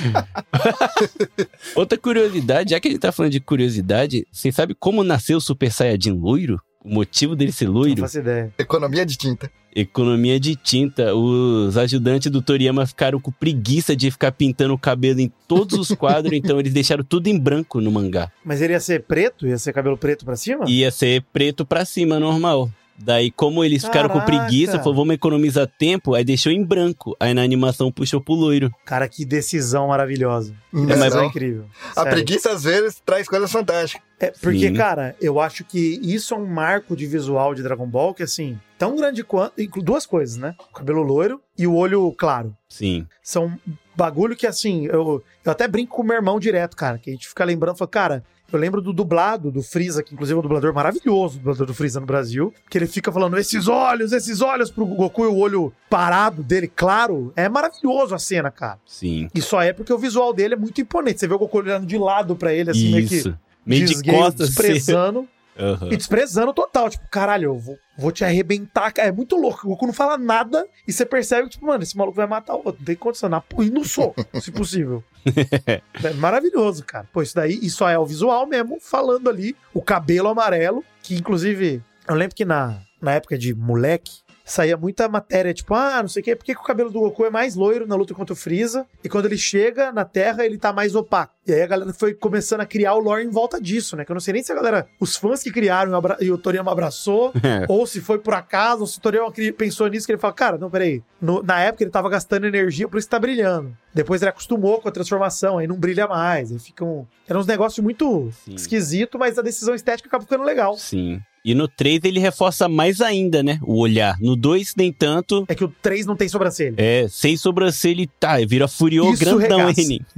Outra 1.74 1.98
curiosidade, 1.98 2.70
já 2.70 2.80
que 2.80 2.88
a 2.88 2.90
gente 2.90 3.00
tá 3.00 3.12
falando 3.12 3.32
de 3.32 3.40
curiosidade, 3.40 4.26
você 4.32 4.50
sabe 4.64 4.74
como 4.74 5.04
nasceu 5.04 5.36
o 5.36 5.40
Super 5.40 5.70
Saiyajin 5.70 6.12
loiro? 6.12 6.58
O 6.82 6.88
motivo 6.92 7.34
dele 7.34 7.52
ser 7.52 7.66
Não 7.66 7.72
loiro? 7.74 8.00
faço 8.00 8.18
ideia. 8.18 8.52
Economia 8.58 9.06
de 9.06 9.16
tinta. 9.16 9.50
Economia 9.74 10.38
de 10.38 10.54
tinta. 10.54 11.14
Os 11.14 11.76
ajudantes 11.78 12.30
do 12.30 12.42
Toriyama 12.42 12.86
ficaram 12.86 13.18
com 13.18 13.30
preguiça 13.32 13.96
de 13.96 14.10
ficar 14.10 14.32
pintando 14.32 14.74
o 14.74 14.78
cabelo 14.78 15.18
em 15.20 15.32
todos 15.48 15.78
os 15.78 15.88
quadros, 15.96 16.32
então 16.36 16.60
eles 16.60 16.72
deixaram 16.74 17.02
tudo 17.02 17.26
em 17.28 17.38
branco 17.38 17.80
no 17.80 17.90
mangá. 17.90 18.30
Mas 18.44 18.60
ele 18.60 18.74
ia 18.74 18.80
ser 18.80 19.02
preto? 19.02 19.46
Ia 19.46 19.56
ser 19.58 19.72
cabelo 19.72 19.96
preto 19.96 20.24
pra 20.26 20.36
cima? 20.36 20.64
Ia 20.68 20.90
ser 20.90 21.22
preto 21.32 21.64
pra 21.64 21.84
cima, 21.86 22.20
normal. 22.20 22.70
Daí, 22.96 23.30
como 23.30 23.64
eles 23.64 23.84
ficaram 23.84 24.08
com 24.08 24.20
Caraca! 24.20 24.38
preguiça, 24.44 24.78
falou, 24.78 24.94
vamos 24.94 25.14
economizar 25.14 25.66
tempo, 25.66 26.14
aí 26.14 26.24
deixou 26.24 26.52
em 26.52 26.64
branco. 26.64 27.16
Aí 27.18 27.34
na 27.34 27.42
animação 27.42 27.90
puxou 27.90 28.20
pro 28.20 28.34
loiro. 28.34 28.72
Cara, 28.84 29.08
que 29.08 29.24
decisão 29.24 29.88
maravilhosa. 29.88 30.54
Não, 30.72 30.86
Decisão 30.86 31.22
não. 31.22 31.28
incrível. 31.28 31.66
A 31.90 32.02
Sério. 32.02 32.12
preguiça, 32.12 32.50
às 32.52 32.64
vezes, 32.64 33.00
traz 33.04 33.28
coisas 33.28 33.50
fantásticas. 33.50 34.02
É, 34.18 34.30
porque, 34.30 34.68
Sim. 34.68 34.74
cara, 34.74 35.14
eu 35.20 35.40
acho 35.40 35.64
que 35.64 36.00
isso 36.02 36.34
é 36.34 36.36
um 36.36 36.46
marco 36.46 36.96
de 36.96 37.06
visual 37.06 37.54
de 37.54 37.62
Dragon 37.62 37.86
Ball 37.86 38.14
que, 38.14 38.22
assim, 38.22 38.58
tão 38.78 38.96
grande 38.96 39.22
quanto. 39.24 39.54
Duas 39.82 40.06
coisas, 40.06 40.36
né? 40.36 40.54
O 40.70 40.74
cabelo 40.74 41.02
loiro 41.02 41.40
e 41.58 41.66
o 41.66 41.74
olho 41.74 42.12
claro. 42.12 42.56
Sim. 42.68 43.06
São 43.22 43.58
bagulho 43.94 44.36
que, 44.36 44.46
assim, 44.46 44.86
eu, 44.86 45.22
eu 45.44 45.52
até 45.52 45.68
brinco 45.68 45.96
com 45.96 46.02
o 46.02 46.06
meu 46.06 46.16
irmão 46.16 46.38
direto, 46.40 46.76
cara. 46.76 46.98
Que 46.98 47.10
a 47.10 47.12
gente 47.12 47.28
fica 47.28 47.44
lembrando, 47.44 47.76
fala, 47.76 47.90
cara. 47.90 48.24
Eu 48.56 48.60
lembro 48.60 48.80
do 48.80 48.92
dublado 48.92 49.50
do 49.50 49.62
Freeza, 49.62 50.02
que 50.02 50.14
inclusive 50.14 50.36
é 50.36 50.38
um 50.38 50.42
dublador 50.42 50.72
maravilhoso, 50.72 51.36
o 51.36 51.38
dublador 51.38 51.66
do 51.66 51.74
Freeza 51.74 52.00
no 52.00 52.06
Brasil, 52.06 52.52
que 52.70 52.78
ele 52.78 52.86
fica 52.86 53.10
falando 53.10 53.36
esses 53.38 53.68
olhos, 53.68 54.12
esses 54.12 54.40
olhos 54.40 54.70
pro 54.70 54.86
Goku 54.86 55.24
e 55.24 55.26
o 55.26 55.36
olho 55.36 55.72
parado 55.90 56.42
dele, 56.42 56.68
claro. 56.68 57.32
É 57.36 57.48
maravilhoso 57.48 58.14
a 58.14 58.18
cena, 58.18 58.50
cara. 58.50 58.78
Sim. 58.86 59.28
E 59.34 59.40
só 59.42 59.62
é 59.62 59.72
porque 59.72 59.92
o 59.92 59.98
visual 59.98 60.32
dele 60.32 60.54
é 60.54 60.56
muito 60.56 60.80
imponente. 60.80 61.20
Você 61.20 61.28
vê 61.28 61.34
o 61.34 61.38
Goku 61.38 61.58
olhando 61.58 61.86
de 61.86 61.98
lado 61.98 62.36
pra 62.36 62.52
ele, 62.52 62.70
assim, 62.70 62.92
meio 62.92 63.08
que 63.08 63.16
Isso. 63.16 63.38
Meio 63.66 63.86
de 63.86 64.02
costas. 64.02 64.50
assim. 64.50 64.54
desprezando. 64.54 65.28
Aham. 65.58 65.88
E 65.92 65.96
desprezando 65.96 66.52
total. 66.52 66.90
Tipo, 66.90 67.08
caralho, 67.08 67.44
eu 67.46 67.58
vou, 67.58 67.78
vou 67.96 68.12
te 68.12 68.24
arrebentar. 68.24 68.92
cara. 68.92 69.08
É 69.08 69.12
muito 69.12 69.36
louco. 69.36 69.66
O 69.66 69.70
Goku 69.70 69.86
não 69.86 69.92
fala 69.92 70.18
nada 70.18 70.66
e 70.86 70.92
você 70.92 71.06
percebe 71.06 71.44
que, 71.44 71.50
tipo, 71.50 71.66
mano, 71.66 71.82
esse 71.82 71.96
maluco 71.96 72.16
vai 72.16 72.26
matar 72.26 72.54
o 72.54 72.58
outro. 72.58 72.76
Não 72.78 72.84
tem 72.84 72.96
condição. 72.96 73.28
Na, 73.28 73.42
e 73.60 73.70
no 73.70 73.84
soco, 73.84 74.24
se 74.40 74.50
possível. 74.50 75.02
é 76.04 76.12
maravilhoso, 76.14 76.84
cara. 76.84 77.06
Pô, 77.12 77.22
isso 77.22 77.34
daí, 77.34 77.58
isso 77.62 77.78
só 77.78 77.88
é 77.88 77.98
o 77.98 78.06
visual 78.06 78.46
mesmo, 78.46 78.78
falando 78.80 79.30
ali. 79.30 79.56
O 79.72 79.82
cabelo 79.82 80.28
amarelo, 80.28 80.84
que 81.02 81.14
inclusive, 81.14 81.82
eu 82.08 82.14
lembro 82.14 82.34
que 82.34 82.44
na, 82.44 82.80
na 83.00 83.12
época 83.12 83.38
de 83.38 83.54
moleque, 83.54 84.23
saía 84.44 84.76
muita 84.76 85.08
matéria, 85.08 85.54
tipo, 85.54 85.74
ah, 85.74 86.02
não 86.02 86.08
sei 86.08 86.20
o 86.20 86.24
quê, 86.24 86.36
por 86.36 86.44
que, 86.44 86.54
que 86.54 86.60
o 86.60 86.64
cabelo 86.64 86.90
do 86.90 87.00
Goku 87.00 87.24
é 87.24 87.30
mais 87.30 87.54
loiro 87.54 87.86
na 87.86 87.94
luta 87.96 88.12
contra 88.14 88.32
o 88.34 88.36
Freeza? 88.36 88.86
E 89.02 89.08
quando 89.08 89.24
ele 89.24 89.38
chega 89.38 89.90
na 89.90 90.04
Terra, 90.04 90.44
ele 90.44 90.58
tá 90.58 90.72
mais 90.72 90.94
opaco. 90.94 91.32
E 91.46 91.52
aí 91.52 91.62
a 91.62 91.66
galera 91.66 91.92
foi 91.94 92.12
começando 92.14 92.60
a 92.60 92.66
criar 92.66 92.94
o 92.94 92.98
lore 92.98 93.24
em 93.24 93.30
volta 93.30 93.60
disso, 93.60 93.96
né? 93.96 94.04
Que 94.04 94.10
eu 94.12 94.14
não 94.14 94.20
sei 94.20 94.34
nem 94.34 94.42
se 94.42 94.52
a 94.52 94.54
galera, 94.54 94.86
os 95.00 95.16
fãs 95.16 95.42
que 95.42 95.50
criaram 95.50 95.92
e 96.20 96.30
o 96.30 96.36
Toriyama 96.38 96.70
abraçou, 96.72 97.32
É. 97.42 97.64
ou 97.68 97.86
se 97.86 98.00
foi 98.00 98.18
por 98.18 98.34
acaso, 98.34 98.82
ou 98.82 98.86
se 98.86 98.98
o 98.98 99.00
Toriyama 99.00 99.32
pensou 99.56 99.86
nisso, 99.88 100.06
que 100.06 100.12
ele 100.12 100.18
fala, 100.20 100.34
cara, 100.34 100.58
não, 100.58 100.68
peraí, 100.70 101.02
no- 101.20 101.42
na 101.42 101.60
época 101.60 101.82
ele 101.84 101.90
tava 101.90 102.08
gastando 102.10 102.46
energia, 102.46 102.86
por 102.88 102.98
isso 102.98 103.08
tá 103.08 103.18
brilhando. 103.18 103.74
Depois 103.94 104.20
ele 104.22 104.28
acostumou 104.30 104.80
com 104.80 104.88
a 104.88 104.92
transformação, 104.92 105.56
aí 105.58 105.66
não 105.66 105.76
brilha 105.76 106.06
mais, 106.06 106.50
aí 106.52 106.58
fica 106.58 106.84
um... 106.84 107.06
Eram 107.28 107.40
uns 107.40 107.46
negócios 107.46 107.82
muito 107.82 108.30
Sim. 108.44 108.54
esquisito, 108.54 109.18
mas 109.18 109.38
a 109.38 109.42
decisão 109.42 109.74
estética 109.74 110.08
acaba 110.08 110.24
ficando 110.24 110.44
legal. 110.44 110.76
Sim. 110.76 111.20
E 111.44 111.54
no 111.54 111.68
3 111.68 112.00
ele 112.04 112.18
reforça 112.18 112.68
mais 112.68 113.02
ainda, 113.02 113.42
né? 113.42 113.58
O 113.62 113.78
olhar. 113.78 114.16
No 114.18 114.34
2, 114.34 114.74
nem 114.76 114.90
tanto. 114.90 115.44
É 115.46 115.54
que 115.54 115.62
o 115.62 115.68
3 115.82 116.06
não 116.06 116.16
tem 116.16 116.26
sobrancelha. 116.26 116.74
É, 116.78 117.06
sem 117.06 117.36
sobrancelha 117.36 118.00
e 118.00 118.06
tá, 118.06 118.38
vira 118.46 118.66
furiô 118.66 119.12
Isso 119.12 119.22
grandão, 119.22 119.68
hein? 119.68 120.00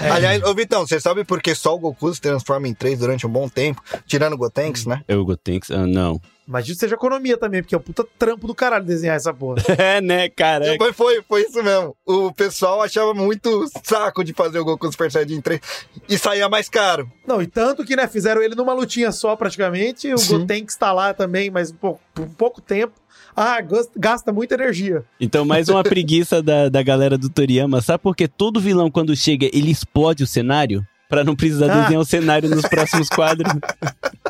É. 0.00 0.10
Aliás, 0.10 0.42
ô 0.42 0.54
Vitão, 0.54 0.86
você 0.86 0.98
sabe 1.00 1.24
por 1.24 1.42
que 1.42 1.54
só 1.54 1.74
o 1.74 1.78
Goku 1.78 2.14
se 2.14 2.20
transforma 2.20 2.68
em 2.68 2.74
três 2.74 2.98
durante 2.98 3.26
um 3.26 3.30
bom 3.30 3.48
tempo? 3.48 3.82
Tirando 4.06 4.32
o 4.34 4.36
Gotenks, 4.36 4.86
né? 4.86 5.02
É 5.06 5.16
o 5.16 5.24
Gotenks? 5.24 5.70
Ah, 5.70 5.86
não. 5.86 6.20
Imagina 6.46 6.74
que 6.74 6.80
seja 6.80 6.94
economia 6.94 7.36
também, 7.36 7.60
porque 7.62 7.74
é 7.74 7.78
um 7.78 7.80
puta 7.80 8.06
trampo 8.18 8.46
do 8.46 8.54
caralho 8.54 8.84
desenhar 8.84 9.16
essa 9.16 9.34
porra. 9.34 9.56
É, 9.76 10.00
né, 10.00 10.28
cara? 10.28 10.76
Mas 10.78 10.94
foi, 10.94 11.22
foi 11.28 11.42
isso 11.42 11.62
mesmo. 11.62 11.96
O 12.06 12.32
pessoal 12.32 12.82
achava 12.82 13.12
muito 13.12 13.66
saco 13.82 14.22
de 14.22 14.32
fazer 14.32 14.58
o 14.60 14.64
Goku 14.64 14.90
Super 14.90 15.10
Saiyajin 15.10 15.40
3 15.40 15.60
e 16.08 16.16
saía 16.16 16.48
mais 16.48 16.68
caro. 16.68 17.10
Não, 17.26 17.42
e 17.42 17.46
tanto 17.46 17.84
que, 17.84 17.96
né, 17.96 18.06
fizeram 18.06 18.42
ele 18.42 18.54
numa 18.54 18.72
lutinha 18.72 19.10
só 19.10 19.34
praticamente, 19.34 20.12
o 20.12 20.18
Sim. 20.18 20.38
Gotenks 20.40 20.76
tá 20.76 20.92
lá 20.92 21.12
também, 21.12 21.50
mas 21.50 21.72
por, 21.72 21.98
por 22.14 22.26
pouco 22.28 22.60
tempo. 22.60 22.94
Ah, 23.34 23.60
gasta, 23.60 23.92
gasta 23.96 24.32
muita 24.32 24.54
energia. 24.54 25.04
Então, 25.20 25.44
mais 25.44 25.68
uma 25.68 25.82
preguiça 25.84 26.42
da, 26.42 26.68
da 26.70 26.82
galera 26.82 27.18
do 27.18 27.28
Toriyama. 27.28 27.82
Sabe 27.82 28.02
por 28.02 28.16
que 28.16 28.26
todo 28.28 28.60
vilão, 28.60 28.90
quando 28.90 29.14
chega, 29.16 29.46
ele 29.52 29.70
explode 29.70 30.22
o 30.22 30.26
cenário? 30.26 30.86
Pra 31.08 31.22
não 31.22 31.36
precisar 31.36 31.70
Ah. 31.70 31.82
desenhar 31.82 32.00
o 32.00 32.04
cenário 32.04 32.48
nos 32.48 32.66
próximos 32.66 33.08
quadros. 33.08 33.52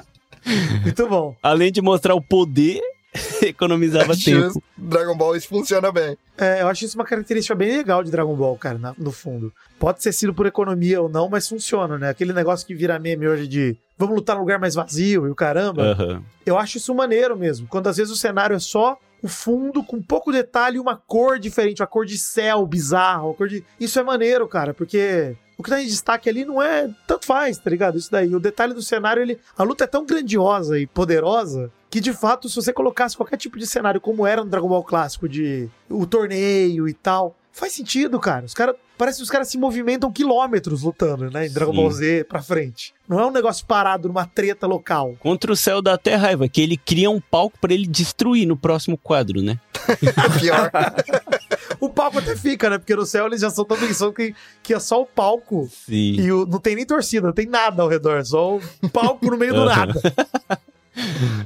Muito 0.82 1.08
bom. 1.08 1.36
Além 1.42 1.72
de 1.72 1.82
mostrar 1.82 2.14
o 2.14 2.20
poder, 2.22 2.80
economizava 3.42 4.14
Justo. 4.14 4.30
tempo. 4.54 4.62
Dragon 4.76 5.16
Ball 5.16 5.36
isso 5.36 5.48
funciona 5.48 5.90
bem. 5.90 6.16
É, 6.38 6.62
eu 6.62 6.68
acho 6.68 6.84
isso 6.84 6.96
uma 6.98 7.04
característica 7.04 7.54
bem 7.54 7.76
legal 7.76 8.02
de 8.04 8.10
Dragon 8.10 8.34
Ball, 8.34 8.56
cara, 8.56 8.78
na- 8.78 8.94
no 8.98 9.10
fundo. 9.10 9.52
Pode 9.78 10.00
ter 10.02 10.12
sido 10.12 10.34
por 10.34 10.46
economia 10.46 11.00
ou 11.00 11.08
não, 11.08 11.28
mas 11.28 11.48
funciona, 11.48 11.98
né? 11.98 12.10
Aquele 12.10 12.32
negócio 12.32 12.66
que 12.66 12.74
vira 12.74 12.98
meme 12.98 13.26
hoje 13.26 13.46
de 13.48 13.76
vamos 13.98 14.14
lutar 14.16 14.36
num 14.36 14.42
lugar 14.42 14.58
mais 14.58 14.74
vazio 14.74 15.26
e 15.26 15.30
o 15.30 15.34
caramba. 15.34 15.82
Aham. 15.82 16.22
Eu 16.44 16.58
acho 16.58 16.76
isso 16.76 16.94
maneiro 16.94 17.36
mesmo. 17.36 17.66
Quando 17.66 17.88
às 17.88 17.96
vezes 17.96 18.12
o 18.12 18.16
cenário 18.16 18.54
é 18.54 18.58
só 18.58 18.98
o 19.22 19.28
fundo 19.28 19.82
com 19.82 20.00
pouco 20.02 20.30
detalhe 20.30 20.76
e 20.76 20.80
uma 20.80 20.94
cor 20.94 21.38
diferente, 21.38 21.80
uma 21.80 21.86
cor 21.88 22.04
de 22.04 22.18
céu 22.18 22.66
bizarro, 22.66 23.28
uma 23.28 23.34
cor 23.34 23.48
de. 23.48 23.64
Isso 23.80 23.98
é 23.98 24.02
maneiro, 24.02 24.46
cara, 24.46 24.74
porque 24.74 25.34
o 25.58 25.62
que 25.62 25.70
tá 25.70 25.82
em 25.82 25.86
destaque 25.86 26.28
ali 26.28 26.44
não 26.44 26.62
é. 26.62 26.90
Tanto 27.06 27.26
faz, 27.26 27.58
tá 27.58 27.70
ligado? 27.70 27.96
Isso 27.96 28.10
daí. 28.10 28.34
O 28.34 28.40
detalhe 28.40 28.74
do 28.74 28.82
cenário, 28.82 29.22
ele. 29.22 29.38
A 29.56 29.62
luta 29.62 29.84
é 29.84 29.86
tão 29.86 30.04
grandiosa 30.04 30.78
e 30.78 30.86
poderosa 30.86 31.70
que, 31.88 32.00
de 32.00 32.12
fato, 32.12 32.48
se 32.48 32.56
você 32.56 32.72
colocasse 32.72 33.16
qualquer 33.16 33.38
tipo 33.38 33.58
de 33.58 33.66
cenário 33.66 34.00
como 34.00 34.26
era 34.26 34.44
no 34.44 34.50
Dragon 34.50 34.68
Ball 34.68 34.84
clássico, 34.84 35.28
de 35.28 35.68
o 35.88 36.06
torneio 36.06 36.88
e 36.88 36.92
tal. 36.92 37.34
Faz 37.52 37.72
sentido, 37.72 38.20
cara. 38.20 38.44
Os 38.44 38.52
cara, 38.52 38.76
parece 38.98 39.16
que 39.16 39.22
os 39.22 39.30
caras 39.30 39.48
se 39.48 39.56
movimentam 39.56 40.12
quilômetros 40.12 40.82
lutando, 40.82 41.30
né? 41.30 41.46
Em 41.46 41.50
Dragon 41.50 41.72
Sim. 41.72 41.78
Ball 41.78 41.90
Z 41.90 42.24
pra 42.28 42.42
frente. 42.42 42.92
Não 43.08 43.18
é 43.18 43.24
um 43.24 43.30
negócio 43.30 43.64
parado 43.64 44.08
numa 44.08 44.26
treta 44.26 44.66
local. 44.66 45.16
Contra 45.20 45.50
o 45.50 45.56
céu 45.56 45.80
dá 45.80 45.94
até 45.94 46.16
raiva, 46.16 46.46
que 46.48 46.60
ele 46.60 46.76
cria 46.76 47.08
um 47.08 47.18
palco 47.18 47.58
pra 47.58 47.72
ele 47.72 47.86
destruir 47.86 48.46
no 48.46 48.58
próximo 48.58 48.98
quadro, 48.98 49.40
né? 49.40 49.58
Pior. 50.38 50.70
O 51.80 51.88
palco 51.88 52.18
até 52.18 52.34
fica, 52.36 52.70
né? 52.70 52.78
Porque 52.78 52.94
no 52.94 53.04
céu 53.06 53.26
eles 53.26 53.40
já 53.40 53.50
são 53.50 53.64
tão 53.64 53.76
pensando 53.76 54.12
que, 54.12 54.34
que 54.62 54.72
é 54.74 54.80
só 54.80 55.02
o 55.02 55.06
palco 55.06 55.68
Sim. 55.86 56.16
e 56.20 56.32
o- 56.32 56.46
não 56.46 56.58
tem 56.58 56.74
nem 56.76 56.86
torcida, 56.86 57.26
não 57.26 57.34
tem 57.34 57.46
nada 57.46 57.82
ao 57.82 57.88
redor, 57.88 58.24
só 58.24 58.56
o 58.56 58.88
palco 58.92 59.30
no 59.30 59.36
meio 59.36 59.54
do 59.54 59.64
nada. 59.64 59.94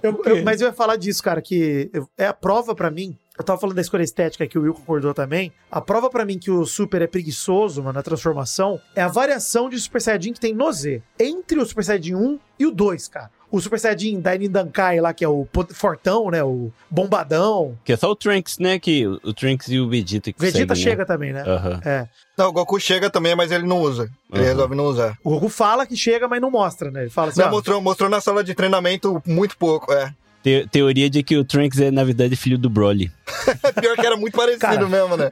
Eu- 0.01 0.22
eu- 0.24 0.45
mas 0.45 0.61
eu 0.61 0.68
ia 0.68 0.72
falar 0.72 0.95
disso, 0.95 1.20
cara, 1.20 1.43
que 1.43 1.91
eu- 1.93 2.09
é 2.16 2.26
a 2.26 2.33
prova 2.33 2.72
pra 2.72 2.89
mim. 2.89 3.16
Eu 3.41 3.45
tava 3.45 3.59
falando 3.59 3.76
da 3.76 3.80
escolha 3.80 4.03
estética 4.03 4.47
que 4.47 4.59
o 4.59 4.62
Will 4.62 4.74
concordou 4.74 5.14
também. 5.14 5.51
A 5.70 5.80
prova 5.80 6.11
pra 6.11 6.26
mim 6.26 6.38
que 6.38 6.51
o 6.51 6.66
Super 6.66 7.01
é 7.01 7.07
preguiçoso, 7.07 7.82
mano, 7.82 7.95
na 7.95 8.03
transformação, 8.03 8.78
é 8.95 9.01
a 9.01 9.09
variação 9.09 9.70
de 9.70 9.80
Super 9.80 10.03
Saiyajin 10.03 10.34
que 10.34 10.41
tem 10.41 10.53
no 10.53 10.70
Z. 10.70 11.03
Entre 11.18 11.59
o 11.59 11.64
Super 11.64 11.82
Saiyajin 11.82 12.14
1 12.16 12.38
e 12.59 12.66
o 12.66 12.70
2, 12.70 13.09
cara. 13.09 13.30
O 13.51 13.59
Super 13.59 13.80
Saiyajin 13.80 14.20
da 14.20 14.36
Nindankai 14.36 15.01
lá, 15.01 15.14
que 15.14 15.24
é 15.24 15.28
o 15.28 15.49
fortão, 15.72 16.30
né? 16.30 16.45
O 16.45 16.70
bombadão. 16.91 17.78
Que 17.82 17.95
é 17.95 17.97
só 17.97 18.11
o 18.11 18.14
Trunks, 18.14 18.59
né? 18.59 18.78
Que 18.78 19.07
o 19.07 19.32
Trunks 19.32 19.68
e 19.68 19.80
o 19.80 19.88
Vegeta 19.88 20.30
que 20.32 20.38
Vegeta 20.38 20.74
seguem, 20.74 20.91
chega 20.91 21.07
também, 21.07 21.32
né? 21.32 21.43
Né? 21.43 21.51
Aham. 21.51 21.80
É. 21.82 22.09
Não, 22.36 22.49
o 22.49 22.53
Goku 22.53 22.78
chega 22.78 23.09
também, 23.09 23.34
mas 23.34 23.51
ele 23.51 23.66
não 23.66 23.80
usa. 23.80 24.03
Ele 24.30 24.43
Aham. 24.43 24.49
resolve 24.51 24.74
não 24.74 24.84
usar. 24.84 25.16
O 25.24 25.30
Goku 25.30 25.49
fala 25.49 25.86
que 25.86 25.97
chega, 25.97 26.28
mas 26.28 26.43
não 26.43 26.51
mostra, 26.51 26.91
né? 26.91 27.01
Ele 27.01 27.11
fala 27.11 27.30
assim, 27.30 27.41
Não, 27.41 27.49
ó, 27.49 27.51
mostrou, 27.53 27.80
mostrou 27.80 28.11
na 28.11 28.20
sala 28.20 28.45
de 28.45 28.55
treinamento 28.55 29.22
muito 29.26 29.57
pouco, 29.57 29.91
é. 29.95 30.14
Te- 30.43 30.66
teoria 30.70 31.11
de 31.11 31.22
que 31.22 31.36
o 31.36 31.45
Trunks 31.45 31.78
é, 31.80 31.91
na 31.91 32.03
verdade, 32.05 32.34
filho 32.36 32.57
do 32.59 32.70
Broly. 32.70 33.11
Pior 33.80 33.97
que 33.97 34.07
era 34.07 34.16
muito 34.16 34.34
parecido 34.36 34.61
Cara. 34.61 34.88
mesmo, 34.88 35.16
né? 35.16 35.30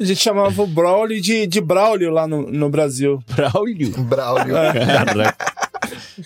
A 0.00 0.04
gente 0.04 0.20
chamava 0.20 0.62
o 0.62 0.66
Broly 0.66 1.20
de, 1.20 1.46
de 1.46 1.60
Braulio 1.60 2.10
lá 2.10 2.26
no, 2.28 2.42
no 2.50 2.70
Brasil. 2.70 3.20
Braulio? 3.34 3.90
Braulio. 4.04 4.54
Caraca. 4.54 5.52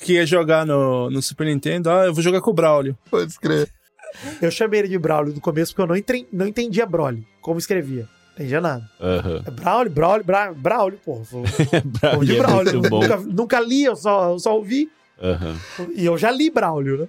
Que 0.03 0.15
ia 0.15 0.27
jogar 0.27 0.67
no, 0.67 1.09
no 1.11 1.23
Super 1.23 1.47
Nintendo. 1.47 1.89
Ah, 1.91 2.05
eu 2.05 2.13
vou 2.13 2.23
jogar 2.23 2.43
com 2.43 2.51
o 2.51 2.55
Braulio. 2.55 2.97
Pode 3.11 3.31
escrever. 3.31 3.69
Eu 4.43 4.51
chamei 4.51 4.81
ele 4.81 4.89
de 4.89 4.99
Braulio 4.99 5.33
no 5.35 5.41
começo 5.41 5.73
porque 5.73 5.83
eu 5.83 5.87
não, 5.87 5.97
entre- 5.97 6.29
não 6.31 6.47
entendia 6.47 6.85
Broly, 6.85 7.27
como 7.41 7.59
escrevia. 7.59 8.03
Não 8.03 8.35
entendia 8.45 8.61
nada. 8.61 8.85
Aham. 9.01 9.43
É 9.47 9.51
Braulio, 9.51 9.91
Braulio, 9.93 10.25
Bra... 10.25 10.53
Braulio, 10.53 10.99
porra. 11.03 11.25
Braulio 12.01 12.27
de 12.27 12.37
é 12.37 12.39
Braulio. 12.43 12.73
muito 12.75 12.91
bom. 12.91 13.01
Nunca, 13.01 13.17
nunca 13.17 13.61
li, 13.61 13.85
eu 13.85 13.97
só, 13.97 14.33
eu 14.33 14.39
só 14.39 14.55
ouvi. 14.55 14.91
Aham. 15.23 15.57
E 15.97 16.05
eu 16.05 16.19
já 16.19 16.31
li 16.31 16.51
Braulio, 16.51 16.99
né? 16.99 17.09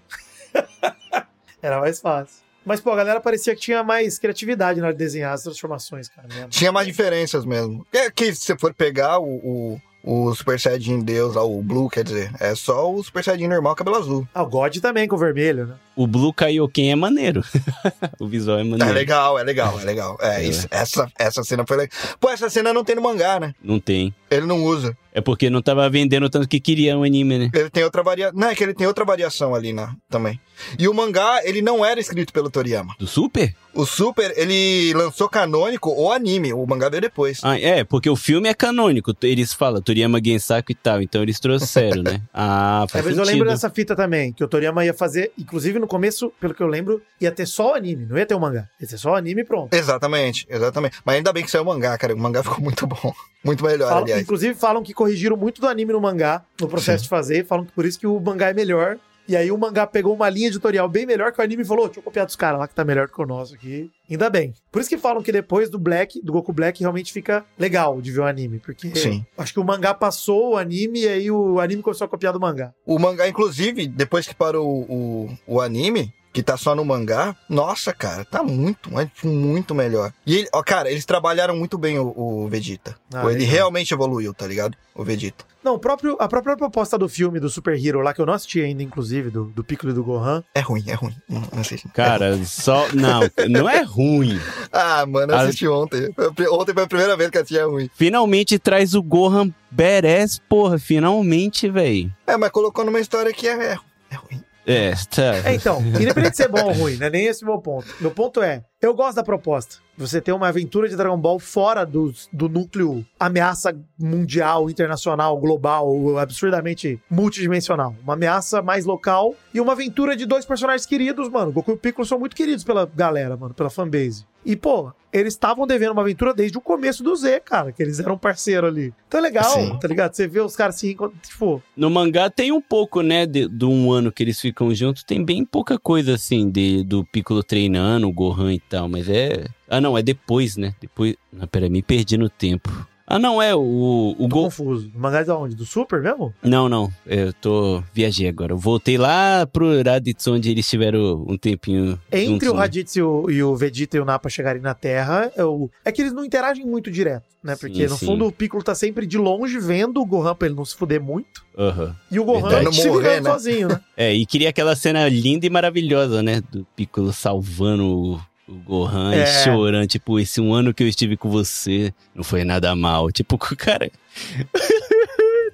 Era 1.62 1.80
mais 1.80 2.00
fácil. 2.00 2.44
Mas, 2.66 2.80
pô, 2.80 2.92
a 2.92 2.96
galera 2.96 3.20
parecia 3.20 3.54
que 3.56 3.62
tinha 3.62 3.84
mais 3.84 4.18
criatividade 4.18 4.80
na 4.80 4.88
hora 4.88 4.94
de 4.94 5.00
desenhar 5.00 5.34
as 5.34 5.44
transformações, 5.44 6.08
cara. 6.08 6.28
mesmo. 6.28 6.50
Tinha 6.50 6.72
mais 6.72 6.88
diferenças 6.88 7.44
mesmo. 7.46 7.86
É 7.92 8.10
que 8.10 8.34
se 8.34 8.42
você 8.42 8.58
for 8.58 8.74
pegar 8.74 9.20
o, 9.20 9.26
o, 9.26 9.82
o 10.30 10.34
Super 10.34 10.60
Saiyajin 10.60 11.02
Deus, 11.02 11.36
o 11.36 11.62
Blue, 11.62 11.90
quer 11.90 12.06
dizer, 12.06 12.32
é 12.40 12.56
só 12.56 12.90
o 12.90 13.04
Super 13.04 13.24
Saiyajin 13.24 13.48
normal, 13.48 13.76
cabelo 13.76 13.98
azul. 13.98 14.28
Ah, 14.34 14.44
o 14.44 14.48
God 14.48 14.78
também 14.78 15.08
com 15.08 15.16
o 15.16 15.20
vermelho, 15.20 15.68
né? 15.68 15.76
O 15.96 16.08
Blue 16.08 16.34
Kaioken 16.34 16.92
é 16.92 16.96
maneiro. 16.96 17.44
o 18.20 18.28
visual 18.28 18.58
é 18.58 18.62
É 18.62 18.64
maneiro. 18.64 18.94
legal, 18.94 19.38
é 19.40 19.44
legal, 19.44 19.80
é 19.80 19.84
legal. 19.84 20.18
É, 20.22 20.44
É. 20.44 20.44
Isso, 20.44 20.68
essa, 20.72 21.08
essa 21.18 21.44
cena 21.44 21.64
foi 21.68 21.78
legal. 21.78 21.98
Pô, 22.20 22.30
essa 22.30 22.50
cena 22.50 22.74
não 22.74 22.84
tem 22.84 22.96
no 22.96 23.02
mangá, 23.02 23.40
né? 23.40 23.54
Não 23.64 23.80
tem. 23.80 24.14
Ele 24.30 24.46
não 24.48 24.64
usa. 24.64 24.98
É 25.16 25.22
porque 25.22 25.48
não 25.48 25.62
tava 25.62 25.88
vendendo 25.92 26.28
tanto 26.28 26.48
que 26.48 26.60
queria 26.60 26.98
um 26.98 27.04
anime, 27.04 27.38
né? 27.38 27.50
Ele 27.54 27.70
tem 27.70 27.84
outra 27.84 28.02
variação. 28.02 28.40
Não, 28.40 28.48
é 28.50 28.56
que 28.56 28.64
ele 28.64 28.74
tem 28.74 28.88
outra 28.88 29.06
variação 29.06 29.54
ali 29.54 29.72
na, 29.72 29.96
também. 30.10 30.40
E 30.80 30.88
o 30.88 30.94
mangá, 30.94 31.42
ele 31.44 31.62
não 31.62 31.86
era 31.86 32.00
escrito 32.00 32.34
pelo 32.34 32.50
Toriyama. 32.50 32.96
Do 32.98 33.06
Super? 33.06 33.54
O 33.76 33.86
Super, 33.86 34.34
ele 34.36 34.92
lançou 34.96 35.30
canônico 35.30 35.92
o 35.96 36.12
anime. 36.12 36.52
O 36.52 36.66
mangá 36.66 36.90
veio 36.90 37.02
depois. 37.02 37.40
Ah, 37.44 37.60
é, 37.60 37.84
porque 37.84 38.10
o 38.10 38.16
filme 38.16 38.50
é 38.50 38.56
canônico. 38.56 39.16
Eles 39.22 39.54
falam 39.54 39.82
Toriyama 39.84 40.20
Gensaku 40.24 40.72
e 40.72 40.76
tal. 40.76 41.00
Então 41.00 41.22
eles 41.22 41.40
trouxeram, 41.40 42.02
né? 42.02 42.22
Ah, 42.34 42.86
É, 42.86 42.88
faz 42.88 43.06
mas 43.06 43.18
eu 43.18 43.24
sentido. 43.24 43.34
lembro 43.40 43.50
dessa 43.52 43.70
fita 43.70 43.96
também, 43.96 44.34
que 44.34 44.44
o 44.44 44.48
Toriyama 44.48 44.84
ia 44.84 44.94
fazer, 44.96 45.32
inclusive 45.38 45.78
no 45.84 45.88
começo, 45.88 46.32
pelo 46.40 46.54
que 46.54 46.62
eu 46.64 46.68
lembro, 46.68 47.02
ia 47.22 47.32
ter 47.32 47.46
só 47.46 47.72
o 47.72 47.74
anime, 47.76 48.06
não 48.06 48.18
ia 48.18 48.26
ter 48.26 48.34
o 48.36 48.40
mangá. 48.40 48.68
Ia 48.82 48.88
ter 48.88 48.98
só 48.98 49.12
o 49.12 49.16
anime 49.16 49.42
e 49.42 49.46
pronto. 49.46 49.74
Exatamente, 49.74 50.48
exatamente. 50.50 50.98
Mas 51.06 51.16
ainda 51.16 51.32
bem 51.32 51.44
que 51.44 51.52
saiu 51.52 51.64
o 51.64 51.66
mangá, 51.68 51.98
cara. 51.98 52.14
O 52.16 52.18
mangá 52.18 52.42
ficou 52.44 52.60
muito 52.62 52.88
bom. 52.88 53.14
Muito 53.46 53.62
melhor, 53.62 53.90
Falam- 53.90 54.04
aliás. 54.04 54.22
inclusive 54.22 54.56
falam 54.56 54.82
que 54.82 54.94
corrigiram 54.94 55.36
muito 55.36 55.60
do 55.60 55.68
anime 55.68 55.92
no 55.92 56.00
mangá, 56.00 56.46
no 56.62 56.66
processo 56.70 57.04
de 57.04 57.10
fazer, 57.10 57.46
falam 57.46 57.66
que 57.66 57.74
por 57.74 57.86
isso 57.86 58.00
que 58.00 58.08
o 58.08 58.18
mangá 58.18 58.48
é 58.50 58.54
melhor. 58.54 58.98
E 59.28 59.36
aí 59.36 59.52
o 59.52 59.58
mangá 59.58 59.88
pegou 59.88 60.14
uma 60.14 60.30
linha 60.30 60.48
editorial 60.48 60.88
bem 60.90 61.06
melhor 61.06 61.32
que 61.32 61.40
o 61.40 61.44
anime 61.44 61.64
e 61.64 61.66
falou: 61.66 61.86
"Ô, 61.86 61.88
deixa 61.88 62.00
eu 62.00 62.04
copiar 62.04 62.26
dos 62.26 62.36
caras 62.36 62.60
lá 62.60 62.68
que 62.68 62.76
tá 62.76 62.84
melhor 62.84 63.08
que 63.10 63.22
o 63.22 63.26
nosso 63.26 63.56
aqui. 63.56 63.90
Ainda 64.10 64.30
bem. 64.30 64.54
Por 64.72 64.80
isso 64.80 64.90
que 64.90 64.98
falam 64.98 65.24
que 65.24 65.32
depois 65.32 65.70
do 65.70 65.80
Black, 65.80 66.22
do 66.22 66.34
Goku 66.34 66.52
Black, 66.52 66.82
realmente 66.82 67.14
fica 67.14 67.46
legal 67.58 68.02
de 68.02 68.12
ver 68.12 68.20
o 68.20 68.26
anime. 68.26 68.60
Porque 68.60 68.94
Sim. 68.96 69.26
acho 69.38 69.54
que 69.54 69.60
o 69.60 69.64
mangá 69.64 69.94
passou 69.94 70.52
o 70.52 70.58
anime 70.58 71.02
e 71.02 71.08
aí 71.08 71.32
o 71.32 71.60
anime 71.60 71.82
começou 71.82 72.06
a 72.06 72.10
copiar 72.10 72.34
do 72.34 72.40
mangá. 72.40 72.74
O 72.86 73.00
mangá, 73.00 73.28
inclusive, 73.28 73.88
depois 73.88 74.28
que 74.28 74.36
parou 74.36 74.68
o, 74.68 75.28
o, 75.48 75.56
o 75.56 75.62
anime, 75.62 76.14
que 76.34 76.42
tá 76.44 76.58
só 76.58 76.74
no 76.76 76.84
mangá, 76.84 77.36
nossa, 77.48 77.94
cara, 77.94 78.26
tá 78.26 78.42
muito, 78.42 78.92
mas 78.92 79.08
muito 79.24 79.76
melhor. 79.76 80.12
E, 80.26 80.38
ele, 80.40 80.50
ó, 80.52 80.64
cara, 80.64 80.90
eles 80.92 81.06
trabalharam 81.06 81.56
muito 81.56 81.78
bem 81.78 82.00
o, 82.00 82.08
o 82.18 82.48
Vegeta. 82.50 82.96
Ah, 83.14 83.26
ele 83.26 83.40
legal. 83.42 83.52
realmente 83.52 83.94
evoluiu, 83.94 84.34
tá 84.34 84.48
ligado? 84.48 84.76
O 84.96 85.04
Vegeta. 85.04 85.46
Não, 85.64 85.76
o 85.76 85.80
próprio, 85.80 86.18
a 86.20 86.28
própria 86.28 86.58
proposta 86.58 86.98
do 86.98 87.08
filme 87.08 87.40
do 87.40 87.50
Super 87.50 87.78
Hero 87.82 88.02
lá, 88.02 88.14
que 88.14 88.20
eu 88.20 88.26
não 88.26 88.34
assisti 88.34 88.60
ainda, 88.62 88.84
inclusive, 88.84 89.30
do, 89.30 89.46
do 89.46 89.64
Piccolo 89.64 89.92
e 89.94 89.96
do 89.96 90.04
Gohan. 90.04 90.44
É 90.54 90.60
ruim, 90.60 90.84
é 90.88 90.94
ruim. 90.94 91.16
Não, 91.30 91.40
não 91.54 91.62
assisti. 91.62 91.88
Cara, 91.90 92.38
só. 92.44 92.88
Não, 92.94 93.22
não 93.50 93.70
é 93.70 93.82
ruim. 93.84 94.38
Ah, 94.76 95.06
mano, 95.06 95.34
eu 95.34 95.38
assisti 95.38 95.68
ontem. 95.68 96.12
A 96.18 96.32
pri- 96.34 96.48
Ontem 96.48 96.74
foi 96.74 96.84
a 96.84 96.88
primeira 96.88 97.16
vez 97.16 97.30
que 97.30 97.38
eu 97.38 97.42
assisti 97.44 97.60
é 97.60 97.64
ruim. 97.64 97.88
Finalmente 97.94 98.58
traz 98.58 98.96
o 98.96 99.04
Gohan 99.04 99.54
Beres, 99.70 100.40
porra. 100.50 100.80
Finalmente, 100.80 101.70
velho. 101.70 102.12
É, 102.26 102.36
mas 102.36 102.50
colocou 102.50 102.84
numa 102.84 103.00
história 103.00 103.32
que 103.32 103.48
é, 103.48 103.52
é, 103.74 103.78
é 104.10 104.16
ruim. 104.16 104.44
É, 104.66 104.94
tá. 105.10 105.50
É, 105.50 105.56
então, 105.56 105.82
independente 105.82 106.32
de 106.32 106.38
ser 106.38 106.48
bom 106.48 106.64
ou 106.64 106.74
ruim, 106.74 106.96
não 106.96 107.08
é 107.08 107.10
nem 107.10 107.26
esse 107.26 107.44
o 107.44 107.48
meu 107.48 107.60
ponto. 107.60 107.86
Meu 108.00 108.12
ponto 108.12 108.42
é, 108.42 108.64
eu 108.82 108.94
gosto 108.94 109.16
da 109.16 109.24
proposta. 109.24 109.78
Você 109.98 110.20
ter 110.20 110.32
uma 110.32 110.48
aventura 110.48 110.90
de 110.90 110.96
Dragon 110.96 111.18
Ball 111.18 111.38
fora 111.40 111.86
do, 111.86 112.14
do 112.32 112.50
núcleo 112.50 113.06
ameaça 113.20 113.76
mundial, 114.00 114.70
internacional, 114.70 115.38
global, 115.38 116.18
absurdamente 116.18 117.00
multidimensional. 117.10 117.96
Uma 118.02 118.14
ameaça 118.14 118.62
mais 118.62 118.86
local 118.86 119.36
e 119.54 119.62
uma 119.62 119.74
aventura 119.74 120.16
de 120.16 120.26
dois 120.26 120.46
personagens 120.46 120.86
queridos, 120.86 121.30
mano. 121.30 121.52
Goku 121.52 121.74
e 121.74 121.78
Piccolo 121.78 122.08
são 122.08 122.20
muito 122.20 122.36
queridos 122.36 122.64
pela 122.64 122.86
galera, 122.86 123.38
mano, 123.38 123.54
pela 123.54 123.70
fanbase. 123.70 124.26
E, 124.46 124.56
pô, 124.56 124.92
eles 125.14 125.34
estavam 125.34 125.68
devendo 125.68 125.92
uma 125.92 126.02
aventura 126.02 126.34
desde 126.34 126.58
o 126.58 126.62
começo 126.62 127.04
do 127.04 127.16
Z, 127.16 127.40
cara, 127.42 127.72
que 127.72 127.82
eles 127.82 128.00
eram 128.00 128.18
parceiro 128.18 128.66
ali. 128.66 128.94
Então 129.08 129.20
é 129.20 129.24
legal, 129.24 129.52
Sim. 129.52 129.78
tá 129.80 129.88
ligado? 129.88 130.14
Você 130.14 130.28
vê 130.28 130.42
os 130.42 130.56
caras 130.56 130.76
se 130.76 130.88
reencontrando, 130.88 131.22
tipo, 131.22 131.62
No 131.78 131.90
mangá 131.90 132.30
tem 132.30 132.52
um 132.52 132.62
pouco, 132.62 133.02
né, 133.02 133.26
de, 133.26 133.48
do 133.48 133.70
um 133.70 133.92
ano 133.92 134.12
que 134.12 134.24
eles 134.24 134.40
ficam 134.40 134.74
juntos, 134.74 135.04
tem 135.04 135.24
bem 135.24 135.46
pouca 135.46 135.78
coisa 135.78 136.16
assim 136.16 136.50
de, 136.50 136.84
do 136.84 137.06
Piccolo 137.06 137.44
treinando, 137.44 138.08
o 138.08 138.12
Gohan 138.12 138.54
e 138.54 138.60
tal, 138.60 138.90
mas 138.90 139.08
é. 139.08 139.46
Ah, 139.70 139.80
não, 139.80 139.98
é 139.98 140.02
depois, 140.02 140.58
né? 140.58 140.74
Depois. 140.82 141.16
Não, 141.32 141.48
pera, 141.48 141.70
me 141.70 141.82
perdi 141.82 142.18
no 142.18 142.30
tempo. 142.30 142.88
Ah, 143.06 143.20
não, 143.20 143.42
é 143.42 143.54
o. 143.54 144.16
O 144.18 144.24
tô 144.24 144.28
Go... 144.30 144.44
confuso. 144.44 144.90
O 144.96 145.00
mangá 145.00 145.20
é 145.20 145.24
de 145.26 145.32
onde? 145.32 145.56
Do 145.56 145.66
Super 145.66 146.02
mesmo? 146.02 146.34
Não, 146.42 146.70
não, 146.70 146.90
eu 147.06 147.34
tô. 147.34 147.84
Viajei 147.94 148.28
agora. 148.30 148.54
Eu 148.54 148.58
voltei 148.58 148.98
lá 148.98 149.46
pro 149.46 149.82
Raditz, 149.84 150.26
onde 150.28 150.50
eles 150.50 150.68
tiveram 150.68 151.24
um 151.28 151.38
tempinho. 151.38 152.00
Entre 152.12 152.26
juntos, 152.28 152.48
o 152.48 152.54
né? 152.54 152.60
Raditz 152.60 152.96
e 152.96 153.02
o, 153.02 153.30
e 153.30 153.44
o 153.44 153.56
Vegeta 153.58 153.98
e 153.98 154.00
o 154.00 154.06
Nappa 154.06 154.30
chegarem 154.30 154.62
na 154.62 154.74
Terra, 154.74 155.30
é, 155.36 155.44
o- 155.44 155.70
é 155.84 155.92
que 155.92 156.02
eles 156.02 156.14
não 156.14 156.24
interagem 156.24 156.66
muito 156.66 156.90
direto, 156.90 157.26
né? 157.44 157.56
Porque 157.58 157.84
Sim, 157.88 157.94
no 157.94 157.98
sim. 158.00 158.06
fundo 158.06 158.26
o 158.26 158.32
Piccolo 158.32 158.64
tá 158.64 158.74
sempre 158.74 159.06
de 159.06 159.18
longe 159.18 159.60
vendo 159.60 160.00
o 160.02 160.06
Gohan 160.06 160.34
pra 160.34 160.48
ele 160.48 160.56
não 160.56 160.64
se 160.66 160.76
fuder 160.76 161.02
muito. 161.02 161.44
Aham. 161.58 161.94
E 162.10 162.20
o 162.20 162.24
Gohan 162.24 162.48
Verdade. 162.50 162.76
se 162.76 162.88
Não 162.88 162.94
morrer, 162.96 163.22
né? 163.22 163.30
sozinho, 163.32 163.68
né? 163.68 163.82
É, 163.98 164.14
e 164.14 164.26
queria 164.26 164.50
aquela 164.50 164.76
cena 164.76 165.08
linda 165.10 165.46
e 165.46 165.50
maravilhosa, 165.50 166.24
né? 166.24 166.42
Do 166.52 166.66
Piccolo 166.76 167.12
salvando 167.14 167.86
o, 167.86 168.20
o 168.48 168.54
Gohan 168.56 169.14
É. 169.14 169.24
e 169.24 169.26
chorando. 169.44 169.88
Tipo, 169.88 170.20
esse 170.20 170.40
um 170.42 170.54
ano 170.54 170.74
que 170.74 170.84
eu 170.84 170.88
estive 170.88 171.16
com 171.18 171.30
você 171.30 171.94
não 172.14 172.24
foi 172.24 172.44
nada 172.44 172.76
mal. 172.76 173.12
Tipo, 173.12 173.38
cara. 173.58 173.90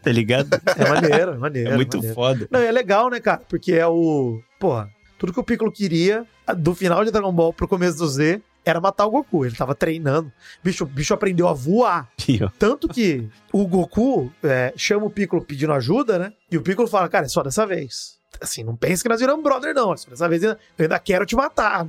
tá 0.01 0.11
ligado? 0.11 0.49
É 0.77 0.89
maneiro, 0.89 1.31
é 1.33 1.37
maneiro. 1.37 1.69
É 1.71 1.75
muito 1.75 1.97
maneiro. 1.97 2.15
foda. 2.15 2.47
Não, 2.51 2.61
e 2.61 2.65
é 2.65 2.71
legal, 2.71 3.09
né, 3.09 3.19
cara? 3.19 3.41
Porque 3.47 3.73
é 3.73 3.87
o. 3.87 4.39
Porra, 4.59 4.89
tudo 5.17 5.33
que 5.33 5.39
o 5.39 5.43
Piccolo 5.43 5.71
queria 5.71 6.25
do 6.57 6.73
final 6.73 7.03
de 7.03 7.11
Dragon 7.11 7.31
Ball 7.31 7.53
pro 7.53 7.67
começo 7.67 7.97
do 7.97 8.07
Z 8.07 8.41
era 8.65 8.79
matar 8.81 9.05
o 9.05 9.11
Goku. 9.11 9.45
Ele 9.45 9.55
tava 9.55 9.73
treinando. 9.73 10.31
Bicho, 10.63 10.83
o 10.83 10.87
bicho 10.87 11.13
aprendeu 11.13 11.47
a 11.47 11.53
voar. 11.53 12.09
Pior. 12.17 12.51
Tanto 12.59 12.87
que 12.87 13.27
o 13.51 13.65
Goku 13.67 14.31
é, 14.43 14.73
chama 14.75 15.05
o 15.05 15.09
Piccolo 15.09 15.43
pedindo 15.43 15.73
ajuda, 15.73 16.19
né? 16.19 16.33
E 16.51 16.57
o 16.57 16.61
Piccolo 16.61 16.87
fala, 16.87 17.07
cara, 17.09 17.25
é 17.25 17.29
só 17.29 17.41
dessa 17.41 17.65
vez. 17.65 18.18
Assim, 18.41 18.63
não 18.63 18.75
pense 18.75 19.03
que 19.03 19.09
nós 19.09 19.19
viramos 19.19 19.43
brother, 19.43 19.73
não. 19.73 19.93
Dessa 19.93 20.29
vez 20.29 20.43
eu 20.43 20.55
ainda 20.77 20.99
quero 20.99 21.25
te 21.25 21.35
matar. 21.35 21.85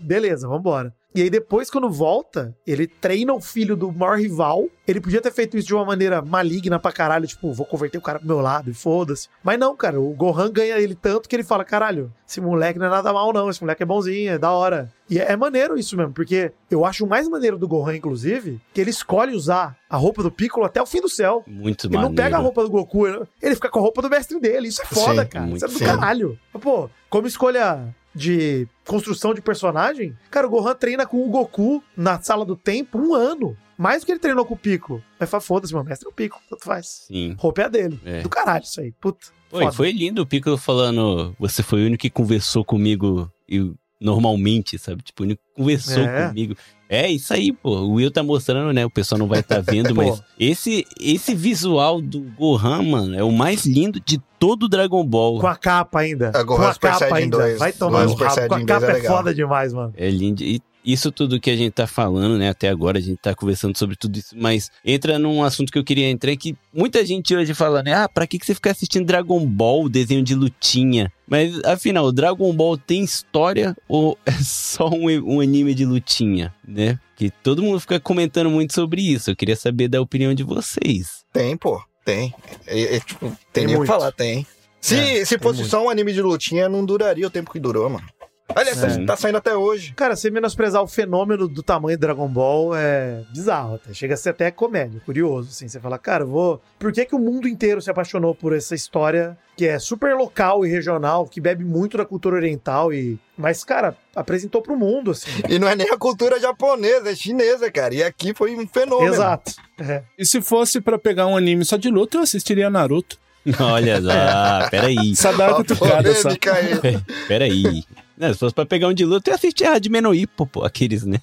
Beleza, 0.00 0.48
vambora. 0.48 0.94
E 1.14 1.22
aí 1.22 1.30
depois, 1.30 1.68
quando 1.70 1.90
volta, 1.90 2.54
ele 2.66 2.86
treina 2.86 3.32
o 3.34 3.40
filho 3.40 3.76
do 3.76 3.90
maior 3.90 4.18
rival. 4.18 4.66
Ele 4.86 5.00
podia 5.00 5.20
ter 5.20 5.32
feito 5.32 5.56
isso 5.56 5.66
de 5.66 5.74
uma 5.74 5.84
maneira 5.84 6.20
maligna 6.22 6.78
pra 6.78 6.90
caralho, 6.92 7.26
tipo, 7.26 7.52
vou 7.52 7.66
converter 7.66 7.98
o 7.98 8.00
cara 8.00 8.18
pro 8.18 8.26
meu 8.28 8.40
lado 8.40 8.70
e 8.70 8.74
foda-se. 8.74 9.28
Mas 9.42 9.58
não, 9.58 9.76
cara, 9.76 10.00
o 10.00 10.10
Gohan 10.14 10.50
ganha 10.50 10.78
ele 10.78 10.94
tanto 10.96 11.28
que 11.28 11.34
ele 11.36 11.44
fala, 11.44 11.64
caralho, 11.64 12.12
esse 12.28 12.40
moleque 12.40 12.78
não 12.78 12.86
é 12.86 12.90
nada 12.90 13.12
mal 13.12 13.32
não, 13.32 13.48
esse 13.50 13.60
moleque 13.60 13.82
é 13.82 13.86
bonzinho, 13.86 14.32
é 14.32 14.38
da 14.38 14.50
hora. 14.50 14.92
E 15.08 15.18
é, 15.18 15.32
é 15.32 15.36
maneiro 15.36 15.76
isso 15.78 15.96
mesmo, 15.96 16.12
porque 16.12 16.52
eu 16.70 16.84
acho 16.84 17.04
o 17.04 17.08
mais 17.08 17.28
maneiro 17.28 17.56
do 17.58 17.68
Gohan, 17.68 17.96
inclusive, 17.96 18.60
que 18.72 18.80
ele 18.80 18.90
escolhe 18.90 19.34
usar 19.34 19.76
a 19.88 19.96
roupa 19.96 20.22
do 20.24 20.30
Piccolo 20.30 20.66
até 20.66 20.80
o 20.82 20.86
fim 20.86 21.00
do 21.00 21.08
céu. 21.08 21.44
Muito 21.46 21.86
Ele 21.86 21.94
não 21.94 22.02
maneiro. 22.04 22.22
pega 22.22 22.36
a 22.36 22.40
roupa 22.40 22.62
do 22.62 22.70
Goku, 22.70 23.06
ele- 23.06 23.54
fica 23.54 23.68
com 23.68 23.78
a 23.78 23.82
roupa 23.82 24.02
do 24.02 24.10
mestre 24.10 24.38
dele. 24.40 24.68
Isso 24.68 24.82
é 24.82 24.86
foda, 24.86 25.22
Sim, 25.22 25.28
cara. 25.28 25.50
Isso 25.50 25.64
é 25.64 25.68
do 25.68 25.74
foda. 25.74 25.84
caralho. 25.96 26.38
Pô, 26.60 26.88
como 27.08 27.26
escolha 27.26 27.94
de 28.14 28.66
construção 28.86 29.32
de 29.34 29.40
personagem, 29.40 30.16
cara, 30.30 30.46
o 30.46 30.50
Gohan 30.50 30.74
treina 30.74 31.06
com 31.06 31.24
o 31.24 31.28
Goku 31.30 31.82
na 31.96 32.20
sala 32.20 32.44
do 32.44 32.56
tempo 32.56 32.98
um 32.98 33.14
ano. 33.14 33.56
Mais 33.78 34.02
do 34.02 34.06
que 34.06 34.12
ele 34.12 34.18
treinou 34.18 34.44
com 34.44 34.52
o 34.54 34.58
Piccolo. 34.58 35.02
Mas 35.18 35.30
fala, 35.30 35.40
foda-se, 35.40 35.72
meu 35.72 35.82
mestre 35.82 36.06
é 36.06 36.10
o 36.10 36.14
Piccolo, 36.14 36.42
tanto 36.50 36.64
faz. 36.64 37.04
Sim. 37.06 37.34
Roupa 37.38 37.62
é 37.62 37.64
a 37.64 37.68
dele. 37.68 37.98
É. 38.04 38.20
Do 38.20 38.28
caralho 38.28 38.62
isso 38.64 38.78
aí. 38.80 38.92
Puta. 39.00 39.28
Oi, 39.52 39.72
foi 39.72 39.90
lindo 39.90 40.20
o 40.22 40.26
Piccolo 40.26 40.58
falando, 40.58 41.34
você 41.38 41.62
foi 41.62 41.82
o 41.82 41.86
único 41.86 42.02
que 42.02 42.10
conversou 42.10 42.62
comigo 42.64 43.30
e 43.48 43.72
normalmente, 44.00 44.78
sabe? 44.78 45.02
Tipo, 45.02 45.22
o 45.22 45.26
único 45.26 45.42
que 45.42 45.54
conversou 45.54 46.02
É. 46.02 46.28
comigo. 46.28 46.56
É 46.90 47.08
isso 47.08 47.32
aí, 47.32 47.52
pô. 47.52 47.70
O 47.82 47.92
Will 47.92 48.10
tá 48.10 48.20
mostrando, 48.20 48.72
né? 48.72 48.84
O 48.84 48.90
pessoal 48.90 49.16
não 49.16 49.28
vai 49.28 49.38
estar 49.38 49.60
vendo, 49.62 49.94
Pô. 49.94 50.02
mas 50.02 50.20
esse 50.38 50.84
esse 51.00 51.36
visual 51.36 52.00
do 52.00 52.20
Gohan, 52.36 52.82
mano, 52.82 53.16
é 53.16 53.22
o 53.22 53.30
mais 53.30 53.64
lindo 53.64 54.00
de 54.04 54.20
todo 54.40 54.64
o 54.64 54.68
Dragon 54.68 55.04
Ball. 55.06 55.38
Com 55.38 55.46
a 55.46 55.54
capa 55.54 56.00
ainda. 56.00 56.32
A 56.34 56.42
Gohan 56.42 56.58
com 56.58 56.64
a 56.64 56.72
Super 56.72 56.90
capa 56.98 57.16
ainda. 57.16 57.36
2. 57.38 57.58
Vai 57.60 57.72
tomar 57.72 58.08
Super 58.08 58.26
rabo. 58.26 58.48
Com 58.48 58.54
a 58.54 58.58
2 58.58 58.66
capa 58.66 58.86
é 58.92 58.98
é, 58.98 59.02
foda 59.04 59.32
demais, 59.32 59.72
mano. 59.72 59.94
É 59.96 60.10
lindo. 60.10 60.42
E 60.42 60.60
isso 60.84 61.12
tudo 61.12 61.38
que 61.38 61.50
a 61.50 61.56
gente 61.56 61.72
tá 61.72 61.86
falando, 61.86 62.38
né? 62.38 62.48
Até 62.48 62.68
agora 62.68 62.98
a 62.98 63.00
gente 63.00 63.18
tá 63.18 63.34
conversando 63.34 63.76
sobre 63.76 63.96
tudo 63.96 64.18
isso, 64.18 64.34
mas 64.36 64.70
entra 64.84 65.18
num 65.18 65.44
assunto 65.44 65.70
que 65.70 65.78
eu 65.78 65.84
queria 65.84 66.08
entrar 66.08 66.34
que 66.36 66.56
muita 66.74 67.04
gente 67.04 67.36
hoje 67.36 67.54
fala, 67.54 67.82
né? 67.82 67.94
Ah, 67.94 68.08
pra 68.08 68.26
que 68.26 68.38
que 68.38 68.46
você 68.46 68.54
fica 68.54 68.70
assistindo 68.70 69.06
Dragon 69.06 69.44
Ball, 69.46 69.88
desenho 69.88 70.22
de 70.22 70.34
lutinha? 70.34 71.12
Mas 71.30 71.62
afinal, 71.64 72.10
Dragon 72.10 72.52
Ball 72.52 72.76
tem 72.76 73.04
história 73.04 73.76
ou 73.88 74.18
é 74.26 74.32
só 74.42 74.88
um, 74.88 75.06
um 75.36 75.40
anime 75.40 75.72
de 75.74 75.86
lutinha, 75.86 76.52
né? 76.66 76.98
Que 77.14 77.30
todo 77.30 77.62
mundo 77.62 77.78
fica 77.78 78.00
comentando 78.00 78.50
muito 78.50 78.74
sobre 78.74 79.00
isso. 79.00 79.30
Eu 79.30 79.36
queria 79.36 79.54
saber 79.54 79.86
da 79.88 80.00
opinião 80.00 80.34
de 80.34 80.42
vocês. 80.42 81.24
Tem, 81.32 81.56
pô. 81.56 81.80
Tem. 82.04 82.34
É, 82.66 82.96
é, 82.96 83.00
tipo, 83.00 83.26
tem, 83.28 83.36
Tem 83.52 83.66
nem 83.66 83.74
o 83.76 83.78
que 83.82 83.86
muito. 83.86 83.88
falar, 83.88 84.10
tem. 84.10 84.44
Se, 84.80 84.96
É, 84.96 85.24
se 85.24 85.38
fosse 85.38 85.64
só 85.66 85.84
um 85.84 85.90
anime 85.90 86.12
de 86.12 86.20
lutinha, 86.22 86.68
não 86.68 86.84
duraria 86.84 87.26
o 87.26 87.30
tempo 87.30 87.52
que 87.52 87.60
durou, 87.60 87.88
mano. 87.88 88.06
Olha, 88.54 88.74
Sim. 88.74 89.06
tá 89.06 89.16
saindo 89.16 89.38
até 89.38 89.54
hoje. 89.54 89.92
Cara, 89.94 90.16
você 90.16 90.30
menosprezar 90.30 90.82
o 90.82 90.86
fenômeno 90.86 91.48
do 91.48 91.62
tamanho 91.62 91.96
do 91.96 92.00
Dragon 92.00 92.28
Ball 92.28 92.76
é 92.76 93.22
bizarro 93.32 93.76
até. 93.76 93.92
Chega 93.92 94.14
a 94.14 94.16
ser 94.16 94.30
até 94.30 94.50
comédia, 94.50 95.00
curioso, 95.04 95.50
assim. 95.50 95.68
Você 95.68 95.80
fala, 95.80 95.98
cara, 95.98 96.24
vou. 96.24 96.60
Por 96.78 96.92
que, 96.92 97.04
que 97.04 97.14
o 97.14 97.18
mundo 97.18 97.48
inteiro 97.48 97.80
se 97.80 97.90
apaixonou 97.90 98.34
por 98.34 98.54
essa 98.54 98.74
história 98.74 99.36
que 99.56 99.66
é 99.66 99.78
super 99.78 100.14
local 100.14 100.64
e 100.64 100.70
regional, 100.70 101.26
que 101.26 101.40
bebe 101.40 101.64
muito 101.64 101.96
da 101.96 102.04
cultura 102.04 102.36
oriental 102.36 102.92
e. 102.92 103.18
Mas, 103.36 103.64
cara, 103.64 103.96
apresentou 104.14 104.60
pro 104.60 104.76
mundo, 104.76 105.10
assim. 105.10 105.30
E 105.48 105.58
não 105.58 105.68
é 105.68 105.74
nem 105.74 105.90
a 105.90 105.96
cultura 105.96 106.38
japonesa, 106.38 107.10
é 107.10 107.14
chinesa, 107.14 107.70
cara. 107.70 107.94
E 107.94 108.02
aqui 108.02 108.34
foi 108.34 108.54
um 108.54 108.66
fenômeno. 108.66 109.14
Exato. 109.14 109.52
É. 109.78 110.02
E 110.18 110.26
se 110.26 110.42
fosse 110.42 110.80
pra 110.80 110.98
pegar 110.98 111.26
um 111.26 111.36
anime 111.36 111.64
só 111.64 111.76
de 111.76 111.88
luta, 111.88 112.18
eu 112.18 112.22
assistiria 112.22 112.68
Naruto. 112.68 113.18
Olha 113.58 113.98
lá, 114.00 114.68
peraí. 114.70 115.16
Sadako 115.16 115.64
Tukada. 115.64 116.10
Peraí. 117.26 117.84
Não, 118.20 118.34
se 118.34 118.38
fosse 118.38 118.54
pra 118.54 118.66
pegar 118.66 118.86
um 118.86 118.92
de 118.92 119.02
luta, 119.06 119.30
eu 119.30 119.34
assisti 119.34 119.64
a 119.64 119.72
Hajime 119.72 119.98
no 120.02 120.14
Ippo, 120.14 120.46
pô, 120.46 120.62
aqueles, 120.62 121.06
né? 121.06 121.22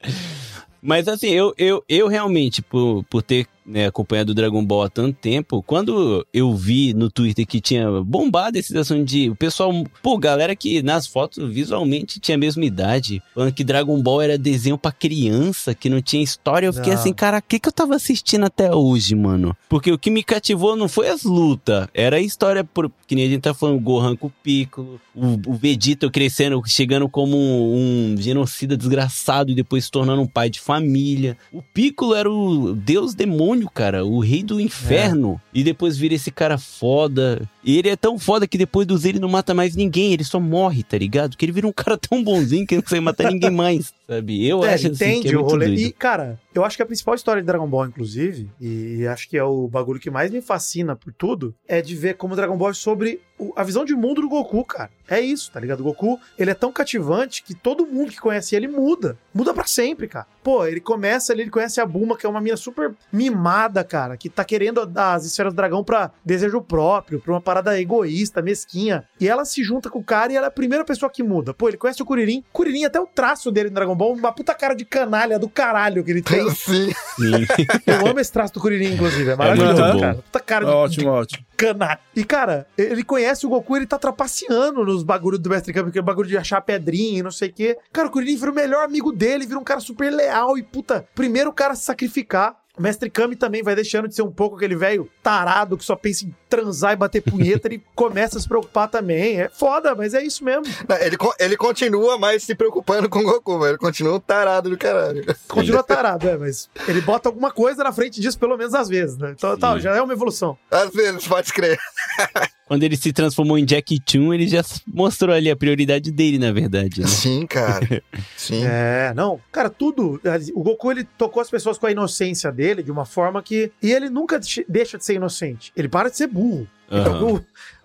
Mas 0.80 1.06
assim, 1.06 1.28
eu, 1.28 1.52
eu, 1.58 1.84
eu 1.86 2.08
realmente, 2.08 2.62
por, 2.62 3.04
por 3.10 3.22
ter 3.22 3.46
né, 3.68 3.86
acompanhado 3.86 4.32
o 4.32 4.34
Dragon 4.34 4.64
Ball 4.64 4.84
há 4.84 4.88
tanto 4.88 5.16
tempo, 5.20 5.62
quando 5.62 6.26
eu 6.32 6.54
vi 6.54 6.94
no 6.94 7.10
Twitter 7.10 7.46
que 7.46 7.60
tinha 7.60 7.88
bombado 8.02 8.58
esse 8.58 8.76
assunto 8.76 9.04
de 9.04 9.28
o 9.28 9.36
pessoal, 9.36 9.72
pô, 10.02 10.16
galera 10.18 10.56
que 10.56 10.82
nas 10.82 11.06
fotos 11.06 11.52
visualmente 11.52 12.18
tinha 12.18 12.36
a 12.36 12.38
mesma 12.38 12.64
idade, 12.64 13.22
falando 13.34 13.52
que 13.52 13.62
Dragon 13.62 14.00
Ball 14.02 14.22
era 14.22 14.38
desenho 14.38 14.78
pra 14.78 14.90
criança, 14.90 15.74
que 15.74 15.90
não 15.90 16.00
tinha 16.00 16.22
história, 16.22 16.66
eu 16.66 16.72
fiquei 16.72 16.92
Não. 16.92 17.00
assim, 17.00 17.12
cara, 17.12 17.38
o 17.38 17.42
que, 17.42 17.58
que 17.58 17.68
eu 17.68 17.72
tava 17.72 17.94
assistindo 17.94 18.44
até 18.44 18.74
hoje, 18.74 19.14
mano? 19.14 19.56
Porque 19.68 19.92
o 19.92 19.98
que 19.98 20.10
me 20.10 20.22
cativou 20.22 20.76
não 20.76 20.88
foi 20.88 21.08
as 21.08 21.24
lutas, 21.24 21.86
era 21.92 22.16
a 22.16 22.20
história, 22.20 22.64
por, 22.64 22.90
que 23.06 23.14
nem 23.14 23.26
a 23.26 23.28
gente 23.28 23.42
tá 23.42 23.52
falando, 23.52 23.76
o 23.76 23.80
Gohan 23.80 24.16
com 24.16 24.28
o 24.28 24.32
Piccolo, 24.42 25.00
o, 25.14 25.50
o 25.50 25.54
Vegeta 25.54 26.08
crescendo, 26.10 26.62
chegando 26.66 27.08
como 27.08 27.36
um, 27.36 28.12
um 28.12 28.16
genocida 28.16 28.76
desgraçado 28.76 29.50
e 29.50 29.54
depois 29.54 29.84
se 29.84 29.90
tornando 29.90 30.22
um 30.22 30.26
pai 30.26 30.48
de 30.48 30.60
família. 30.60 31.36
O 31.52 31.60
Piccolo 31.62 32.14
era 32.14 32.30
o 32.30 32.74
deus 32.74 33.14
demônio, 33.14 33.57
cara, 33.66 34.04
o 34.04 34.20
rei 34.20 34.42
do 34.42 34.60
inferno. 34.60 35.40
E 35.52 35.64
depois 35.64 35.96
vira 35.96 36.14
esse 36.14 36.30
cara 36.30 36.58
foda. 36.58 37.48
E 37.68 37.76
ele 37.78 37.90
é 37.90 37.96
tão 37.96 38.18
foda 38.18 38.46
que 38.46 38.56
depois 38.56 38.86
dos 38.86 39.04
ele 39.04 39.18
não 39.18 39.28
mata 39.28 39.52
mais 39.52 39.76
ninguém, 39.76 40.14
ele 40.14 40.24
só 40.24 40.40
morre, 40.40 40.82
tá 40.82 40.96
ligado? 40.96 41.36
Que 41.36 41.44
ele 41.44 41.52
vira 41.52 41.66
um 41.66 41.72
cara 41.76 41.98
tão 41.98 42.24
bonzinho 42.24 42.66
que 42.66 42.74
não 42.76 42.82
consegue 42.82 43.02
matar 43.02 43.30
ninguém 43.30 43.50
mais, 43.50 43.92
sabe? 44.08 44.46
Eu 44.48 44.64
É, 44.64 44.72
acho 44.72 44.86
assim, 44.86 44.94
entende 44.94 45.28
que 45.28 45.34
é 45.34 45.38
o 45.38 45.42
rolê. 45.42 45.66
doido. 45.66 45.80
E, 45.80 45.92
cara, 45.92 46.40
eu 46.54 46.64
acho 46.64 46.76
que 46.78 46.82
a 46.82 46.86
principal 46.86 47.14
história 47.14 47.42
de 47.42 47.46
Dragon 47.46 47.66
Ball, 47.68 47.86
inclusive, 47.86 48.50
e 48.58 49.06
acho 49.06 49.28
que 49.28 49.36
é 49.36 49.44
o 49.44 49.68
bagulho 49.68 50.00
que 50.00 50.10
mais 50.10 50.30
me 50.30 50.40
fascina 50.40 50.96
por 50.96 51.12
tudo, 51.12 51.54
é 51.68 51.82
de 51.82 51.94
ver 51.94 52.14
como 52.14 52.34
Dragon 52.34 52.56
Ball 52.56 52.70
é 52.70 52.74
sobre 52.74 53.20
a 53.54 53.62
visão 53.62 53.84
de 53.84 53.94
mundo 53.94 54.20
do 54.22 54.28
Goku, 54.28 54.64
cara. 54.64 54.90
É 55.08 55.20
isso, 55.20 55.50
tá 55.52 55.60
ligado? 55.60 55.80
O 55.80 55.84
Goku, 55.84 56.18
ele 56.36 56.50
é 56.50 56.54
tão 56.54 56.72
cativante 56.72 57.42
que 57.44 57.54
todo 57.54 57.86
mundo 57.86 58.10
que 58.10 58.18
conhece 58.20 58.56
ele 58.56 58.66
muda. 58.66 59.16
Muda 59.32 59.54
pra 59.54 59.64
sempre, 59.64 60.08
cara. 60.08 60.26
Pô, 60.42 60.66
ele 60.66 60.80
começa 60.80 61.32
ali, 61.32 61.42
ele 61.42 61.50
conhece 61.50 61.80
a 61.80 61.86
Buma, 61.86 62.16
que 62.16 62.26
é 62.26 62.28
uma 62.28 62.40
mina 62.40 62.56
super 62.56 62.92
mimada, 63.12 63.84
cara, 63.84 64.16
que 64.16 64.28
tá 64.28 64.44
querendo 64.44 64.84
dar 64.86 65.14
as 65.14 65.24
esferas 65.24 65.52
do 65.52 65.56
dragão 65.56 65.84
pra 65.84 66.10
desejo 66.24 66.60
próprio, 66.62 67.20
pra 67.20 67.32
uma 67.32 67.40
parada 67.40 67.57
egoísta, 67.78 68.42
mesquinha. 68.42 69.04
E 69.20 69.28
ela 69.28 69.44
se 69.44 69.62
junta 69.62 69.88
com 69.90 69.98
o 69.98 70.04
cara 70.04 70.32
e 70.32 70.36
ela 70.36 70.46
é 70.46 70.48
a 70.48 70.52
primeira 70.52 70.84
pessoa 70.84 71.10
que 71.10 71.22
muda. 71.22 71.52
Pô, 71.54 71.68
ele 71.68 71.76
conhece 71.76 72.02
o 72.02 72.06
Kuririn. 72.06 72.44
Kuririn, 72.52 72.84
até 72.84 73.00
o 73.00 73.06
traço 73.06 73.50
dele 73.50 73.68
no 73.68 73.74
Dragon 73.74 73.94
Ball, 73.96 74.12
uma 74.14 74.32
puta 74.32 74.54
cara 74.54 74.74
de 74.74 74.84
canalha 74.84 75.38
do 75.38 75.48
caralho 75.48 76.02
que 76.04 76.10
ele 76.10 76.22
tem. 76.22 76.48
Sim. 76.50 76.90
Sim. 77.18 77.46
Eu 77.86 78.06
amo 78.06 78.20
esse 78.20 78.32
traço 78.32 78.54
do 78.54 78.60
Kuririn, 78.60 78.94
inclusive. 78.94 79.30
É 79.30 79.36
maravilhoso, 79.36 79.82
muito 79.82 79.94
bom. 79.94 80.00
cara. 80.00 80.14
Puta 80.14 80.40
cara 80.40 80.64
de, 80.64 80.70
Ótimo, 80.70 81.10
ótimo. 81.10 81.44
de 81.50 81.56
canalha. 81.56 81.98
E, 82.14 82.24
cara, 82.24 82.66
ele 82.76 83.02
conhece 83.02 83.46
o 83.46 83.48
Goku, 83.48 83.76
ele 83.76 83.86
tá 83.86 83.98
trapaceando 83.98 84.84
nos 84.84 85.02
bagulhos 85.02 85.40
do 85.40 85.50
Mestre 85.50 85.72
Kami, 85.72 85.90
que 85.90 85.98
é 85.98 86.00
o 86.00 86.04
bagulho 86.04 86.28
de 86.28 86.36
achar 86.36 86.60
pedrinha 86.60 87.18
e 87.18 87.22
não 87.22 87.30
sei 87.30 87.48
o 87.48 87.52
quê. 87.52 87.76
Cara, 87.92 88.08
o 88.08 88.10
Kuririn 88.10 88.36
vira 88.36 88.50
o 88.50 88.54
melhor 88.54 88.84
amigo 88.84 89.12
dele, 89.12 89.46
vira 89.46 89.58
um 89.58 89.64
cara 89.64 89.80
super 89.80 90.10
leal 90.10 90.56
e, 90.58 90.62
puta, 90.62 91.06
primeiro 91.14 91.52
cara 91.52 91.72
a 91.72 91.76
se 91.76 91.84
sacrificar. 91.84 92.56
O 92.78 92.82
Mestre 92.82 93.10
Kami 93.10 93.34
também 93.34 93.62
vai 93.62 93.74
deixando 93.74 94.06
de 94.06 94.14
ser 94.14 94.22
um 94.22 94.30
pouco 94.30 94.56
aquele 94.56 94.76
velho 94.76 95.10
tarado 95.22 95.76
que 95.76 95.84
só 95.84 95.96
pensa 95.96 96.24
em 96.24 96.34
transar 96.48 96.92
e 96.92 96.96
bater 96.96 97.20
punheta, 97.20 97.66
ele 97.66 97.82
começa 97.94 98.38
a 98.38 98.40
se 98.40 98.48
preocupar 98.48 98.88
também. 98.88 99.40
É 99.40 99.48
foda, 99.48 99.94
mas 99.94 100.14
é 100.14 100.22
isso 100.22 100.44
mesmo. 100.44 100.62
Não, 100.88 100.96
Ele, 100.96 101.16
ele 101.40 101.56
continua 101.56 102.16
mais 102.16 102.44
se 102.44 102.54
preocupando 102.54 103.08
com 103.08 103.18
o 103.18 103.24
Goku, 103.24 103.58
velho. 103.58 103.72
Ele 103.72 103.78
continua 103.78 104.14
um 104.14 104.20
tarado 104.20 104.70
do 104.70 104.78
caralho. 104.78 105.24
Continua 105.48 105.82
tarado, 105.84 106.28
é, 106.28 106.36
mas 106.36 106.70
ele 106.86 107.00
bota 107.00 107.28
alguma 107.28 107.50
coisa 107.50 107.82
na 107.82 107.92
frente 107.92 108.20
disso, 108.20 108.38
pelo 108.38 108.56
menos 108.56 108.74
às 108.74 108.88
vezes, 108.88 109.18
né? 109.18 109.34
Então, 109.36 109.58
tá, 109.58 109.78
já 109.78 109.96
é 109.96 110.00
uma 110.00 110.12
evolução. 110.12 110.56
Às 110.70 110.90
vezes, 110.90 111.26
pode 111.26 111.52
crer. 111.52 111.78
Quando 112.68 112.82
ele 112.84 112.96
se 112.96 113.12
transformou 113.12 113.56
em 113.58 113.64
Jack 113.64 113.98
Chun, 114.06 114.32
ele 114.32 114.46
já 114.46 114.62
mostrou 114.86 115.34
ali 115.34 115.50
a 115.50 115.56
prioridade 115.56 116.12
dele, 116.12 116.38
na 116.38 116.52
verdade. 116.52 117.00
Né? 117.00 117.06
Sim, 117.06 117.46
cara. 117.46 118.02
Sim. 118.36 118.62
É, 118.64 119.12
não. 119.16 119.40
Cara, 119.50 119.70
tudo. 119.70 120.20
O 120.54 120.62
Goku, 120.62 120.92
ele 120.92 121.04
tocou 121.16 121.40
as 121.40 121.48
pessoas 121.50 121.78
com 121.78 121.86
a 121.86 121.90
inocência 121.90 122.52
dele 122.52 122.82
de 122.82 122.90
uma 122.92 123.06
forma 123.06 123.42
que. 123.42 123.72
E 123.82 123.90
ele 123.90 124.10
nunca 124.10 124.38
de- 124.38 124.66
deixa 124.68 124.98
de 124.98 125.04
ser 125.04 125.14
inocente. 125.14 125.72
Ele 125.74 125.88
para 125.88 126.10
de 126.10 126.16
ser 126.18 126.26
burro. 126.26 126.68
Então, 126.86 127.14
Aham. 127.14 127.24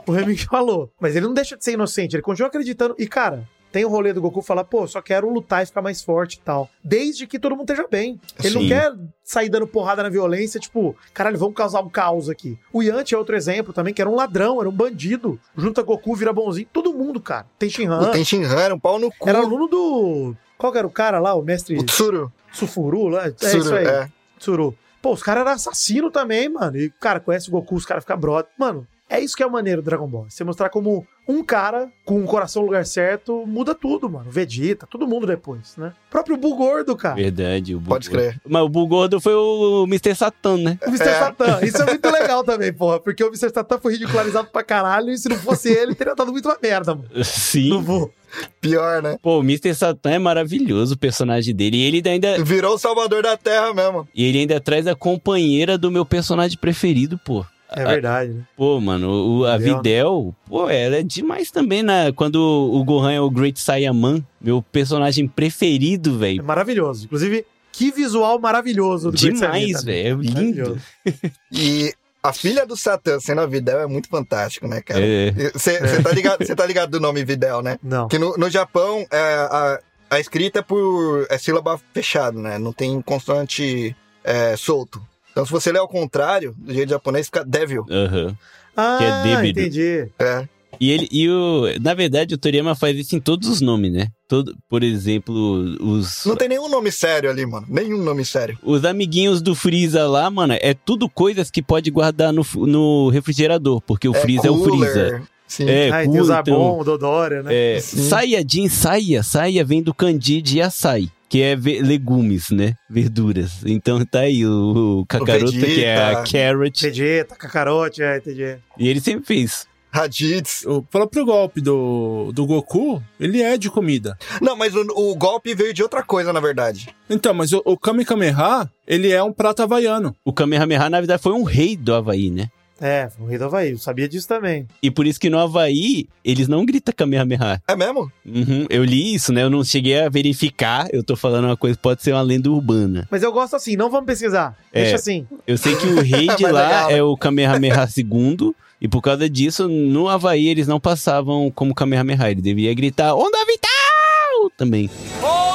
o, 0.05 0.11
o 0.11 0.11
Reming 0.11 0.35
falou. 0.45 0.91
Mas 0.99 1.15
ele 1.15 1.25
não 1.25 1.33
deixa 1.33 1.55
de 1.57 1.63
ser 1.63 1.71
inocente. 1.73 2.15
Ele 2.15 2.21
continua 2.21 2.49
acreditando. 2.49 2.93
E, 2.99 3.07
cara. 3.07 3.47
Tem 3.73 3.83
o 3.83 3.89
rolê 3.89 4.13
do 4.13 4.21
Goku 4.21 4.43
falar, 4.43 4.65
pô, 4.65 4.85
só 4.85 5.01
quero 5.01 5.27
lutar 5.27 5.63
e 5.63 5.65
ficar 5.65 5.81
mais 5.81 6.03
forte 6.03 6.35
e 6.35 6.39
tal. 6.41 6.69
Desde 6.83 7.25
que 7.25 7.39
todo 7.39 7.55
mundo 7.55 7.67
esteja 7.71 7.87
bem. 7.89 8.21
Ele 8.43 8.53
não 8.53 8.61
Sim. 8.61 8.67
quer 8.67 8.93
sair 9.23 9.49
dando 9.49 9.65
porrada 9.65 10.03
na 10.03 10.09
violência, 10.09 10.59
tipo, 10.59 10.95
caralho, 11.11 11.39
vamos 11.39 11.55
causar 11.55 11.81
um 11.81 11.89
caos 11.89 12.29
aqui. 12.29 12.55
O 12.71 12.83
Yanti 12.83 13.15
é 13.15 13.17
outro 13.17 13.35
exemplo 13.35 13.73
também, 13.73 13.91
que 13.91 13.99
era 13.99 14.07
um 14.07 14.13
ladrão, 14.13 14.59
era 14.59 14.69
um 14.69 14.71
bandido. 14.71 15.39
Junta 15.57 15.81
Goku, 15.81 16.15
vira 16.15 16.31
bonzinho. 16.31 16.67
Todo 16.71 16.93
mundo, 16.93 17.19
cara. 17.19 17.47
Tem 17.57 17.67
Shinhan. 17.67 17.99
O 17.99 18.11
Tenshin 18.11 18.43
Han 18.43 18.59
era 18.59 18.75
um 18.75 18.79
pau 18.79 18.99
no 18.99 19.09
cu. 19.11 19.27
Era 19.27 19.39
aluno 19.39 19.67
do. 19.67 20.35
Qual 20.55 20.71
que 20.71 20.77
era 20.77 20.85
o 20.85 20.91
cara 20.91 21.19
lá? 21.19 21.33
O 21.33 21.41
mestre 21.41 21.75
O 21.75 21.83
Tsuru. 21.83 22.31
Sufuru 22.53 23.07
lá? 23.07 23.25
É 23.25 23.31
Tsuru, 23.31 23.57
isso 23.57 23.73
aí. 23.73 23.87
é. 23.87 24.07
Tsuru. 24.37 24.77
Pô, 25.01 25.13
os 25.13 25.23
caras 25.23 25.41
eram 25.41 25.51
assassinos 25.51 26.11
também, 26.11 26.47
mano. 26.47 26.77
E, 26.77 26.91
cara, 26.91 27.19
conhece 27.19 27.49
o 27.49 27.51
Goku, 27.51 27.73
os 27.73 27.87
caras 27.87 28.03
ficam 28.03 28.19
brother. 28.19 28.51
Mano, 28.55 28.87
é 29.09 29.19
isso 29.19 29.35
que 29.35 29.41
é 29.41 29.47
o 29.47 29.51
maneiro 29.51 29.81
do 29.81 29.85
Dragon 29.85 30.07
Ball. 30.07 30.27
Você 30.29 30.43
mostrar 30.43 30.69
como 30.69 31.07
um 31.27 31.43
cara 31.43 31.89
com 32.05 32.19
um 32.19 32.25
coração 32.25 32.61
no 32.61 32.67
lugar 32.67 32.85
certo 32.85 33.45
muda 33.47 33.73
tudo, 33.73 34.09
mano. 34.09 34.29
Vegeta, 34.29 34.85
todo 34.85 35.07
mundo 35.07 35.25
depois, 35.25 35.75
né? 35.77 35.93
O 36.09 36.11
próprio 36.11 36.35
Buu 36.37 36.55
Gordo, 36.55 36.95
cara. 36.95 37.15
Verdade. 37.15 37.73
O 37.75 37.79
Buu 37.79 37.89
Pode 37.89 38.09
crer. 38.09 38.39
Mas 38.47 38.61
o 38.63 38.69
Buu 38.69 38.85
Gordo 38.87 39.21
foi 39.21 39.33
o 39.33 39.85
Mr. 39.87 40.13
Satan, 40.15 40.57
né? 40.57 40.77
O 40.85 40.89
Mr. 40.89 41.07
É. 41.09 41.19
Satan. 41.19 41.59
Isso 41.63 41.81
é 41.81 41.85
muito 41.85 42.09
legal 42.11 42.43
também, 42.43 42.73
porra. 42.73 42.99
Porque 42.99 43.23
o 43.23 43.27
Mr. 43.27 43.49
Satan 43.53 43.79
foi 43.79 43.93
ridicularizado 43.93 44.49
pra 44.51 44.63
caralho. 44.63 45.09
E 45.11 45.17
se 45.17 45.29
não 45.29 45.37
fosse 45.37 45.69
ele, 45.71 45.95
teria 45.95 46.13
dado 46.15 46.31
muito 46.31 46.47
uma 46.49 46.57
merda, 46.61 46.93
mano. 46.93 47.07
Não 47.15 47.23
Sim. 47.23 47.81
vou. 47.81 48.11
Pior, 48.59 49.01
né? 49.01 49.17
Pô, 49.21 49.37
o 49.39 49.43
Mr. 49.43 49.73
Satan 49.75 50.11
é 50.11 50.19
maravilhoso 50.19 50.95
o 50.95 50.97
personagem 50.97 51.53
dele. 51.55 51.77
E 51.77 51.83
ele 51.83 52.09
ainda, 52.09 52.43
Virou 52.43 52.73
o 52.75 52.79
salvador 52.79 53.21
da 53.23 53.37
terra 53.37 53.73
mesmo. 53.73 54.07
e 54.13 54.25
ele 54.25 54.39
ainda 54.39 54.59
traz 54.59 54.87
a 54.87 54.95
companheira 54.95 55.77
do 55.77 55.91
meu 55.91 56.03
personagem 56.03 56.57
preferido, 56.57 57.17
pô. 57.23 57.45
É 57.75 57.85
verdade, 57.85 58.31
né? 58.33 58.43
Pô, 58.55 58.79
mano, 58.79 59.09
o, 59.39 59.45
a 59.45 59.57
Videl. 59.57 59.77
Videl, 59.77 60.35
pô, 60.47 60.69
ela 60.69 60.97
é 60.97 61.03
demais 61.03 61.49
também, 61.51 61.81
né? 61.83 62.11
Quando 62.11 62.35
o 62.35 62.83
Gohan 62.83 63.11
é 63.13 63.21
o 63.21 63.29
Great 63.29 63.59
Saiyaman, 63.59 64.23
meu 64.39 64.61
personagem 64.61 65.27
preferido, 65.27 66.15
É 66.15 66.17
velho. 66.17 66.43
maravilhoso. 66.43 67.05
Inclusive, 67.05 67.45
que 67.71 67.91
visual 67.91 68.39
maravilhoso 68.39 69.09
do 69.11 69.17
Demais, 69.17 69.39
Saiyaman, 69.81 69.81
velho. 69.83 70.21
É 70.21 70.23
lindo. 70.39 70.77
E 71.51 71.93
a 72.21 72.31
filha 72.31 72.65
do 72.65 72.77
Satã 72.77 73.19
sendo 73.19 73.41
a 73.41 73.45
Videl 73.45 73.81
é 73.81 73.87
muito 73.87 74.07
fantástico, 74.07 74.67
né, 74.67 74.81
cara? 74.81 75.01
É. 75.03 75.31
Você 75.53 75.79
tá, 76.01 76.11
ligado- 76.11 76.55
tá 76.55 76.65
ligado 76.65 76.91
do 76.91 76.99
nome 76.99 77.23
Videl, 77.25 77.61
né? 77.61 77.77
Não. 77.83 78.07
Que 78.07 78.17
no, 78.17 78.37
no 78.37 78.49
Japão, 78.49 79.05
é, 79.11 79.17
a, 79.17 79.79
a 80.11 80.19
escrita 80.19 80.59
é 80.59 80.61
por 80.61 81.25
é 81.29 81.37
sílaba 81.37 81.79
fechada, 81.93 82.39
né? 82.39 82.57
Não 82.57 82.71
tem 82.71 83.01
consoante 83.01 83.95
é, 84.23 84.55
solto. 84.55 85.01
Então, 85.33 85.45
se 85.45 85.51
você 85.51 85.71
ler 85.71 85.79
ao 85.79 85.87
contrário, 85.89 86.55
do 86.57 86.73
jeito 86.73 86.89
japonês, 86.89 87.25
fica 87.25 87.43
Devil. 87.43 87.85
Aham. 87.91 88.37
Ah, 88.77 88.95
Que 88.97 89.03
é 89.03 89.23
débido. 89.35 89.59
entendi. 89.59 90.07
É. 90.17 90.47
E 90.79 90.89
ele, 90.89 91.07
e 91.11 91.29
o, 91.29 91.65
na 91.81 91.93
verdade, 91.93 92.33
o 92.33 92.37
Toriyama 92.37 92.73
faz 92.73 92.97
isso 92.97 93.15
em 93.15 93.19
todos 93.19 93.47
os 93.47 93.61
nomes, 93.61 93.91
né? 93.91 94.07
Todo, 94.27 94.55
por 94.67 94.83
exemplo, 94.83 95.33
os, 95.79 96.25
Não 96.25 96.35
tem 96.35 96.49
nenhum 96.49 96.67
nome 96.67 96.91
sério 96.91 97.29
ali, 97.29 97.45
mano. 97.45 97.65
Nenhum 97.69 98.03
nome 98.03 98.25
sério. 98.25 98.57
os 98.63 98.83
amiguinhos 98.83 99.41
do 99.41 99.53
Freeza 99.53 100.07
lá, 100.07 100.29
mano, 100.31 100.55
é 100.59 100.73
tudo 100.73 101.07
coisas 101.07 101.51
que 101.51 101.61
pode 101.61 101.91
guardar 101.91 102.33
no, 102.33 102.43
no 102.55 103.09
refrigerador, 103.09 103.81
porque 103.81 104.07
o 104.07 104.13
Freeza 104.13 104.47
é, 104.47 104.51
o. 104.51 104.63
Freeza. 104.63 105.21
Sim. 105.47 105.69
É, 105.69 105.91
ah, 105.91 106.03
e 106.03 106.07
tem 106.07 106.13
cool, 106.13 106.21
o 106.21 106.23
então- 106.23 106.25
Zabon, 106.25 106.79
o 106.79 106.83
Dodória, 106.83 107.43
né? 107.43 107.75
É, 107.75 107.79
Sim. 107.79 108.09
Saiyajin, 108.09 108.67
saia, 108.69 109.21
saia 109.21 109.63
vem 109.63 109.83
do 109.83 109.93
kanji 109.93 110.41
de 110.41 110.59
açaí, 110.59 111.09
que 111.33 111.41
é 111.41 111.55
legumes, 111.55 112.51
né? 112.51 112.75
Verduras. 112.87 113.63
Então 113.65 114.05
tá 114.05 114.19
aí 114.19 114.45
o, 114.45 114.99
o 114.99 115.05
Kakaroto, 115.07 115.51
que 115.51 115.83
é 115.83 115.95
a 115.95 116.21
Vegeta. 116.21 116.31
carrot, 116.31 116.81
Vegeta, 116.83 117.35
Kakarote, 117.35 118.03
é, 118.03 118.17
entendi. 118.17 118.57
e 118.77 118.87
ele 118.87 119.01
sempre 119.01 119.25
fez. 119.25 119.67
Raditz. 119.91 120.63
O 120.67 120.83
próprio 120.83 121.25
golpe 121.25 121.59
do, 121.59 122.31
do 122.33 122.45
Goku, 122.45 123.01
ele 123.19 123.41
é 123.41 123.57
de 123.57 123.67
comida. 123.67 124.15
Não, 124.39 124.55
mas 124.55 124.75
o, 124.75 124.81
o 124.95 125.15
golpe 125.15 125.55
veio 125.55 125.73
de 125.73 125.81
outra 125.81 126.03
coisa, 126.03 126.31
na 126.31 126.39
verdade. 126.39 126.89
Então, 127.09 127.33
mas 127.33 127.51
o, 127.51 127.63
o 127.65 127.75
Kame 127.77 128.05
Kameha, 128.05 128.69
ele 128.87 129.11
é 129.11 129.23
um 129.23 129.33
prato 129.33 129.63
havaiano. 129.63 130.15
O 130.23 130.31
Kamehameha, 130.31 130.87
na 130.87 130.99
verdade, 130.99 131.21
foi 131.21 131.33
um 131.33 131.43
rei 131.43 131.75
do 131.75 131.95
Havaí, 131.95 132.29
né? 132.29 132.49
É, 132.85 133.07
o 133.17 133.25
Rei 133.25 133.37
do 133.37 133.45
Havaí, 133.45 133.71
eu 133.71 133.77
sabia 133.77 134.09
disso 134.09 134.27
também. 134.27 134.67
E 134.81 134.91
por 134.91 135.07
isso 135.07 135.17
que 135.17 135.29
no 135.29 135.39
Havaí, 135.39 136.05
eles 136.21 136.49
não 136.49 136.65
gritam 136.65 136.93
Kamehameha. 136.93 137.61
É 137.65 137.77
mesmo? 137.77 138.11
Uhum, 138.25 138.65
eu 138.69 138.83
li 138.83 139.15
isso, 139.15 139.31
né? 139.31 139.41
Eu 139.41 139.49
não 139.49 139.63
cheguei 139.63 140.01
a 140.01 140.09
verificar. 140.09 140.89
Eu 140.91 141.01
tô 141.01 141.15
falando 141.15 141.45
uma 141.45 141.55
coisa, 141.55 141.79
pode 141.81 142.03
ser 142.03 142.11
uma 142.11 142.21
lenda 142.21 142.51
urbana. 142.51 143.07
Mas 143.09 143.23
eu 143.23 143.31
gosto 143.31 143.55
assim, 143.55 143.77
não 143.77 143.89
vamos 143.89 144.05
pesquisar. 144.05 144.57
É. 144.73 144.81
Deixa 144.81 144.97
assim. 144.97 145.25
Eu 145.47 145.57
sei 145.57 145.77
que 145.77 145.87
o 145.87 146.01
rei 146.03 146.27
de 146.35 146.43
lá 146.43 146.67
legal, 146.67 146.89
né? 146.89 146.97
é 146.97 147.01
o 147.01 147.15
Kamehameha 147.15 147.87
II. 147.95 148.53
E 148.81 148.87
por 148.89 149.01
causa 149.01 149.29
disso, 149.29 149.69
no 149.69 150.09
Havaí 150.09 150.49
eles 150.49 150.67
não 150.67 150.77
passavam 150.77 151.49
como 151.49 151.73
Kamehameha. 151.73 152.31
Ele 152.31 152.41
devia 152.41 152.73
gritar 152.73 153.15
Onda 153.15 153.37
Vital! 153.45 154.51
Também. 154.57 154.89
Isso 155.21 155.52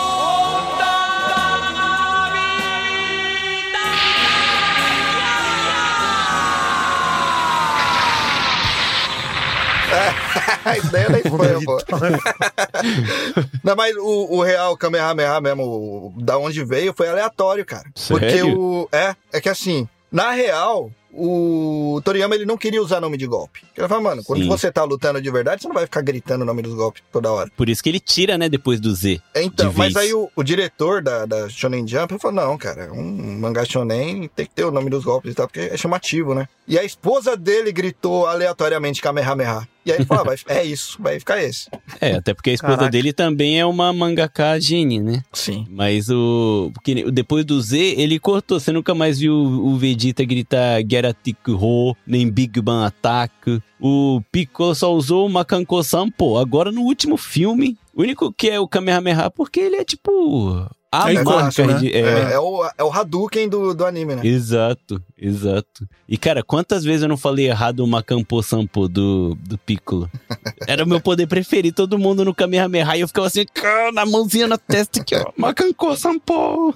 daí 10.90 11.04
é 11.04 11.08
da 11.10 11.18
Espanha, 11.18 11.58
pô. 11.64 11.78
Não, 13.62 13.76
mas 13.76 13.96
o, 13.96 14.36
o 14.36 14.42
real 14.42 14.76
Kamehameha 14.76 15.40
mesmo, 15.40 15.62
o- 15.64 16.14
da 16.22 16.38
onde 16.38 16.64
veio, 16.64 16.94
foi 16.96 17.08
aleatório, 17.08 17.64
cara. 17.64 17.84
Porque 18.08 18.30
Sério? 18.30 18.58
o. 18.58 18.88
É, 18.92 19.14
é 19.32 19.40
que 19.40 19.48
assim, 19.48 19.88
na 20.10 20.30
real, 20.30 20.90
o 21.12 22.00
Toriyama 22.04 22.34
ele 22.34 22.46
não 22.46 22.56
queria 22.56 22.82
usar 22.82 23.00
nome 23.00 23.16
de 23.16 23.26
golpe. 23.26 23.62
Ele 23.76 23.88
falou, 23.88 24.02
mano, 24.04 24.22
quando 24.24 24.42
Sim. 24.42 24.48
você 24.48 24.70
tá 24.70 24.84
lutando 24.84 25.20
de 25.20 25.30
verdade, 25.30 25.62
você 25.62 25.68
não 25.68 25.74
vai 25.74 25.84
ficar 25.84 26.00
gritando 26.02 26.42
o 26.42 26.44
nome 26.44 26.62
dos 26.62 26.74
golpes 26.74 27.02
toda 27.12 27.30
hora. 27.32 27.50
Por 27.56 27.68
isso 27.68 27.82
que 27.82 27.88
ele 27.88 28.00
tira, 28.00 28.38
né, 28.38 28.48
depois 28.48 28.80
do 28.80 28.94
Z. 28.94 29.20
Então, 29.34 29.70
De 29.70 29.78
mas 29.78 29.96
aí 29.96 30.12
o, 30.14 30.30
o 30.36 30.42
diretor 30.42 31.02
da, 31.02 31.26
da 31.26 31.48
Shonen 31.48 31.86
Jump 31.86 32.12
ele 32.12 32.20
falou: 32.20 32.36
não, 32.44 32.56
cara, 32.58 32.92
um 32.92 33.38
mangá 33.38 33.64
shonen 33.64 34.28
tem 34.34 34.46
que 34.46 34.54
ter 34.54 34.64
o 34.64 34.70
nome 34.70 34.90
dos 34.90 35.04
golpes 35.04 35.32
e 35.32 35.34
tal, 35.34 35.46
porque 35.48 35.60
é 35.60 35.76
chamativo, 35.76 36.34
né? 36.34 36.48
E 36.66 36.78
a 36.78 36.84
esposa 36.84 37.36
dele 37.36 37.72
gritou 37.72 38.26
aleatoriamente 38.26 39.00
Kamehameha. 39.00 39.66
E 39.88 39.92
aí 39.92 40.04
vai, 40.04 40.36
é 40.48 40.64
isso, 40.64 40.98
vai 41.00 41.18
ficar 41.18 41.42
esse. 41.42 41.70
É, 41.98 42.12
até 42.12 42.34
porque 42.34 42.50
a 42.50 42.52
esposa 42.52 42.76
Caraca. 42.76 42.92
dele 42.92 43.10
também 43.10 43.58
é 43.58 43.64
uma 43.64 43.90
mangaka 43.90 44.60
gene, 44.60 45.00
né? 45.00 45.22
Sim. 45.32 45.66
Mas 45.70 46.10
o. 46.10 46.70
Porque 46.74 47.10
depois 47.10 47.42
do 47.42 47.58
Z, 47.58 47.78
ele 47.96 48.18
cortou. 48.18 48.60
Você 48.60 48.70
nunca 48.70 48.94
mais 48.94 49.18
viu 49.18 49.34
o 49.34 49.78
Vegeta 49.78 50.22
gritar 50.26 50.82
Geratic 50.86 51.38
Ho, 51.48 51.96
nem 52.06 52.30
Big 52.30 52.60
Bang 52.60 52.84
Attack. 52.84 53.62
O 53.80 54.20
Piccolo 54.30 54.74
só 54.74 54.92
usou 54.92 55.26
o 55.26 55.30
Makanko-san, 55.30 56.10
pô. 56.10 56.36
Agora 56.36 56.70
no 56.70 56.82
último 56.82 57.16
filme, 57.16 57.78
o 57.98 58.02
único 58.02 58.32
que 58.32 58.48
é 58.48 58.60
o 58.60 58.68
Kamehameha, 58.68 59.28
porque 59.28 59.58
ele 59.58 59.76
é 59.76 59.84
tipo. 59.84 60.64
A 60.90 61.12
É 61.12 61.22
marca 61.22 61.66
né? 61.66 61.74
de. 61.74 61.92
É, 61.92 61.98
é. 61.98 62.32
é 62.34 62.38
o, 62.38 62.64
é 62.78 62.84
o 62.84 62.90
Hadouken 62.90 63.48
do, 63.48 63.74
do 63.74 63.84
anime, 63.84 64.14
né? 64.14 64.22
Exato, 64.24 65.02
exato. 65.18 65.86
E, 66.08 66.16
cara, 66.16 66.42
quantas 66.42 66.82
vezes 66.84 67.02
eu 67.02 67.08
não 67.08 67.16
falei 67.16 67.48
errado 67.48 67.80
o 67.80 67.86
Makampo 67.86 68.42
Sampo 68.42 68.88
do, 68.88 69.34
do 69.34 69.58
Piccolo? 69.58 70.08
Era 70.66 70.84
o 70.84 70.88
meu 70.88 71.00
poder 71.00 71.26
preferido, 71.26 71.74
todo 71.74 71.98
mundo 71.98 72.24
no 72.24 72.34
Kamehameha, 72.34 72.96
e 72.96 73.00
eu 73.00 73.08
ficava 73.08 73.26
assim, 73.26 73.44
"Cá, 73.52 73.90
na 73.92 74.06
mãozinha 74.06 74.46
na 74.46 74.56
testa 74.56 75.00
aqui, 75.00 75.14
ó, 75.16 75.30
Makampo 75.36 75.94
Sampo. 75.96 76.72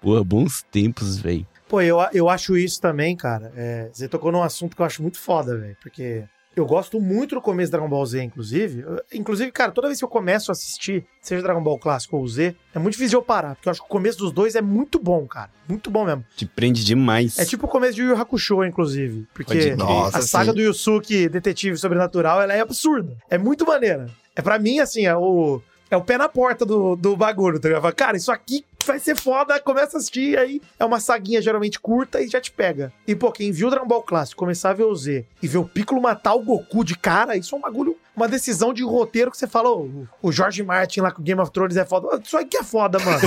Porra, 0.00 0.24
bons 0.24 0.62
tempos, 0.72 1.18
velho. 1.18 1.46
Pô, 1.68 1.80
eu, 1.80 1.98
eu 2.12 2.28
acho 2.28 2.56
isso 2.56 2.80
também, 2.80 3.14
cara. 3.14 3.52
É, 3.54 3.90
você 3.92 4.08
tocou 4.08 4.32
num 4.32 4.42
assunto 4.42 4.74
que 4.74 4.82
eu 4.82 4.86
acho 4.86 5.02
muito 5.02 5.18
foda, 5.20 5.56
velho. 5.56 5.76
Porque 5.80 6.24
eu 6.60 6.66
gosto 6.66 7.00
muito 7.00 7.34
do 7.34 7.40
começo 7.40 7.68
de 7.68 7.72
Dragon 7.72 7.88
Ball 7.88 8.04
Z, 8.06 8.22
inclusive. 8.22 8.80
Eu- 8.80 9.00
inclusive, 9.12 9.50
cara, 9.50 9.72
toda 9.72 9.88
vez 9.88 9.98
que 9.98 10.04
eu 10.04 10.08
começo 10.08 10.50
a 10.50 10.52
assistir, 10.52 11.04
seja 11.20 11.42
Dragon 11.42 11.62
Ball 11.62 11.78
Clássico 11.78 12.16
ou 12.16 12.26
Z, 12.28 12.54
é 12.74 12.78
muito 12.78 12.92
difícil 12.92 13.10
de 13.10 13.16
eu 13.16 13.22
parar. 13.22 13.54
Porque 13.54 13.68
eu 13.68 13.70
acho 13.70 13.80
que 13.80 13.86
o 13.86 13.90
começo 13.90 14.18
dos 14.18 14.32
dois 14.32 14.54
é 14.54 14.60
muito 14.62 14.98
bom, 14.98 15.26
cara. 15.26 15.50
Muito 15.68 15.90
bom 15.90 16.04
mesmo. 16.04 16.24
Te 16.36 16.46
prende 16.46 16.84
demais. 16.84 17.38
É 17.38 17.44
tipo 17.44 17.66
o 17.66 17.68
começo 17.68 17.94
de 17.94 18.02
Yu 18.02 18.16
Hakusho, 18.16 18.64
inclusive. 18.64 19.26
Porque. 19.34 19.74
Nossa, 19.74 20.18
a 20.18 20.22
saga 20.22 20.50
sim. 20.50 20.56
do 20.56 20.62
Yusuke, 20.62 21.28
detetive 21.28 21.76
sobrenatural, 21.76 22.40
ela 22.40 22.52
é 22.54 22.60
absurda. 22.60 23.16
É 23.28 23.38
muito 23.38 23.66
maneira. 23.66 24.06
É 24.36 24.42
pra 24.42 24.58
mim, 24.58 24.78
assim, 24.78 25.06
é 25.06 25.16
o, 25.16 25.60
é 25.90 25.96
o 25.96 26.02
pé 26.02 26.16
na 26.16 26.28
porta 26.28 26.64
do, 26.64 26.94
do 26.96 27.16
bagulho, 27.16 27.58
tá 27.58 27.68
ligado? 27.68 27.92
Cara, 27.94 28.16
isso 28.16 28.30
aqui 28.30 28.64
vai 28.86 28.98
ser 28.98 29.14
foda, 29.16 29.60
começa 29.60 29.96
a 29.96 29.98
assistir, 29.98 30.38
aí 30.38 30.60
é 30.78 30.84
uma 30.84 30.98
saguinha 31.00 31.42
geralmente 31.42 31.78
curta 31.78 32.20
e 32.20 32.28
já 32.28 32.40
te 32.40 32.50
pega. 32.50 32.92
E, 33.06 33.14
pô, 33.14 33.30
quem 33.30 33.52
viu 33.52 33.68
o 33.68 33.70
Dragon 33.70 33.86
Ball 33.86 34.02
Clássico, 34.02 34.38
começar 34.38 34.70
a 34.70 34.72
ver 34.72 34.84
o 34.84 34.94
Z 34.94 35.26
e 35.42 35.46
ver 35.48 35.58
o 35.58 35.64
Piccolo 35.64 36.00
matar 36.00 36.34
o 36.34 36.42
Goku 36.42 36.82
de 36.84 36.96
cara, 36.96 37.36
isso 37.36 37.54
é 37.54 37.58
um 37.58 37.60
bagulho, 37.60 37.96
uma 38.16 38.26
decisão 38.26 38.72
de 38.72 38.82
roteiro 38.82 39.30
que 39.30 39.36
você 39.36 39.46
fala, 39.46 39.68
ô, 39.70 39.82
o- 39.82 40.08
o 40.22 40.32
George 40.32 40.62
Martin 40.62 41.00
lá 41.00 41.10
com 41.12 41.22
Game 41.22 41.40
of 41.40 41.50
Thrones 41.52 41.76
é 41.76 41.84
foda. 41.84 42.20
Isso 42.24 42.36
aí 42.36 42.44
que 42.46 42.56
é 42.56 42.62
foda, 42.64 42.98
mano. 42.98 43.18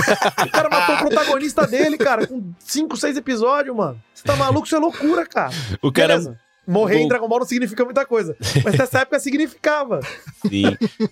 O 0.46 0.50
cara 0.50 0.68
matou 0.68 0.94
o 0.96 0.98
protagonista 0.98 1.66
dele, 1.66 1.96
cara, 1.98 2.26
com 2.26 2.52
5, 2.58 2.96
6 2.96 3.16
episódios, 3.16 3.74
mano. 3.76 4.00
Você 4.12 4.24
tá 4.24 4.34
maluco? 4.36 4.66
Isso 4.66 4.76
é 4.76 4.78
loucura, 4.78 5.24
cara. 5.26 5.50
o 5.82 5.92
cara. 5.92 6.08
Beleza. 6.18 6.40
Morrer 6.66 6.96
em 6.96 7.00
Gol- 7.00 7.08
Dragon 7.08 7.28
Ball 7.28 7.38
não 7.40 7.46
significa 7.46 7.84
muita 7.84 8.04
coisa. 8.06 8.36
Mas 8.64 8.74
nessa 8.78 9.00
época 9.00 9.18
significava. 9.20 10.00
Sim. 10.48 10.64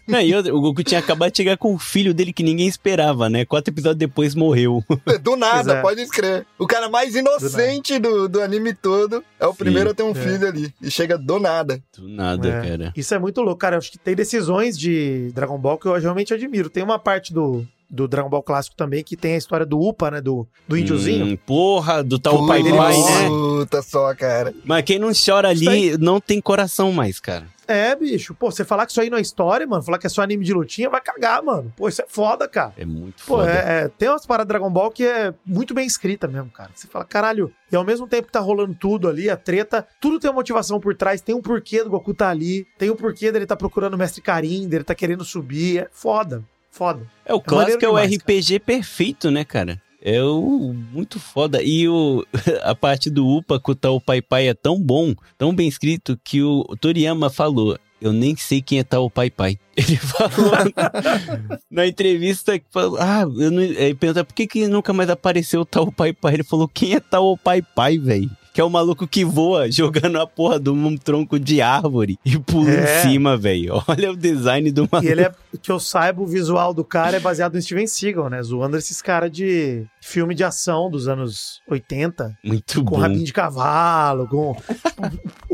Não, 0.07 0.21
e 0.21 0.35
o 0.35 0.61
Goku 0.61 0.83
tinha 0.83 1.01
acabado 1.01 1.31
de 1.31 1.37
chegar 1.37 1.57
com 1.57 1.75
o 1.75 1.79
filho 1.79 2.15
dele 2.15 2.33
que 2.33 2.43
ninguém 2.43 2.67
esperava, 2.67 3.29
né? 3.29 3.45
Quatro 3.45 3.73
episódios 3.73 3.99
depois 3.99 4.35
morreu. 4.35 4.83
Do 5.23 5.37
nada, 5.37 5.75
é. 5.75 5.83
pode 5.83 6.01
escrever. 6.01 6.47
O 6.59 6.67
cara 6.67 6.89
mais 6.89 7.15
inocente 7.15 7.99
do, 7.99 8.29
do 8.29 8.41
anime 8.41 8.73
todo 8.75 9.23
é 9.39 9.47
o 9.47 9.55
primeiro 9.55 9.91
a 9.91 9.95
ter 9.95 10.03
um 10.03 10.11
é. 10.11 10.15
filho 10.15 10.47
ali. 10.49 10.75
E 10.81 10.91
chega 10.91 11.19
do 11.19 11.39
nada. 11.39 11.83
Do 11.97 12.09
nada, 12.09 12.49
É. 12.49 12.69
cara. 12.69 12.93
Isso 12.97 13.15
é 13.15 13.19
muito 13.19 13.41
louco, 13.41 13.57
cara. 13.59 13.75
Eu 13.77 13.79
acho 13.79 13.91
que 13.93 13.99
tem 13.99 14.15
decisões 14.15 14.79
de 14.79 15.31
Dragon 15.35 15.59
Ball 15.59 15.79
que 15.79 15.87
eu 15.87 15.95
realmente 15.99 16.33
admiro. 16.33 16.71
Tem 16.71 16.83
uma 16.83 16.99
parte 16.99 17.33
do, 17.33 17.67
do 17.93 18.09
Dragon 18.09 18.31
Ball 18.31 18.43
clássico 18.43 18.75
também 18.75 19.05
que 19.05 19.17
tem 19.17 19.35
a 19.35 19.39
história 19.39 19.67
do 19.67 19.79
Upa, 19.79 20.11
né? 20.11 20.21
Do, 20.21 20.49
do 20.67 20.79
índiozinho. 20.79 21.27
Hum, 21.27 21.37
porra, 21.47 22.03
do 22.03 22.19
tal 22.19 22.47
pai 22.47 22.63
dele 22.63 22.77
morre. 22.77 22.97
né? 22.99 23.29
Puta 23.29 23.83
só, 23.83 24.15
cara. 24.15 24.55
Mas 24.65 24.83
quem 24.85 24.99
não 24.99 25.13
chora 25.13 25.51
ali 25.51 25.97
não 25.99 26.19
tem 26.19 26.41
coração 26.41 26.91
mais, 26.91 27.21
cara. 27.21 27.47
É, 27.69 27.95
bicho. 27.95 28.35
Pô, 28.35 28.51
você 28.51 28.65
falar 28.65 28.87
que 28.87 28.93
isso 28.93 29.01
aí 29.01 29.09
não 29.09 29.17
é 29.19 29.21
história, 29.21 29.67
mano, 29.67 29.83
falar 29.83 29.99
que 29.99 30.07
é 30.07 30.11
só 30.11 30.21
anime 30.21 30.45
de 30.45 30.53
lutinha, 30.53 30.91
vai 30.91 31.01
cagar, 31.01 31.43
mano. 31.43 31.73
Pô, 31.77 31.89
isso 31.89 32.03
é 32.03 32.05
foda, 32.09 32.49
cara. 32.49 32.73
É 32.77 32.85
muito 32.85 33.23
Pô, 33.25 33.37
foda. 33.39 33.51
é, 33.51 33.85
é- 33.85 33.89
tem 33.89 34.09
umas 34.09 34.27
paradas 34.27 34.49
Dragon 34.49 34.69
Ball 34.71 34.91
que 34.91 35.05
é 35.05 35.33
muito 35.47 35.73
bem 35.73 35.87
escrita 35.87 36.27
mesmo, 36.27 36.51
cara. 36.51 36.71
Você 36.75 36.87
fala, 36.89 37.05
caralho, 37.05 37.53
e 37.71 37.77
ao 37.77 37.85
mesmo 37.85 38.07
tempo 38.07 38.27
que 38.27 38.33
tá 38.33 38.41
rolando 38.41 38.75
tudo 38.75 39.09
ali, 39.09 39.31
a 39.31 39.37
treta, 39.37 39.87
tudo 40.01 40.19
tem 40.19 40.29
uma 40.29 40.37
motivação 40.37 40.81
por 40.81 40.95
trás, 40.95 41.21
tem 41.21 41.35
um 41.35 41.41
porquê 41.41 41.85
do 41.85 41.91
Goku 41.91 42.13
tá 42.13 42.29
ali, 42.31 42.67
tem 42.77 42.91
um 42.91 42.97
porquê 42.97 43.31
dele 43.31 43.47
tá 43.47 43.57
procurando 43.57 43.95
o 43.95 43.99
Mestre 43.99 44.21
Karin, 44.21 44.69
dele 44.69 44.85
tá 44.85 44.95
querendo 44.95 45.25
subir, 45.25 45.79
é 45.79 45.89
foda, 45.93 46.43
foda. 46.73 47.07
É, 47.25 47.33
o 47.33 47.37
É 47.37 47.41
clássico 47.41 47.85
é 47.85 47.89
o 47.89 47.93
maneiro 47.93 48.11
demais, 48.11 48.45
RPG 48.47 48.59
perfeito, 48.61 49.31
né, 49.31 49.45
cara? 49.45 49.81
É 50.05 50.21
o 50.21 50.75
muito 50.93 51.21
foda. 51.21 51.63
E 51.63 51.89
o, 51.89 52.27
a 52.65 52.75
parte 52.75 53.09
do 53.09 53.25
Upa 53.25 53.61
com 53.61 53.73
o 53.73 54.01
Pai 54.01 54.21
Pai 54.21 54.49
é 54.49 54.55
tão 54.55 54.81
bom, 54.81 55.15
tão 55.39 55.55
bem 55.55 55.69
escrito, 55.69 56.19
que 56.25 56.43
o 56.43 56.65
Toriyama 56.81 57.31
falou: 57.31 57.79
Eu 58.01 58.13
nem 58.13 58.35
sei 58.35 58.61
quem 58.61 58.81
é 58.81 58.85
tal 58.85 59.09
Pai 59.09 59.31
Pai. 59.31 59.61
Ele 59.77 59.97
falou 59.97 60.51
na, 60.51 61.59
na 61.71 61.87
entrevista 61.87 62.59
que 62.59 62.67
falou: 62.69 62.99
Ah, 62.99 63.23
eu 63.23 63.51
não. 63.53 63.63
Ele 63.63 63.95
pergunta 63.95 64.25
por 64.25 64.35
que, 64.35 64.49
que 64.49 64.67
nunca 64.67 64.93
mais 64.93 65.09
apareceu 65.09 65.61
o 65.61 65.65
tal 65.65 65.93
Pai 65.93 66.13
Pai. 66.13 66.35
Ele 66.35 66.45
falou: 66.45 66.67
Quem 66.67 66.95
é 66.95 67.01
tal 67.01 67.39
Pai 67.39 67.63
Pai, 67.63 67.97
velho? 67.97 68.31
Que 68.53 68.61
é 68.61 68.65
o 68.65 68.71
maluco 68.71 69.07
que 69.07 69.25
voa 69.25 69.71
jogando 69.73 70.21
a 70.21 70.27
porra 70.27 70.61
de 70.61 70.71
um 70.71 70.97
tronco 70.97 71.39
de 71.39 71.61
árvore 71.63 72.19
e 72.25 72.39
pula 72.39 72.71
É. 72.71 72.99
em 73.01 73.11
cima, 73.11 73.37
velho. 73.37 73.83
Olha 73.89 74.11
o 74.13 74.17
design 74.17 74.71
do 74.71 74.89
maluco. 74.91 75.09
E 75.09 75.11
ele 75.13 75.23
é, 75.23 75.33
que 75.63 75.71
eu 75.71 75.81
saiba, 75.81 76.21
o 76.23 76.27
visual 76.27 76.75
do 76.75 76.85
cara 76.85 77.17
é 77.17 77.21
baseado 77.21 77.55
no 77.55 77.63
Steven 77.63 77.87
Seagal, 77.87 78.29
né? 78.29 78.43
Zoando 78.43 78.77
esses 78.77 79.01
caras 79.01 79.31
de 79.31 79.85
filme 80.01 80.35
de 80.35 80.45
ação 80.45 80.91
dos 80.91 81.09
anos 81.09 81.61
80, 81.69 82.37
Muito 82.45 82.85
com 82.85 82.91
bom. 82.93 82.97
rabinho 82.99 83.25
de 83.25 83.33
cavalo, 83.33 84.27
com... 84.29 84.57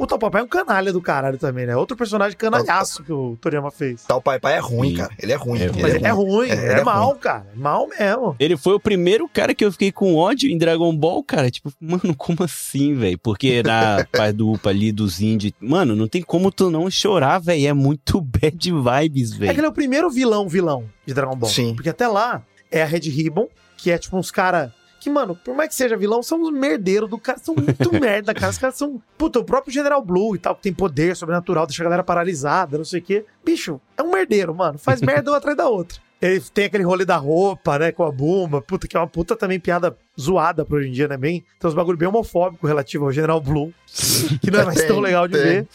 o 0.03 0.07
Tal 0.07 0.19
Papai 0.19 0.41
é 0.41 0.45
um 0.45 0.49
canalha 0.49 0.93
do 0.93 1.01
caralho 1.01 1.39
também, 1.39 1.67
né? 1.67 1.77
Outro 1.77 1.97
personagem 1.97 2.37
canalhaço 2.37 3.03
que 3.03 3.13
o 3.13 3.37
Toriyama 3.41 3.71
fez. 3.71 4.05
Tal 4.05 4.21
Pai 4.21 4.39
Pai 4.39 4.55
é 4.55 4.59
ruim, 4.59 4.95
cara. 4.95 5.11
Ele 5.19 5.33
é 5.33 5.37
ruim. 5.37 5.61
É 5.61 5.65
ele 5.65 5.83
Mas 5.83 5.95
é 5.95 6.11
ruim, 6.11 6.49
é, 6.51 6.73
ele 6.73 6.85
mal, 6.85 7.09
ruim. 7.11 7.19
cara. 7.19 7.47
É 7.53 7.57
mal 7.59 7.89
mesmo. 7.89 8.37
Ele 8.39 8.57
foi 8.57 8.75
o 8.75 8.81
primeiro 8.81 9.29
cara 9.29 9.55
que 9.55 9.65
eu 9.65 9.73
fiquei 9.73 9.91
com 9.93 10.15
ódio 10.17 10.51
em 10.51 10.57
Dragon 10.59 10.95
Ball, 10.97 11.23
cara. 11.23 11.51
Tipo, 11.51 11.73
mano, 11.81 12.15
como 12.17 12.43
assim, 12.43 12.95
velho? 12.95 13.19
Porque 13.19 13.63
na 13.63 14.07
parte 14.13 14.37
do 14.37 14.53
UPA 14.53 14.71
ali 14.71 14.93
dos 14.93 15.21
índios. 15.21 15.53
Mano, 15.61 15.95
não 15.97 16.09
tem 16.09 16.23
como 16.23 16.51
tu 16.53 16.71
não 16.71 16.91
chorar, 16.91 17.39
velho. 17.39 17.67
É 17.67 17.73
muito 17.73 18.21
bad 18.23 18.71
vibes, 18.73 19.33
É 19.33 19.35
que 19.35 19.41
velho. 19.41 19.59
ele 19.59 19.67
é 19.67 19.69
o 19.69 19.73
primeiro 19.73 20.11
vilão, 20.11 20.49
vilão 20.49 20.85
de 21.07 21.13
Dragon 21.15 21.37
Ball. 21.37 21.51
Sim. 21.51 21.75
Porque 21.75 21.89
até 21.89 22.07
lá 22.07 22.43
é 22.71 22.83
a 22.83 22.87
Red 22.87 23.09
Ribbon, 23.11 23.49
que 23.77 23.91
é 23.91 23.99
tipo 23.99 24.17
uns 24.17 24.31
cara 24.31 24.73
que, 25.01 25.11
mano, 25.11 25.37
por 25.37 25.55
mais 25.55 25.69
que 25.69 25.75
seja 25.75 25.97
vilão, 25.97 26.23
são 26.23 26.41
uns 26.41 26.53
merdeiros 26.53 27.09
do 27.09 27.19
cara, 27.19 27.39
são 27.39 27.55
muito 27.55 27.93
merda, 27.99 28.35
cara. 28.35 28.51
Os 28.51 28.59
caras 28.59 28.77
são, 28.77 29.01
puta, 29.17 29.39
o 29.39 29.45
próprio 29.45 29.73
General 29.73 30.03
Blue 30.03 30.35
e 30.35 30.39
tal, 30.39 30.55
que 30.55 30.63
tem 30.63 30.73
poder 30.73 31.17
sobrenatural, 31.17 31.67
deixa 31.67 31.83
a 31.83 31.85
galera 31.85 32.05
paralisada, 32.05 32.77
não 32.77 32.85
sei 32.85 33.01
o 33.01 33.03
quê. 33.03 33.25
Bicho, 33.45 33.81
é 33.97 34.03
um 34.03 34.11
merdeiro, 34.11 34.55
mano. 34.55 34.79
Faz 34.79 35.01
merda 35.01 35.31
uma 35.31 35.37
atrás 35.39 35.57
da 35.57 35.69
outra. 35.69 35.99
Ele 36.21 36.41
tem 36.53 36.65
aquele 36.65 36.83
rolê 36.83 37.05
da 37.05 37.17
roupa, 37.17 37.79
né, 37.79 37.93
com 37.93 38.03
a 38.03 38.11
Buma, 38.11 38.61
puta, 38.61 38.89
que 38.89 38.97
é 38.97 39.01
uma 39.01 39.07
puta 39.07 39.37
também 39.37 39.61
piada 39.61 39.97
zoada 40.21 40.65
pra 40.65 40.79
hoje 40.79 40.89
em 40.89 40.93
dia, 40.93 41.07
né, 41.07 41.17
bem? 41.17 41.45
Tem 41.61 41.69
uns 41.69 41.75
bagulho 41.75 41.97
bem 41.97 42.09
homofóbico 42.09 42.67
relativo 42.67 43.05
ao 43.05 43.13
General 43.13 43.41
Blue, 43.41 43.73
que 44.43 44.51
não 44.51 44.61
é 44.61 44.65
mais 44.65 44.83
tão 44.85 44.99
legal 44.99 45.29
de 45.29 45.39
ver. 45.39 45.69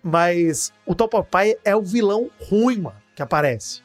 Mas 0.00 0.72
o 0.86 0.94
Top 0.94 1.10
Papai 1.10 1.56
é 1.64 1.74
o 1.74 1.82
vilão 1.82 2.30
ruim, 2.48 2.82
mano, 2.82 2.96
que 3.16 3.22
aparece. 3.22 3.82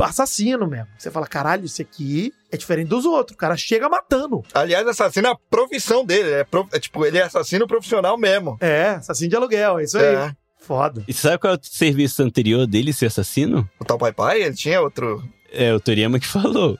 Assassino 0.00 0.66
mesmo. 0.66 0.88
Você 0.98 1.10
fala, 1.10 1.26
caralho, 1.26 1.64
esse 1.64 1.82
aqui 1.82 2.32
é 2.50 2.56
diferente 2.56 2.88
dos 2.88 3.04
outros. 3.04 3.34
O 3.34 3.38
cara 3.38 3.56
chega 3.56 3.88
matando. 3.88 4.42
Aliás, 4.52 4.86
assassino 4.86 5.28
é 5.28 5.30
a 5.30 5.36
profissão 5.50 6.04
dele. 6.04 6.30
É, 6.30 6.44
pro- 6.44 6.68
é 6.72 6.78
tipo, 6.80 7.04
ele 7.06 7.18
é 7.18 7.22
assassino 7.22 7.66
profissional 7.66 8.16
mesmo. 8.18 8.56
É, 8.60 8.90
assassino 8.90 9.30
de 9.30 9.36
aluguel, 9.36 9.78
é 9.78 9.84
isso 9.84 9.98
aí. 9.98 10.04
É. 10.14 10.32
Foda. 10.58 11.02
E 11.08 11.12
sabe 11.12 11.38
qual 11.38 11.54
é 11.54 11.56
o 11.56 11.60
serviço 11.62 12.22
anterior 12.22 12.66
dele 12.66 12.92
ser 12.92 13.06
assassino? 13.06 13.68
O 13.80 13.84
Tal 13.84 13.98
Pai 13.98 14.12
Pai, 14.12 14.42
ele 14.42 14.54
tinha 14.54 14.80
outro. 14.80 15.22
É 15.52 15.74
o 15.74 15.80
Toriyama 15.80 16.20
que 16.20 16.26
falou. 16.26 16.78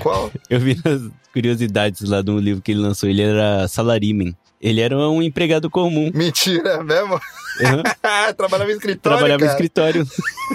Qual? 0.00 0.32
Eu 0.50 0.58
vi 0.58 0.76
nas 0.84 1.00
curiosidades 1.32 2.08
lá 2.08 2.22
do 2.22 2.38
livro 2.38 2.60
que 2.62 2.72
ele 2.72 2.80
lançou. 2.80 3.08
Ele 3.08 3.22
era 3.22 3.68
salaryman. 3.68 4.34
Ele 4.60 4.80
era 4.80 4.96
um 4.98 5.22
empregado 5.22 5.70
comum. 5.70 6.10
Mentira, 6.12 6.70
é 6.70 6.82
mesmo? 6.82 7.20
Uhum. 7.60 7.82
Trabalhava 8.36 8.70
em 8.70 8.74
escritório. 8.74 9.18
Trabalhava 9.18 9.44
em 9.44 9.46
cara. 9.46 9.52
escritório. 9.52 10.06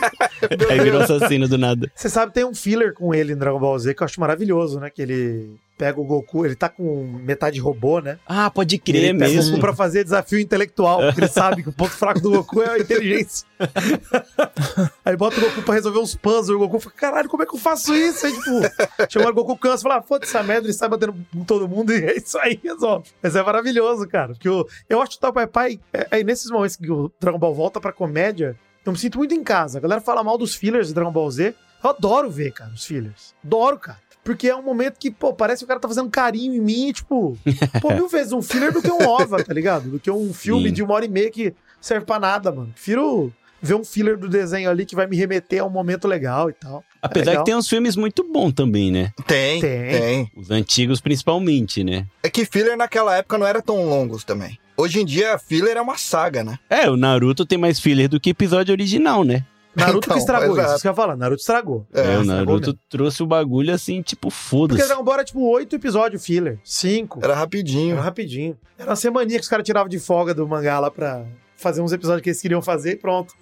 Aí 0.69 0.79
virou 0.79 1.01
assassino 1.01 1.47
do 1.47 1.57
nada. 1.57 1.91
Você 1.93 2.09
sabe, 2.09 2.33
tem 2.33 2.45
um 2.45 2.53
filler 2.53 2.93
com 2.93 3.13
ele 3.13 3.33
em 3.33 3.37
Dragon 3.37 3.59
Ball 3.59 3.77
Z 3.77 3.93
que 3.93 4.01
eu 4.01 4.05
acho 4.05 4.19
maravilhoso, 4.19 4.79
né? 4.79 4.89
Que 4.89 5.01
ele 5.01 5.55
pega 5.77 5.99
o 5.99 6.03
Goku, 6.03 6.45
ele 6.45 6.55
tá 6.55 6.69
com 6.69 7.03
metade 7.03 7.59
robô, 7.59 7.99
né? 7.99 8.17
Ah, 8.25 8.49
pode 8.49 8.77
crer 8.77 9.03
ele 9.03 9.19
pega 9.19 9.31
o 9.31 9.35
mesmo. 9.35 9.51
Goku 9.51 9.61
pra 9.61 9.75
fazer 9.75 10.03
desafio 10.03 10.39
intelectual, 10.39 10.99
porque 10.99 11.21
ele 11.21 11.27
sabe 11.27 11.63
que 11.63 11.69
o 11.69 11.73
ponto 11.73 11.91
fraco 11.91 12.21
do 12.21 12.31
Goku 12.31 12.61
é 12.61 12.71
a 12.71 12.79
inteligência. 12.79 13.47
Aí 15.03 15.15
bota 15.15 15.37
o 15.37 15.41
Goku 15.41 15.61
pra 15.61 15.73
resolver 15.73 15.99
uns 15.99 16.15
puzzles, 16.15 16.49
o 16.49 16.59
Goku 16.59 16.79
fala, 16.79 16.95
caralho, 16.95 17.29
como 17.29 17.43
é 17.43 17.45
que 17.45 17.55
eu 17.55 17.59
faço 17.59 17.93
isso? 17.93 18.25
Aí, 18.25 18.33
tipo, 18.33 19.09
chama 19.09 19.29
o 19.29 19.33
Goku 19.33 19.57
cansa 19.57 19.81
e 19.81 19.83
fala, 19.83 19.97
ah, 19.97 20.01
foda 20.01 20.25
essa 20.25 20.41
merda, 20.43 20.67
ele 20.67 20.73
sai 20.73 20.89
batendo 20.89 21.15
em 21.33 21.43
todo 21.43 21.67
mundo 21.67 21.91
e 21.91 22.03
é 22.05 22.17
isso 22.17 22.37
aí, 22.39 22.59
resolve. 22.63 23.09
Mas 23.21 23.35
é 23.35 23.43
maravilhoso, 23.43 24.07
cara, 24.07 24.33
porque 24.33 24.47
eu, 24.47 24.67
eu 24.89 25.01
acho 25.01 25.11
que 25.11 25.17
o 25.17 25.21
Tal 25.21 25.33
Pai 25.33 25.47
Pai, 25.47 25.79
é, 25.93 26.19
é 26.19 26.23
nesses 26.23 26.49
momentos 26.49 26.75
que 26.75 26.89
o 26.89 27.11
Dragon 27.19 27.39
Ball 27.39 27.53
volta 27.53 27.79
pra 27.79 27.91
comédia, 27.91 28.57
eu 28.85 28.91
me 28.91 28.97
sinto 28.97 29.17
muito 29.17 29.33
em 29.33 29.43
casa. 29.43 29.77
A 29.77 29.81
galera 29.81 30.01
fala 30.01 30.23
mal 30.23 30.37
dos 30.37 30.55
fillers 30.55 30.87
de 30.87 30.93
Dragon 30.93 31.11
Ball 31.11 31.29
Z, 31.31 31.55
eu 31.83 31.89
adoro 31.89 32.29
ver, 32.29 32.51
cara, 32.51 32.71
os 32.71 32.85
fillers. 32.85 33.35
Adoro, 33.43 33.77
cara. 33.77 33.99
Porque 34.25 34.49
é 34.49 34.55
um 34.55 34.63
momento 34.63 34.97
que, 34.97 35.11
pô, 35.11 35.31
parece 35.31 35.59
que 35.59 35.65
o 35.65 35.67
cara 35.67 35.79
tá 35.79 35.87
fazendo 35.87 36.09
carinho 36.09 36.55
em 36.55 36.59
mim, 36.59 36.91
tipo, 36.91 37.37
pô, 37.79 37.93
mil 37.93 38.09
vezes 38.09 38.33
um 38.33 38.41
filler 38.41 38.73
do 38.73 38.81
que 38.81 38.91
um 38.91 39.07
OVA, 39.07 39.43
tá 39.43 39.53
ligado? 39.53 39.87
Do 39.87 39.99
que 39.99 40.09
um 40.09 40.33
filme 40.33 40.69
Sim. 40.69 40.73
de 40.73 40.81
uma 40.81 40.95
hora 40.95 41.05
e 41.05 41.07
meia 41.07 41.29
que 41.29 41.53
serve 41.79 42.07
pra 42.07 42.19
nada, 42.19 42.51
mano. 42.51 42.71
Prefiro 42.73 43.31
ver 43.61 43.75
um 43.75 43.85
filler 43.85 44.17
do 44.17 44.27
desenho 44.27 44.67
ali 44.67 44.83
que 44.83 44.95
vai 44.95 45.05
me 45.05 45.15
remeter 45.15 45.61
a 45.61 45.65
um 45.65 45.69
momento 45.69 46.07
legal 46.07 46.49
e 46.49 46.53
tal. 46.53 46.83
Apesar 46.99 47.31
legal. 47.31 47.43
que 47.43 47.51
tem 47.51 47.55
uns 47.55 47.69
filmes 47.69 47.95
muito 47.95 48.23
bons 48.23 48.51
também, 48.53 48.91
né? 48.91 49.11
Tem, 49.27 49.61
Tem. 49.61 49.91
tem, 49.91 50.31
Os 50.35 50.49
antigos 50.49 50.99
principalmente, 50.99 51.83
né? 51.83 52.07
É 52.23 52.29
que 52.29 52.45
filler 52.45 52.75
naquela 52.75 53.15
época 53.15 53.37
não 53.37 53.45
era 53.45 53.61
tão 53.61 53.85
longos 53.87 54.23
também. 54.23 54.57
Hoje 54.75 55.01
em 55.01 55.05
dia, 55.05 55.37
filler 55.37 55.77
é 55.77 55.81
uma 55.81 55.97
saga, 55.97 56.43
né? 56.43 56.57
É, 56.67 56.89
o 56.89 56.97
Naruto 56.97 57.45
tem 57.45 57.59
mais 57.59 57.79
filler 57.79 58.09
do 58.09 58.19
que 58.19 58.31
episódio 58.31 58.73
original, 58.73 59.23
né? 59.23 59.45
Naruto 59.75 59.97
Então, 60.05 60.13
que 60.13 60.19
estragou 60.19 60.47
exato. 60.55 60.61
isso, 60.61 60.73
isso 60.75 60.81
que 60.81 60.87
eu 60.87 60.91
ia 60.91 60.95
falar. 60.95 61.15
Naruto 61.17 61.39
estragou. 61.41 61.85
É, 61.93 61.99
É, 61.99 62.01
o 62.01 62.21
estragou 62.21 62.25
Naruto 62.25 62.67
mesmo. 62.67 62.79
trouxe 62.89 63.23
o 63.23 63.27
bagulho 63.27 63.73
assim, 63.73 64.01
tipo, 64.01 64.29
Porque 64.29 64.35
foda-se. 64.35 64.85
Dragon 64.87 65.03
Ball 65.03 65.13
era 65.15 65.23
tipo 65.23 65.41
oito 65.51 65.75
episódios 65.75 66.25
filler. 66.25 66.59
Cinco. 66.63 67.19
Era 67.23 67.35
rapidinho. 67.35 67.93
Era 67.93 68.01
rapidinho. 68.01 68.57
Era 68.77 68.89
uma 68.91 68.95
semaninha 68.95 69.39
que 69.39 69.43
os 69.43 69.49
caras 69.49 69.65
tiravam 69.65 69.89
de 69.89 69.99
folga 69.99 70.33
do 70.33 70.47
mangá 70.47 70.79
lá 70.79 70.89
pra 70.91 71.25
fazer 71.57 71.81
uns 71.81 71.91
episódios 71.91 72.21
que 72.21 72.29
eles 72.29 72.41
queriam 72.41 72.61
fazer 72.61 72.91
e 72.91 72.95
pronto. 72.97 73.33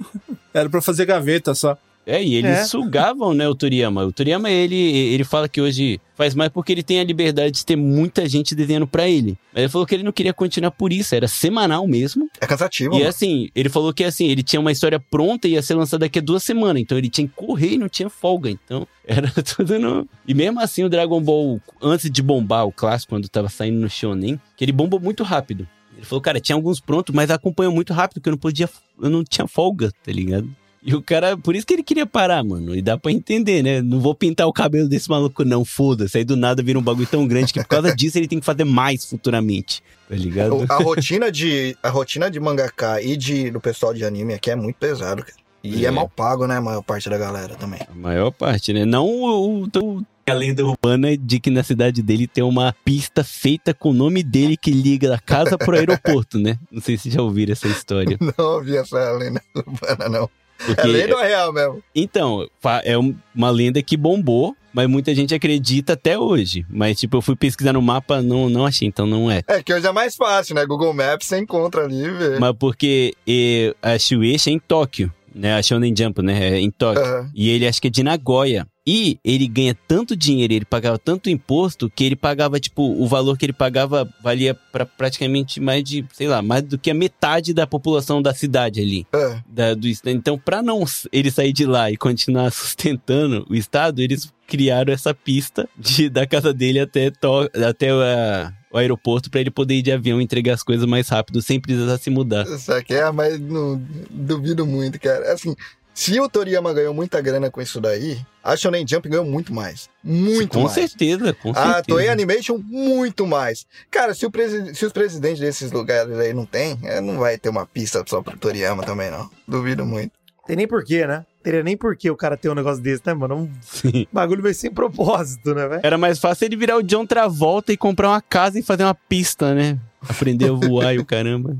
Era 0.53 0.69
pra 0.69 0.81
fazer 0.81 1.05
gaveta 1.05 1.53
só. 1.53 1.77
É, 2.05 2.21
e 2.21 2.35
eles 2.35 2.51
É. 2.51 2.63
sugavam, 2.65 3.33
né, 3.33 3.47
o 3.47 3.55
Toriyama. 3.55 4.03
O 4.05 4.11
Toriyama, 4.11 4.49
ele, 4.49 4.75
ele 4.75 5.23
fala 5.23 5.47
que 5.47 5.61
hoje 5.61 6.01
faz 6.15 6.35
mais 6.35 6.49
porque 6.51 6.71
ele 6.73 6.83
tem 6.83 6.99
a 6.99 7.03
liberdade 7.03 7.51
de 7.51 7.65
ter 7.65 7.75
muita 7.77 8.27
gente 8.27 8.53
desenhando 8.53 8.85
pra 8.85 9.07
ele. 9.07 9.37
Mas 9.53 9.61
ele 9.63 9.69
falou 9.69 9.87
que 9.87 9.95
ele 9.95 10.03
não 10.03 10.11
queria 10.11 10.33
continuar 10.33 10.71
por 10.71 10.91
isso, 10.91 11.15
era 11.15 11.27
semanal 11.29 11.87
mesmo. 11.87 12.29
É 12.41 12.45
cansativo. 12.45 12.93
E 12.93 12.97
mano. 12.97 13.09
assim, 13.09 13.49
ele 13.55 13.69
falou 13.69 13.93
que 13.93 14.03
assim, 14.03 14.27
ele 14.27 14.43
tinha 14.43 14.59
uma 14.59 14.71
história 14.71 14.99
pronta 14.99 15.47
e 15.47 15.51
ia 15.51 15.61
ser 15.61 15.75
lançada 15.75 16.05
daqui 16.05 16.19
a 16.19 16.21
duas 16.21 16.43
semanas. 16.43 16.81
Então 16.81 16.97
ele 16.97 17.09
tinha 17.09 17.27
que 17.27 17.33
correr 17.33 17.73
e 17.73 17.77
não 17.77 17.87
tinha 17.87 18.09
folga. 18.09 18.49
Então 18.49 18.85
era 19.07 19.31
tudo 19.31 19.79
no. 19.79 20.07
E 20.27 20.33
mesmo 20.33 20.59
assim, 20.59 20.83
o 20.83 20.89
Dragon 20.89 21.21
Ball, 21.21 21.61
antes 21.81 22.11
de 22.11 22.21
bombar 22.21 22.65
o 22.67 22.71
clássico, 22.71 23.11
quando 23.11 23.29
tava 23.29 23.47
saindo 23.47 23.79
no 23.79 23.89
Shonen, 23.89 24.39
que 24.57 24.65
ele 24.65 24.71
bombou 24.73 24.99
muito 24.99 25.23
rápido. 25.23 25.65
Ele 25.95 26.05
falou, 26.05 26.21
cara, 26.21 26.39
tinha 26.41 26.55
alguns 26.55 26.79
prontos, 26.81 27.15
mas 27.15 27.29
acompanhou 27.31 27.71
muito 27.71 27.93
rápido, 27.93 28.15
porque 28.15 28.27
eu 28.27 28.31
não 28.31 28.37
podia. 28.37 28.69
Eu 29.01 29.09
não 29.09 29.23
tinha 29.23 29.47
folga, 29.47 29.89
tá 30.03 30.11
ligado? 30.11 30.49
E 30.85 30.93
o 30.93 31.01
cara, 31.01 31.37
por 31.37 31.55
isso 31.55 31.65
que 31.65 31.73
ele 31.73 31.83
queria 31.83 32.05
parar, 32.05 32.43
mano. 32.43 32.75
E 32.75 32.81
dá 32.81 32.97
pra 32.97 33.11
entender, 33.11 33.63
né? 33.63 33.81
Não 33.81 33.99
vou 33.99 34.13
pintar 34.13 34.47
o 34.47 34.53
cabelo 34.53 34.87
desse 34.89 35.09
maluco, 35.09 35.45
não, 35.45 35.63
foda-se. 35.63 36.17
Aí 36.17 36.23
do 36.25 36.35
nada 36.35 36.61
vira 36.61 36.77
um 36.77 36.81
bagulho 36.81 37.07
tão 37.07 37.25
grande 37.27 37.53
que 37.53 37.59
por 37.61 37.67
causa 37.67 37.95
disso 37.95 38.17
ele 38.17 38.27
tem 38.27 38.39
que 38.39 38.45
fazer 38.45 38.65
mais 38.65 39.05
futuramente. 39.05 39.81
Tá 40.09 40.15
ligado? 40.15 40.65
A 40.69 40.75
rotina 40.77 41.31
de 41.31 41.77
a 41.81 41.89
rotina 41.89 42.29
de 42.29 42.39
mangaka 42.39 43.01
e 43.01 43.15
de, 43.15 43.49
do 43.49 43.61
pessoal 43.61 43.93
de 43.93 44.03
anime 44.03 44.33
aqui 44.33 44.51
é 44.51 44.55
muito 44.55 44.75
pesado, 44.75 45.23
cara. 45.23 45.37
E 45.63 45.85
é. 45.85 45.87
É. 45.87 45.91
mal 45.91 46.09
pago, 46.09 46.45
né, 46.45 46.57
a 46.57 46.61
maior 46.61 46.81
parte 46.81 47.09
da 47.09 47.17
galera 47.17 47.55
também. 47.55 47.79
A 47.89 47.95
maior 47.95 48.31
parte, 48.31 48.73
né? 48.73 48.83
Não 48.83 49.05
o, 49.07 49.63
o- 49.63 49.69
o- 49.81 50.05
a 50.25 50.33
lenda 50.33 50.65
urbana 50.65 51.17
de 51.17 51.39
que 51.39 51.49
na 51.49 51.63
cidade 51.63 52.01
dele 52.01 52.27
tem 52.27 52.43
uma 52.43 52.73
pista 52.85 53.23
feita 53.23 53.73
com 53.73 53.89
o 53.89 53.93
nome 53.93 54.23
dele 54.23 54.55
que 54.57 54.71
liga 54.71 55.07
da 55.09 55.19
casa 55.19 55.57
pro 55.57 55.75
aeroporto, 55.77 56.37
né? 56.39 56.57
Não 56.71 56.81
sei 56.81 56.97
se 56.97 57.09
já 57.09 57.21
ouviram 57.21 57.51
essa 57.53 57.67
história. 57.67 58.17
Não 58.37 58.45
ouvi 58.55 58.75
essa 58.77 59.11
lenda 59.13 59.41
urbana, 59.55 60.09
não. 60.09 60.29
Porque, 60.65 60.81
É 60.81 60.85
lenda 60.85 61.15
ou 61.15 61.21
é 61.21 61.27
real 61.27 61.53
mesmo? 61.53 61.83
Então, 61.95 62.47
é 62.83 62.97
um- 62.97 63.15
uma 63.35 63.49
lenda 63.49 63.81
que 63.81 63.97
bombou, 63.97 64.55
mas 64.73 64.87
muita 64.87 65.13
gente 65.13 65.33
acredita 65.35 65.93
até 65.93 66.17
hoje. 66.17 66.65
Mas, 66.69 66.99
tipo, 66.99 67.17
eu 67.17 67.21
fui 67.21 67.35
pesquisar 67.35 67.73
no 67.73 67.81
mapa, 67.81 68.21
não, 68.21 68.49
não 68.49 68.65
achei, 68.65 68.87
então 68.87 69.05
não 69.05 69.29
é. 69.29 69.41
É 69.47 69.61
que 69.61 69.73
hoje 69.73 69.85
é 69.85 69.91
mais 69.91 70.15
fácil, 70.15 70.55
né? 70.55 70.65
Google 70.65 70.93
Maps 70.93 71.27
você 71.27 71.37
encontra 71.39 71.83
ali 71.85 72.03
e 72.03 72.09
vê. 72.09 72.39
Mas 72.39 72.53
porque 72.57 73.13
eh, 73.27 73.75
a 73.81 73.97
Shueisha 73.99 74.49
é 74.49 74.53
em 74.53 74.59
Tóquio, 74.59 75.11
né? 75.33 75.55
A 75.55 75.61
Shonen 75.63 75.93
Jump, 75.97 76.21
né? 76.21 76.49
É 76.55 76.59
em 76.59 76.71
Tóquio. 76.71 77.03
Aham. 77.03 77.29
E 77.35 77.49
ele 77.49 77.67
acho 77.67 77.81
que 77.81 77.87
é 77.87 77.91
de 77.91 78.03
Nagoya. 78.03 78.65
E 78.85 79.17
ele 79.23 79.47
ganha 79.47 79.73
tanto 79.87 80.15
dinheiro, 80.15 80.53
ele 80.53 80.65
pagava 80.65 80.97
tanto 80.99 81.29
imposto, 81.29 81.89
que 81.89 82.03
ele 82.03 82.15
pagava, 82.17 82.59
tipo, 82.59 82.83
o 82.83 83.07
valor 83.07 83.37
que 83.37 83.45
ele 83.45 83.53
pagava 83.53 84.07
valia 84.21 84.53
pra 84.53 84.85
praticamente 84.85 85.59
mais 85.61 85.83
de, 85.83 86.05
sei 86.13 86.27
lá, 86.27 86.41
mais 86.41 86.63
do 86.63 86.77
que 86.77 86.91
a 86.91 86.93
metade 86.93 87.53
da 87.53 87.65
população 87.65 88.21
da 88.21 88.33
cidade 88.33 88.81
ali. 88.81 89.07
É. 89.13 89.41
Da, 89.47 89.73
do, 89.73 89.87
então, 90.05 90.37
pra 90.37 90.61
não 90.61 90.83
ele 91.13 91.31
sair 91.31 91.53
de 91.53 91.65
lá 91.65 91.89
e 91.89 91.95
continuar 91.95 92.51
sustentando 92.53 93.45
o 93.49 93.55
estado, 93.55 94.01
eles 94.01 94.33
criaram 94.45 94.91
essa 94.93 95.13
pista 95.13 95.67
de, 95.79 96.09
da 96.09 96.27
casa 96.27 96.53
dele 96.53 96.79
até, 96.79 97.09
to, 97.09 97.49
até 97.65 97.89
a- 97.91 98.51
o 98.71 98.77
aeroporto 98.77 99.29
pra 99.29 99.39
ele 99.39 99.51
poder 99.51 99.75
ir 99.75 99.81
de 99.83 99.91
avião 99.91 100.19
e 100.19 100.23
entregar 100.23 100.55
as 100.55 100.63
coisas 100.63 100.85
mais 100.85 101.07
rápido, 101.07 101.41
sem 101.41 101.59
precisar 101.59 101.97
se 101.99 102.09
mudar. 102.09 102.43
Isso 102.47 102.73
aqui 102.73 102.95
é, 102.95 103.09
mas 103.11 103.39
não 103.39 103.81
duvido 104.09 104.65
muito, 104.65 104.99
cara. 104.99 105.31
Assim, 105.31 105.55
se 105.93 106.19
o 106.19 106.27
Toriyama 106.27 106.73
ganhou 106.73 106.93
muita 106.93 107.21
grana 107.21 107.51
com 107.51 107.61
isso 107.61 107.79
daí, 107.79 108.19
a 108.43 108.55
Shonen 108.57 108.85
Jump 108.87 109.07
ganhou 109.07 109.25
muito 109.25 109.53
mais. 109.53 109.89
Muito 110.03 110.53
com 110.53 110.61
mais. 110.63 110.73
certeza, 110.73 111.33
com 111.33 111.51
A 111.51 111.53
certeza. 111.55 111.83
Toei 111.87 112.09
Animation, 112.09 112.57
muito 112.57 113.25
mais. 113.27 113.65
Cara, 113.91 114.13
se, 114.13 114.25
o 114.25 114.31
presi- 114.31 114.73
se 114.75 114.85
os 114.85 114.91
presidentes 114.91 115.39
desses 115.39 115.71
lugares 115.71 116.17
aí 116.17 116.33
não 116.33 116.45
tem, 116.45 116.77
é, 116.83 116.99
não 116.99 117.19
vai 117.19 117.37
ter 117.37 117.49
uma 117.49 117.65
pista 117.65 118.03
só 118.07 118.21
pro 118.21 118.37
Toriyama 118.37 118.83
também, 118.83 119.11
não. 119.11 119.29
Duvido 119.47 119.85
muito. 119.85 120.11
Tem 120.45 120.55
nem 120.57 120.67
porquê, 120.67 121.05
né? 121.07 121.25
teria 121.41 121.61
nem 121.61 121.75
por 121.75 121.93
que 121.97 122.09
o 122.09 122.15
cara 122.15 122.37
ter 122.37 122.49
um 122.49 122.55
negócio 122.55 122.81
desse, 122.81 123.03
né, 123.05 123.13
mano? 123.13 123.35
Um 123.35 123.51
Sim. 123.61 124.07
bagulho 124.11 124.41
meio 124.41 124.55
sem 124.55 124.71
propósito, 124.71 125.53
né, 125.53 125.67
velho? 125.67 125.81
Era 125.83 125.97
mais 125.97 126.17
fácil 126.17 126.45
ele 126.45 126.55
virar 126.55 126.77
o 126.77 126.81
John 126.83 127.05
Travolta 127.05 127.73
e 127.73 127.77
comprar 127.77 128.07
uma 128.09 128.21
casa 128.21 128.57
e 128.57 128.63
fazer 128.63 128.83
uma 128.83 128.95
pista, 128.95 129.53
né? 129.53 129.77
Aprender 130.07 130.49
a 130.49 130.53
voar 130.53 130.93
e 130.93 130.99
o 130.99 131.05
caramba. 131.05 131.57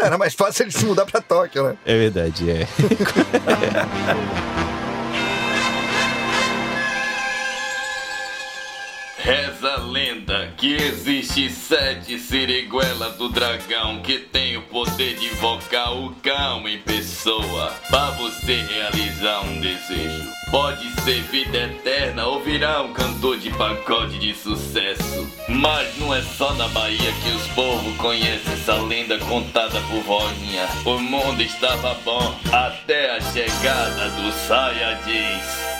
Era 0.00 0.18
mais 0.18 0.34
fácil 0.34 0.64
ele 0.64 0.72
se 0.72 0.84
mudar 0.84 1.06
pra 1.06 1.20
Tóquio, 1.20 1.64
né? 1.64 1.76
É 1.84 1.96
verdade, 1.96 2.50
é. 2.50 2.66
Reza 9.22 9.74
a 9.74 9.76
lenda 9.76 10.52
que 10.56 10.74
existe 10.74 11.48
sete 11.48 12.18
siriguelas 12.18 13.14
do 13.14 13.28
dragão 13.28 14.02
que 14.02 14.18
tem 14.18 14.56
o 14.56 14.62
poder 14.62 15.14
de 15.14 15.26
invocar 15.26 15.96
o 15.96 16.12
cão 16.16 16.68
em 16.68 16.78
pessoa 16.78 17.72
pra 17.88 18.10
você 18.10 18.62
realizar 18.62 19.42
um 19.42 19.60
desejo. 19.60 20.28
Pode 20.50 20.90
ser 21.02 21.22
vida 21.30 21.56
eterna 21.56 22.26
ou 22.26 22.42
virar 22.42 22.82
um 22.82 22.92
cantor 22.92 23.38
de 23.38 23.50
pagode 23.50 24.18
de 24.18 24.34
sucesso. 24.34 25.30
Mas 25.48 25.96
não 25.98 26.12
é 26.12 26.20
só 26.22 26.52
na 26.54 26.66
Bahia 26.66 27.12
que 27.22 27.30
os 27.30 27.46
povos 27.54 27.96
conhecem 27.98 28.52
essa 28.54 28.74
lenda 28.74 29.18
contada 29.18 29.80
por 29.82 30.02
vozinha. 30.02 30.66
O 30.84 30.98
mundo 30.98 31.40
estava 31.40 31.94
bom 32.04 32.36
até 32.52 33.16
a 33.16 33.20
chegada 33.20 34.10
dos 34.10 34.34
Saiyajins. 34.34 35.71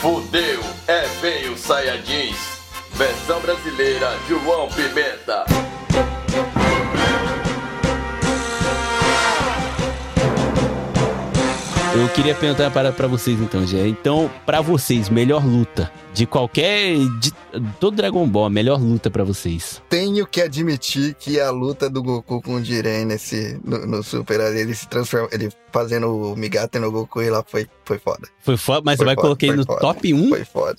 Fudeu, 0.00 0.60
é 0.88 1.02
veio 1.20 1.58
Saiyajins. 1.58 2.38
Versão 2.94 3.38
brasileira, 3.40 4.18
João 4.26 4.66
Pimenta. 4.68 5.44
Eu 11.92 12.08
queria 12.10 12.36
perguntar 12.36 12.64
uma 12.64 12.70
parada 12.70 12.94
pra 12.94 13.08
vocês 13.08 13.40
então, 13.40 13.66
Gé. 13.66 13.86
Então, 13.88 14.30
pra 14.46 14.60
vocês, 14.60 15.08
melhor 15.08 15.44
luta 15.44 15.90
de 16.14 16.24
qualquer. 16.24 16.96
De, 17.18 17.32
todo 17.80 17.96
Dragon 17.96 18.26
Ball, 18.28 18.44
a 18.44 18.50
melhor 18.50 18.80
luta 18.80 19.10
pra 19.10 19.24
vocês. 19.24 19.82
Tenho 19.88 20.24
que 20.24 20.40
admitir 20.40 21.14
que 21.14 21.40
a 21.40 21.50
luta 21.50 21.90
do 21.90 22.00
Goku 22.00 22.40
com 22.40 22.54
o 22.54 22.64
Jiren 22.64 23.06
nesse, 23.06 23.60
no, 23.64 23.86
no 23.86 24.02
Super, 24.04 24.40
ele 24.56 24.72
se 24.72 24.86
transforma, 24.88 25.28
ele 25.32 25.50
fazendo 25.72 26.32
o 26.32 26.36
Migata 26.36 26.78
no 26.78 26.92
Goku 26.92 27.22
e 27.22 27.28
lá 27.28 27.42
foi, 27.44 27.66
foi 27.84 27.98
foda. 27.98 28.28
Foi 28.38 28.56
foda, 28.56 28.82
mas 28.84 28.96
Foi 28.96 29.04
você 29.04 29.06
vai 29.06 29.14
foda, 29.16 29.26
colocar 29.26 29.46
ele 29.46 29.56
no 29.56 29.66
foda. 29.66 29.80
top 29.80 30.14
1? 30.14 30.28
Foi 30.28 30.44
foda. 30.44 30.78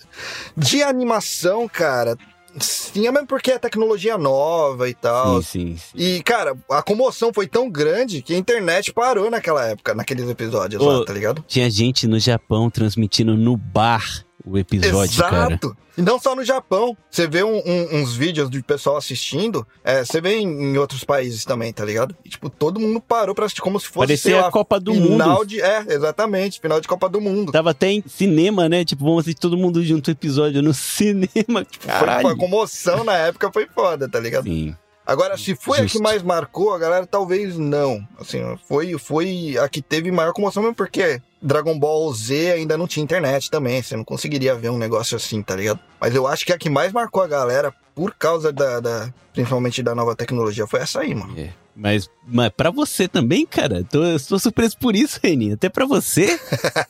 De 0.55 0.81
animação, 0.81 1.67
cara, 1.67 2.17
sim, 2.59 3.07
é 3.07 3.11
mesmo 3.11 3.27
porque 3.27 3.51
é 3.51 3.59
tecnologia 3.59 4.17
nova 4.17 4.89
e 4.89 4.93
tal. 4.93 5.41
Sim, 5.41 5.75
sim, 5.75 5.77
sim. 5.77 5.97
E, 5.97 6.23
cara, 6.23 6.55
a 6.69 6.81
comoção 6.81 7.31
foi 7.33 7.47
tão 7.47 7.69
grande 7.69 8.21
que 8.21 8.33
a 8.33 8.37
internet 8.37 8.93
parou 8.93 9.29
naquela 9.29 9.65
época, 9.65 9.93
naqueles 9.93 10.29
episódios 10.29 10.81
Ô, 10.81 10.99
lá, 10.99 11.05
tá 11.05 11.13
ligado? 11.13 11.43
Tinha 11.47 11.69
gente 11.69 12.07
no 12.07 12.19
Japão 12.19 12.69
transmitindo 12.69 13.35
no 13.35 13.55
bar 13.55 14.25
o 14.45 14.57
episódio, 14.57 15.17
cara. 15.23 15.47
Exato. 15.53 15.77
E 15.97 16.01
não 16.01 16.19
só 16.19 16.35
no 16.35 16.43
Japão. 16.43 16.95
Você 17.09 17.27
vê 17.27 17.43
um- 17.43 17.61
um- 17.65 17.97
uns 18.01 18.15
vídeos 18.15 18.49
de 18.49 18.61
pessoal 18.63 18.95
assistindo, 18.97 19.67
é, 19.83 20.03
você 20.05 20.21
vê 20.21 20.35
em, 20.37 20.47
em 20.47 20.77
outros 20.77 21.03
países 21.03 21.43
também, 21.43 21.73
tá 21.73 21.83
ligado? 21.83 22.15
E, 22.23 22.29
tipo, 22.29 22.49
todo 22.49 22.79
mundo 22.79 23.01
parou 23.01 23.35
pra 23.35 23.45
assistir 23.45 23.61
como 23.61 23.79
se 23.79 23.87
fosse, 23.87 24.07
Parecia 24.07 24.45
a 24.45 24.51
Copa 24.51 24.79
do 24.79 24.93
final 24.93 25.29
Mundo. 25.39 25.45
De, 25.45 25.61
é, 25.61 25.85
exatamente, 25.89 26.59
final 26.61 26.79
de 26.79 26.87
Copa 26.87 27.09
do 27.09 27.19
Mundo. 27.19 27.51
Tava 27.51 27.71
até 27.71 27.89
em 27.91 28.03
cinema, 28.07 28.69
né? 28.69 28.85
Tipo, 28.85 29.03
vamos 29.03 29.21
assistir 29.21 29.39
todo 29.41 29.57
mundo 29.57 29.83
junto 29.83 30.09
episódio 30.09 30.61
no 30.61 30.73
cinema. 30.73 31.65
Cara, 31.85 31.99
Caralho. 31.99 32.27
a 32.29 32.37
comoção 32.37 33.03
na 33.03 33.13
época 33.17 33.51
foi 33.51 33.67
foda, 33.67 34.07
tá 34.09 34.19
ligado? 34.19 34.43
Sim. 34.45 34.75
Agora, 35.05 35.35
se 35.37 35.55
foi 35.55 35.79
a 35.79 35.81
Justo. 35.81 35.97
que 35.97 36.03
mais 36.03 36.21
marcou, 36.23 36.73
a 36.73 36.79
galera 36.79 37.05
talvez 37.05 37.57
não. 37.57 37.99
Assim, 38.17 38.39
foi, 38.67 38.97
foi 38.97 39.57
a 39.61 39.67
que 39.67 39.81
teve 39.81 40.09
maior 40.11 40.31
comoção 40.31 40.61
mesmo 40.63 40.75
porque 40.75 41.19
Dragon 41.41 41.77
Ball 41.79 42.13
Z 42.13 42.51
ainda 42.51 42.77
não 42.77 42.87
tinha 42.87 43.03
internet 43.03 43.49
também. 43.49 43.81
Você 43.81 43.95
não 43.95 44.03
conseguiria 44.03 44.53
ver 44.55 44.69
um 44.69 44.77
negócio 44.77 45.17
assim, 45.17 45.41
tá 45.41 45.55
ligado? 45.55 45.79
Mas 45.99 46.13
eu 46.13 46.27
acho 46.27 46.45
que 46.45 46.53
a 46.53 46.57
que 46.57 46.69
mais 46.69 46.91
marcou 46.91 47.21
a 47.23 47.27
galera, 47.27 47.73
por 47.95 48.13
causa 48.13 48.51
da, 48.53 48.79
da- 48.79 49.13
principalmente 49.33 49.81
da 49.81 49.95
nova 49.95 50.15
tecnologia, 50.15 50.67
foi 50.67 50.81
essa 50.81 50.99
aí, 51.01 51.15
mano. 51.15 51.33
É. 51.39 51.49
Mas, 51.73 52.09
mas 52.27 52.51
pra 52.55 52.69
você 52.69 53.07
também, 53.07 53.45
cara, 53.45 53.83
tô, 53.89 53.99
tô 54.27 54.37
surpreso 54.37 54.77
por 54.77 54.93
isso, 54.95 55.19
Reni. 55.23 55.53
Até 55.53 55.69
pra 55.69 55.85
você. 55.85 56.37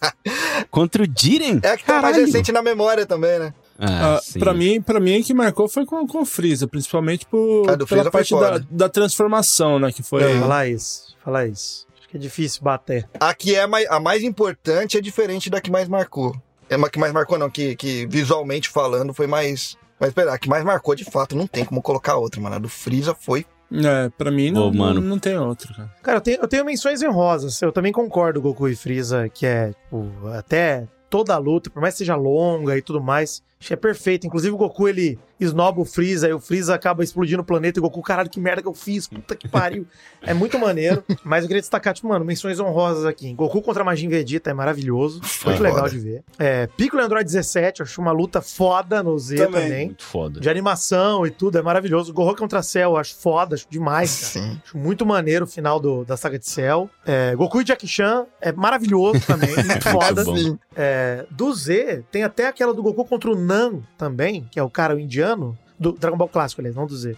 Contra 0.70 1.04
o 1.04 1.08
Jiren. 1.16 1.60
É 1.64 1.70
a 1.72 1.78
que 1.78 1.84
tá 1.86 1.94
mais 2.02 2.06
Caralho. 2.16 2.26
recente 2.26 2.52
na 2.52 2.62
memória 2.62 3.06
também, 3.06 3.40
né? 3.40 3.54
Ah, 3.80 4.16
Ah, 4.16 4.22
sim. 4.22 4.40
pra 4.40 4.54
mim, 4.54 4.82
para 4.82 5.00
mim, 5.00 5.22
que 5.24 5.34
marcou 5.34 5.68
foi 5.68 5.86
com, 5.86 6.06
com 6.08 6.22
o 6.22 6.26
Freeza, 6.26 6.68
principalmente 6.68 7.26
por, 7.26 7.70
A 7.70 7.76
do 7.76 7.86
pela 7.88 8.10
Freeza 8.10 8.12
parte 8.12 8.34
da, 8.36 8.66
da 8.86 8.90
transformação, 8.90 9.80
né? 9.80 9.92
Que 9.92 10.04
foi. 10.04 10.24
É. 10.24 10.40
Falar 10.40 10.68
isso, 10.68 11.16
falar 11.24 11.48
isso. 11.48 11.86
Que 12.12 12.18
é 12.18 12.20
difícil 12.20 12.62
bater. 12.62 13.08
A 13.18 13.34
que 13.34 13.56
é 13.56 13.66
mais, 13.66 13.90
a 13.90 13.98
mais 13.98 14.22
importante 14.22 14.98
é 14.98 15.02
diferente 15.02 15.50
da 15.50 15.62
que 15.62 15.72
mais 15.72 15.88
marcou. 15.88 16.36
É 16.70 16.76
uma 16.76 16.90
que 16.90 17.00
mais 17.00 17.14
marcou, 17.14 17.38
não, 17.38 17.50
que, 17.50 17.74
que 17.74 18.06
visualmente 18.06 18.68
falando 18.68 19.14
foi 19.14 19.28
mais. 19.28 19.78
Mas 19.98 20.10
espera, 20.10 20.34
a 20.34 20.38
que 20.38 20.50
mais 20.50 20.66
marcou 20.66 20.94
de 20.94 21.06
fato, 21.06 21.38
não 21.38 21.48
tem 21.48 21.64
como 21.64 21.82
colocar 21.82 22.18
outra, 22.18 22.42
mano. 22.42 22.58
A 22.58 22.60
do 22.60 22.68
Freeza 22.68 23.16
foi. 23.16 23.46
É, 23.72 24.10
pra 24.18 24.30
mim 24.30 24.52
não, 24.52 24.74
mano. 24.74 25.00
não, 25.00 25.10
não 25.12 25.20
tem 25.20 25.38
outro, 25.38 25.74
cara. 25.74 25.96
Cara, 26.04 26.18
eu 26.18 26.22
tenho, 26.22 26.42
eu 26.42 26.48
tenho 26.50 26.66
menções 26.66 27.02
honrosas. 27.02 27.62
Eu 27.62 27.72
também 27.72 27.94
concordo, 27.94 28.42
Goku 28.42 28.68
e 28.68 28.76
Freeza, 28.76 29.30
que 29.30 29.46
é, 29.46 29.70
tipo, 29.70 30.12
até 30.34 30.86
toda 31.10 31.34
a 31.34 31.38
luta, 31.38 31.70
por 31.70 31.82
mais 31.82 31.94
que 31.94 32.00
seja 32.00 32.18
longa 32.18 32.78
e 32.78 32.82
tudo 32.82 33.02
mais, 33.02 33.42
acho 33.58 33.70
que 33.70 33.74
é 33.74 33.78
perfeito. 33.78 34.28
Inclusive 34.28 34.54
o 34.54 34.58
Goku, 34.58 34.90
ele 34.90 35.18
esnoba 35.44 35.82
o 35.82 35.86
Freeza, 35.86 36.28
e 36.30 36.34
o 36.34 36.40
Freeza 36.40 36.74
acaba 36.76 37.04
explodindo 37.04 37.42
o 37.42 37.46
planeta, 37.46 37.78
e 37.78 37.82
o 37.82 37.84
Goku, 37.84 38.02
caralho, 38.02 38.30
que 38.30 38.40
merda 38.40 38.62
que 38.62 38.68
eu 38.68 38.74
fiz, 38.74 39.08
puta 39.08 39.36
que 39.36 39.48
pariu. 39.48 39.86
é 40.22 40.34
muito 40.34 40.58
maneiro, 40.60 41.04
mas 41.24 41.44
eu 41.44 41.48
queria 41.48 41.62
destacar, 41.62 41.94
tipo, 41.94 42.08
mano, 42.08 42.24
menções 42.26 42.60
honrosas 42.60 43.06
aqui. 43.06 43.34
Goku 43.34 43.62
contra 43.62 43.84
Majin 43.84 44.08
Vegeta 44.10 44.50
é 44.50 44.54
maravilhoso, 44.54 45.22
Foi 45.24 45.54
muito 45.54 45.64
legal 45.64 45.88
de 45.90 46.00
ver. 46.00 46.24
É, 46.38 46.68
Piccolo 46.68 47.02
e 47.02 47.06
Android 47.06 47.26
17, 47.26 47.80
eu 47.80 47.86
acho 47.86 48.02
uma 48.02 48.12
luta 48.12 48.42
foda 48.42 49.02
no 49.04 49.18
Z 49.18 49.38
Também. 49.38 49.62
também. 49.64 49.86
Muito 49.88 50.04
foda. 50.04 50.40
De 50.40 50.50
animação 50.50 51.26
e 51.26 51.32
tudo, 51.32 51.58
é 51.58 51.62
maravilhoso. 51.62 52.14
Gohan 52.14 52.36
contra 52.36 52.62
Cell, 52.62 52.92
eu 52.92 52.98
acho 52.98 53.16
foda, 53.16 53.56
acho 53.56 53.66
demais, 53.70 54.34
cara. 54.34 54.46
Sim. 54.46 54.62
Acho 54.64 54.78
muito 54.78 55.06
maneiro 55.06 55.46
o 55.46 55.48
final 55.48 55.80
do- 55.80 56.04
da 56.06 56.16
saga 56.18 56.38
de 56.38 56.48
Cell. 56.50 56.90
É, 57.06 57.36
Goku 57.36 57.62
e 57.62 57.66
Jackie 57.66 57.88
Chan 57.88 58.26
é 58.40 58.52
maravilhoso 58.52 59.20
também, 59.26 59.50
muito 59.66 59.90
foda. 59.90 60.24
Sim. 60.26 60.58
É, 60.76 61.26
do 61.32 61.54
Z, 61.54 62.04
tem 62.12 62.24
até 62.24 62.48
aquela 62.48 62.74
do 62.74 62.82
Goku 62.84 63.06
contra 63.06 63.30
o 63.32 63.36
Nan 63.36 63.80
também, 63.98 64.48
que 64.52 64.60
é 64.60 64.64
o 64.64 64.70
cara 64.70 64.96
o 64.96 65.00
indiano. 65.00 65.31
Do 65.80 65.94
Dragon 65.94 66.16
Ball 66.16 66.28
clássico, 66.28 66.62
aliás, 66.62 66.76
não 66.76 66.86
do 66.86 66.96
Z. 66.96 67.18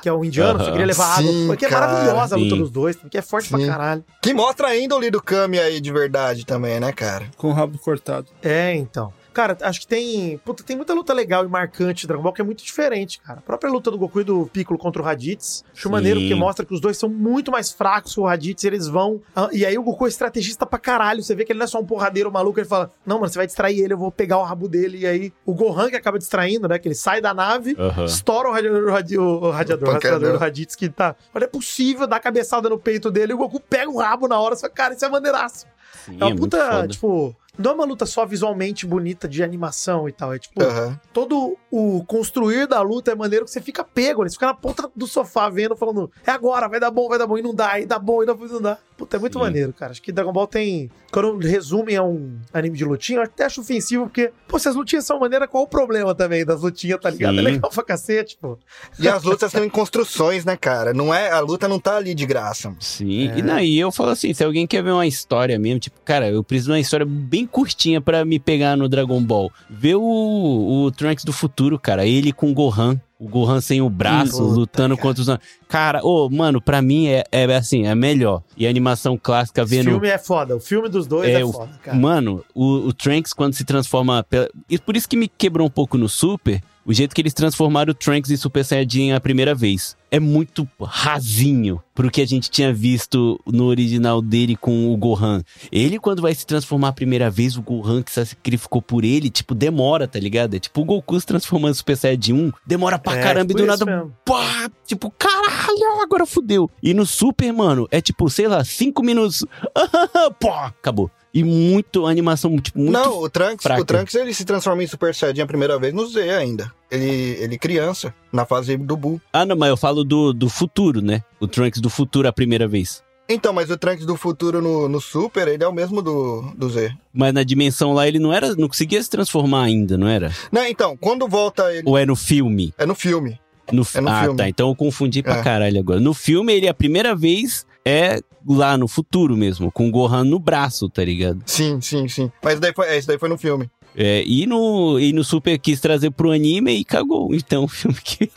Que 0.00 0.08
é 0.08 0.12
o 0.12 0.24
indiano, 0.24 0.56
Aham. 0.58 0.64
só 0.66 0.70
queria 0.70 0.86
levar 0.86 1.16
Sim, 1.16 1.28
água. 1.28 1.46
Porque 1.48 1.64
é 1.64 1.68
cara, 1.68 1.86
maravilhosa 1.88 2.36
a 2.36 2.38
luta 2.38 2.54
sim. 2.54 2.60
dos 2.60 2.70
dois, 2.70 2.94
porque 2.96 3.18
é 3.18 3.22
forte 3.22 3.48
Sim. 3.48 3.56
pra 3.56 3.66
caralho. 3.66 4.04
Que 4.22 4.32
mostra 4.32 4.68
a 4.68 4.76
índole 4.78 5.10
do 5.10 5.20
Kami 5.20 5.58
aí 5.58 5.80
de 5.80 5.92
verdade 5.92 6.46
também, 6.46 6.78
né, 6.78 6.92
cara? 6.92 7.26
Com 7.36 7.48
o 7.48 7.52
rabo 7.52 7.76
cortado. 7.78 8.28
É, 8.42 8.74
então. 8.76 9.12
Cara, 9.34 9.56
acho 9.62 9.80
que 9.80 9.86
tem. 9.86 10.38
Puta, 10.44 10.62
tem 10.62 10.76
muita 10.76 10.94
luta 10.94 11.12
legal 11.12 11.44
e 11.44 11.48
marcante 11.48 12.02
de 12.02 12.06
Dragon 12.06 12.22
Ball 12.22 12.32
que 12.32 12.40
é 12.40 12.44
muito 12.44 12.64
diferente, 12.64 13.20
cara. 13.20 13.40
A 13.40 13.42
própria 13.42 13.70
luta 13.70 13.90
do 13.90 13.98
Goku 13.98 14.20
e 14.20 14.24
do 14.24 14.46
Piccolo 14.46 14.78
contra 14.78 15.02
o 15.02 15.04
Raditz. 15.04 15.64
Acho 15.72 15.82
Sim. 15.82 15.88
maneiro 15.90 16.20
porque 16.20 16.34
mostra 16.34 16.64
que 16.64 16.72
os 16.72 16.80
dois 16.80 16.96
são 16.96 17.08
muito 17.08 17.50
mais 17.50 17.70
fracos 17.72 18.14
que 18.14 18.20
o 18.20 18.24
Raditz 18.24 18.62
e 18.62 18.66
eles 18.68 18.86
vão. 18.86 19.20
ah, 19.34 19.48
E 19.52 19.66
aí 19.66 19.76
o 19.76 19.82
Goku 19.82 20.06
é 20.06 20.08
estrategista 20.08 20.64
pra 20.64 20.78
caralho. 20.78 21.22
Você 21.22 21.34
vê 21.34 21.44
que 21.44 21.52
ele 21.52 21.58
não 21.58 21.64
é 21.64 21.66
só 21.66 21.80
um 21.80 21.84
porradeiro 21.84 22.30
maluco. 22.30 22.58
Ele 22.60 22.68
fala: 22.68 22.90
Não, 23.04 23.16
mano, 23.18 23.28
você 23.28 23.36
vai 23.38 23.46
distrair 23.46 23.80
ele, 23.80 23.92
eu 23.92 23.98
vou 23.98 24.10
pegar 24.12 24.38
o 24.38 24.44
rabo 24.44 24.68
dele. 24.68 24.98
E 24.98 25.06
aí 25.06 25.32
o 25.44 25.52
Gohan 25.52 25.90
que 25.90 25.96
acaba 25.96 26.18
distraindo, 26.18 26.68
né? 26.68 26.78
Que 26.78 26.86
ele 26.88 26.94
sai 26.94 27.20
da 27.20 27.34
nave. 27.34 27.76
Estoura 28.04 28.48
o 28.48 28.52
radiador, 28.52 28.84
o 28.84 28.90
radi- 28.92 29.18
o 29.18 29.50
radiador, 29.50 29.88
o 29.88 29.92
rastreador 29.92 30.20
pancadão. 30.20 30.32
do 30.32 30.38
Raditz 30.38 30.76
que 30.76 30.88
tá. 30.88 31.16
Mas 31.32 31.40
não 31.42 31.46
é 31.46 31.50
possível 31.50 32.06
dar 32.06 32.20
cabeçada 32.20 32.68
no 32.68 32.78
peito 32.78 33.10
dele 33.10 33.32
e 33.32 33.34
o 33.34 33.38
Goku 33.38 33.58
pega 33.58 33.90
o 33.90 33.98
rabo 33.98 34.28
na 34.28 34.38
hora. 34.38 34.54
Você 34.54 34.60
fala, 34.62 34.72
cara, 34.72 34.94
isso 34.94 35.04
é 35.04 35.08
maneiraço. 35.08 35.66
Sim, 36.04 36.18
É 36.20 36.24
uma 36.24 36.30
muito 36.30 36.40
puta, 36.56 36.70
foda. 36.70 36.88
tipo, 36.88 37.36
não 37.56 37.70
é 37.70 37.74
uma 37.74 37.84
luta 37.84 38.06
só 38.06 38.26
visualmente 38.26 38.86
bonita 38.86 39.28
de 39.28 39.42
animação 39.42 40.08
e 40.08 40.12
tal. 40.12 40.34
É 40.34 40.38
tipo, 40.38 40.62
Aham. 40.62 40.98
todo 41.12 41.56
o 41.70 42.04
construir 42.04 42.66
da 42.66 42.80
luta 42.82 43.12
é 43.12 43.14
maneiro 43.14 43.44
que 43.44 43.50
você 43.50 43.60
fica 43.60 43.84
pego, 43.84 44.22
né? 44.22 44.28
Você 44.28 44.34
fica 44.34 44.46
na 44.46 44.54
ponta 44.54 44.90
do 44.94 45.06
sofá 45.06 45.48
vendo, 45.48 45.76
falando, 45.76 46.10
é 46.26 46.30
agora, 46.30 46.68
vai 46.68 46.80
dar 46.80 46.90
bom, 46.90 47.08
vai 47.08 47.18
dar 47.18 47.26
bom, 47.26 47.38
e 47.38 47.42
não 47.42 47.54
dá, 47.54 47.78
e 47.78 47.86
dá 47.86 47.98
bom, 47.98 48.22
e 48.22 48.26
não, 48.26 48.34
não 48.34 48.62
dá. 48.62 48.78
Puta, 48.96 49.16
é 49.16 49.20
muito 49.20 49.32
Sim. 49.34 49.38
maneiro, 49.40 49.72
cara. 49.72 49.90
Acho 49.90 50.00
que 50.00 50.12
Dragon 50.12 50.32
Ball 50.32 50.46
tem. 50.46 50.88
Quando 51.10 51.36
resumem 51.38 51.96
a 51.96 52.02
um 52.04 52.38
anime 52.52 52.76
de 52.78 52.84
lutinha, 52.84 53.18
eu 53.18 53.22
até 53.24 53.44
acho 53.44 53.60
ofensivo, 53.60 54.04
porque, 54.04 54.30
pô, 54.46 54.56
se 54.58 54.68
as 54.68 54.76
lutinhas 54.76 55.04
são 55.04 55.18
maneira, 55.18 55.48
qual 55.48 55.64
o 55.64 55.68
problema 55.68 56.14
também 56.14 56.44
das 56.44 56.60
lutinhas, 56.62 57.00
tá 57.00 57.10
ligado? 57.10 57.32
Sim. 57.34 57.38
É 57.40 57.42
legal 57.42 57.70
pra 57.70 57.82
cacete, 57.82 58.38
pô. 58.40 58.56
E 59.00 59.08
as 59.08 59.24
lutas 59.24 59.48
estão 59.52 59.64
em 59.64 59.68
construções, 59.68 60.44
né, 60.44 60.56
cara? 60.56 60.94
Não 60.94 61.12
é, 61.12 61.30
a 61.30 61.40
luta 61.40 61.66
não 61.66 61.80
tá 61.80 61.96
ali 61.96 62.14
de 62.14 62.24
graça. 62.24 62.72
Sim, 62.78 63.30
É. 63.30 63.38
e 63.38 63.42
daí 63.42 63.78
eu 63.78 63.90
falo 63.90 64.10
assim, 64.10 64.32
se 64.32 64.44
alguém 64.44 64.64
quer 64.66 64.82
ver 64.82 64.92
uma 64.92 65.06
história 65.06 65.58
mesmo, 65.58 65.80
tipo, 65.80 66.00
cara, 66.04 66.30
eu 66.30 66.44
preciso 66.44 66.66
de 66.66 66.72
uma 66.72 66.80
história 66.80 67.04
bem 67.06 67.46
curtinha 67.46 68.00
pra 68.00 68.24
me 68.24 68.38
pegar 68.38 68.76
no 68.76 68.88
Dragon 68.88 69.20
Ball. 69.22 69.50
Vê 69.68 69.96
o, 69.96 70.84
o 70.84 70.90
Trunks 70.92 71.24
do 71.24 71.32
futuro, 71.32 71.78
cara, 71.80 72.06
ele 72.06 72.32
com 72.32 72.50
o 72.50 72.54
Gohan, 72.54 73.00
o 73.24 73.28
Gohan 73.28 73.60
sem 73.60 73.80
o 73.80 73.88
braço, 73.88 74.38
Puta, 74.42 74.54
lutando 74.54 74.96
cara. 74.96 75.08
contra 75.08 75.22
os... 75.22 75.38
Cara, 75.68 76.00
ô, 76.04 76.28
mano, 76.28 76.60
pra 76.60 76.82
mim 76.82 77.06
é, 77.06 77.24
é 77.32 77.44
assim, 77.56 77.86
é 77.86 77.94
melhor. 77.94 78.42
E 78.56 78.66
a 78.66 78.70
animação 78.70 79.18
clássica 79.20 79.64
vendo. 79.64 79.90
filme 79.90 80.08
é 80.08 80.18
foda. 80.18 80.56
O 80.56 80.60
filme 80.60 80.88
dos 80.88 81.06
dois 81.06 81.28
é, 81.28 81.44
o- 81.44 81.52
foda, 81.52 81.72
cara. 81.82 81.96
Mano, 81.96 82.44
o, 82.54 82.88
o 82.88 82.92
Trunks, 82.92 83.32
quando 83.32 83.54
se 83.54 83.64
transforma. 83.64 84.22
Pela... 84.22 84.48
E 84.68 84.78
por 84.78 84.96
isso 84.96 85.08
que 85.08 85.16
me 85.16 85.26
quebrou 85.28 85.66
um 85.66 85.70
pouco 85.70 85.96
no 85.96 86.08
Super, 86.08 86.62
o 86.86 86.92
jeito 86.92 87.14
que 87.14 87.20
eles 87.20 87.32
transformaram 87.34 87.90
o 87.90 87.94
Trunks 87.94 88.30
em 88.30 88.36
Super 88.36 88.64
Saiyajin 88.64 89.12
a 89.12 89.20
primeira 89.20 89.54
vez. 89.54 89.96
É 90.10 90.20
muito 90.20 90.68
rasinho 90.80 91.82
pro 91.94 92.10
que 92.10 92.20
a 92.20 92.26
gente 92.26 92.48
tinha 92.48 92.72
visto 92.72 93.40
no 93.46 93.64
original 93.64 94.22
dele 94.22 94.54
com 94.56 94.92
o 94.92 94.96
Gohan. 94.96 95.42
Ele, 95.72 95.98
quando 95.98 96.22
vai 96.22 96.32
se 96.34 96.46
transformar 96.46 96.88
a 96.88 96.92
primeira 96.92 97.28
vez, 97.30 97.56
o 97.56 97.62
Gohan 97.62 98.00
que 98.02 98.12
sacrificou 98.12 98.80
por 98.80 99.04
ele, 99.04 99.28
tipo, 99.28 99.54
demora, 99.54 100.06
tá 100.06 100.18
ligado? 100.20 100.54
É 100.54 100.60
tipo 100.60 100.82
o 100.82 100.84
Goku 100.84 101.18
se 101.18 101.26
transformando 101.26 101.72
em 101.72 101.74
Super 101.74 101.96
Saiyajin 101.96 102.32
1, 102.32 102.52
demora 102.66 102.98
pra 102.98 103.16
É, 103.18 103.22
caramba 103.22 103.48
tipo 103.48 103.58
e 103.60 103.66
do 103.66 103.72
isso 103.72 103.84
nada. 103.84 103.96
mesmo. 103.96 104.16
Pá, 104.24 104.70
tipo, 104.86 105.10
caralho, 105.18 106.00
agora 106.02 106.24
fudeu. 106.26 106.70
E 106.82 106.94
no 106.94 107.04
Super, 107.04 107.52
mano, 107.52 107.88
é 107.90 108.00
tipo, 108.00 108.30
sei 108.30 108.46
lá, 108.46 108.62
cinco 108.64 109.02
minutos. 109.02 109.44
Pá, 110.40 110.66
acabou. 110.66 111.10
E 111.34 111.42
muito 111.42 112.06
animação, 112.06 112.56
tipo, 112.60 112.78
muito. 112.78 112.92
Não, 112.92 113.18
o 113.18 113.28
Trunks, 113.28 113.62
fraca. 113.64 113.82
o 113.82 113.84
Trunks 113.84 114.14
ele 114.14 114.32
se 114.32 114.44
transforma 114.44 114.84
em 114.84 114.86
Super 114.86 115.12
Saiyajin 115.12 115.42
a 115.42 115.46
primeira 115.46 115.76
vez 115.80 115.92
no 115.92 116.06
Z 116.06 116.30
ainda. 116.30 116.72
Ele, 116.88 117.36
ele 117.40 117.58
criança, 117.58 118.14
na 118.32 118.46
fase 118.46 118.76
do 118.76 118.96
Buu. 118.96 119.20
Ah, 119.32 119.44
não, 119.44 119.56
mas 119.56 119.68
eu 119.70 119.76
falo 119.76 120.04
do, 120.04 120.32
do 120.32 120.48
futuro, 120.48 121.02
né? 121.02 121.22
O 121.40 121.48
Trunks 121.48 121.80
do 121.80 121.90
futuro 121.90 122.28
a 122.28 122.32
primeira 122.32 122.68
vez. 122.68 123.02
Então, 123.28 123.52
mas 123.52 123.68
o 123.68 123.76
Trunks 123.76 124.06
do 124.06 124.16
futuro 124.16 124.62
no, 124.62 124.88
no 124.88 125.00
Super, 125.00 125.48
ele 125.48 125.64
é 125.64 125.66
o 125.66 125.72
mesmo 125.72 126.00
do, 126.02 126.42
do 126.56 126.68
Z. 126.70 126.92
Mas 127.12 127.32
na 127.34 127.42
dimensão 127.42 127.92
lá 127.94 128.06
ele 128.06 128.18
não 128.20 128.32
era, 128.32 128.54
não 128.54 128.68
conseguia 128.68 129.02
se 129.02 129.10
transformar 129.10 129.64
ainda, 129.64 129.96
não 129.98 130.06
era? 130.06 130.30
Não, 130.52 130.64
então, 130.66 130.96
quando 130.96 131.26
volta 131.26 131.72
ele... 131.72 131.82
Ou 131.84 131.98
é 131.98 132.06
no 132.06 132.14
filme? 132.14 132.72
É 132.78 132.86
no 132.86 132.94
filme. 132.94 133.40
No, 133.72 133.82
É 133.94 134.00
no 134.00 134.08
ah, 134.10 134.22
filme. 134.22 134.36
tá. 134.36 134.48
Então 134.48 134.68
eu 134.68 134.76
confundi 134.76 135.22
pra 135.22 135.38
É. 135.38 135.42
caralho 135.42 135.80
agora. 135.80 135.98
No 135.98 136.12
filme, 136.12 136.52
ele 136.52 136.68
a 136.68 136.74
primeira 136.74 137.16
vez 137.16 137.66
é 137.84 138.20
lá 138.46 138.76
no 138.76 138.86
futuro 138.86 139.36
mesmo, 139.36 139.70
com 139.70 139.88
o 139.88 139.90
Gohan 139.90 140.24
no 140.24 140.38
braço, 140.38 140.88
tá 140.88 141.04
ligado? 141.04 141.42
Sim, 141.46 141.80
sim, 141.80 142.08
sim. 142.08 142.30
Mas 142.42 142.60
daí 142.60 142.72
foi, 142.74 142.88
é, 142.88 142.98
isso 142.98 143.08
daí 143.08 143.18
foi 143.18 143.28
no 143.28 143.38
filme. 143.38 143.70
É, 143.96 144.24
e, 144.26 144.44
no, 144.44 144.98
e 144.98 145.12
no 145.12 145.22
Super 145.22 145.56
quis 145.56 145.80
trazer 145.80 146.10
pro 146.10 146.32
anime 146.32 146.72
e 146.72 146.84
cagou. 146.84 147.32
Então, 147.32 147.64
o 147.64 147.68
filme 147.68 147.96
que. 148.02 148.28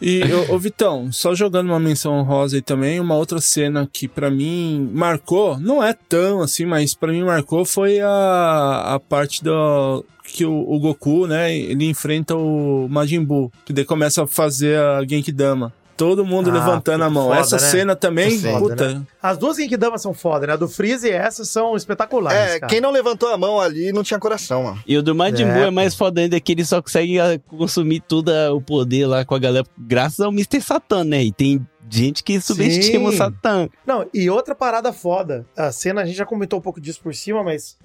E, 0.00 0.22
ô, 0.24 0.54
ô, 0.54 0.58
Vitão, 0.58 1.10
só 1.10 1.34
jogando 1.34 1.68
uma 1.68 1.80
menção 1.80 2.12
honrosa 2.12 2.56
aí 2.56 2.62
também, 2.62 3.00
uma 3.00 3.16
outra 3.16 3.40
cena 3.40 3.88
que 3.90 4.06
pra 4.06 4.30
mim 4.30 4.90
marcou, 4.92 5.58
não 5.58 5.82
é 5.82 5.94
tão 5.94 6.42
assim, 6.42 6.66
mas 6.66 6.94
pra 6.94 7.10
mim 7.10 7.22
marcou 7.22 7.64
foi 7.64 8.00
a, 8.00 8.94
a 8.94 9.00
parte 9.00 9.42
do 9.42 10.04
que 10.24 10.44
o, 10.44 10.52
o 10.52 10.78
Goku, 10.78 11.26
né, 11.26 11.56
ele 11.56 11.88
enfrenta 11.88 12.34
o 12.36 12.88
Majin 12.90 13.24
Buu, 13.24 13.52
que 13.64 13.72
daí 13.72 13.84
começa 13.84 14.24
a 14.24 14.26
fazer 14.26 14.78
a 14.78 15.02
Genkidama. 15.06 15.72
Todo 15.96 16.24
mundo 16.24 16.50
Ah, 16.50 16.52
levantando 16.54 17.04
a 17.04 17.10
mão. 17.10 17.28
foda, 17.28 17.40
Essa 17.40 17.56
né? 17.56 17.62
cena 17.62 17.94
também, 17.96 18.38
Foda, 18.40 18.58
puta. 18.58 18.94
né? 18.94 19.02
As 19.22 19.38
duas 19.38 19.56
Genkidama 19.56 19.96
são 19.96 20.12
foda, 20.12 20.46
né? 20.46 20.54
A 20.54 20.56
do 20.56 20.68
Freeze 20.68 21.06
e 21.06 21.10
essa 21.12 21.44
são 21.44 21.76
espetaculares, 21.76 22.54
É, 22.54 22.58
cara. 22.60 22.70
quem 22.70 22.80
não 22.80 22.90
levantou 22.90 23.28
a 23.32 23.38
mão 23.38 23.60
ali 23.60 23.92
não 23.92 24.02
tinha 24.02 24.18
coração, 24.18 24.64
mano. 24.64 24.82
E 24.86 24.96
o 24.96 25.02
do 25.02 25.14
Majin 25.14 25.44
É, 25.44 25.66
é 25.66 25.70
mais 25.70 25.94
foda 25.94 26.20
ainda 26.20 26.40
que 26.40 26.50
ele 26.52 26.64
só 26.64 26.82
consegue 26.82 27.20
ah, 27.20 27.38
consumir 27.46 28.00
todo 28.00 28.28
ah, 28.30 28.52
o 28.52 28.60
poder 28.60 29.06
lá 29.06 29.24
com 29.24 29.34
a 29.34 29.38
galera, 29.38 29.64
graças 29.78 30.18
ao 30.20 30.32
Mr. 30.32 30.60
Satan, 30.60 31.04
né? 31.04 31.22
E 31.22 31.30
tem 31.32 31.64
gente 31.88 32.24
que 32.24 32.40
subestima 32.40 33.10
Sim. 33.10 33.14
o 33.14 33.16
Satan. 33.18 33.68
Não, 33.86 34.04
e 34.12 34.28
outra 34.28 34.54
parada 34.54 34.92
foda. 34.92 35.46
A 35.56 35.70
cena, 35.70 36.02
a 36.02 36.04
gente 36.04 36.16
já 36.16 36.26
comentou 36.26 36.58
um 36.58 36.62
pouco 36.62 36.80
disso 36.80 37.00
por 37.02 37.14
cima, 37.14 37.44
mas 37.44 37.76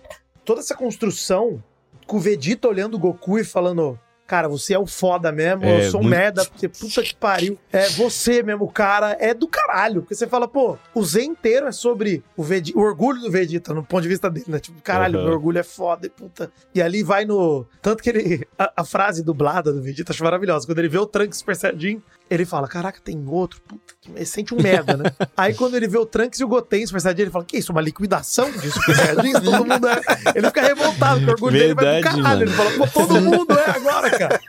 toda 0.44 0.62
essa 0.62 0.74
construção 0.74 1.62
com 2.08 2.18
o 2.18 2.20
Vegeta 2.20 2.68
olhando 2.68 2.96
o 2.96 3.00
Goku 3.00 3.38
e 3.38 3.44
falando. 3.44 4.00
Cara, 4.30 4.48
você 4.48 4.76
é 4.76 4.80
o 4.80 4.86
foda 4.86 5.32
mesmo, 5.32 5.66
É, 5.66 5.88
eu 5.88 5.90
sou 5.90 6.00
um 6.02 6.04
muito- 6.04 6.16
merda, 6.16 6.46
porque 6.46 6.70
puta 6.70 7.02
que 7.02 7.16
pariu. 7.16 7.58
É 7.74 7.90
você 7.90 8.44
mesmo, 8.44 8.66
o 8.66 8.72
cara, 8.72 9.18
é 9.20 9.34
do 9.34 9.48
caralho. 9.48 10.02
Porque 10.04 10.14
você 10.14 10.28
fala, 10.28 10.48
pô, 10.48 10.78
o 10.94 11.04
Z 11.04 11.24
inteiro 11.24 11.66
é 11.66 11.72
sobre 11.72 12.24
o, 12.38 12.44
Vegeta, 12.44 12.78
o 12.78 12.82
orgulho 12.84 13.20
do 13.22 13.32
Vegeta, 13.32 13.74
no 13.74 13.84
ponto 13.84 14.04
de 14.04 14.08
vista 14.08 14.30
dele, 14.30 14.46
né? 14.48 14.60
Tipo, 14.60 14.80
caralho, 14.84 15.16
Aham. 15.18 15.26
meu 15.26 15.34
orgulho 15.34 15.58
é 15.58 15.64
foda 15.64 16.06
e 16.06 16.10
puta. 16.12 16.52
E 16.76 16.80
ali 16.80 17.02
vai 17.02 17.26
no. 17.26 17.66
Tanto 17.82 18.04
que 18.04 18.10
ele. 18.12 18.48
A, 18.58 18.72
a 18.78 18.84
frase 18.86 19.24
dublada 19.24 19.74
do 19.74 19.82
Vegeta 19.82 20.12
acho 20.14 20.24
maravilhosa. 20.24 20.68
Quando 20.68 20.78
ele 20.78 20.90
vê 20.90 21.00
o 21.00 21.08
Trunks 21.08 21.40
Super 21.40 21.56
Saiyajin, 21.56 22.00
ele 22.30 22.46
fala: 22.46 22.68
Caraca, 22.68 23.02
tem 23.04 23.20
outro, 23.28 23.60
puta, 23.62 23.94
que 24.00 24.12
ele 24.12 24.26
sente 24.26 24.54
um 24.54 24.62
merda, 24.62 24.96
né? 24.96 25.06
Aí 25.36 25.56
quando 25.56 25.76
ele 25.76 25.88
vê 25.88 25.98
o 25.98 26.06
Trunks 26.06 26.40
e 26.40 26.44
o 26.44 26.48
Goten 26.48 26.86
Super 26.86 27.02
Saiyajin, 27.02 27.22
ele 27.24 27.32
fala: 27.32 27.46
Que 27.46 27.58
isso, 27.58 27.72
uma 27.72 27.82
liquidação 27.82 28.52
de 28.52 28.70
Super 28.70 28.96
Saiyajin? 28.96 29.34
Todo 29.34 29.66
mundo 29.66 29.88
é. 29.88 30.02
Ele 30.36 30.48
fica 30.48 30.62
revoltado, 30.62 31.16
porque 31.22 31.32
o 31.32 31.34
orgulho 31.34 31.54
dele 31.60 31.74
vai 31.74 31.84
pro 31.86 31.94
Verdade, 31.94 32.22
caralho. 32.22 32.24
mano. 32.40 32.42
Ele 32.44 32.52
fala: 32.52 32.72
Pô, 32.78 32.88
todo 32.88 33.22
mundo 33.22 33.54
é 33.60 33.70
agora, 33.72 34.10
cara. 34.20 34.40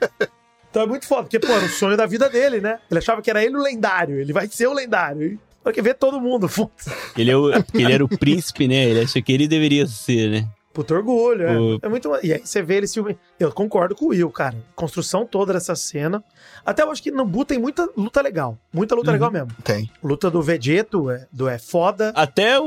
Então 0.71 0.83
é 0.83 0.87
muito 0.87 1.07
foda, 1.07 1.23
porque, 1.23 1.39
pô, 1.41 1.49
era 1.49 1.65
o 1.65 1.69
sonho 1.69 1.97
da 1.97 2.07
vida 2.07 2.29
dele, 2.29 2.61
né? 2.61 2.79
Ele 2.91 2.99
achava 2.99 3.21
que 3.23 3.29
era 3.31 3.43
ele 3.45 3.57
o 3.57 3.63
lendário, 3.63 4.21
ele 4.21 4.33
vai 4.33 4.47
ser 4.47 4.67
o 4.69 4.73
lendário. 4.73 5.23
E 5.33 5.39
Porque 5.65 5.83
vê 5.83 5.93
todo 5.95 6.21
mundo, 6.21 6.49
foda-se. 6.49 6.91
Ele, 7.17 7.31
é 7.31 7.37
o- 7.37 7.51
porque 7.65 7.79
ele 7.83 7.93
era 7.93 8.05
o 8.05 8.09
príncipe, 8.09 8.69
né? 8.69 8.85
Ele 8.89 9.01
achou 9.01 9.23
que 9.23 9.33
ele 9.33 9.49
deveria 9.49 9.87
ser, 9.87 10.31
né? 10.31 10.49
Puta 10.73 10.95
orgulho, 10.95 11.43
é. 11.43 11.59
O- 11.59 11.79
É 11.83 11.89
muito. 11.89 12.09
E 12.23 12.33
aí 12.33 12.41
você 12.45 12.63
vê 12.63 12.77
ele 12.77 12.87
se. 12.87 13.01
Eu 13.41 13.51
concordo 13.53 13.97
com 13.97 14.05
o 14.05 14.09
Will, 14.11 14.31
cara. 14.31 14.55
Construção 14.77 15.27
toda 15.27 15.53
dessa 15.53 15.75
cena. 15.75 16.23
Até 16.65 16.83
eu 16.85 16.91
acho 16.93 17.03
que 17.03 17.11
no 17.11 17.25
Bu 17.25 17.45
tem 17.45 17.59
muita 17.59 17.89
luta 17.97 18.23
legal. 18.23 18.57
Muita 18.73 18.95
luta 18.95 19.09
Uhum. 19.09 19.15
legal 19.15 19.31
mesmo. 19.33 19.49
Tem. 19.65 19.91
Luta 20.03 20.31
do 20.31 20.41
Vegeto 20.41 21.11
é, 21.11 21.27
do 21.33 21.49
é 21.49 21.59
foda. 21.59 22.13
Até 22.15 22.61
o, 22.61 22.65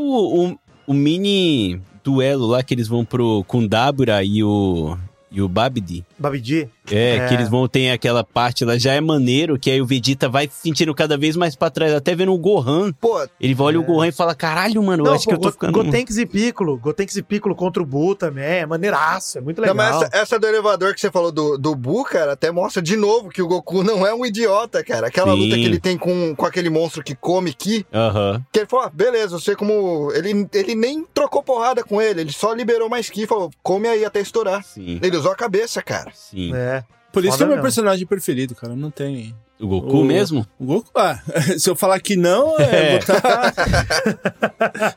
o, 0.52 0.60
o 0.86 0.94
mini 0.94 1.82
duelo 2.04 2.46
lá 2.48 2.62
que 2.62 2.74
eles 2.74 2.90
vão 2.90 3.06
pro 3.06 3.46
Kundabura 3.48 4.22
e 4.22 4.44
o, 4.44 4.98
e 5.32 5.42
o 5.42 5.48
Babidi. 5.48 6.06
Babidi. 6.20 6.70
É, 6.92 7.16
É. 7.18 7.28
que 7.28 7.34
eles 7.34 7.48
vão 7.50 7.68
ter 7.68 7.92
aquela 7.92 8.24
parte 8.24 8.66
lá, 8.66 8.78
já 8.78 8.94
é 8.94 9.02
maneiro, 9.02 9.58
que 9.58 9.72
aí 9.72 9.82
o 9.82 9.86
Vegeta 9.86 10.28
vai 10.28 10.48
se 10.48 10.62
sentindo 10.64 10.94
cada 10.94 11.18
vez 11.18 11.36
mais 11.36 11.56
pra 11.56 11.70
trás, 11.70 11.94
até 11.94 12.14
vendo 12.16 12.34
o 12.34 12.38
Gohan. 12.38 12.92
Pô, 12.94 13.26
Ele 13.40 13.56
olha 13.60 13.76
É. 13.78 13.80
o 13.80 13.84
Gohan 13.84 14.08
e 14.08 14.12
fala, 14.12 14.36
caralho, 14.36 14.82
mano, 14.84 15.04
eu 15.04 15.08
Não, 15.08 15.14
acho 15.14 15.24
pô, 15.26 15.30
que 15.32 15.36
eu 15.36 15.40
tô 15.42 15.52
ficando... 15.52 15.72
Gotenks 15.84 16.18
e 16.18 16.26
Piccolo. 16.26 16.78
Gotenks 16.78 17.16
e 17.16 17.22
Piccolo 17.24 17.56
contra 17.56 17.82
o 17.82 17.86
Bu 17.86 18.16
também. 18.16 18.44
É 18.44 18.66
maneiraço. 18.66 19.38
É 19.38 19.42
muito 19.42 19.62
não, 19.62 19.68
legal. 19.74 19.76
mas 19.76 20.04
essa, 20.04 20.18
essa 20.18 20.40
do 20.40 20.46
elevador 20.48 20.94
que 20.94 21.00
você 21.02 21.10
falou 21.12 21.32
do, 21.32 21.58
do 21.58 21.76
Bu, 21.76 22.04
cara, 22.04 22.34
até 22.34 22.52
mostra 22.52 22.82
de 22.82 22.96
novo 22.98 23.30
que 23.30 23.42
o 23.42 23.48
Goku 23.48 23.84
não 23.84 24.06
é 24.06 24.14
um 24.14 24.26
idiota, 24.26 24.84
cara. 24.84 25.08
Aquela 25.08 25.34
Sim. 25.34 25.40
luta 25.44 25.56
que 25.56 25.66
ele 25.66 25.80
tem 25.80 25.98
com, 25.98 26.36
com 26.36 26.46
aquele 26.46 26.70
monstro 26.70 27.04
que 27.04 27.16
come 27.16 27.54
Ki, 27.54 27.86
Aham, 27.94 28.44
que 28.52 28.60
ele 28.60 28.68
falou, 28.68 28.86
ah, 28.86 28.92
beleza, 28.94 29.40
você 29.40 29.56
como... 29.56 30.12
Ele, 30.14 30.48
ele 30.54 30.76
nem 30.76 31.06
trocou 31.14 31.42
porrada 31.44 31.84
com 31.84 32.02
ele, 32.02 32.22
ele 32.22 32.32
só 32.34 32.54
liberou 32.54 32.90
mais 32.90 33.10
Ki, 33.10 33.26
falou, 33.28 33.50
come 33.62 33.88
aí 33.88 34.04
até 34.04 34.20
estourar. 34.20 34.64
sim, 34.64 35.00
Ele 35.02 35.16
usou 35.18 35.32
a 35.32 35.36
cabeça, 35.36 35.82
cara. 35.82 36.12
sim. 36.14 36.52
É. 36.54 36.73
Por 37.14 37.24
isso 37.24 37.32
Foda 37.34 37.38
que 37.38 37.44
é 37.44 37.46
meu 37.46 37.56
mesmo. 37.58 37.64
personagem 37.64 38.06
preferido, 38.06 38.54
cara. 38.56 38.76
Não 38.76 38.92
tem. 38.92 39.34
O 39.60 39.68
Goku 39.68 40.00
O- 40.00 40.04
mesmo? 40.04 40.46
O 40.60 40.66
Goku. 40.66 40.90
Ah, 40.96 41.22
se 41.58 41.70
eu 41.70 41.76
falar 41.76 42.00
que 42.02 42.18
não, 42.18 42.60
é, 42.60 42.96
É. 42.96 43.00
botar. 43.00 43.54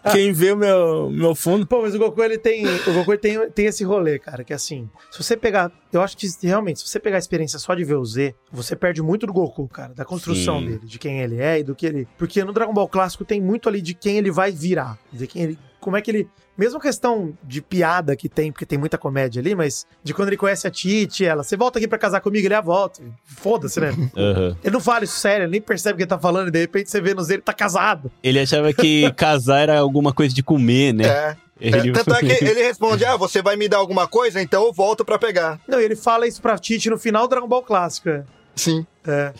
Quem 0.12 0.32
vê 0.32 0.50
o 0.52 0.56
meu, 0.56 1.10
meu 1.10 1.34
fundo. 1.34 1.66
Pô, 1.66 1.82
mas 1.82 1.94
o 1.94 1.98
Goku, 1.98 2.22
ele 2.22 2.38
tem. 2.38 2.66
O 2.66 2.92
Goku 2.94 3.12
ele 3.12 3.18
tem, 3.18 3.50
tem 3.50 3.66
esse 3.66 3.84
rolê, 3.84 4.18
cara, 4.18 4.42
que 4.42 4.52
assim, 4.52 4.88
se 5.10 5.22
você 5.22 5.36
pegar. 5.36 5.70
Eu 5.92 6.00
acho 6.02 6.16
que 6.16 6.26
realmente, 6.42 6.80
se 6.80 6.88
você 6.88 6.98
pegar 6.98 7.16
a 7.16 7.18
experiência 7.18 7.58
só 7.58 7.74
de 7.74 7.84
ver 7.84 7.94
o 7.96 8.04
Z, 8.04 8.34
você 8.50 8.74
perde 8.74 9.02
muito 9.02 9.26
do 9.26 9.32
Goku, 9.32 9.68
cara, 9.68 9.94
da 9.94 10.04
construção 10.04 10.58
Sim. 10.60 10.66
dele, 10.66 10.80
de 10.84 10.98
quem 10.98 11.20
ele 11.20 11.40
é 11.40 11.60
e 11.60 11.62
do 11.62 11.74
que 11.74 11.86
ele. 11.86 12.08
Porque 12.18 12.42
no 12.42 12.52
Dragon 12.52 12.72
Ball 12.72 12.88
clássico 12.88 13.24
tem 13.24 13.40
muito 13.40 13.68
ali 13.68 13.80
de 13.80 13.94
quem 13.94 14.16
ele 14.16 14.30
vai 14.30 14.50
virar, 14.52 14.98
de 15.12 15.26
quem 15.26 15.42
ele. 15.42 15.58
Como 15.86 15.96
é 15.96 16.02
que 16.02 16.10
ele. 16.10 16.28
Mesmo 16.58 16.80
questão 16.80 17.32
de 17.44 17.62
piada 17.62 18.16
que 18.16 18.28
tem, 18.28 18.50
porque 18.50 18.66
tem 18.66 18.76
muita 18.76 18.98
comédia 18.98 19.38
ali, 19.38 19.54
mas 19.54 19.86
de 20.02 20.12
quando 20.12 20.30
ele 20.30 20.36
conhece 20.36 20.66
a 20.66 20.70
Titi, 20.70 21.24
ela, 21.24 21.44
você 21.44 21.56
volta 21.56 21.78
aqui 21.78 21.86
pra 21.86 21.96
casar 21.96 22.20
comigo, 22.20 22.44
ele 22.44 22.54
a 22.54 22.60
volta. 22.60 23.00
Foda-se, 23.24 23.78
né? 23.78 23.90
Aham. 24.18 24.56
Ele 24.64 24.72
não 24.72 24.80
fala 24.80 25.04
isso 25.04 25.16
sério, 25.16 25.44
ele 25.44 25.52
nem 25.52 25.60
percebe 25.60 25.94
o 25.94 25.96
que 25.98 26.02
ele 26.02 26.08
tá 26.08 26.18
falando, 26.18 26.48
e 26.48 26.50
de 26.50 26.58
repente 26.58 26.90
você 26.90 27.00
vê 27.00 27.14
no 27.14 27.22
Z, 27.22 27.34
ele 27.34 27.42
tá 27.42 27.52
casado. 27.52 28.10
Ele 28.20 28.40
achava 28.40 28.72
que 28.72 29.08
casar 29.14 29.60
era 29.60 29.78
alguma 29.78 30.12
coisa 30.12 30.34
de 30.34 30.42
comer, 30.42 30.92
né? 30.92 31.06
É. 31.06 31.36
Ele... 31.58 31.88
É, 31.88 31.92
tanto 31.92 32.12
é 32.12 32.20
que 32.20 32.44
ele 32.44 32.62
responde, 32.62 33.02
ah, 33.06 33.16
você 33.16 33.40
vai 33.40 33.56
me 33.56 33.66
dar 33.66 33.78
alguma 33.78 34.06
coisa? 34.06 34.42
Então 34.42 34.66
eu 34.66 34.74
volto 34.74 35.06
pra 35.06 35.18
pegar. 35.18 35.58
Não, 35.66 35.80
e 35.80 35.84
ele 35.84 35.96
fala 35.96 36.26
isso 36.26 36.42
pra 36.42 36.58
Titi 36.58 36.90
no 36.90 36.98
final 36.98 37.26
do 37.26 37.30
Dragon 37.30 37.48
Ball 37.48 37.62
clássico, 37.62 38.10
é. 38.10 38.24
Sim. 38.54 38.86
É. 39.06 39.32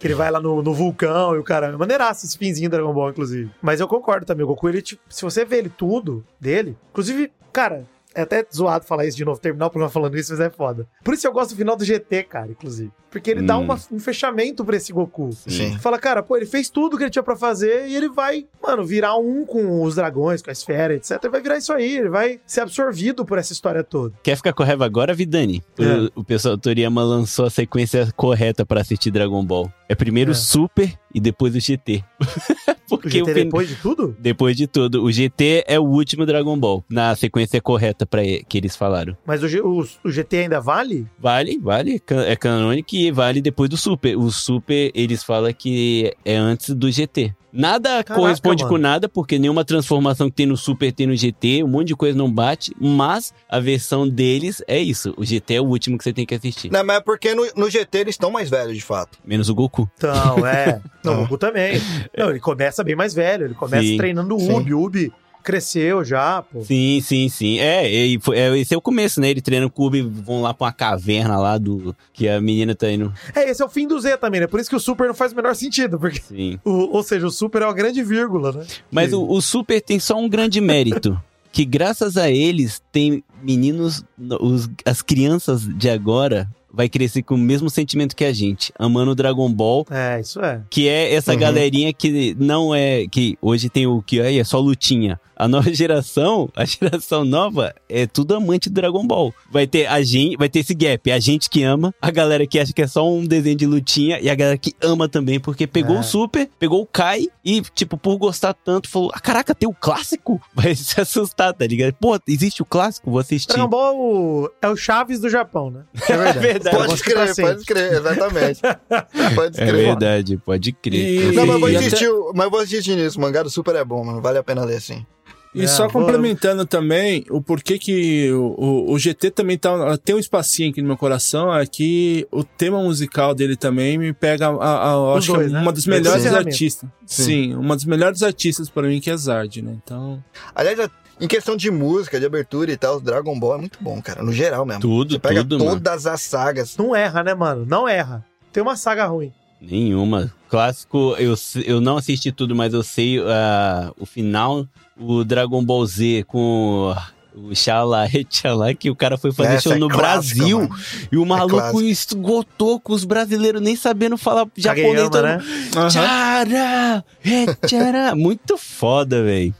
que 0.00 0.06
ele 0.06 0.14
vai 0.14 0.30
lá 0.30 0.40
no, 0.40 0.62
no 0.62 0.72
vulcão 0.72 1.36
e 1.36 1.38
o 1.38 1.44
cara. 1.44 1.76
Maneiraço 1.76 2.24
esse 2.24 2.38
finzinho 2.38 2.70
do 2.70 2.72
Dragon 2.72 2.92
Ball, 2.92 3.10
inclusive. 3.10 3.50
Mas 3.60 3.80
eu 3.80 3.86
concordo 3.86 4.24
também. 4.24 4.42
O 4.42 4.48
Goku, 4.48 4.66
ele, 4.66 4.80
tipo, 4.80 5.02
se 5.10 5.22
você 5.22 5.44
vê 5.44 5.58
ele 5.58 5.68
tudo 5.68 6.24
dele. 6.40 6.76
Inclusive, 6.90 7.30
cara, 7.52 7.86
é 8.14 8.22
até 8.22 8.44
zoado 8.54 8.84
falar 8.84 9.06
isso 9.06 9.16
de 9.16 9.24
novo, 9.24 9.40
terminar 9.40 9.66
o 9.66 9.70
programa 9.70 9.90
falando 9.92 10.16
isso, 10.16 10.32
mas 10.32 10.40
é 10.40 10.50
foda. 10.50 10.86
Por 11.04 11.14
isso 11.14 11.26
eu 11.26 11.32
gosto 11.32 11.50
do 11.50 11.56
final 11.56 11.76
do 11.76 11.84
GT, 11.84 12.24
cara, 12.24 12.50
inclusive. 12.50 12.90
Porque 13.10 13.30
ele 13.30 13.42
dá 13.42 13.58
Hum. 13.58 13.62
uma- 13.62 13.78
um 13.90 13.98
fechamento 13.98 14.64
pra 14.64 14.76
esse 14.76 14.92
Goku. 14.92 15.30
Sim. 15.32 15.76
Fala, 15.80 15.98
cara, 15.98 16.22
pô, 16.22 16.36
ele 16.36 16.46
fez 16.46 16.70
tudo 16.70 16.96
que 16.96 17.02
ele 17.02 17.10
tinha 17.10 17.22
pra 17.24 17.34
fazer 17.34 17.88
e 17.88 17.96
ele 17.96 18.08
vai, 18.08 18.46
mano, 18.62 18.84
virar 18.84 19.16
um 19.16 19.44
com 19.44 19.82
os 19.82 19.96
dragões, 19.96 20.40
com 20.42 20.50
a 20.50 20.52
esfera, 20.52 20.94
etc. 20.94 21.18
Ele 21.22 21.30
vai 21.32 21.40
virar 21.40 21.56
isso 21.58 21.72
aí, 21.72 21.96
ele 21.98 22.08
vai 22.08 22.40
ser 22.46 22.60
absorvido 22.60 23.24
por 23.24 23.36
essa 23.38 23.52
história 23.52 23.82
toda. 23.82 24.14
Quer 24.22 24.36
ficar 24.36 24.52
com 24.52 24.62
raiva 24.62 24.84
agora, 24.84 25.12
Vidani? 25.12 25.62
É. 25.78 25.82
O, 26.16 26.20
o 26.20 26.24
pessoal 26.24 26.56
do 26.56 26.60
Toriyama 26.62 27.02
lançou 27.02 27.46
a 27.46 27.50
sequência 27.50 28.08
correta 28.16 28.64
pra 28.64 28.80
assistir 28.80 29.10
Dragon 29.10 29.44
Ball. 29.44 29.72
É 29.88 29.94
primeiro 29.96 30.30
É. 30.30 30.32
o 30.32 30.36
Super 30.36 30.96
e 31.12 31.20
depois 31.20 31.54
o 31.56 31.60
GT. 31.60 32.04
O 32.94 32.98
Porque 32.98 33.10
GT 33.18 33.22
o 33.30 33.34
fin- 33.34 33.44
depois 33.44 33.68
de 33.68 33.76
tudo? 33.76 34.16
Depois 34.18 34.56
de 34.56 34.66
tudo, 34.66 35.02
o 35.02 35.10
GT 35.12 35.64
é 35.66 35.78
o 35.78 35.84
último 35.84 36.26
Dragon 36.26 36.58
Ball, 36.58 36.84
na 36.88 37.14
sequência 37.14 37.60
correta 37.60 38.04
para 38.06 38.22
que 38.22 38.58
eles 38.58 38.74
falaram. 38.76 39.16
Mas 39.26 39.42
o, 39.42 39.48
G- 39.48 39.60
o- 39.60 39.86
o 40.04 40.10
GT 40.10 40.36
ainda 40.38 40.60
vale? 40.60 41.06
Vale, 41.18 41.58
vale, 41.58 41.98
ca- 41.98 42.22
é 42.26 42.36
canônico 42.36 42.94
e 42.94 43.10
vale 43.10 43.40
depois 43.40 43.68
do 43.70 43.76
Super. 43.76 44.16
O 44.16 44.30
Super, 44.30 44.90
eles 44.94 45.22
falam 45.22 45.52
que 45.52 46.12
é 46.24 46.36
antes 46.36 46.74
do 46.74 46.90
GT. 46.90 47.34
Nada 47.52 48.04
Caraca, 48.04 48.14
corresponde 48.14 48.62
mano. 48.62 48.74
com 48.74 48.80
nada, 48.80 49.08
porque 49.08 49.38
nenhuma 49.38 49.64
transformação 49.64 50.28
que 50.28 50.36
tem 50.36 50.46
no 50.46 50.56
Super 50.56 50.92
tem 50.92 51.06
no 51.06 51.16
GT, 51.16 51.64
um 51.64 51.68
monte 51.68 51.88
de 51.88 51.96
coisa 51.96 52.16
não 52.16 52.30
bate, 52.30 52.74
mas 52.80 53.34
a 53.48 53.58
versão 53.58 54.08
deles 54.08 54.62
é 54.66 54.78
isso. 54.78 55.14
O 55.16 55.24
GT 55.24 55.54
é 55.54 55.60
o 55.60 55.64
último 55.64 55.98
que 55.98 56.04
você 56.04 56.12
tem 56.12 56.26
que 56.26 56.34
assistir. 56.34 56.70
Não, 56.70 56.84
mas 56.84 56.98
é 56.98 57.00
porque 57.00 57.34
no, 57.34 57.46
no 57.56 57.70
GT 57.70 57.98
eles 57.98 58.14
estão 58.14 58.30
mais 58.30 58.48
velhos, 58.48 58.76
de 58.76 58.82
fato. 58.82 59.18
Menos 59.24 59.48
o 59.48 59.54
Goku. 59.54 59.88
Então, 59.96 60.46
é. 60.46 60.80
Não, 61.02 61.14
o 61.14 61.16
Goku 61.22 61.38
também. 61.38 61.80
Não, 62.16 62.30
ele 62.30 62.40
começa 62.40 62.84
bem 62.84 62.94
mais 62.94 63.14
velho. 63.14 63.46
Ele 63.46 63.54
começa 63.54 63.82
Sim, 63.82 63.96
treinando 63.96 64.36
o 64.36 64.40
sim. 64.40 64.52
Ubi. 64.52 64.74
O 64.74 64.82
Ubi 64.84 65.12
cresceu 65.42 66.04
já, 66.04 66.42
pô. 66.42 66.62
Sim, 66.62 67.00
sim, 67.02 67.28
sim. 67.28 67.58
É, 67.58 67.88
e 67.88 68.18
foi- 68.20 68.38
é, 68.38 68.58
esse 68.58 68.72
é 68.74 68.76
o 68.76 68.80
começo, 68.80 69.20
né? 69.20 69.30
Ele 69.30 69.40
treina 69.40 69.66
o 69.66 69.70
Cube, 69.70 70.00
vão 70.02 70.42
lá 70.42 70.52
pra 70.54 70.66
uma 70.66 70.72
caverna 70.72 71.38
lá 71.38 71.58
do. 71.58 71.94
Que 72.12 72.28
a 72.28 72.40
menina 72.40 72.74
tá 72.74 72.90
indo. 72.90 73.12
É, 73.34 73.50
esse 73.50 73.62
é 73.62 73.64
o 73.64 73.68
fim 73.68 73.86
do 73.86 73.98
Z 74.00 74.16
também, 74.18 74.40
né? 74.40 74.46
Por 74.46 74.60
isso 74.60 74.70
que 74.70 74.76
o 74.76 74.80
Super 74.80 75.06
não 75.08 75.14
faz 75.14 75.32
o 75.32 75.36
menor 75.36 75.54
sentido. 75.54 75.98
Porque, 75.98 76.20
Sim. 76.20 76.58
o- 76.64 76.96
ou 76.96 77.02
seja, 77.02 77.26
o 77.26 77.30
Super 77.30 77.62
é 77.62 77.66
uma 77.66 77.74
grande 77.74 78.02
vírgula, 78.02 78.52
né? 78.52 78.66
Mas 78.90 79.12
o, 79.12 79.22
o 79.26 79.40
Super 79.40 79.80
tem 79.80 79.98
só 79.98 80.16
um 80.18 80.28
grande 80.28 80.60
mérito. 80.60 81.20
que 81.52 81.64
graças 81.64 82.16
a 82.16 82.30
eles, 82.30 82.80
tem 82.92 83.24
meninos, 83.42 84.04
os, 84.40 84.68
as 84.84 85.02
crianças 85.02 85.62
de 85.66 85.90
agora 85.90 86.48
vai 86.72 86.88
crescer 86.88 87.22
com 87.22 87.34
o 87.34 87.38
mesmo 87.38 87.68
sentimento 87.70 88.14
que 88.16 88.24
a 88.24 88.32
gente, 88.32 88.72
amando 88.78 89.10
o 89.12 89.14
Dragon 89.14 89.50
Ball, 89.52 89.84
É, 89.90 90.20
isso 90.20 90.40
é. 90.40 90.62
que 90.70 90.88
é 90.88 91.14
essa 91.14 91.32
Uhum. 91.32 91.38
galerinha 91.38 91.92
que 91.92 92.34
não 92.38 92.74
é, 92.74 93.06
que 93.08 93.36
hoje 93.40 93.68
tem 93.68 93.86
o 93.86 94.02
que 94.02 94.20
aí 94.20 94.38
é 94.38 94.44
só 94.44 94.58
lutinha. 94.58 95.20
A 95.36 95.48
nova 95.48 95.72
geração, 95.72 96.50
a 96.54 96.66
geração 96.66 97.24
nova, 97.24 97.74
é 97.88 98.06
tudo 98.06 98.34
amante 98.34 98.68
do 98.68 98.74
Dragon 98.74 99.06
Ball. 99.06 99.32
Vai 99.50 99.66
ter 99.66 99.86
a 99.86 100.02
gente, 100.02 100.36
vai 100.36 100.50
ter 100.50 100.58
esse 100.58 100.74
gap, 100.74 101.10
a 101.10 101.18
gente 101.18 101.48
que 101.48 101.62
ama, 101.62 101.94
a 102.00 102.10
galera 102.10 102.46
que 102.46 102.58
acha 102.58 102.74
que 102.74 102.82
é 102.82 102.86
só 102.86 103.10
um 103.10 103.24
desenho 103.24 103.56
de 103.56 103.66
lutinha 103.66 104.20
e 104.20 104.28
a 104.28 104.34
galera 104.34 104.58
que 104.58 104.74
ama 104.82 105.08
também, 105.08 105.40
porque 105.40 105.66
pegou 105.66 105.96
É. 105.96 106.00
o 106.00 106.02
Super, 106.02 106.48
pegou 106.58 106.82
o 106.82 106.86
Kai 106.86 107.26
e, 107.42 107.62
tipo, 107.74 107.96
por 107.96 108.18
gostar 108.18 108.52
tanto, 108.52 108.88
falou: 108.90 109.10
ah, 109.14 109.18
caraca, 109.20 109.54
tem 109.54 109.66
o 109.68 109.72
clássico? 109.72 110.38
Vai 110.54 110.74
se 110.74 111.00
assustar, 111.00 111.54
tá 111.54 111.66
ligado? 111.66 111.94
Pô, 111.94 112.18
existe 112.28 112.60
o 112.60 112.64
clássico? 112.66 113.10
Vou 113.10 113.18
assistir. 113.18 113.48
Dragon 113.54 113.68
Ball 113.68 113.88
é 113.88 113.96
o- 113.96 114.50
é 114.62 114.68
o 114.68 114.76
Chaves 114.76 115.20
do 115.20 115.30
Japão, 115.30 115.70
né? 115.70 115.84
É 116.08 116.32
verdade. 116.32 116.59
Verdade. 116.62 116.86
Pode 116.86 117.02
crer, 117.02 117.34
pode 117.36 117.64
crer, 117.64 117.92
exatamente. 117.92 118.60
Pode 119.34 119.60
É 119.60 119.66
crer. 119.66 119.84
verdade, 119.86 120.36
pode 120.38 120.72
crer. 120.72 121.30
E- 121.30 121.32
Não, 121.32 121.46
mas 121.46 121.60
vou 121.60 121.70
E 121.70 121.76
até- 121.76 121.86
insistir, 121.86 122.08
mas 122.34 122.50
vou 122.50 122.62
insistir 122.62 122.96
nisso. 122.96 123.18
O 123.18 123.22
mangá 123.22 123.42
do 123.42 123.50
Super 123.50 123.74
é 123.76 123.84
bom, 123.84 124.04
mano. 124.04 124.20
Vale 124.20 124.38
a 124.38 124.42
pena 124.42 124.64
ler 124.64 124.80
sim. 124.80 125.04
E 125.52 125.62
É, 125.62 125.66
só 125.66 125.88
vou- 125.88 126.00
complementando 126.02 126.64
também, 126.64 127.24
o 127.28 127.42
porquê 127.42 127.76
que 127.76 128.30
o, 128.30 128.54
o, 128.56 128.92
o 128.92 128.98
GT 129.00 129.32
também 129.32 129.58
tá, 129.58 129.98
tem 129.98 130.14
um 130.14 130.18
espacinho 130.20 130.70
aqui 130.70 130.80
no 130.80 130.86
meu 130.86 130.96
coração, 130.96 131.52
é 131.52 131.66
que 131.66 132.24
o 132.30 132.44
tema 132.44 132.80
musical 132.80 133.34
dele 133.34 133.56
também 133.56 133.98
me 133.98 134.12
pega, 134.12 134.46
a, 134.46 134.90
a- 134.90 135.12
Os 135.14 135.18
acho 135.18 135.26
que 135.32 135.36
dois, 135.38 135.50
é 135.50 135.54
né? 135.54 135.60
uma 135.60 135.72
dos 135.72 135.82
Sim. 135.82 135.90
melhores 135.90 136.24
artistas. 136.26 136.88
Sim. 137.04 137.24
Sim. 137.24 137.54
uma 137.56 137.74
dos 137.74 137.84
melhores 137.84 138.22
artistas 138.22 138.70
para 138.70 138.86
mim 138.86 139.00
que 139.00 139.10
é 139.10 139.16
Zard, 139.16 139.60
né? 139.60 139.76
Então, 139.84 140.22
Aliás, 140.54 140.88
em 141.20 141.28
questão 141.28 141.56
de 141.56 141.70
música, 141.70 142.18
de 142.18 142.26
abertura 142.26 142.72
e 142.72 142.76
tal, 142.76 142.96
o 142.96 143.00
Dragon 143.00 143.38
Ball 143.38 143.54
é 143.56 143.58
muito 143.58 143.78
bom, 143.80 144.00
cara. 144.00 144.22
No 144.22 144.32
geral 144.32 144.64
mesmo. 144.64 144.80
Tudo, 144.80 145.14
Você 145.14 145.18
pega 145.18 145.40
tudo, 145.42 145.58
mano. 145.58 145.70
todas 145.72 146.06
as 146.06 146.22
sagas. 146.22 146.76
Não 146.76 146.94
erra, 146.96 147.22
né, 147.22 147.34
mano? 147.34 147.66
Não 147.66 147.86
erra. 147.88 148.24
Tem 148.52 148.62
uma 148.62 148.76
saga 148.76 149.06
ruim. 149.06 149.32
Nenhuma. 149.60 150.32
Clássico, 150.48 151.14
eu, 151.18 151.34
eu 151.64 151.80
não 151.80 151.98
assisti 151.98 152.32
tudo, 152.32 152.56
mas 152.56 152.72
eu 152.72 152.82
sei 152.82 153.20
ah, 153.20 153.92
o 153.98 154.06
final, 154.06 154.66
o 154.98 155.22
Dragon 155.22 155.62
Ball 155.62 155.84
Z 155.86 156.24
com 156.26 156.94
o 157.34 157.54
Xalá, 157.54 158.06
Xalá, 158.28 158.74
que 158.74 158.90
o 158.90 158.96
cara 158.96 159.16
foi 159.16 159.32
fazer 159.32 159.54
Essa 159.54 159.62
show 159.68 159.72
é 159.74 159.78
no 159.78 159.88
clássica, 159.88 160.36
Brasil 160.38 160.58
mano. 160.60 160.76
e 161.12 161.16
o 161.18 161.26
maluco 161.26 161.56
clássica. 161.56 161.84
esgotou 161.84 162.80
com 162.80 162.92
os 162.94 163.04
brasileiros 163.04 163.60
nem 163.60 163.76
sabendo 163.76 164.16
falar 164.16 164.48
japonês. 164.56 165.08
Kageyama, 165.08 165.10
todo 165.10 165.22
né? 165.22 167.04
É, 167.24 167.66
tchara! 167.66 168.14
Muito 168.16 168.56
foda, 168.56 169.22
velho. 169.22 169.54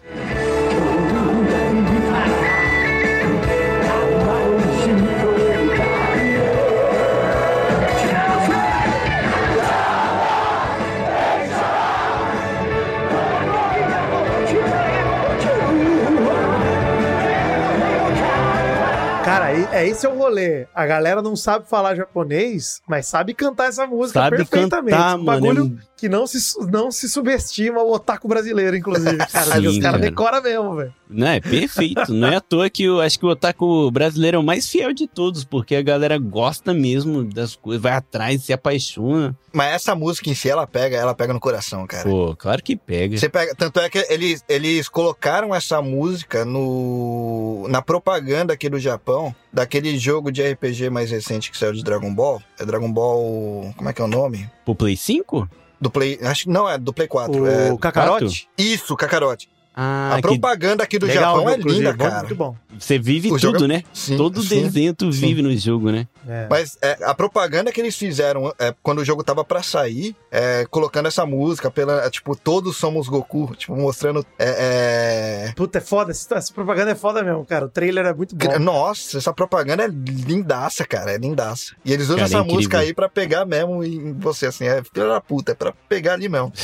E- 19.54 19.68
é 19.74 19.86
esse 19.88 20.06
é 20.06 20.08
o 20.08 20.16
rolê. 20.16 20.66
A 20.74 20.86
galera 20.86 21.20
não 21.22 21.34
sabe 21.36 21.68
falar 21.68 21.94
japonês, 21.94 22.80
mas 22.88 23.06
sabe 23.06 23.34
cantar 23.34 23.68
essa 23.68 23.86
música 23.86 24.20
Sabe 24.20 24.36
perfeitamente. 24.38 24.96
cantar, 24.96 25.18
mano. 25.18 25.24
bagulho 25.24 25.78
que 26.00 26.08
não 26.08 26.26
se, 26.26 26.38
não 26.70 26.90
se 26.90 27.08
subestima 27.08 27.82
o 27.82 27.92
otaku 27.92 28.26
brasileiro, 28.26 28.76
inclusive. 28.76 29.18
Cara, 29.30 29.60
Sim, 29.60 29.66
os 29.66 29.78
caras 29.78 30.00
cara. 30.00 30.10
decoram 30.10 30.42
mesmo, 30.42 30.76
velho. 30.76 30.94
Não, 31.08 31.26
é 31.26 31.40
perfeito. 31.40 32.14
Não 32.14 32.28
é 32.28 32.36
à 32.36 32.40
toa 32.40 32.70
que 32.70 32.84
eu 32.84 33.00
acho 33.00 33.18
que 33.18 33.26
o 33.26 33.28
otaku 33.28 33.90
brasileiro 33.90 34.36
é 34.36 34.40
o 34.40 34.42
mais 34.42 34.68
fiel 34.68 34.92
de 34.92 35.06
todos, 35.06 35.44
porque 35.44 35.74
a 35.74 35.82
galera 35.82 36.18
gosta 36.18 36.72
mesmo 36.72 37.24
das 37.24 37.56
coisas, 37.56 37.82
vai 37.82 37.92
atrás, 37.92 38.44
se 38.44 38.52
apaixona. 38.52 39.36
Mas 39.52 39.74
essa 39.74 39.94
música 39.94 40.30
em 40.30 40.34
si, 40.34 40.48
ela 40.48 40.66
pega, 40.66 40.96
ela 40.96 41.14
pega 41.14 41.32
no 41.32 41.40
coração, 41.40 41.86
cara. 41.86 42.08
Pô, 42.08 42.34
claro 42.36 42.62
que 42.62 42.76
pega. 42.76 43.18
Você 43.18 43.28
pega, 43.28 43.54
tanto 43.54 43.80
é 43.80 43.90
que 43.90 43.98
eles, 44.08 44.44
eles 44.48 44.88
colocaram 44.88 45.54
essa 45.54 45.82
música 45.82 46.44
no 46.44 47.66
na 47.68 47.82
propaganda 47.82 48.54
aqui 48.54 48.68
do 48.68 48.78
Japão, 48.78 49.34
daquele 49.52 49.98
jogo 49.98 50.30
de 50.30 50.42
RPG 50.42 50.90
mais 50.90 51.10
recente 51.10 51.50
que 51.50 51.58
saiu 51.58 51.72
de 51.72 51.82
Dragon 51.82 52.14
Ball. 52.14 52.40
É 52.58 52.64
Dragon 52.64 52.90
Ball, 52.90 53.74
como 53.76 53.88
é 53.88 53.92
que 53.92 54.00
é 54.00 54.04
o 54.04 54.08
nome? 54.08 54.48
Pro 54.64 54.74
Play 54.74 54.96
5? 54.96 55.48
Do 55.80 55.90
Play, 55.90 56.18
acho 56.22 56.44
que 56.44 56.50
não 56.50 56.68
é 56.68 56.76
do 56.76 56.92
Play 56.92 57.08
4, 57.08 57.42
O 57.42 57.46
é 57.46 57.76
Kakarote. 57.78 58.48
isso, 58.58 58.94
Kakarote. 58.96 59.48
Ah, 59.82 60.16
a 60.16 60.20
propaganda 60.20 60.84
aqui 60.84 60.98
do 60.98 61.06
Legal, 61.06 61.36
Japão 61.38 61.48
é 61.50 61.56
linda, 61.56 61.92
bom, 61.94 62.04
cara. 62.04 62.18
Muito 62.20 62.34
bom. 62.34 62.54
você 62.78 62.98
vive 62.98 63.32
O 63.32 63.38
jogo 63.38 63.54
tudo, 63.58 63.64
é- 63.64 63.76
né? 63.78 63.82
Sim, 63.94 64.16
Todo 64.18 64.42
sim. 64.42 64.62
desenho 64.62 64.92
tu 64.94 65.10
sim. 65.10 65.20
vive 65.20 65.40
no 65.40 65.56
jogo, 65.56 65.90
né? 65.90 66.06
É. 66.28 66.46
Mas 66.50 66.76
é, 66.82 66.98
a 67.02 67.14
propaganda 67.14 67.72
que 67.72 67.80
eles 67.80 67.96
fizeram 67.96 68.52
é, 68.58 68.74
quando 68.82 68.98
o 68.98 69.04
jogo 69.04 69.24
tava 69.24 69.42
pra 69.42 69.62
sair, 69.62 70.14
é, 70.30 70.66
colocando 70.70 71.06
essa 71.08 71.24
música, 71.24 71.70
pela, 71.70 72.04
é, 72.04 72.10
tipo, 72.10 72.36
todos 72.36 72.76
somos 72.76 73.08
Goku, 73.08 73.54
tipo, 73.56 73.74
mostrando. 73.74 74.24
É, 74.38 75.46
é, 75.48 75.52
Puta, 75.56 75.78
é 75.78 75.80
foda. 75.80 76.10
Essa, 76.10 76.34
essa 76.34 76.52
propaganda 76.52 76.90
é 76.90 76.94
foda 76.94 77.22
mesmo, 77.22 77.44
cara. 77.46 77.64
O 77.64 77.68
trailer 77.70 78.04
é 78.04 78.12
muito 78.12 78.36
bom. 78.36 78.58
Nossa, 78.58 79.16
essa 79.16 79.32
propaganda 79.32 79.84
é 79.84 79.88
lindaça, 79.88 80.84
cara, 80.84 81.12
é 81.12 81.16
lindaça. 81.16 81.74
E 81.84 81.92
eles 81.92 82.04
usam 82.06 82.16
Cara, 82.16 82.28
essa 82.28 82.44
música 82.44 82.78
aí 82.80 82.92
pra 82.92 83.08
pegar 83.08 83.46
mesmo 83.46 83.82
em 83.82 84.12
você, 84.12 84.46
assim, 84.46 84.66
é 84.66 84.82
filha 84.92 85.08
da 85.08 85.20
puta, 85.22 85.52
é 85.52 85.54
pra 85.54 85.72
pegar 85.88 86.12
ali 86.14 86.28
mesmo. 86.28 86.52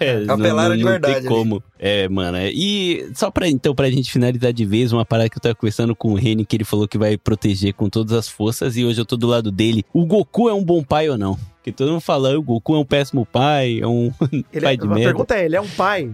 É, 0.00 0.18
não, 0.20 0.34
Apelaram 0.34 0.70
não, 0.70 0.76
de 0.76 0.82
não 0.84 0.90
verdade 0.90 1.14
tem 1.14 1.26
ali. 1.26 1.28
como. 1.28 1.62
É, 1.78 2.08
mano. 2.08 2.36
é- 2.36 2.50
E 2.58 3.10
só 3.14 3.30
pra, 3.30 3.46
então, 3.46 3.74
pra 3.74 3.90
gente 3.90 4.10
finalizar 4.10 4.50
de 4.50 4.64
vez, 4.64 4.90
uma 4.90 5.04
parada 5.04 5.28
que 5.28 5.36
eu 5.36 5.42
tava 5.42 5.54
conversando 5.54 5.94
com 5.94 6.12
o 6.12 6.14
Reni, 6.14 6.46
que 6.46 6.56
ele 6.56 6.64
falou 6.64 6.88
que 6.88 6.96
vai 6.96 7.18
proteger 7.18 7.74
com 7.74 7.90
todas 7.90 8.16
as 8.16 8.30
forças, 8.30 8.78
e 8.78 8.84
hoje 8.86 8.98
eu 8.98 9.04
tô 9.04 9.14
do 9.14 9.26
lado 9.26 9.52
dele. 9.52 9.84
O 9.92 10.06
Goku 10.06 10.48
é 10.48 10.54
um 10.54 10.64
bom 10.64 10.82
pai 10.82 11.10
ou 11.10 11.18
não? 11.18 11.38
Porque 11.56 11.70
todo 11.70 11.90
mundo 11.90 12.00
fala, 12.00 12.34
o 12.38 12.42
Goku 12.42 12.74
é 12.74 12.78
um 12.78 12.84
péssimo 12.84 13.26
pai, 13.26 13.80
é 13.82 13.86
um 13.86 14.10
Ele 14.50 14.64
pai 14.64 14.72
é, 14.72 14.76
de 14.78 14.84
a 14.84 14.88
merda. 14.88 15.04
pergunta 15.04 15.34
é, 15.34 15.44
ele 15.44 15.56
é 15.56 15.60
um 15.60 15.68
pai? 15.68 16.10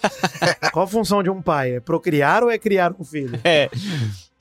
Qual 0.72 0.86
a 0.86 0.88
função 0.88 1.22
de 1.22 1.28
um 1.28 1.42
pai? 1.42 1.74
É 1.76 1.80
procriar 1.80 2.42
ou 2.42 2.50
é 2.50 2.56
criar 2.56 2.94
um 2.98 3.04
filho? 3.04 3.38
É. 3.44 3.68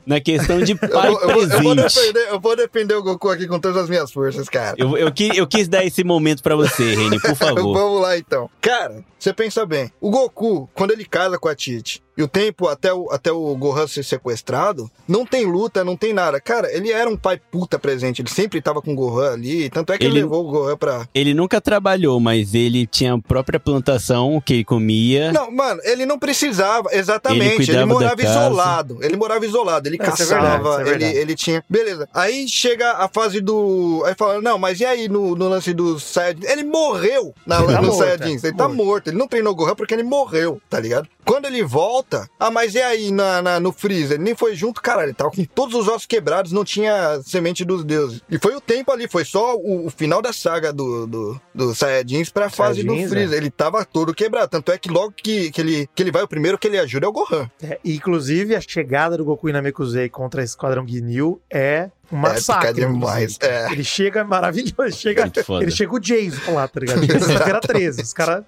Na 0.06 0.20
questão 0.20 0.62
de 0.62 0.74
Eu, 0.74 0.78
pai 0.78 1.10
vou- 1.10 1.22
eu 1.22 1.28
vou- 1.30 1.42
eu 1.44 1.50
vou 1.50 1.76
presente. 1.76 1.76
defender, 1.96 2.28
eu 2.30 2.40
vou 2.40 2.56
defender 2.56 2.94
o 2.96 3.04
Goku 3.04 3.30
aqui 3.30 3.48
com 3.48 3.60
todas 3.60 3.78
as 3.84 3.90
minhas 3.90 4.12
forças, 4.12 4.50
cara. 4.50 4.76
Eu, 4.78 4.98
eu, 4.98 5.12
qui- 5.12 5.32
eu 5.36 5.48
quis 5.48 5.68
dar 5.68 5.86
esse 5.86 6.04
momento 6.04 6.44
pra 6.44 6.56
você, 6.56 6.94
Reni, 6.96 7.20
por 7.22 7.36
favor. 7.38 7.74
Vamos 7.74 8.02
lá 8.02 8.18
então. 8.18 8.50
Cara, 8.60 9.04
você 9.18 9.34
pensa 9.34 9.66
bem. 9.66 9.92
O 10.02 10.10
Goku, 10.10 10.70
quando 10.74 10.92
ele 10.92 11.06
casa 11.06 11.38
com 11.40 11.48
a 11.48 11.56
Tite, 11.56 12.04
e 12.18 12.24
o 12.24 12.28
tempo 12.28 12.68
até 12.68 12.94
o, 12.94 13.10
até 13.12 13.32
o 13.32 13.56
Gohan 13.56 13.88
ser 13.88 14.04
sequestrado, 14.04 14.90
não 15.08 15.26
tem 15.26 15.46
luta, 15.46 15.84
não 15.84 15.96
tem 15.98 16.14
nada. 16.14 16.40
Cara, 16.40 16.72
ele 16.76 16.92
era 16.92 17.10
um 17.10 17.18
pai 17.18 17.40
puta 17.52 17.78
presente. 17.80 18.22
Ele 18.22 18.30
sempre 18.30 18.62
tava 18.62 18.82
com 18.82 18.94
o 18.94 18.96
Gohan 18.96 19.34
ali. 19.34 19.70
Tanto 19.70 19.92
é 19.94 19.98
que 19.98 20.04
ele, 20.06 20.14
Ele- 20.16 20.22
levou 20.24 20.48
o 20.48 20.52
Gohan 20.52 20.78
pra. 20.78 21.08
Ele 21.14 21.34
nunca 21.34 21.60
trabalhou, 21.60 22.20
mas 22.20 22.54
ele 22.54 22.86
tinha 22.86 23.14
a 23.14 23.20
própria 23.20 23.60
plantação 23.60 24.42
que 24.46 24.54
ele 24.54 24.64
comia. 24.64 25.32
Não, 25.32 25.50
mano, 25.52 25.82
ele 25.84 26.06
não 26.06 26.18
precisava, 26.20 26.90
exatamente. 26.92 27.70
Ele 27.72 27.78
Ele, 27.78 27.86
morava 27.86 28.22
isolado. 28.22 28.98
Ele 29.02 29.18
morava 29.18 29.46
isolado, 29.46 29.88
ele 29.88 29.96
Isso 29.98 30.04
é 30.04 30.08
caçava, 30.10 30.78
verdade, 30.78 31.04
é 31.04 31.10
ele, 31.10 31.18
ele 31.20 31.36
tinha. 31.36 31.64
Beleza. 31.70 32.08
Aí 32.14 32.48
chega 32.48 32.92
a 32.94 33.08
fase 33.08 33.42
do. 33.42 34.04
Aí 34.06 34.14
fala, 34.16 34.42
não, 34.42 34.58
mas 34.58 34.80
e 34.80 34.86
aí 34.86 35.08
no, 35.10 35.36
no 35.36 35.48
lance 35.50 35.74
dos 35.74 36.04
Saiyajins? 36.04 36.46
Ele 36.50 36.64
morreu 36.64 37.34
na, 37.46 37.58
Ele 37.58 37.68
tá 37.74 37.82
nos 37.82 37.88
morto, 37.96 37.98
Saiyajins. 38.00 38.44
é. 38.44 38.48
Ele 38.48 38.58
tá 38.58 38.68
Morto. 38.68 38.86
morto. 38.86 39.08
Ele 39.10 39.18
não 39.18 39.28
treinou 39.28 39.54
o 39.54 39.56
Gohan 39.56 39.76
porque 39.76 39.94
ele 39.94 40.04
morreu, 40.04 40.62
tá 40.70 40.80
ligado? 40.80 41.08
Quando 41.26 41.46
ele 41.46 41.64
volta, 41.64 42.03
volta. 42.04 42.30
Ah, 42.40 42.52
mas 42.52 42.76
e 42.76 42.82
aí 42.82 43.12
na, 43.12 43.42
na- 43.42 43.60
no 43.60 43.72
Freezer? 43.72 44.16
Ele 44.18 44.24
nem 44.24 44.36
foi 44.36 44.56
junto, 44.56 44.82
cara. 44.82 45.04
Ele 45.04 45.14
tava 45.14 45.32
com 45.32 45.44
todos 45.46 45.76
os 45.76 45.88
ossos 45.88 46.06
quebrados, 46.06 46.52
não 46.52 46.64
tinha 46.64 47.20
semente 47.24 47.64
dos 47.66 47.84
deuses. 47.84 48.22
E 48.30 48.38
foi 48.38 48.56
o 48.56 48.62
tempo 48.62 48.92
ali, 48.92 49.08
foi 49.08 49.26
só 49.26 49.56
o, 49.56 49.88
o 49.88 49.90
final 49.90 50.22
da 50.22 50.34
saga 50.34 50.72
do, 50.74 51.08
do, 51.08 51.42
do 51.54 51.76
Saiyajins 51.76 52.30
pra 52.30 52.50
fase 52.50 52.84
do 52.84 52.90
Saiyajins, 52.90 53.10
Freezer. 53.10 53.38
Ele 53.38 53.50
tava 53.50 53.84
todo 53.86 54.14
quebrado. 54.14 54.50
Tanto 54.50 54.72
é 54.72 54.78
que 54.78 54.90
logo 54.90 55.14
que, 55.16 55.52
que, 55.52 55.62
ele, 55.62 55.90
que 55.96 56.04
ele 56.04 56.12
vai, 56.12 56.24
o 56.24 56.28
primeiro 56.28 56.58
que 56.58 56.68
ele 56.68 56.78
ajuda 56.80 57.06
é 57.06 57.10
o 57.10 57.14
Gohan. 57.14 57.50
É, 57.62 57.80
inclusive, 57.84 58.56
a 58.56 58.62
chegada 58.62 59.18
do 59.18 59.26
Goku 59.26 59.50
e 59.50 59.54
Namekusei 59.54 60.10
contra 60.10 60.42
o 60.42 60.44
Esquadrão 60.44 60.88
Ginyu 60.88 61.42
é 61.50 61.90
um 62.12 62.18
É, 62.18 62.22
massacre. 62.22 62.68
fica 62.70 62.88
demais. 62.88 63.38
É. 63.42 63.72
Ele 63.72 63.84
chega 63.84 64.24
maravilhoso. 64.24 64.74
Ele 64.80 64.92
chega, 64.92 65.32
ele 65.62 65.72
chega 65.72 65.96
o 65.96 66.00
Jason 66.00 66.54
lá, 66.54 66.68
tá 66.68 66.80
ligado? 66.80 67.04
Ele 67.04 67.34
era 67.44 67.60
13. 67.60 68.02
Os 68.02 68.14
caras. 68.14 68.44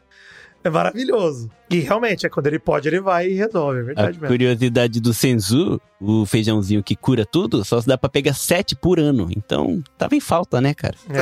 É 0.65 0.69
maravilhoso. 0.69 1.49
E 1.69 1.79
realmente, 1.79 2.25
é 2.25 2.29
quando 2.29 2.47
ele 2.47 2.57
pode, 2.59 2.87
ele 2.87 2.99
vai 2.99 3.27
e 3.29 3.33
resolve. 3.35 3.77
É 3.77 3.81
A 3.81 3.85
verdade 3.85 4.11
mesmo. 4.19 4.27
curiosidade 4.27 4.99
do 4.99 5.13
Senzu, 5.13 5.79
o 6.01 6.25
feijãozinho 6.25 6.83
que 6.83 6.95
cura 6.95 7.25
tudo, 7.25 7.63
só 7.63 7.79
se 7.79 7.87
dá 7.87 7.97
pra 7.97 8.09
pegar 8.09 8.33
sete 8.33 8.75
por 8.75 8.99
ano. 8.99 9.27
Então, 9.35 9.83
tava 9.97 10.15
em 10.15 10.19
falta, 10.19 10.59
né, 10.59 10.73
cara? 10.73 10.95
É. 11.09 11.19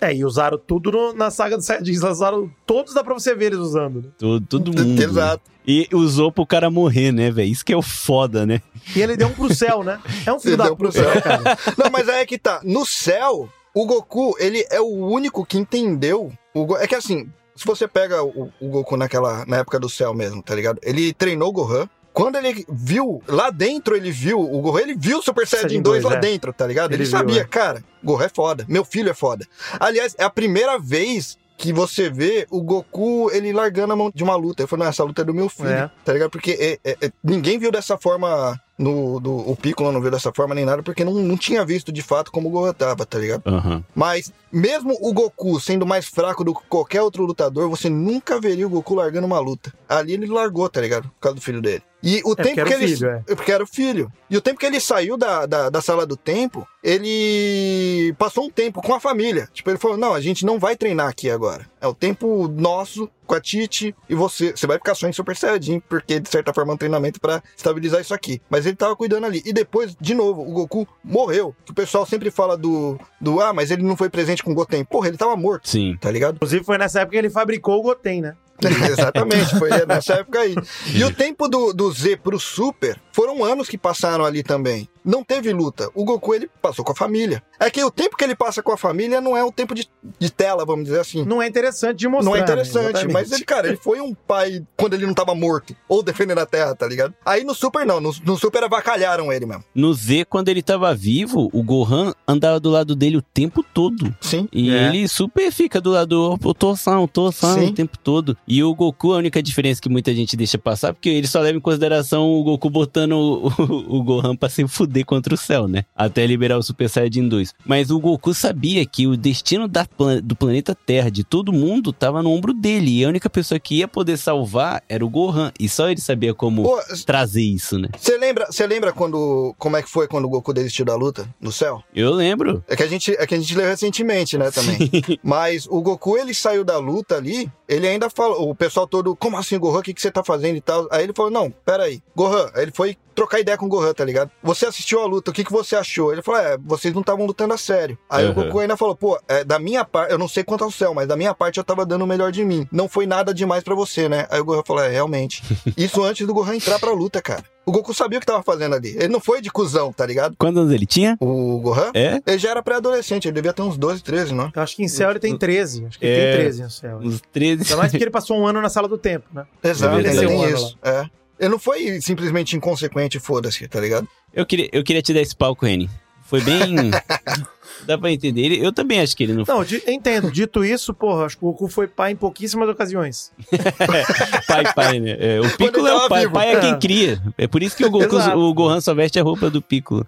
É. 0.00 0.08
É, 0.10 0.16
e 0.16 0.24
usaram 0.24 0.56
tudo 0.58 0.90
no- 0.92 1.12
na 1.12 1.30
saga 1.30 1.56
do 1.56 1.62
Saiyajins. 1.62 2.02
Usaram 2.02 2.50
todos, 2.64 2.94
dá 2.94 3.02
pra 3.02 3.12
você 3.14 3.34
ver 3.34 3.46
eles 3.46 3.58
usando. 3.58 4.02
né? 4.02 4.08
Todo, 4.18 4.46
todo 4.46 4.68
mundo. 4.72 5.02
Exato. 5.02 5.42
E 5.66 5.88
usou 5.92 6.30
pro 6.30 6.46
cara 6.46 6.70
morrer, 6.70 7.10
né, 7.10 7.28
velho? 7.30 7.50
Isso 7.50 7.64
que 7.64 7.72
é 7.72 7.76
o 7.76 7.82
foda, 7.82 8.46
né? 8.46 8.62
E 8.94 9.02
ele 9.02 9.16
deu 9.16 9.26
um 9.28 9.32
pro 9.32 9.52
céu, 9.52 9.82
né? 9.82 9.98
É 10.24 10.32
um 10.32 10.38
filho 10.40 10.52
Ele 10.52 10.56
da 10.58 10.64
deu 10.66 10.76
pro 10.76 10.88
puta, 10.92 11.02
céu. 11.02 11.22
cara? 11.22 11.42
Não, 11.76 11.90
mas 11.90 12.08
aí 12.08 12.20
é 12.20 12.26
que 12.26 12.38
tá. 12.38 12.60
No 12.62 12.86
céu, 12.86 13.48
o 13.74 13.84
Goku, 13.84 14.36
ele 14.38 14.64
é 14.70 14.80
o 14.80 14.86
único 15.08 15.44
que 15.44 15.58
entendeu. 15.58 16.32
O 16.54 16.64
Go- 16.66 16.76
É 16.76 16.86
que 16.86 16.94
assim, 16.94 17.28
se 17.56 17.64
você 17.66 17.88
pega 17.88 18.22
o, 18.22 18.52
o 18.60 18.68
Goku 18.68 18.96
naquela, 18.96 19.44
na 19.46 19.58
época 19.58 19.78
do 19.80 19.88
céu 19.88 20.12
mesmo, 20.14 20.42
tá 20.42 20.54
ligado? 20.54 20.78
Ele 20.82 21.12
treinou 21.12 21.48
o 21.48 21.52
Gohan. 21.52 21.88
Quando 22.12 22.36
ele 22.36 22.64
viu, 22.70 23.22
lá 23.28 23.50
dentro 23.50 23.94
ele 23.94 24.10
viu, 24.10 24.40
o 24.40 24.60
Gohan, 24.62 24.80
ele 24.80 24.94
viu 24.94 25.18
o 25.18 25.22
Super 25.22 25.46
Saiyajin 25.46 25.68
Saiyajin 25.68 25.82
2 25.82 26.04
lá 26.04 26.10
2, 26.10 26.16
é. 26.16 26.20
dentro, 26.30 26.50
tá 26.52 26.66
ligado? 26.66 26.92
Ele, 26.92 27.02
Ele 27.02 27.04
viu, 27.10 27.18
sabia, 27.18 27.40
é. 27.42 27.44
cara, 27.44 27.84
Gohan 28.02 28.24
é 28.24 28.28
foda, 28.30 28.64
meu 28.68 28.84
filho 28.86 29.10
é 29.10 29.14
foda. 29.14 29.46
Aliás, 29.78 30.14
é 30.16 30.24
a 30.24 30.30
primeira 30.30 30.78
vez 30.78 31.36
que 31.58 31.72
você 31.74 32.08
vê 32.08 32.46
o 32.50 32.62
Goku, 32.62 33.30
ele 33.32 33.52
largando 33.52 33.92
a 33.92 33.96
mão 33.96 34.10
de 34.14 34.22
uma 34.24 34.34
luta. 34.34 34.62
Eu 34.62 34.68
falei, 34.68 34.84
não, 34.84 34.90
essa 34.90 35.04
luta 35.04 35.22
é 35.22 35.24
do 35.26 35.34
meu 35.34 35.48
filho, 35.50 35.68
É. 35.68 35.90
tá 36.04 36.12
ligado? 36.14 36.30
Porque 36.30 36.52
é- 36.52 36.90
é- 36.90 36.96
é- 37.06 37.12
ninguém 37.22 37.58
viu 37.58 37.70
dessa 37.70 37.98
forma, 37.98 38.58
no, 38.78 39.18
do, 39.20 39.34
o 39.50 39.56
Piccolo 39.56 39.90
não 39.92 40.00
viu 40.02 40.10
dessa 40.10 40.32
forma 40.34 40.54
nem 40.54 40.64
nada, 40.64 40.82
porque 40.82 41.04
não, 41.04 41.14
não 41.14 41.36
tinha 41.36 41.64
visto 41.64 41.90
de 41.90 42.02
fato 42.02 42.30
como 42.30 42.48
o 42.48 42.50
Gohan 42.50 42.72
tava, 42.74 43.06
tá 43.06 43.18
ligado? 43.18 43.42
Aham. 43.46 43.82
Mas, 43.94 44.32
mesmo 44.52 44.96
o 45.00 45.12
Goku 45.12 45.58
sendo 45.60 45.86
mais 45.86 46.06
fraco 46.06 46.44
do 46.44 46.54
que 46.54 46.60
qualquer 46.68 47.00
outro 47.02 47.24
lutador, 47.24 47.68
você 47.70 47.88
nunca 47.88 48.40
veria 48.40 48.66
o 48.66 48.70
Goku 48.70 48.94
largando 48.94 49.26
uma 49.26 49.38
luta. 49.38 49.72
Ali 49.88 50.12
ele 50.12 50.26
largou, 50.26 50.68
tá 50.68 50.80
ligado? 50.80 51.04
Por 51.08 51.20
causa 51.20 51.36
do 51.36 51.40
filho 51.42 51.62
dele. 51.62 51.82
E 52.02 52.20
o 52.24 52.32
É, 52.32 52.42
tempo 52.42 52.64
que 52.64 52.72
ele. 52.74 52.88
filho, 52.88 53.08
é. 53.10 53.22
Porque 53.34 53.50
era 53.50 53.64
o 53.64 53.66
filho. 53.66 54.12
E 54.30 54.36
o 54.36 54.40
tempo 54.40 54.60
que 54.60 54.66
ele 54.66 54.78
saiu 54.78 55.16
da, 55.16 55.46
da, 55.46 55.70
da 55.70 55.80
sala 55.80 56.06
do 56.06 56.16
tempo, 56.16 56.66
ele 56.82 58.14
passou 58.18 58.44
um 58.44 58.50
tempo 58.50 58.82
com 58.82 58.94
a 58.94 59.00
família. 59.00 59.48
Tipo, 59.52 59.70
ele 59.70 59.78
falou: 59.78 59.96
não, 59.96 60.14
a 60.14 60.20
gente 60.20 60.44
não 60.44 60.58
vai 60.58 60.76
treinar 60.76 61.08
aqui 61.08 61.30
agora. 61.30 61.66
É 61.80 61.86
o 61.86 61.94
tempo 61.94 62.48
nosso 62.48 63.08
com 63.26 63.34
a 63.34 63.40
Titi 63.40 63.94
e 64.08 64.14
você. 64.14 64.52
Você 64.52 64.66
vai 64.66 64.78
ficar 64.78 64.94
só 64.94 65.08
em 65.08 65.12
Super 65.12 65.36
Saiyajin, 65.36 65.80
porque 65.80 66.18
de 66.20 66.28
certa 66.28 66.52
forma 66.52 66.72
é 66.72 66.74
um 66.74 66.78
treinamento 66.78 67.20
pra 67.20 67.42
estabilizar 67.56 68.00
isso 68.00 68.14
aqui. 68.14 68.40
Mas 68.48 68.66
ele 68.66 68.76
tava 68.76 68.96
cuidando 68.96 69.26
ali. 69.26 69.42
E 69.44 69.52
depois, 69.52 69.96
de 70.00 70.14
novo, 70.14 70.42
o 70.42 70.52
Goku 70.52 70.88
morreu. 71.04 71.54
Que 71.64 71.72
o 71.72 71.74
pessoal 71.74 72.06
sempre 72.06 72.30
fala 72.30 72.56
do. 72.56 72.98
do 73.20 73.40
ah, 73.40 73.52
mas 73.52 73.70
ele 73.70 73.82
não 73.82 73.96
foi 73.96 74.08
presente 74.08 74.42
com 74.42 74.52
o 74.52 74.54
Goten. 74.54 74.84
Porra, 74.84 75.08
ele 75.08 75.16
tava 75.16 75.36
morto, 75.36 75.68
Sim. 75.68 75.96
tá 76.00 76.10
ligado? 76.10 76.36
Inclusive, 76.36 76.64
foi 76.64 76.78
nessa 76.78 77.00
época 77.00 77.12
que 77.12 77.18
ele 77.18 77.30
fabricou 77.30 77.78
o 77.78 77.82
Goten, 77.82 78.22
né? 78.22 78.36
Exatamente, 78.90 79.58
foi 79.58 79.70
nessa 79.86 80.14
época 80.14 80.40
aí. 80.40 80.54
E 80.94 81.04
o 81.04 81.12
tempo 81.12 81.48
do, 81.48 81.72
do 81.72 81.90
Z 81.92 82.16
pro 82.16 82.38
Super 82.38 82.98
foram 83.16 83.42
anos 83.42 83.66
que 83.66 83.78
passaram 83.78 84.26
ali 84.26 84.42
também. 84.42 84.86
Não 85.02 85.24
teve 85.24 85.50
luta. 85.50 85.88
O 85.94 86.04
Goku, 86.04 86.34
ele 86.34 86.50
passou 86.60 86.84
com 86.84 86.92
a 86.92 86.94
família. 86.94 87.42
É 87.58 87.70
que 87.70 87.82
o 87.82 87.90
tempo 87.90 88.14
que 88.14 88.24
ele 88.24 88.34
passa 88.34 88.62
com 88.62 88.72
a 88.72 88.76
família 88.76 89.20
não 89.22 89.34
é 89.34 89.42
o 89.42 89.50
tempo 89.50 89.74
de, 89.74 89.88
de 90.18 90.30
tela, 90.30 90.66
vamos 90.66 90.84
dizer 90.84 91.00
assim. 91.00 91.24
Não 91.24 91.40
é 91.40 91.46
interessante 91.46 91.96
de 91.98 92.08
mostrar. 92.08 92.28
Não 92.28 92.36
é 92.36 92.40
né? 92.40 92.44
interessante, 92.44 92.84
Exatamente. 92.90 93.12
mas 93.14 93.32
ele, 93.32 93.44
cara, 93.44 93.68
ele 93.68 93.76
foi 93.78 94.00
um 94.02 94.12
pai 94.12 94.62
quando 94.76 94.92
ele 94.94 95.06
não 95.06 95.14
tava 95.14 95.34
morto, 95.34 95.74
ou 95.88 96.02
defendendo 96.02 96.38
a 96.38 96.44
terra, 96.46 96.74
tá 96.74 96.86
ligado? 96.86 97.14
Aí 97.24 97.42
no 97.44 97.54
Super 97.54 97.86
não, 97.86 98.00
no, 98.00 98.12
no 98.24 98.36
Super 98.36 98.64
avacalharam 98.64 99.32
ele 99.32 99.46
mesmo. 99.46 99.64
No 99.74 99.94
Z, 99.94 100.26
quando 100.26 100.48
ele 100.50 100.60
tava 100.60 100.92
vivo, 100.94 101.48
o 101.52 101.62
Gohan 101.62 102.12
andava 102.28 102.60
do 102.60 102.68
lado 102.68 102.94
dele 102.94 103.16
o 103.16 103.22
tempo 103.22 103.62
todo. 103.62 104.14
Sim. 104.20 104.46
E 104.52 104.70
É. 104.74 104.88
ele 104.88 105.08
super 105.08 105.50
fica 105.52 105.80
do 105.80 105.92
lado 105.92 106.36
do 106.36 106.52
Tosan 106.52 107.06
Sim. 107.32 107.66
o 107.68 107.72
tempo 107.72 107.96
todo. 107.96 108.36
E 108.46 108.62
o 108.62 108.74
Goku, 108.74 109.12
a 109.14 109.18
única 109.18 109.42
diferença 109.42 109.80
que 109.80 109.88
muita 109.88 110.12
gente 110.12 110.36
deixa 110.36 110.58
passar, 110.58 110.92
porque 110.92 111.08
ele 111.08 111.28
só 111.28 111.40
leva 111.40 111.56
em 111.56 111.60
consideração 111.60 112.28
o 112.28 112.42
Goku 112.42 112.68
botando 112.68 113.05
o, 113.14 113.46
o, 113.58 113.98
o 113.98 114.02
Gohan 114.02 114.36
pra 114.36 114.48
se 114.48 114.66
fuder 114.66 115.04
contra 115.04 115.34
o 115.34 115.36
céu, 115.36 115.68
né? 115.68 115.84
Até 115.94 116.26
liberar 116.26 116.58
o 116.58 116.62
Super 116.62 116.88
Saiyajin 116.88 117.28
2. 117.28 117.54
Mas 117.64 117.90
o 117.90 118.00
Goku 118.00 118.34
sabia 118.34 118.84
que 118.84 119.06
o 119.06 119.16
destino 119.16 119.68
da 119.68 119.86
do 120.22 120.36
planeta 120.36 120.74
Terra, 120.74 121.10
de 121.10 121.24
todo 121.24 121.52
mundo, 121.52 121.92
tava 121.92 122.22
no 122.22 122.30
ombro 122.30 122.52
dele. 122.52 123.00
E 123.00 123.04
a 123.04 123.08
única 123.08 123.30
pessoa 123.30 123.58
que 123.58 123.76
ia 123.76 123.88
poder 123.88 124.16
salvar 124.16 124.82
era 124.88 125.04
o 125.04 125.08
Gohan. 125.08 125.52
E 125.58 125.68
só 125.68 125.88
ele 125.88 126.00
sabia 126.00 126.34
como 126.34 126.62
Pô, 126.62 126.80
trazer 127.04 127.42
isso, 127.42 127.78
né? 127.78 127.88
Você 127.98 128.16
lembra, 128.18 128.48
lembra 128.68 128.92
quando 128.92 129.54
como 129.58 129.76
é 129.76 129.82
que 129.82 129.90
foi 129.90 130.06
quando 130.06 130.26
o 130.26 130.28
Goku 130.28 130.52
desistiu 130.52 130.84
da 130.84 130.94
luta 130.94 131.28
no 131.40 131.52
céu? 131.52 131.82
Eu 131.94 132.12
lembro. 132.12 132.62
É 132.68 132.76
que 132.76 132.82
a 132.82 132.86
gente, 132.86 133.12
é 133.12 133.26
que 133.26 133.34
a 133.34 133.38
gente 133.38 133.54
leu 133.54 133.66
recentemente, 133.66 134.36
né, 134.36 134.50
também. 134.50 134.78
Mas 135.22 135.66
o 135.68 135.80
Goku, 135.80 136.16
ele 136.16 136.34
saiu 136.34 136.64
da 136.64 136.78
luta 136.78 137.16
ali, 137.16 137.50
ele 137.68 137.86
ainda 137.86 138.08
falou, 138.10 138.50
o 138.50 138.54
pessoal 138.54 138.86
todo, 138.86 139.16
como 139.16 139.36
assim, 139.36 139.58
Gohan, 139.58 139.80
o 139.80 139.82
que, 139.82 139.94
que 139.94 140.00
você 140.00 140.10
tá 140.10 140.22
fazendo 140.22 140.56
e 140.56 140.60
tal? 140.60 140.86
Aí 140.90 141.04
ele 141.04 141.12
falou, 141.14 141.30
não, 141.30 141.50
peraí, 141.50 142.02
Gohan, 142.14 142.50
aí 142.54 142.62
ele 142.62 142.72
foi 142.72 142.95
trocar 143.14 143.40
ideia 143.40 143.56
com 143.56 143.64
o 143.64 143.68
Gohan, 143.70 143.94
tá 143.94 144.04
ligado? 144.04 144.30
Você 144.42 144.66
assistiu 144.66 145.00
a 145.00 145.06
luta, 145.06 145.30
o 145.30 145.34
que, 145.34 145.42
que 145.42 145.50
você 145.50 145.74
achou? 145.74 146.12
Ele 146.12 146.20
falou, 146.20 146.38
é, 146.38 146.58
vocês 146.62 146.92
não 146.92 147.00
estavam 147.00 147.24
lutando 147.24 147.54
a 147.54 147.56
sério. 147.56 147.96
Aí 148.10 148.26
Uhum. 148.26 148.30
o 148.32 148.34
Goku 148.34 148.58
ainda 148.58 148.76
falou, 148.76 148.94
pô, 148.94 149.18
é, 149.26 149.42
da 149.42 149.58
minha 149.58 149.86
parte, 149.86 150.12
eu 150.12 150.18
não 150.18 150.28
sei 150.28 150.44
quanto 150.44 150.64
ao 150.64 150.70
céu, 150.70 150.92
mas 150.92 151.08
da 151.08 151.16
minha 151.16 151.32
parte 151.32 151.56
eu 151.56 151.64
tava 151.64 151.86
dando 151.86 152.02
o 152.02 152.06
melhor 152.06 152.30
de 152.30 152.44
mim. 152.44 152.68
Não 152.70 152.90
foi 152.90 153.06
nada 153.06 153.32
demais 153.32 153.64
pra 153.64 153.74
você, 153.74 154.06
né? 154.06 154.26
Aí 154.28 154.38
o 154.38 154.44
Gohan 154.44 154.62
falou, 154.66 154.82
é, 154.84 154.90
realmente. 154.90 155.42
Isso 155.78 156.02
antes 156.04 156.26
do 156.26 156.34
Gohan 156.34 156.56
entrar 156.56 156.78
pra 156.78 156.90
luta, 156.92 157.22
cara. 157.22 157.42
O 157.64 157.72
Goku 157.72 157.94
sabia 157.94 158.18
o 158.18 158.20
que 158.20 158.26
tava 158.26 158.42
fazendo 158.42 158.74
ali. 158.74 158.90
Ele 158.96 159.08
não 159.08 159.18
foi 159.18 159.40
de 159.40 159.50
cuzão, 159.50 159.94
tá 159.94 160.04
ligado? 160.04 160.36
Quantos 160.38 160.60
anos 160.60 160.72
ele 160.74 160.84
tinha? 160.86 161.16
O 161.18 161.58
Gohan? 161.58 161.90
É? 161.94 162.20
Ele 162.26 162.38
já 162.38 162.50
era 162.50 162.62
pré-adolescente, 162.62 163.24
ele 163.28 163.34
devia 163.34 163.54
ter 163.54 163.62
uns 163.62 163.78
12, 163.78 164.02
13, 164.02 164.34
não? 164.34 164.52
Eu 164.54 164.62
acho 164.62 164.76
que 164.76 164.84
em 164.84 164.88
céu 164.88 165.08
ele 165.08 165.18
tem 165.18 165.34
13. 165.38 165.86
Acho 165.86 165.98
que 165.98 166.04
ele 166.04 166.20
É. 166.20 166.30
tem 166.32 166.40
13 166.42 166.62
em 166.64 166.68
céu. 166.68 166.98
Uns 167.02 167.22
13. 167.32 167.62
Ainda 167.62 167.76
mais 167.78 167.90
porque 167.92 168.04
ele 168.04 168.10
passou 168.10 168.36
um 168.38 168.46
ano 168.46 168.60
na 168.60 168.68
sala 168.68 168.86
do 168.86 168.98
tempo, 168.98 169.24
né? 169.32 169.46
Exato, 169.64 169.94
verdade. 169.96 170.18
ainda 170.18 170.28
tem 170.28 170.36
Um 170.38 170.42
ano 170.44 170.54
isso. 170.54 170.78
É. 170.82 171.06
Ele 171.38 171.50
não 171.50 171.58
foi 171.58 172.00
simplesmente 172.00 172.56
inconsequente, 172.56 173.18
foda-se, 173.20 173.66
tá 173.68 173.80
ligado? 173.80 174.08
Eu 174.32 174.44
queria, 174.46 174.68
eu 174.72 174.82
queria 174.82 175.02
te 175.02 175.12
dar 175.12 175.20
esse 175.20 175.34
palco, 175.36 175.66
Reni. 175.66 175.88
Foi 176.24 176.40
bem. 176.40 176.90
Dá 177.86 177.96
pra 177.98 178.10
entender. 178.10 178.40
Ele- 178.40 178.64
Eu 178.66 178.72
também 178.72 179.00
acho 179.00 179.14
que 179.16 179.22
ele 179.22 179.34
não 179.34 179.44
foi 179.44 179.54
Não, 179.54 179.62
entendo. 179.92 180.30
Dito 180.32 180.64
isso, 180.64 180.92
porra, 180.94 181.26
acho 181.26 181.36
que 181.38 181.44
o 181.44 181.52
Goku 181.52 181.68
foi 181.68 181.86
pai 181.86 182.12
em 182.12 182.16
pouquíssimas 182.16 182.68
ocasiões. 182.68 183.30
pai, 184.48 184.72
pai, 184.74 184.98
né? 184.98 185.16
É, 185.20 185.40
o 185.40 185.48
Piccolo 185.56 185.86
ele 185.86 185.94
é 185.96 185.98
o 186.04 186.08
pai. 186.08 186.20
vivo. 186.22 186.32
Pai 186.32 186.54
é 186.54 186.60
quem 186.60 186.72
É. 186.72 186.78
cria. 186.80 187.22
É 187.38 187.46
por 187.46 187.62
isso 187.62 187.76
que 187.76 187.84
o, 187.84 187.90
Goku, 187.90 188.16
o 188.16 188.54
Gohan 188.54 188.80
só 188.80 188.94
veste 188.94 189.20
a 189.20 189.22
roupa 189.22 189.50
do 189.50 189.60
Piccolo. 189.62 190.06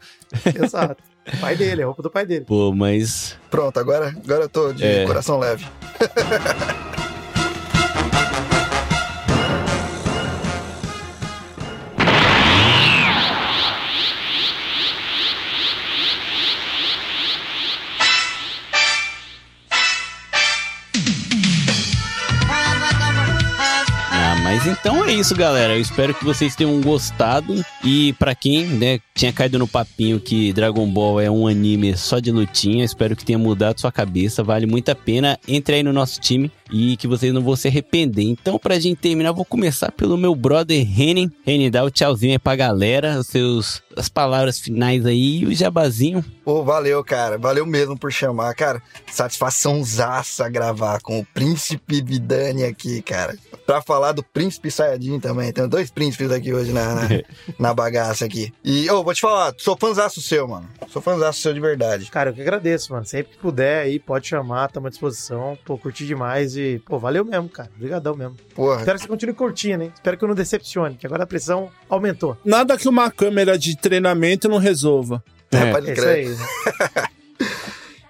Exato. 0.61 1.03
pai 1.41 1.55
dele, 1.57 1.83
é 1.83 1.85
a 1.85 1.87
roupa 1.87 2.03
do 2.03 2.11
pai 2.11 2.25
dele. 2.27 2.45
Pô, 2.47 2.73
mas. 2.75 3.37
Pronto, 3.51 3.79
agora, 3.79 4.09
agora 4.25 4.45
eu 4.45 4.49
tô 4.49 4.73
de 4.73 4.83
É. 4.85 5.05
coração 5.05 5.39
leve. 5.39 5.67
Então 24.81 25.05
é 25.05 25.13
isso, 25.13 25.35
galera. 25.35 25.75
Eu 25.75 25.81
espero 25.81 26.15
que 26.15 26.25
vocês 26.25 26.55
tenham 26.55 26.81
gostado. 26.81 27.65
E 27.85 28.13
pra 28.15 28.35
quem, 28.35 28.65
né, 28.67 29.01
tinha 29.19 29.33
caído 29.33 29.59
no 29.59 29.67
papinho 29.67 30.21
que 30.21 30.53
Dragon 30.53 30.87
Ball 30.87 31.21
é 31.21 31.29
um 31.29 31.49
anime 31.49 31.97
só 31.97 32.21
de 32.21 32.31
lutinha, 32.31 32.85
espero 32.85 33.17
que 33.17 33.25
tenha 33.25 33.37
mudado 33.37 33.81
sua 33.81 33.91
cabeça. 33.91 34.45
Vale 34.45 34.65
muito 34.65 34.91
a 34.91 34.95
pena. 34.95 35.37
Entre 35.49 35.75
aí 35.75 35.83
no 35.83 35.93
nosso 35.93 36.21
time 36.21 36.53
e 36.71 36.97
que 36.97 37.09
vocês 37.09 37.33
não 37.33 37.43
vão 37.43 37.57
se 37.57 37.67
arrepender. 37.67 38.23
Então, 38.23 38.59
pra 38.61 38.79
gente 38.79 38.99
terminar, 38.99 39.31
eu 39.31 39.35
vou 39.35 39.45
começar 39.45 39.91
pelo 39.91 40.17
meu 40.17 40.37
brother 40.37 40.87
Renin. 40.87 41.33
Renin, 41.45 41.69
dá 41.69 41.83
o 41.83 41.91
tchauzinho 41.91 42.33
aí 42.33 42.39
pra 42.39 42.55
galera, 42.55 43.19
os 43.19 43.27
seus, 43.27 43.83
as 43.97 44.09
palavras 44.09 44.61
finais 44.61 45.05
aí 45.05 45.41
e 45.41 45.47
o 45.47 45.55
jabazinho. 45.55 46.25
Pô, 46.45 46.63
valeu, 46.63 47.03
cara. 47.03 47.37
Valeu 47.39 47.67
mesmo 47.67 47.99
por 47.99 48.13
chamar, 48.13 48.55
cara. 48.55 48.81
Satisfação 49.11 49.83
zaça 49.83 50.49
gravar 50.49 51.01
com 51.01 51.19
o 51.19 51.25
Príncipe 51.25 52.03
Vidani 52.03 52.65
aqui, 52.65 53.03
cara. 53.03 53.37
Pra 53.67 53.83
falar 53.83 54.13
do 54.13 54.23
Príncipe 54.23 54.71
Sayajin 54.71 55.21
também. 55.21 55.53
Tem 55.53 55.69
dois 55.69 55.91
príncipes 55.91 56.31
aqui 56.31 56.53
hoje 56.53 56.73
na, 56.73 56.95
na, 56.95 57.09
na 57.59 57.75
bagaça 57.75 58.25
aqui. 58.25 58.53
E, 58.65 58.89
ô, 58.91 59.03
vou 59.09 59.15
te 59.15 59.21
falar, 59.23 59.55
sou 59.57 59.77
fãzaço 59.77 60.21
seu, 60.21 60.47
mano. 60.47 60.69
Sou 60.89 61.01
fãzaço 61.01 61.41
seu 61.41 61.55
de 61.55 61.61
verdade. 61.61 62.11
Cara, 62.11 62.31
eu 62.31 62.35
que 62.35 62.43
agradeço, 62.43 62.93
mano. 62.93 63.07
Sempre 63.07 63.33
que 63.33 63.39
puder 63.39 63.83
aí, 63.83 63.99
pode 63.99 64.27
chamar, 64.29 64.71
tamo 64.71 64.87
à 64.87 64.91
disposição. 64.91 65.57
Pô, 65.65 65.79
curti 65.79 66.07
demais 66.07 66.57
e, 66.57 66.81
pô, 66.87 66.99
valeu 66.99 67.25
mesmo, 67.25 67.49
cara. 67.49 67.71
Obrigadão 67.77 68.15
mesmo. 68.15 68.37
Porra. 68.55 68.81
Espero 68.81 68.97
que 68.99 69.03
você 69.05 69.09
continue 69.09 69.35
curtindo, 69.35 69.85
hein? 69.85 69.93
Espero 69.95 70.17
que 70.19 70.25
eu 70.25 70.29
não 70.29 70.35
decepcione, 70.35 70.95
que 70.97 71.07
agora 71.07 71.25
a 71.25 71.27
pressão 71.27 71.71
aumentou. 71.89 72.37
Nada 72.45 72.77
que 72.77 72.89
uma 72.89 73.11
câmera 73.11 73.59
de 73.59 73.77
treinamento 73.77 74.49
não 74.49 74.59
resolva. 74.59 75.25
É, 75.51 75.73
pode 75.73 75.89
É 75.91 75.93
isso 75.95 76.03
crer. 76.03 76.15
aí. 76.17 76.29
né? 76.29 77.09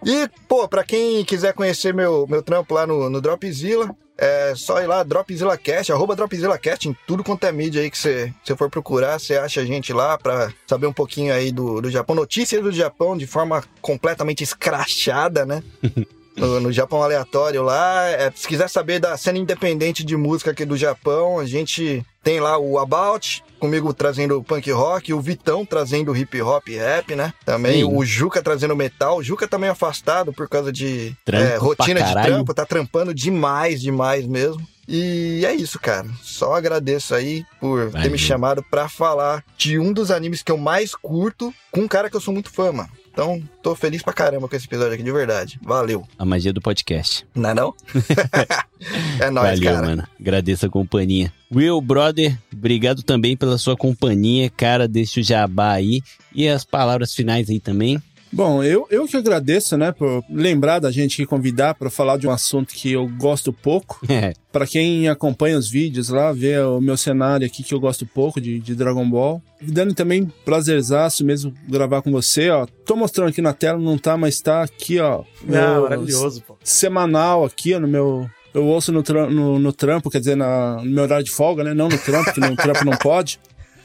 E, 0.07 0.29
pô, 0.47 0.69
pra 0.69 0.85
quem 0.85 1.25
quiser 1.25 1.53
conhecer 1.53 1.93
meu, 1.93 2.25
meu 2.29 2.41
trampo 2.41 2.73
lá 2.73 2.87
no, 2.87 3.11
no 3.11 3.21
Dropzilla, 3.21 3.91
é 4.19 4.53
só 4.57 4.83
ir 4.83 4.87
lá, 4.87 5.05
DropzillaCast, 5.05 5.93
arroba 5.93 6.17
DropzillaCast, 6.17 6.89
em 6.89 6.97
tudo 7.07 7.23
quanto 7.23 7.45
é 7.45 7.53
mídia 7.53 7.81
aí 7.81 7.91
que 7.91 7.97
você 7.97 8.33
for 8.57 8.69
procurar, 8.69 9.21
você 9.21 9.37
acha 9.37 9.61
a 9.61 9.65
gente 9.65 9.93
lá 9.93 10.19
pra 10.19 10.53
saber 10.67 10.89
um 10.89 10.93
pouquinho 10.93 11.33
aí 11.33 11.53
do, 11.53 11.81
do 11.81 11.91
Japão, 11.91 12.17
notícias 12.17 12.63
do 12.63 12.73
Japão 12.73 13.17
de 13.17 13.27
forma 13.27 13.63
completamente 13.81 14.43
escrachada, 14.43 15.47
né? 15.47 15.63
No, 16.39 16.61
no 16.61 16.73
Japão 16.73 17.03
aleatório 17.03 17.63
lá. 17.63 18.09
É, 18.09 18.33
se 18.35 18.47
quiser 18.47 18.69
saber 18.69 18.99
da 18.99 19.17
cena 19.17 19.39
independente 19.39 20.05
de 20.05 20.17
música 20.17 20.51
aqui 20.51 20.65
do 20.65 20.77
Japão, 20.77 21.39
a 21.39 21.47
gente 21.47 22.05
tem 22.23 22.41
lá 22.41 22.59
o 22.59 22.79
About, 22.79 23.43
comigo 23.59 23.93
trazendo 23.95 24.43
punk 24.43 24.71
rock, 24.71 25.13
o 25.15 25.21
Vitão 25.21 25.65
trazendo 25.65 26.15
hip 26.17 26.41
hop 26.43 26.69
e 26.69 26.77
rap, 26.77 27.15
né? 27.15 27.33
Também 27.45 27.81
Sim. 27.81 27.85
o 27.85 28.05
Juca 28.05 28.43
trazendo 28.43 28.77
metal. 28.77 29.19
O 29.19 29.23
Juca 29.23 29.49
também 29.49 29.71
afastado 29.71 30.33
por 30.33 30.49
causa 30.49 30.73
de 30.73 31.17
é, 31.27 31.57
rotina 31.57 32.03
de 32.03 32.13
trampo, 32.13 32.55
tá 32.55 32.67
trampando 32.67 33.15
demais, 33.15 33.81
demais 33.81 34.27
mesmo. 34.27 34.67
E 34.89 35.45
é 35.45 35.55
isso, 35.55 35.79
cara. 35.79 36.09
Só 36.23 36.55
agradeço 36.55 37.15
aí 37.15 37.45
por 37.61 37.93
ter 37.93 38.11
me 38.11 38.17
chamado 38.17 38.63
pra 38.71 38.89
falar 38.89 39.45
de 39.57 39.79
um 39.79 39.93
dos 39.93 40.11
animes 40.11 40.43
que 40.43 40.51
eu 40.51 40.57
mais 40.57 40.95
curto 40.95 41.53
com 41.71 41.81
um 41.83 41.89
cara 41.89 42.09
que 42.09 42.17
eu 42.17 42.21
sou 42.21 42.33
muito 42.33 42.51
fã, 42.51 42.73
mano. 42.73 42.89
Então, 43.13 43.43
tô 43.63 43.75
feliz 43.75 44.01
pra 44.01 44.13
caramba 44.13 44.49
com 44.49 44.55
esse 44.55 44.67
episódio 44.67 44.95
aqui, 44.95 45.03
de 45.03 45.11
verdade. 45.11 45.59
Valeu. 45.61 46.07
A 46.17 46.25
magia 46.25 46.53
do 46.53 46.61
podcast. 46.61 47.27
Não 47.35 47.51
é 47.51 47.55
não? 47.55 47.75
é 49.21 49.29
nóis, 49.29 49.59
Valeu, 49.59 49.75
cara. 49.75 49.87
mano. 49.87 50.09
Agradeço 50.19 50.67
a 50.67 50.71
companhia. 50.71 51.33
Will, 51.53 51.81
brother, 51.81 52.39
obrigado 52.53 53.03
também 53.03 53.37
pela 53.37 53.59
sua 53.59 53.77
companhia, 53.77 54.49
cara. 54.51 54.87
Deixa 54.87 55.19
o 55.19 55.23
jabá 55.23 55.73
aí. 55.73 56.01
E 56.33 56.47
as 56.49 56.65
palavras 56.65 57.13
finais 57.13 57.51
aí 57.51 57.59
também. 57.59 58.01
Bom, 58.33 58.63
eu, 58.63 58.87
eu 58.91 59.07
que 59.07 59.17
agradeço, 59.17 59.77
né, 59.77 59.91
por 59.91 60.23
lembrar 60.31 60.79
da 60.81 60.91
gente 60.91 61.23
e 61.23 61.27
convidar 61.27 61.75
para 61.75 61.89
falar 61.89 62.19
de 62.19 62.27
um 62.27 62.31
assunto 62.31 62.75
que 62.75 62.93
eu 62.93 63.09
gosto 63.19 63.53
pouco. 63.53 64.01
É, 64.11 64.33
Pra 64.51 64.67
quem 64.67 65.09
acompanha 65.09 65.57
os 65.59 65.69
vídeos 65.69 66.09
lá, 66.09 66.33
vê 66.33 66.59
o 66.59 66.81
meu 66.81 66.97
cenário 66.97 67.47
aqui 67.47 67.63
que 67.63 67.73
eu 67.73 67.79
gosto 67.79 68.05
pouco 68.07 68.41
de, 68.41 68.59
de 68.59 68.75
Dragon 68.75 69.09
Ball. 69.09 69.41
E 69.63 69.71
Dando 69.71 69.95
também 69.95 70.31
prazerzaço 70.45 71.25
mesmo 71.25 71.53
gravar 71.69 72.03
com 72.03 72.11
você, 72.11 72.51
ó. 72.51 72.67
Tô 72.85 72.97
mostrando 72.97 73.29
aqui 73.29 73.41
na 73.41 73.53
tela, 73.53 73.79
não 73.79 73.97
tá, 73.97 74.17
mas 74.17 74.41
tá 74.41 74.63
aqui, 74.63 74.99
ó. 74.99 75.23
Ah, 75.53 75.81
maravilhoso, 75.81 76.43
pô. 76.47 76.57
Semanal 76.65 77.45
aqui, 77.45 77.75
ó, 77.75 77.81
no 77.81 77.87
meu. 77.89 78.29
Eu 78.55 78.65
ouço 78.65 78.91
no, 78.91 79.03
tram- 79.03 79.31
no, 79.31 79.59
no 79.59 79.73
trampo, 79.73 80.11
quer 80.11 80.19
dizer, 80.19 80.35
na, 80.37 80.77
no 80.77 80.91
meu 80.91 81.05
horário 81.05 81.25
de 81.25 81.31
folga, 81.31 81.63
né? 81.63 81.75
Não 81.75 81.89
no 81.89 81.99
trampo, 81.99 82.33
que 82.33 82.41
no 82.41 82.57
trampo 82.57 82.85
não 82.85 82.97
pode. 82.97 83.39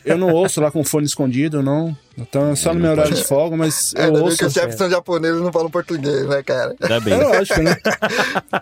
Eu 0.06 0.18
não 0.18 0.32
ouço 0.34 0.60
lá 0.60 0.72
com 0.72 0.80
o 0.82 0.84
fone 0.84 1.06
escondido, 1.06 1.62
não. 1.62 1.96
Então 2.18 2.52
é 2.52 2.56
só 2.56 2.72
É, 2.72 2.74
no 2.74 2.80
meu 2.80 2.92
horário 2.92 3.12
pode. 3.12 3.22
de 3.22 3.28
folga, 3.28 3.58
mas 3.58 3.94
É, 3.96 4.08
eu 4.10 4.14
ouço. 4.14 4.38
que 4.38 4.46
os 4.46 4.54
chefes 4.54 4.76
são 4.76 4.90
japoneses 4.90 5.40
e 5.40 5.44
não 5.44 5.52
falam 5.52 5.70
português, 5.70 6.28
né, 6.28 6.44
cara? 6.44 6.76
bem. 7.04 7.14
É 7.14 7.18
lógico, 7.18 7.62
né? 7.62 7.76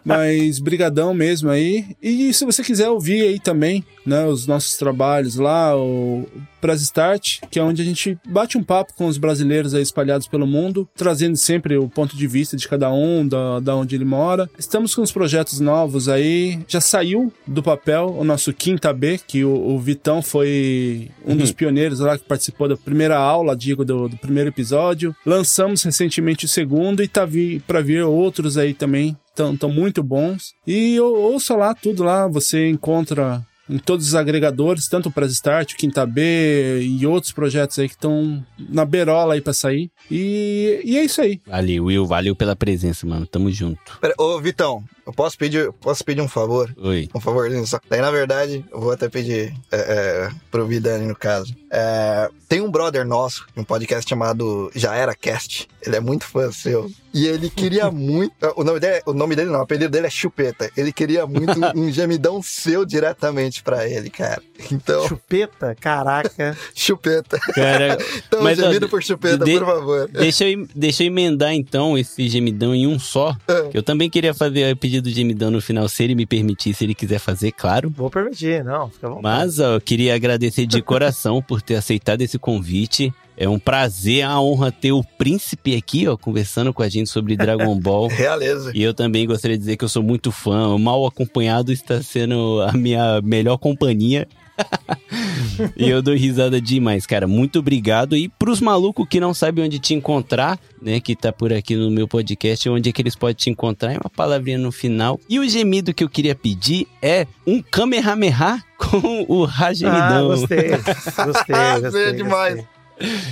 Mas 0.05 0.59
brigadão 0.59 1.13
mesmo 1.13 1.49
aí. 1.49 1.85
E 2.01 2.33
se 2.33 2.45
você 2.45 2.63
quiser 2.63 2.89
ouvir 2.89 3.21
aí 3.23 3.39
também, 3.39 3.83
né, 4.05 4.25
os 4.25 4.47
nossos 4.47 4.77
trabalhos 4.77 5.35
lá, 5.35 5.75
o 5.77 6.25
Press 6.59 6.81
Start, 6.81 7.39
que 7.49 7.59
é 7.59 7.63
onde 7.63 7.81
a 7.81 7.85
gente 7.85 8.17
bate 8.27 8.57
um 8.57 8.63
papo 8.63 8.93
com 8.95 9.07
os 9.07 9.17
brasileiros 9.17 9.73
aí 9.73 9.81
espalhados 9.81 10.27
pelo 10.27 10.45
mundo, 10.45 10.87
trazendo 10.95 11.35
sempre 11.35 11.75
o 11.77 11.89
ponto 11.89 12.15
de 12.15 12.27
vista 12.27 12.55
de 12.55 12.67
cada 12.67 12.91
um, 12.91 13.27
da, 13.27 13.59
da 13.59 13.75
onde 13.75 13.95
ele 13.95 14.05
mora. 14.05 14.49
Estamos 14.57 14.93
com 14.93 15.01
os 15.01 15.11
projetos 15.11 15.59
novos 15.59 16.07
aí. 16.07 16.59
Já 16.67 16.79
saiu 16.79 17.31
do 17.47 17.63
papel 17.63 18.15
o 18.17 18.23
nosso 18.23 18.53
Quinta 18.53 18.93
B, 18.93 19.19
que 19.25 19.43
o, 19.43 19.51
o 19.51 19.79
Vitão 19.79 20.21
foi 20.21 21.09
um 21.25 21.35
dos 21.35 21.51
pioneiros 21.51 21.99
lá 21.99 22.17
que 22.17 22.23
participou 22.25 22.67
da 22.67 22.77
primeira 22.77 23.17
aula, 23.17 23.40
digo, 23.55 23.83
do, 23.85 24.07
do 24.07 24.17
primeiro 24.17 24.49
episódio. 24.49 25.15
Lançamos 25.25 25.83
recentemente 25.83 26.45
o 26.45 26.47
segundo 26.49 27.03
e 27.03 27.07
tá 27.07 27.25
vi, 27.25 27.59
pra 27.67 27.81
vir 27.81 28.03
outros 28.03 28.57
aí 28.57 28.73
também. 28.73 29.17
Estão 29.29 29.69
muito 29.69 30.03
bons. 30.03 30.53
E 30.67 30.99
ou- 30.99 31.33
ouça 31.33 31.55
lá 31.55 31.73
tudo 31.73 32.03
lá, 32.03 32.27
você 32.27 32.69
encontra 32.69 33.45
em 33.69 33.77
todos 33.77 34.05
os 34.07 34.15
agregadores, 34.15 34.89
tanto 34.89 35.07
o 35.07 35.11
Press 35.11 35.31
Start, 35.31 35.71
o 35.71 35.77
Quinta 35.77 36.05
B 36.05 36.81
e 36.81 37.05
outros 37.07 37.31
projetos 37.31 37.79
aí 37.79 37.87
que 37.87 37.95
estão 37.95 38.45
na 38.57 38.83
berola 38.83 39.33
aí 39.35 39.39
pra 39.41 39.53
sair. 39.53 39.89
E, 40.09 40.81
e 40.83 40.97
é 40.97 41.05
isso 41.05 41.21
aí. 41.21 41.39
Valeu, 41.47 41.85
Will. 41.85 42.05
Valeu 42.05 42.35
pela 42.35 42.55
presença, 42.55 43.07
mano. 43.07 43.25
Tamo 43.25 43.49
junto. 43.49 43.97
Pera, 44.01 44.13
ô, 44.17 44.37
Vitão, 44.41 44.83
eu 45.05 45.13
posso 45.13 45.37
pedir, 45.37 45.71
posso 45.73 46.03
pedir 46.03 46.21
um 46.21 46.27
favor? 46.27 46.73
Oi. 46.77 47.09
Um 47.13 47.19
favorzinho 47.19 47.65
só. 47.65 47.79
Daí, 47.89 48.01
na 48.01 48.11
verdade, 48.11 48.63
eu 48.71 48.79
vou 48.79 48.91
até 48.91 49.09
pedir 49.09 49.53
é, 49.71 49.77
é, 49.77 50.29
pro 50.49 50.65
Vidani, 50.67 51.05
no 51.05 51.15
caso. 51.15 51.53
É, 51.69 52.29
tem 52.49 52.61
um 52.61 52.69
brother 52.69 53.05
nosso, 53.05 53.45
um 53.55 53.63
podcast 53.63 54.07
chamado 54.09 54.69
Já 54.75 54.93
Era 54.95 55.15
Cast. 55.15 55.67
Ele 55.85 55.95
é 55.95 55.99
muito 55.99 56.25
fã 56.25 56.51
seu. 56.51 56.91
E 57.13 57.25
ele 57.25 57.49
queria 57.49 57.89
muito. 57.91 58.33
O 58.55 58.63
nome 58.63 58.79
dele, 58.79 59.01
o 59.05 59.13
nome 59.13 59.35
dele 59.35 59.49
não, 59.49 59.59
o 59.59 59.63
apelido 59.63 59.89
dele 59.89 60.07
é 60.07 60.09
Chupeta. 60.09 60.69
Ele 60.77 60.91
queria 60.91 61.25
muito 61.25 61.53
um 61.75 61.91
gemidão 61.91 62.41
seu 62.41 62.85
diretamente 62.85 63.63
pra 63.63 63.87
ele, 63.87 64.09
cara. 64.09 64.41
Então, 64.71 65.07
Chupeta, 65.07 65.75
caraca. 65.79 66.55
Chupeta. 66.75 67.39
Cara, 67.53 67.97
Então, 68.27 68.41
Mas, 68.43 68.59
ó, 68.59 68.63
gemido 68.67 68.87
por 68.89 69.01
Chupeta, 69.01 69.43
de- 69.43 69.57
por 69.57 69.65
favor. 69.65 70.07
deixa 70.09 70.47
eu, 70.47 70.67
deixa 70.75 71.03
eu 71.03 71.07
emendar 71.07 71.53
então 71.53 71.97
esse 71.97 72.27
gemidão 72.29 72.75
em 72.75 72.85
um 72.85 72.99
só. 72.99 73.35
É. 73.47 73.69
Que 73.69 73.77
eu 73.77 73.83
também 73.83 74.09
queria 74.09 74.33
fazer 74.33 74.65
pedido 74.91 75.09
de 75.09 75.15
gemidão 75.15 75.49
no 75.49 75.61
final, 75.61 75.87
se 75.87 76.03
ele 76.03 76.15
me 76.15 76.25
permitir, 76.25 76.73
se 76.73 76.83
ele 76.83 76.93
quiser 76.93 77.19
fazer, 77.19 77.53
claro. 77.53 77.89
Vou 77.95 78.09
permitir, 78.09 78.63
não, 78.63 78.89
fica 78.89 79.09
bom. 79.09 79.21
Mas 79.23 79.57
ó, 79.59 79.75
eu 79.75 79.81
queria 79.81 80.13
agradecer 80.13 80.65
de 80.65 80.81
coração 80.81 81.41
por 81.41 81.61
ter 81.61 81.75
aceitado 81.75 82.21
esse 82.21 82.37
convite. 82.37 83.13
É 83.37 83.47
um 83.47 83.57
prazer, 83.57 84.23
a 84.23 84.39
honra 84.41 84.71
ter 84.71 84.91
o 84.91 85.01
príncipe 85.01 85.75
aqui, 85.75 86.07
ó, 86.07 86.17
conversando 86.17 86.73
com 86.73 86.83
a 86.83 86.89
gente 86.89 87.09
sobre 87.09 87.37
Dragon 87.37 87.79
Ball. 87.79 88.07
Realeza. 88.11 88.71
E 88.75 88.83
eu 88.83 88.93
também 88.93 89.25
gostaria 89.25 89.57
de 89.57 89.61
dizer 89.61 89.77
que 89.77 89.85
eu 89.85 89.89
sou 89.89 90.03
muito 90.03 90.31
fã. 90.31 90.67
O 90.75 90.77
Mal 90.77 91.05
Acompanhado 91.05 91.71
está 91.71 92.03
sendo 92.03 92.61
a 92.61 92.73
minha 92.73 93.21
melhor 93.21 93.57
companhia. 93.57 94.27
e 95.77 95.89
eu 95.89 96.01
dou 96.01 96.13
risada 96.15 96.59
demais, 96.61 97.05
cara. 97.05 97.27
Muito 97.27 97.59
obrigado. 97.59 98.15
E 98.15 98.27
pros 98.29 98.59
malucos 98.61 99.07
que 99.09 99.19
não 99.19 99.33
sabem 99.33 99.65
onde 99.65 99.79
te 99.79 99.93
encontrar, 99.93 100.59
né? 100.81 100.99
Que 100.99 101.15
tá 101.15 101.31
por 101.31 101.51
aqui 101.53 101.75
no 101.75 101.89
meu 101.91 102.07
podcast, 102.07 102.67
onde 102.69 102.89
é 102.89 102.91
que 102.91 103.01
eles 103.01 103.15
podem 103.15 103.35
te 103.35 103.49
encontrar? 103.49 103.93
É 103.93 103.97
uma 103.97 104.09
palavrinha 104.09 104.57
no 104.57 104.71
final. 104.71 105.19
E 105.29 105.39
o 105.39 105.47
gemido 105.47 105.93
que 105.93 106.03
eu 106.03 106.09
queria 106.09 106.35
pedir 106.35 106.87
é 107.01 107.27
um 107.45 107.61
Kamehameha 107.61 108.63
com 108.77 109.25
o 109.27 109.43
Ah, 109.45 109.47
Ragemidão. 109.47 110.27
gostei. 110.27 110.69
Gostei, 110.69 111.55
Ah, 111.55 111.79
gostei. 111.79 112.03
é 112.05 112.11
demais. 112.13 112.55
gostei. 112.55 112.81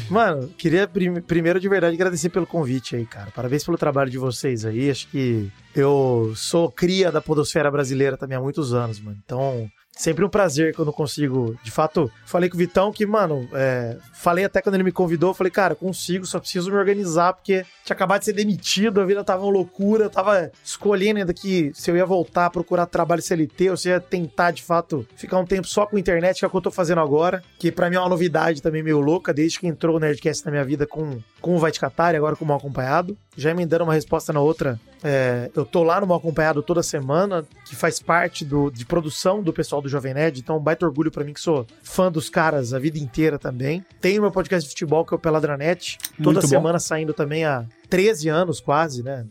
Mano, 0.09 0.49
queria 0.57 0.87
prim- 0.87 1.21
primeiro 1.21 1.59
de 1.59 1.69
verdade 1.69 1.93
agradecer 1.95 2.29
pelo 2.29 2.47
convite 2.47 2.95
aí, 2.95 3.05
cara. 3.05 3.29
Parabéns 3.35 3.63
pelo 3.63 3.77
trabalho 3.77 4.09
de 4.09 4.17
vocês 4.17 4.65
aí. 4.65 4.89
Acho 4.89 5.07
que 5.09 5.47
eu 5.75 6.33
sou 6.35 6.71
cria 6.71 7.11
da 7.11 7.21
podosfera 7.21 7.69
brasileira 7.69 8.17
também 8.17 8.35
há 8.35 8.41
muitos 8.41 8.73
anos, 8.73 8.99
mano. 8.99 9.17
Então, 9.23 9.69
sempre 9.99 10.23
um 10.23 10.29
prazer 10.29 10.73
quando 10.73 10.93
consigo. 10.93 11.59
De 11.61 11.69
fato, 11.69 12.09
falei 12.25 12.49
com 12.49 12.55
o 12.55 12.57
Vitão 12.57 12.89
que, 12.89 13.05
mano, 13.05 13.47
é, 13.53 13.97
falei 14.13 14.45
até 14.45 14.61
quando 14.61 14.75
ele 14.75 14.83
me 14.83 14.93
convidou, 14.93 15.33
falei, 15.33 15.51
cara, 15.51 15.75
consigo, 15.75 16.25
só 16.25 16.39
preciso 16.39 16.71
me 16.71 16.77
organizar, 16.77 17.33
porque 17.33 17.65
tinha 17.83 17.95
acabado 17.95 18.19
de 18.19 18.25
ser 18.25 18.33
demitido, 18.33 19.01
a 19.01 19.05
vida 19.05 19.25
tava 19.25 19.43
uma 19.43 19.51
loucura, 19.51 20.05
eu 20.05 20.09
tava 20.09 20.49
escolhendo 20.63 21.19
ainda 21.19 21.33
que 21.33 21.71
se 21.75 21.91
eu 21.91 21.97
ia 21.97 22.05
voltar 22.05 22.45
a 22.45 22.49
procurar 22.49 22.85
trabalho 22.85 23.21
CLT 23.21 23.71
ou 23.71 23.77
se 23.77 23.89
ia 23.89 23.99
tentar, 23.99 24.51
de 24.51 24.63
fato, 24.63 25.05
ficar 25.17 25.37
um 25.37 25.45
tempo 25.45 25.67
só 25.67 25.85
com 25.85 25.97
internet, 25.97 26.39
que 26.39 26.45
é 26.45 26.47
o 26.47 26.51
que 26.51 26.55
eu 26.55 26.61
tô 26.61 26.71
fazendo 26.71 27.01
agora, 27.01 27.43
que 27.59 27.69
pra 27.69 27.89
mim 27.89 27.97
é 27.97 27.99
uma 27.99 28.07
novidade 28.07 28.61
também 28.61 28.81
meio 28.81 29.01
louca, 29.01 29.33
desde 29.33 29.59
que 29.59 29.67
entrou 29.67 29.97
o 29.97 29.99
Nerdcast 29.99 30.45
na 30.45 30.51
minha 30.51 30.63
vida 30.63 30.87
com, 30.87 31.19
com 31.41 31.55
o 31.55 31.59
Vai 31.59 31.71
Te 31.71 31.79
Catar 31.79 32.13
e 32.13 32.17
agora 32.17 32.37
com 32.37 32.45
o 32.45 32.47
Mal 32.47 32.57
Acompanhado. 32.57 33.17
Já 33.35 33.51
emendando 33.51 33.83
uma 33.83 33.93
resposta 33.93 34.31
na 34.31 34.39
outra, 34.39 34.79
é, 35.03 35.49
eu 35.55 35.65
tô 35.65 35.83
lá 35.83 36.01
no 36.01 36.07
Mal 36.07 36.17
Acompanhado 36.17 36.61
toda 36.61 36.83
semana, 36.83 37.45
que 37.65 37.75
faz 37.75 37.99
parte 37.99 38.43
do, 38.43 38.69
de 38.69 38.85
produção 38.85 39.41
do 39.41 39.53
pessoal 39.53 39.81
do 39.81 39.89
Jovem 39.89 40.13
Nerd, 40.13 40.39
então 40.39 40.57
um 40.57 40.61
baita 40.61 40.85
orgulho 40.85 41.11
pra 41.11 41.23
mim 41.23 41.33
que 41.33 41.39
sou 41.41 41.65
fã 41.81 42.11
dos 42.11 42.29
caras 42.29 42.73
a 42.73 42.79
vida 42.79 42.97
inteira 42.99 43.39
também. 43.39 43.85
Tem 44.01 44.17
o 44.19 44.21
meu 44.21 44.31
podcast 44.31 44.67
de 44.67 44.73
futebol, 44.73 45.05
que 45.05 45.13
é 45.13 45.17
o 45.17 45.19
Peladranet, 45.19 45.97
toda 46.17 46.31
Muito 46.31 46.41
bom. 46.41 46.47
semana 46.47 46.79
saindo 46.79 47.13
também 47.13 47.45
a, 47.45 47.65
13 47.89 48.29
anos 48.29 48.59
quase, 48.59 49.03
né? 49.03 49.25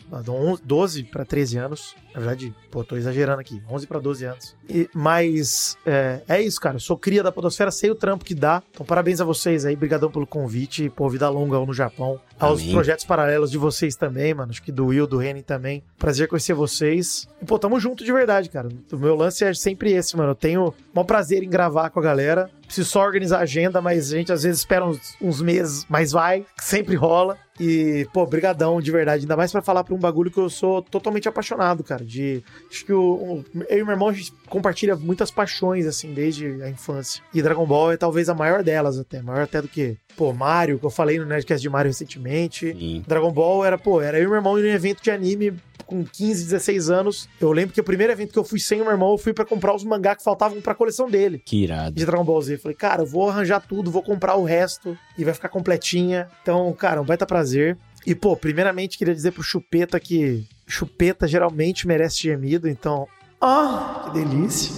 12 0.64 1.04
para 1.04 1.24
13 1.24 1.58
anos. 1.58 1.94
Na 2.12 2.20
verdade, 2.20 2.52
pô, 2.70 2.82
tô 2.82 2.96
exagerando 2.96 3.40
aqui. 3.40 3.62
11 3.70 3.86
para 3.86 4.00
12 4.00 4.24
anos. 4.24 4.56
E, 4.68 4.90
mas 4.92 5.76
é, 5.86 6.20
é 6.28 6.42
isso, 6.42 6.60
cara. 6.60 6.76
Eu 6.76 6.80
sou 6.80 6.96
cria 6.96 7.22
da 7.22 7.30
Podosfera, 7.30 7.70
sei 7.70 7.90
o 7.90 7.94
trampo 7.94 8.24
que 8.24 8.34
dá. 8.34 8.60
Então, 8.72 8.84
parabéns 8.84 9.20
a 9.20 9.24
vocês 9.24 9.64
aí. 9.64 9.74
Obrigadão 9.74 10.10
pelo 10.10 10.26
convite. 10.26 10.90
Pô, 10.90 11.08
vida 11.08 11.28
longa 11.28 11.58
no 11.60 11.72
Japão. 11.72 12.20
Aos 12.38 12.60
Amém. 12.60 12.72
projetos 12.72 13.04
paralelos 13.04 13.50
de 13.50 13.58
vocês 13.58 13.94
também, 13.94 14.34
mano. 14.34 14.50
Acho 14.50 14.62
que 14.62 14.72
do 14.72 14.86
Will, 14.86 15.06
do 15.06 15.18
Renan 15.18 15.42
também. 15.42 15.84
Prazer 15.96 16.26
conhecer 16.26 16.54
vocês. 16.54 17.28
E, 17.40 17.44
pô, 17.44 17.58
tamo 17.58 17.78
junto 17.78 18.04
de 18.04 18.12
verdade, 18.12 18.48
cara. 18.48 18.68
O 18.92 18.96
meu 18.96 19.14
lance 19.14 19.44
é 19.44 19.54
sempre 19.54 19.92
esse, 19.92 20.16
mano. 20.16 20.30
Eu 20.30 20.34
tenho 20.34 20.74
um 20.94 21.04
prazer 21.04 21.44
em 21.44 21.48
gravar 21.48 21.90
com 21.90 22.00
a 22.00 22.02
galera. 22.02 22.50
Preciso 22.66 22.90
só 22.90 23.00
organizar 23.00 23.38
a 23.38 23.42
agenda, 23.42 23.80
mas 23.80 24.12
a 24.12 24.16
gente 24.16 24.32
às 24.32 24.42
vezes 24.42 24.60
espera 24.60 24.84
uns, 24.84 25.14
uns 25.22 25.40
meses, 25.40 25.86
mas 25.88 26.12
vai, 26.12 26.44
sempre 26.60 26.96
rola. 26.96 27.38
E, 27.60 28.06
pô, 28.12 28.24
brigadão, 28.26 28.80
de 28.80 28.90
verdade. 28.90 29.22
Ainda 29.22 29.36
mais 29.36 29.50
pra 29.52 29.60
falar 29.62 29.82
pra 29.84 29.94
um 29.94 29.98
bagulho 29.98 30.30
que 30.30 30.38
eu 30.38 30.48
sou 30.48 30.80
totalmente 30.82 31.28
apaixonado, 31.28 31.82
cara. 31.82 32.04
De. 32.04 32.42
Acho 32.70 32.84
que 32.84 32.92
o, 32.92 33.02
o- 33.02 33.44
eu 33.68 33.78
e 33.78 33.82
meu 33.84 33.92
irmão, 33.92 34.08
a 34.08 34.12
gente 34.12 34.32
compartilha 34.48 34.96
muitas 34.96 35.30
paixões, 35.30 35.86
assim, 35.86 36.12
desde 36.12 36.62
a 36.62 36.68
infância. 36.68 37.22
E 37.32 37.40
Dragon 37.42 37.66
Ball 37.66 37.92
é 37.92 37.96
talvez 37.96 38.28
a 38.28 38.34
maior 38.34 38.62
delas, 38.62 38.98
até. 38.98 39.22
Maior 39.22 39.42
até 39.42 39.62
do 39.62 39.68
que, 39.68 39.96
pô, 40.16 40.32
Mario, 40.32 40.78
que 40.78 40.86
eu 40.86 40.90
falei 40.90 41.18
no 41.18 41.26
Nerdcast 41.26 41.62
de 41.62 41.68
Mario 41.70 41.90
recentemente. 41.90 42.72
Sim. 42.72 43.04
Dragon 43.06 43.30
Ball 43.32 43.64
era, 43.64 43.78
pô, 43.78 44.00
era 44.00 44.18
eu 44.18 44.24
e 44.24 44.26
meu 44.26 44.36
irmão 44.36 44.58
em 44.58 44.62
um 44.64 44.66
evento 44.74 45.02
de 45.02 45.10
anime 45.10 45.54
com 45.86 46.04
15, 46.04 46.44
16 46.44 46.90
anos. 46.90 47.28
Eu 47.40 47.50
lembro 47.50 47.72
que 47.74 47.80
o 47.80 47.84
primeiro 47.84 48.12
evento 48.12 48.32
que 48.32 48.38
eu 48.38 48.44
fui 48.44 48.58
sem 48.60 48.80
o 48.80 48.84
meu 48.84 48.92
irmão, 48.92 49.12
eu 49.12 49.18
fui 49.18 49.32
pra 49.32 49.44
comprar 49.44 49.74
os 49.74 49.84
mangá 49.84 50.14
que 50.14 50.22
faltavam 50.22 50.60
pra 50.60 50.74
coleção 50.74 51.08
dele 51.08 51.40
Que 51.44 51.62
irado. 51.64 51.94
de 51.96 52.04
Dragon 52.04 52.24
Ball 52.24 52.42
Z. 52.42 52.54
Eu 52.54 52.58
falei, 52.58 52.76
cara, 52.76 53.02
eu 53.02 53.06
vou 53.06 53.28
arranjar 53.30 53.60
tudo, 53.60 53.90
vou 53.90 54.02
comprar 54.02 54.34
o 54.36 54.44
resto 54.44 54.96
e 55.16 55.24
vai 55.24 55.32
ficar 55.32 55.48
completinha. 55.48 56.28
Então, 56.42 56.70
cara, 56.74 57.00
um 57.00 57.04
baita 57.04 57.24
prazer. 57.24 57.78
E, 58.06 58.14
pô, 58.14 58.36
primeiramente 58.36 58.96
queria 58.98 59.14
dizer 59.14 59.32
pro 59.32 59.42
Chupeta 59.42 59.98
que 59.98 60.46
Chupeta 60.66 61.26
geralmente 61.26 61.86
merece 61.86 62.18
gemido, 62.22 62.68
então. 62.68 63.06
Ah, 63.40 64.04
que 64.06 64.18
delícia. 64.18 64.72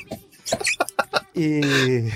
e 1.36 2.10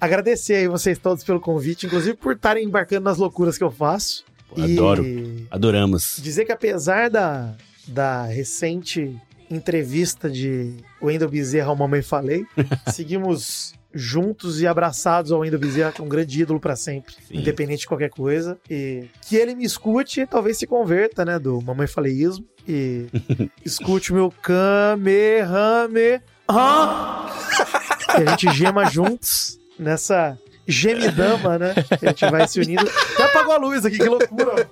agradecer 0.00 0.54
aí 0.54 0.68
vocês 0.68 0.98
todos 0.98 1.24
pelo 1.24 1.40
convite, 1.40 1.86
inclusive 1.86 2.16
por 2.16 2.34
estarem 2.34 2.64
embarcando 2.64 3.04
nas 3.04 3.18
loucuras 3.18 3.56
que 3.56 3.64
eu 3.64 3.70
faço. 3.70 4.24
Adoro. 4.56 5.04
E 5.04 5.46
Adoramos. 5.50 6.18
dizer 6.22 6.44
que 6.44 6.52
apesar 6.52 7.10
da, 7.10 7.54
da 7.86 8.24
recente 8.24 9.16
entrevista 9.50 10.28
de 10.28 10.74
Wendel 11.00 11.28
Bezerra 11.28 11.68
ao 11.68 11.76
Mamãe 11.76 12.02
Falei, 12.02 12.44
seguimos 12.92 13.74
juntos 13.92 14.60
e 14.60 14.66
abraçados 14.66 15.32
ao 15.32 15.40
Wendel 15.40 15.58
Bezerra, 15.58 15.92
que 15.92 16.00
é 16.00 16.04
um 16.04 16.08
grande 16.08 16.42
ídolo 16.42 16.60
pra 16.60 16.76
sempre, 16.76 17.14
Sim. 17.26 17.38
independente 17.38 17.80
de 17.80 17.86
qualquer 17.86 18.10
coisa. 18.10 18.58
E 18.70 19.06
que 19.22 19.36
ele 19.36 19.54
me 19.54 19.64
escute, 19.64 20.26
talvez 20.26 20.58
se 20.58 20.66
converta, 20.66 21.24
né, 21.24 21.38
do 21.38 21.60
Mamãe 21.60 21.86
Faleísmo 21.86 22.46
e 22.66 23.06
escute 23.64 24.12
o 24.12 24.14
meu 24.14 24.30
Kamehame. 24.42 26.20
Ah! 26.46 27.34
que 28.14 28.22
a 28.22 28.30
gente 28.30 28.50
gema 28.54 28.86
juntos 28.86 29.58
nessa 29.78 30.38
gemidama, 30.68 31.58
né? 31.58 31.74
Que 31.98 32.06
a 32.06 32.08
gente 32.10 32.30
vai 32.30 32.46
se 32.46 32.60
unindo. 32.60 32.88
Até 33.14 33.24
apagou 33.24 33.54
a 33.54 33.56
luz 33.56 33.84
aqui, 33.86 33.98
que 33.98 34.08
loucura. 34.08 34.68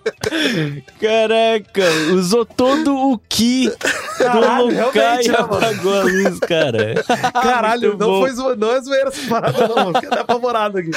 Caraca, 1.01 2.15
usou 2.15 2.45
todo 2.45 2.95
o 2.95 3.19
ki 3.19 3.73
Caralho, 4.19 4.69
do 4.69 4.75
realmente, 4.75 5.29
e 5.29 5.33
né, 5.33 5.39
mano? 5.39 5.55
apagou 5.55 5.95
a 5.95 6.03
luz, 6.03 6.39
cara. 6.41 6.95
Caralho, 7.33 7.89
Muito 7.89 8.01
não, 8.01 8.07
bom. 8.09 8.21
foi 8.21 8.33
zo... 8.33 8.57
não 8.57 8.73
é 8.73 8.81
zoeira 8.81 9.09
essa 9.09 9.29
parada, 9.29 9.69
não. 9.69 9.95
Fiquei 9.95 10.09
até 10.09 10.21
apavorado 10.21 10.79
aqui. 10.79 10.91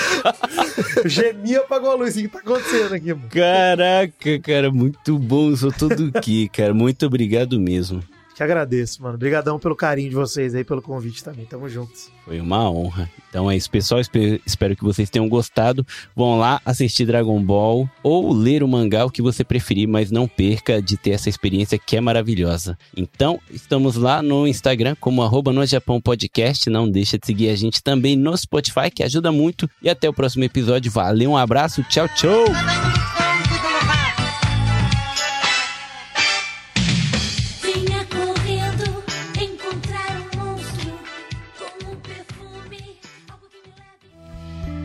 Gemi 1.06 1.56
apagou 1.56 1.92
a 1.92 1.96
luz. 1.96 2.16
O 2.16 2.20
que 2.20 2.28
tá 2.28 2.40
acontecendo 2.40 2.94
aqui, 2.94 3.14
mano? 3.14 3.30
Caraca, 3.30 4.40
cara, 4.44 4.72
muito 4.72 5.18
bom. 5.18 5.48
Usou 5.48 5.72
todo 5.72 6.08
o 6.08 6.12
ki, 6.22 6.50
cara. 6.50 6.74
Muito 6.74 7.06
obrigado 7.06 7.60
mesmo. 7.60 8.04
Que 8.40 8.44
agradeço, 8.44 9.04
mano. 9.04 9.16
Obrigadão 9.16 9.60
pelo 9.60 9.76
carinho 9.76 10.08
de 10.08 10.16
vocês 10.16 10.56
aí, 10.56 10.64
pelo 10.64 10.82
convite 10.82 11.22
também. 11.22 11.46
Tamo 11.46 11.68
juntos. 11.68 12.10
Foi 12.24 12.40
uma 12.40 12.72
honra. 12.72 13.12
Então 13.30 13.52
é 13.52 13.58
isso, 13.58 13.70
pessoal. 13.70 14.00
Espe- 14.00 14.42
Espero 14.46 14.78
que 14.78 14.82
vocês 14.82 15.10
tenham 15.10 15.28
gostado. 15.28 15.86
Vão 16.16 16.40
lá 16.40 16.62
assistir 16.64 17.06
Dragon 17.06 17.44
Ball 17.44 17.90
ou 18.02 18.32
ler 18.32 18.64
o 18.64 18.68
mangá, 18.68 19.04
o 19.06 19.10
que 19.12 19.22
você 19.22 19.44
preferir, 19.44 19.90
mas 19.90 20.10
não 20.10 20.26
perca 20.26 20.82
de 20.82 20.96
ter 20.96 21.10
essa 21.10 21.28
experiência 21.28 21.78
que 21.78 21.98
é 21.98 22.00
maravilhosa. 22.00 22.78
Então, 22.96 23.42
estamos 23.52 23.98
lá 23.98 24.22
no 24.22 24.48
Instagram 24.48 24.96
como 25.02 25.22
arroba 25.22 25.52
no 25.52 25.66
Japão 25.66 26.00
Podcast. 26.00 26.70
Não 26.70 26.90
deixa 26.90 27.18
de 27.20 27.26
seguir 27.28 27.50
a 27.50 27.56
gente 27.58 27.84
também 27.84 28.16
no 28.16 28.38
Spotify, 28.38 28.90
que 28.90 29.04
ajuda 29.04 29.34
muito. 29.34 29.70
E 29.82 29.90
até 29.90 30.08
o 30.08 30.14
próximo 30.14 30.46
episódio. 30.46 30.90
Valeu, 30.90 31.32
um 31.32 31.38
abraço, 31.38 31.84
tchau, 31.90 32.08
tchau! 32.16 33.09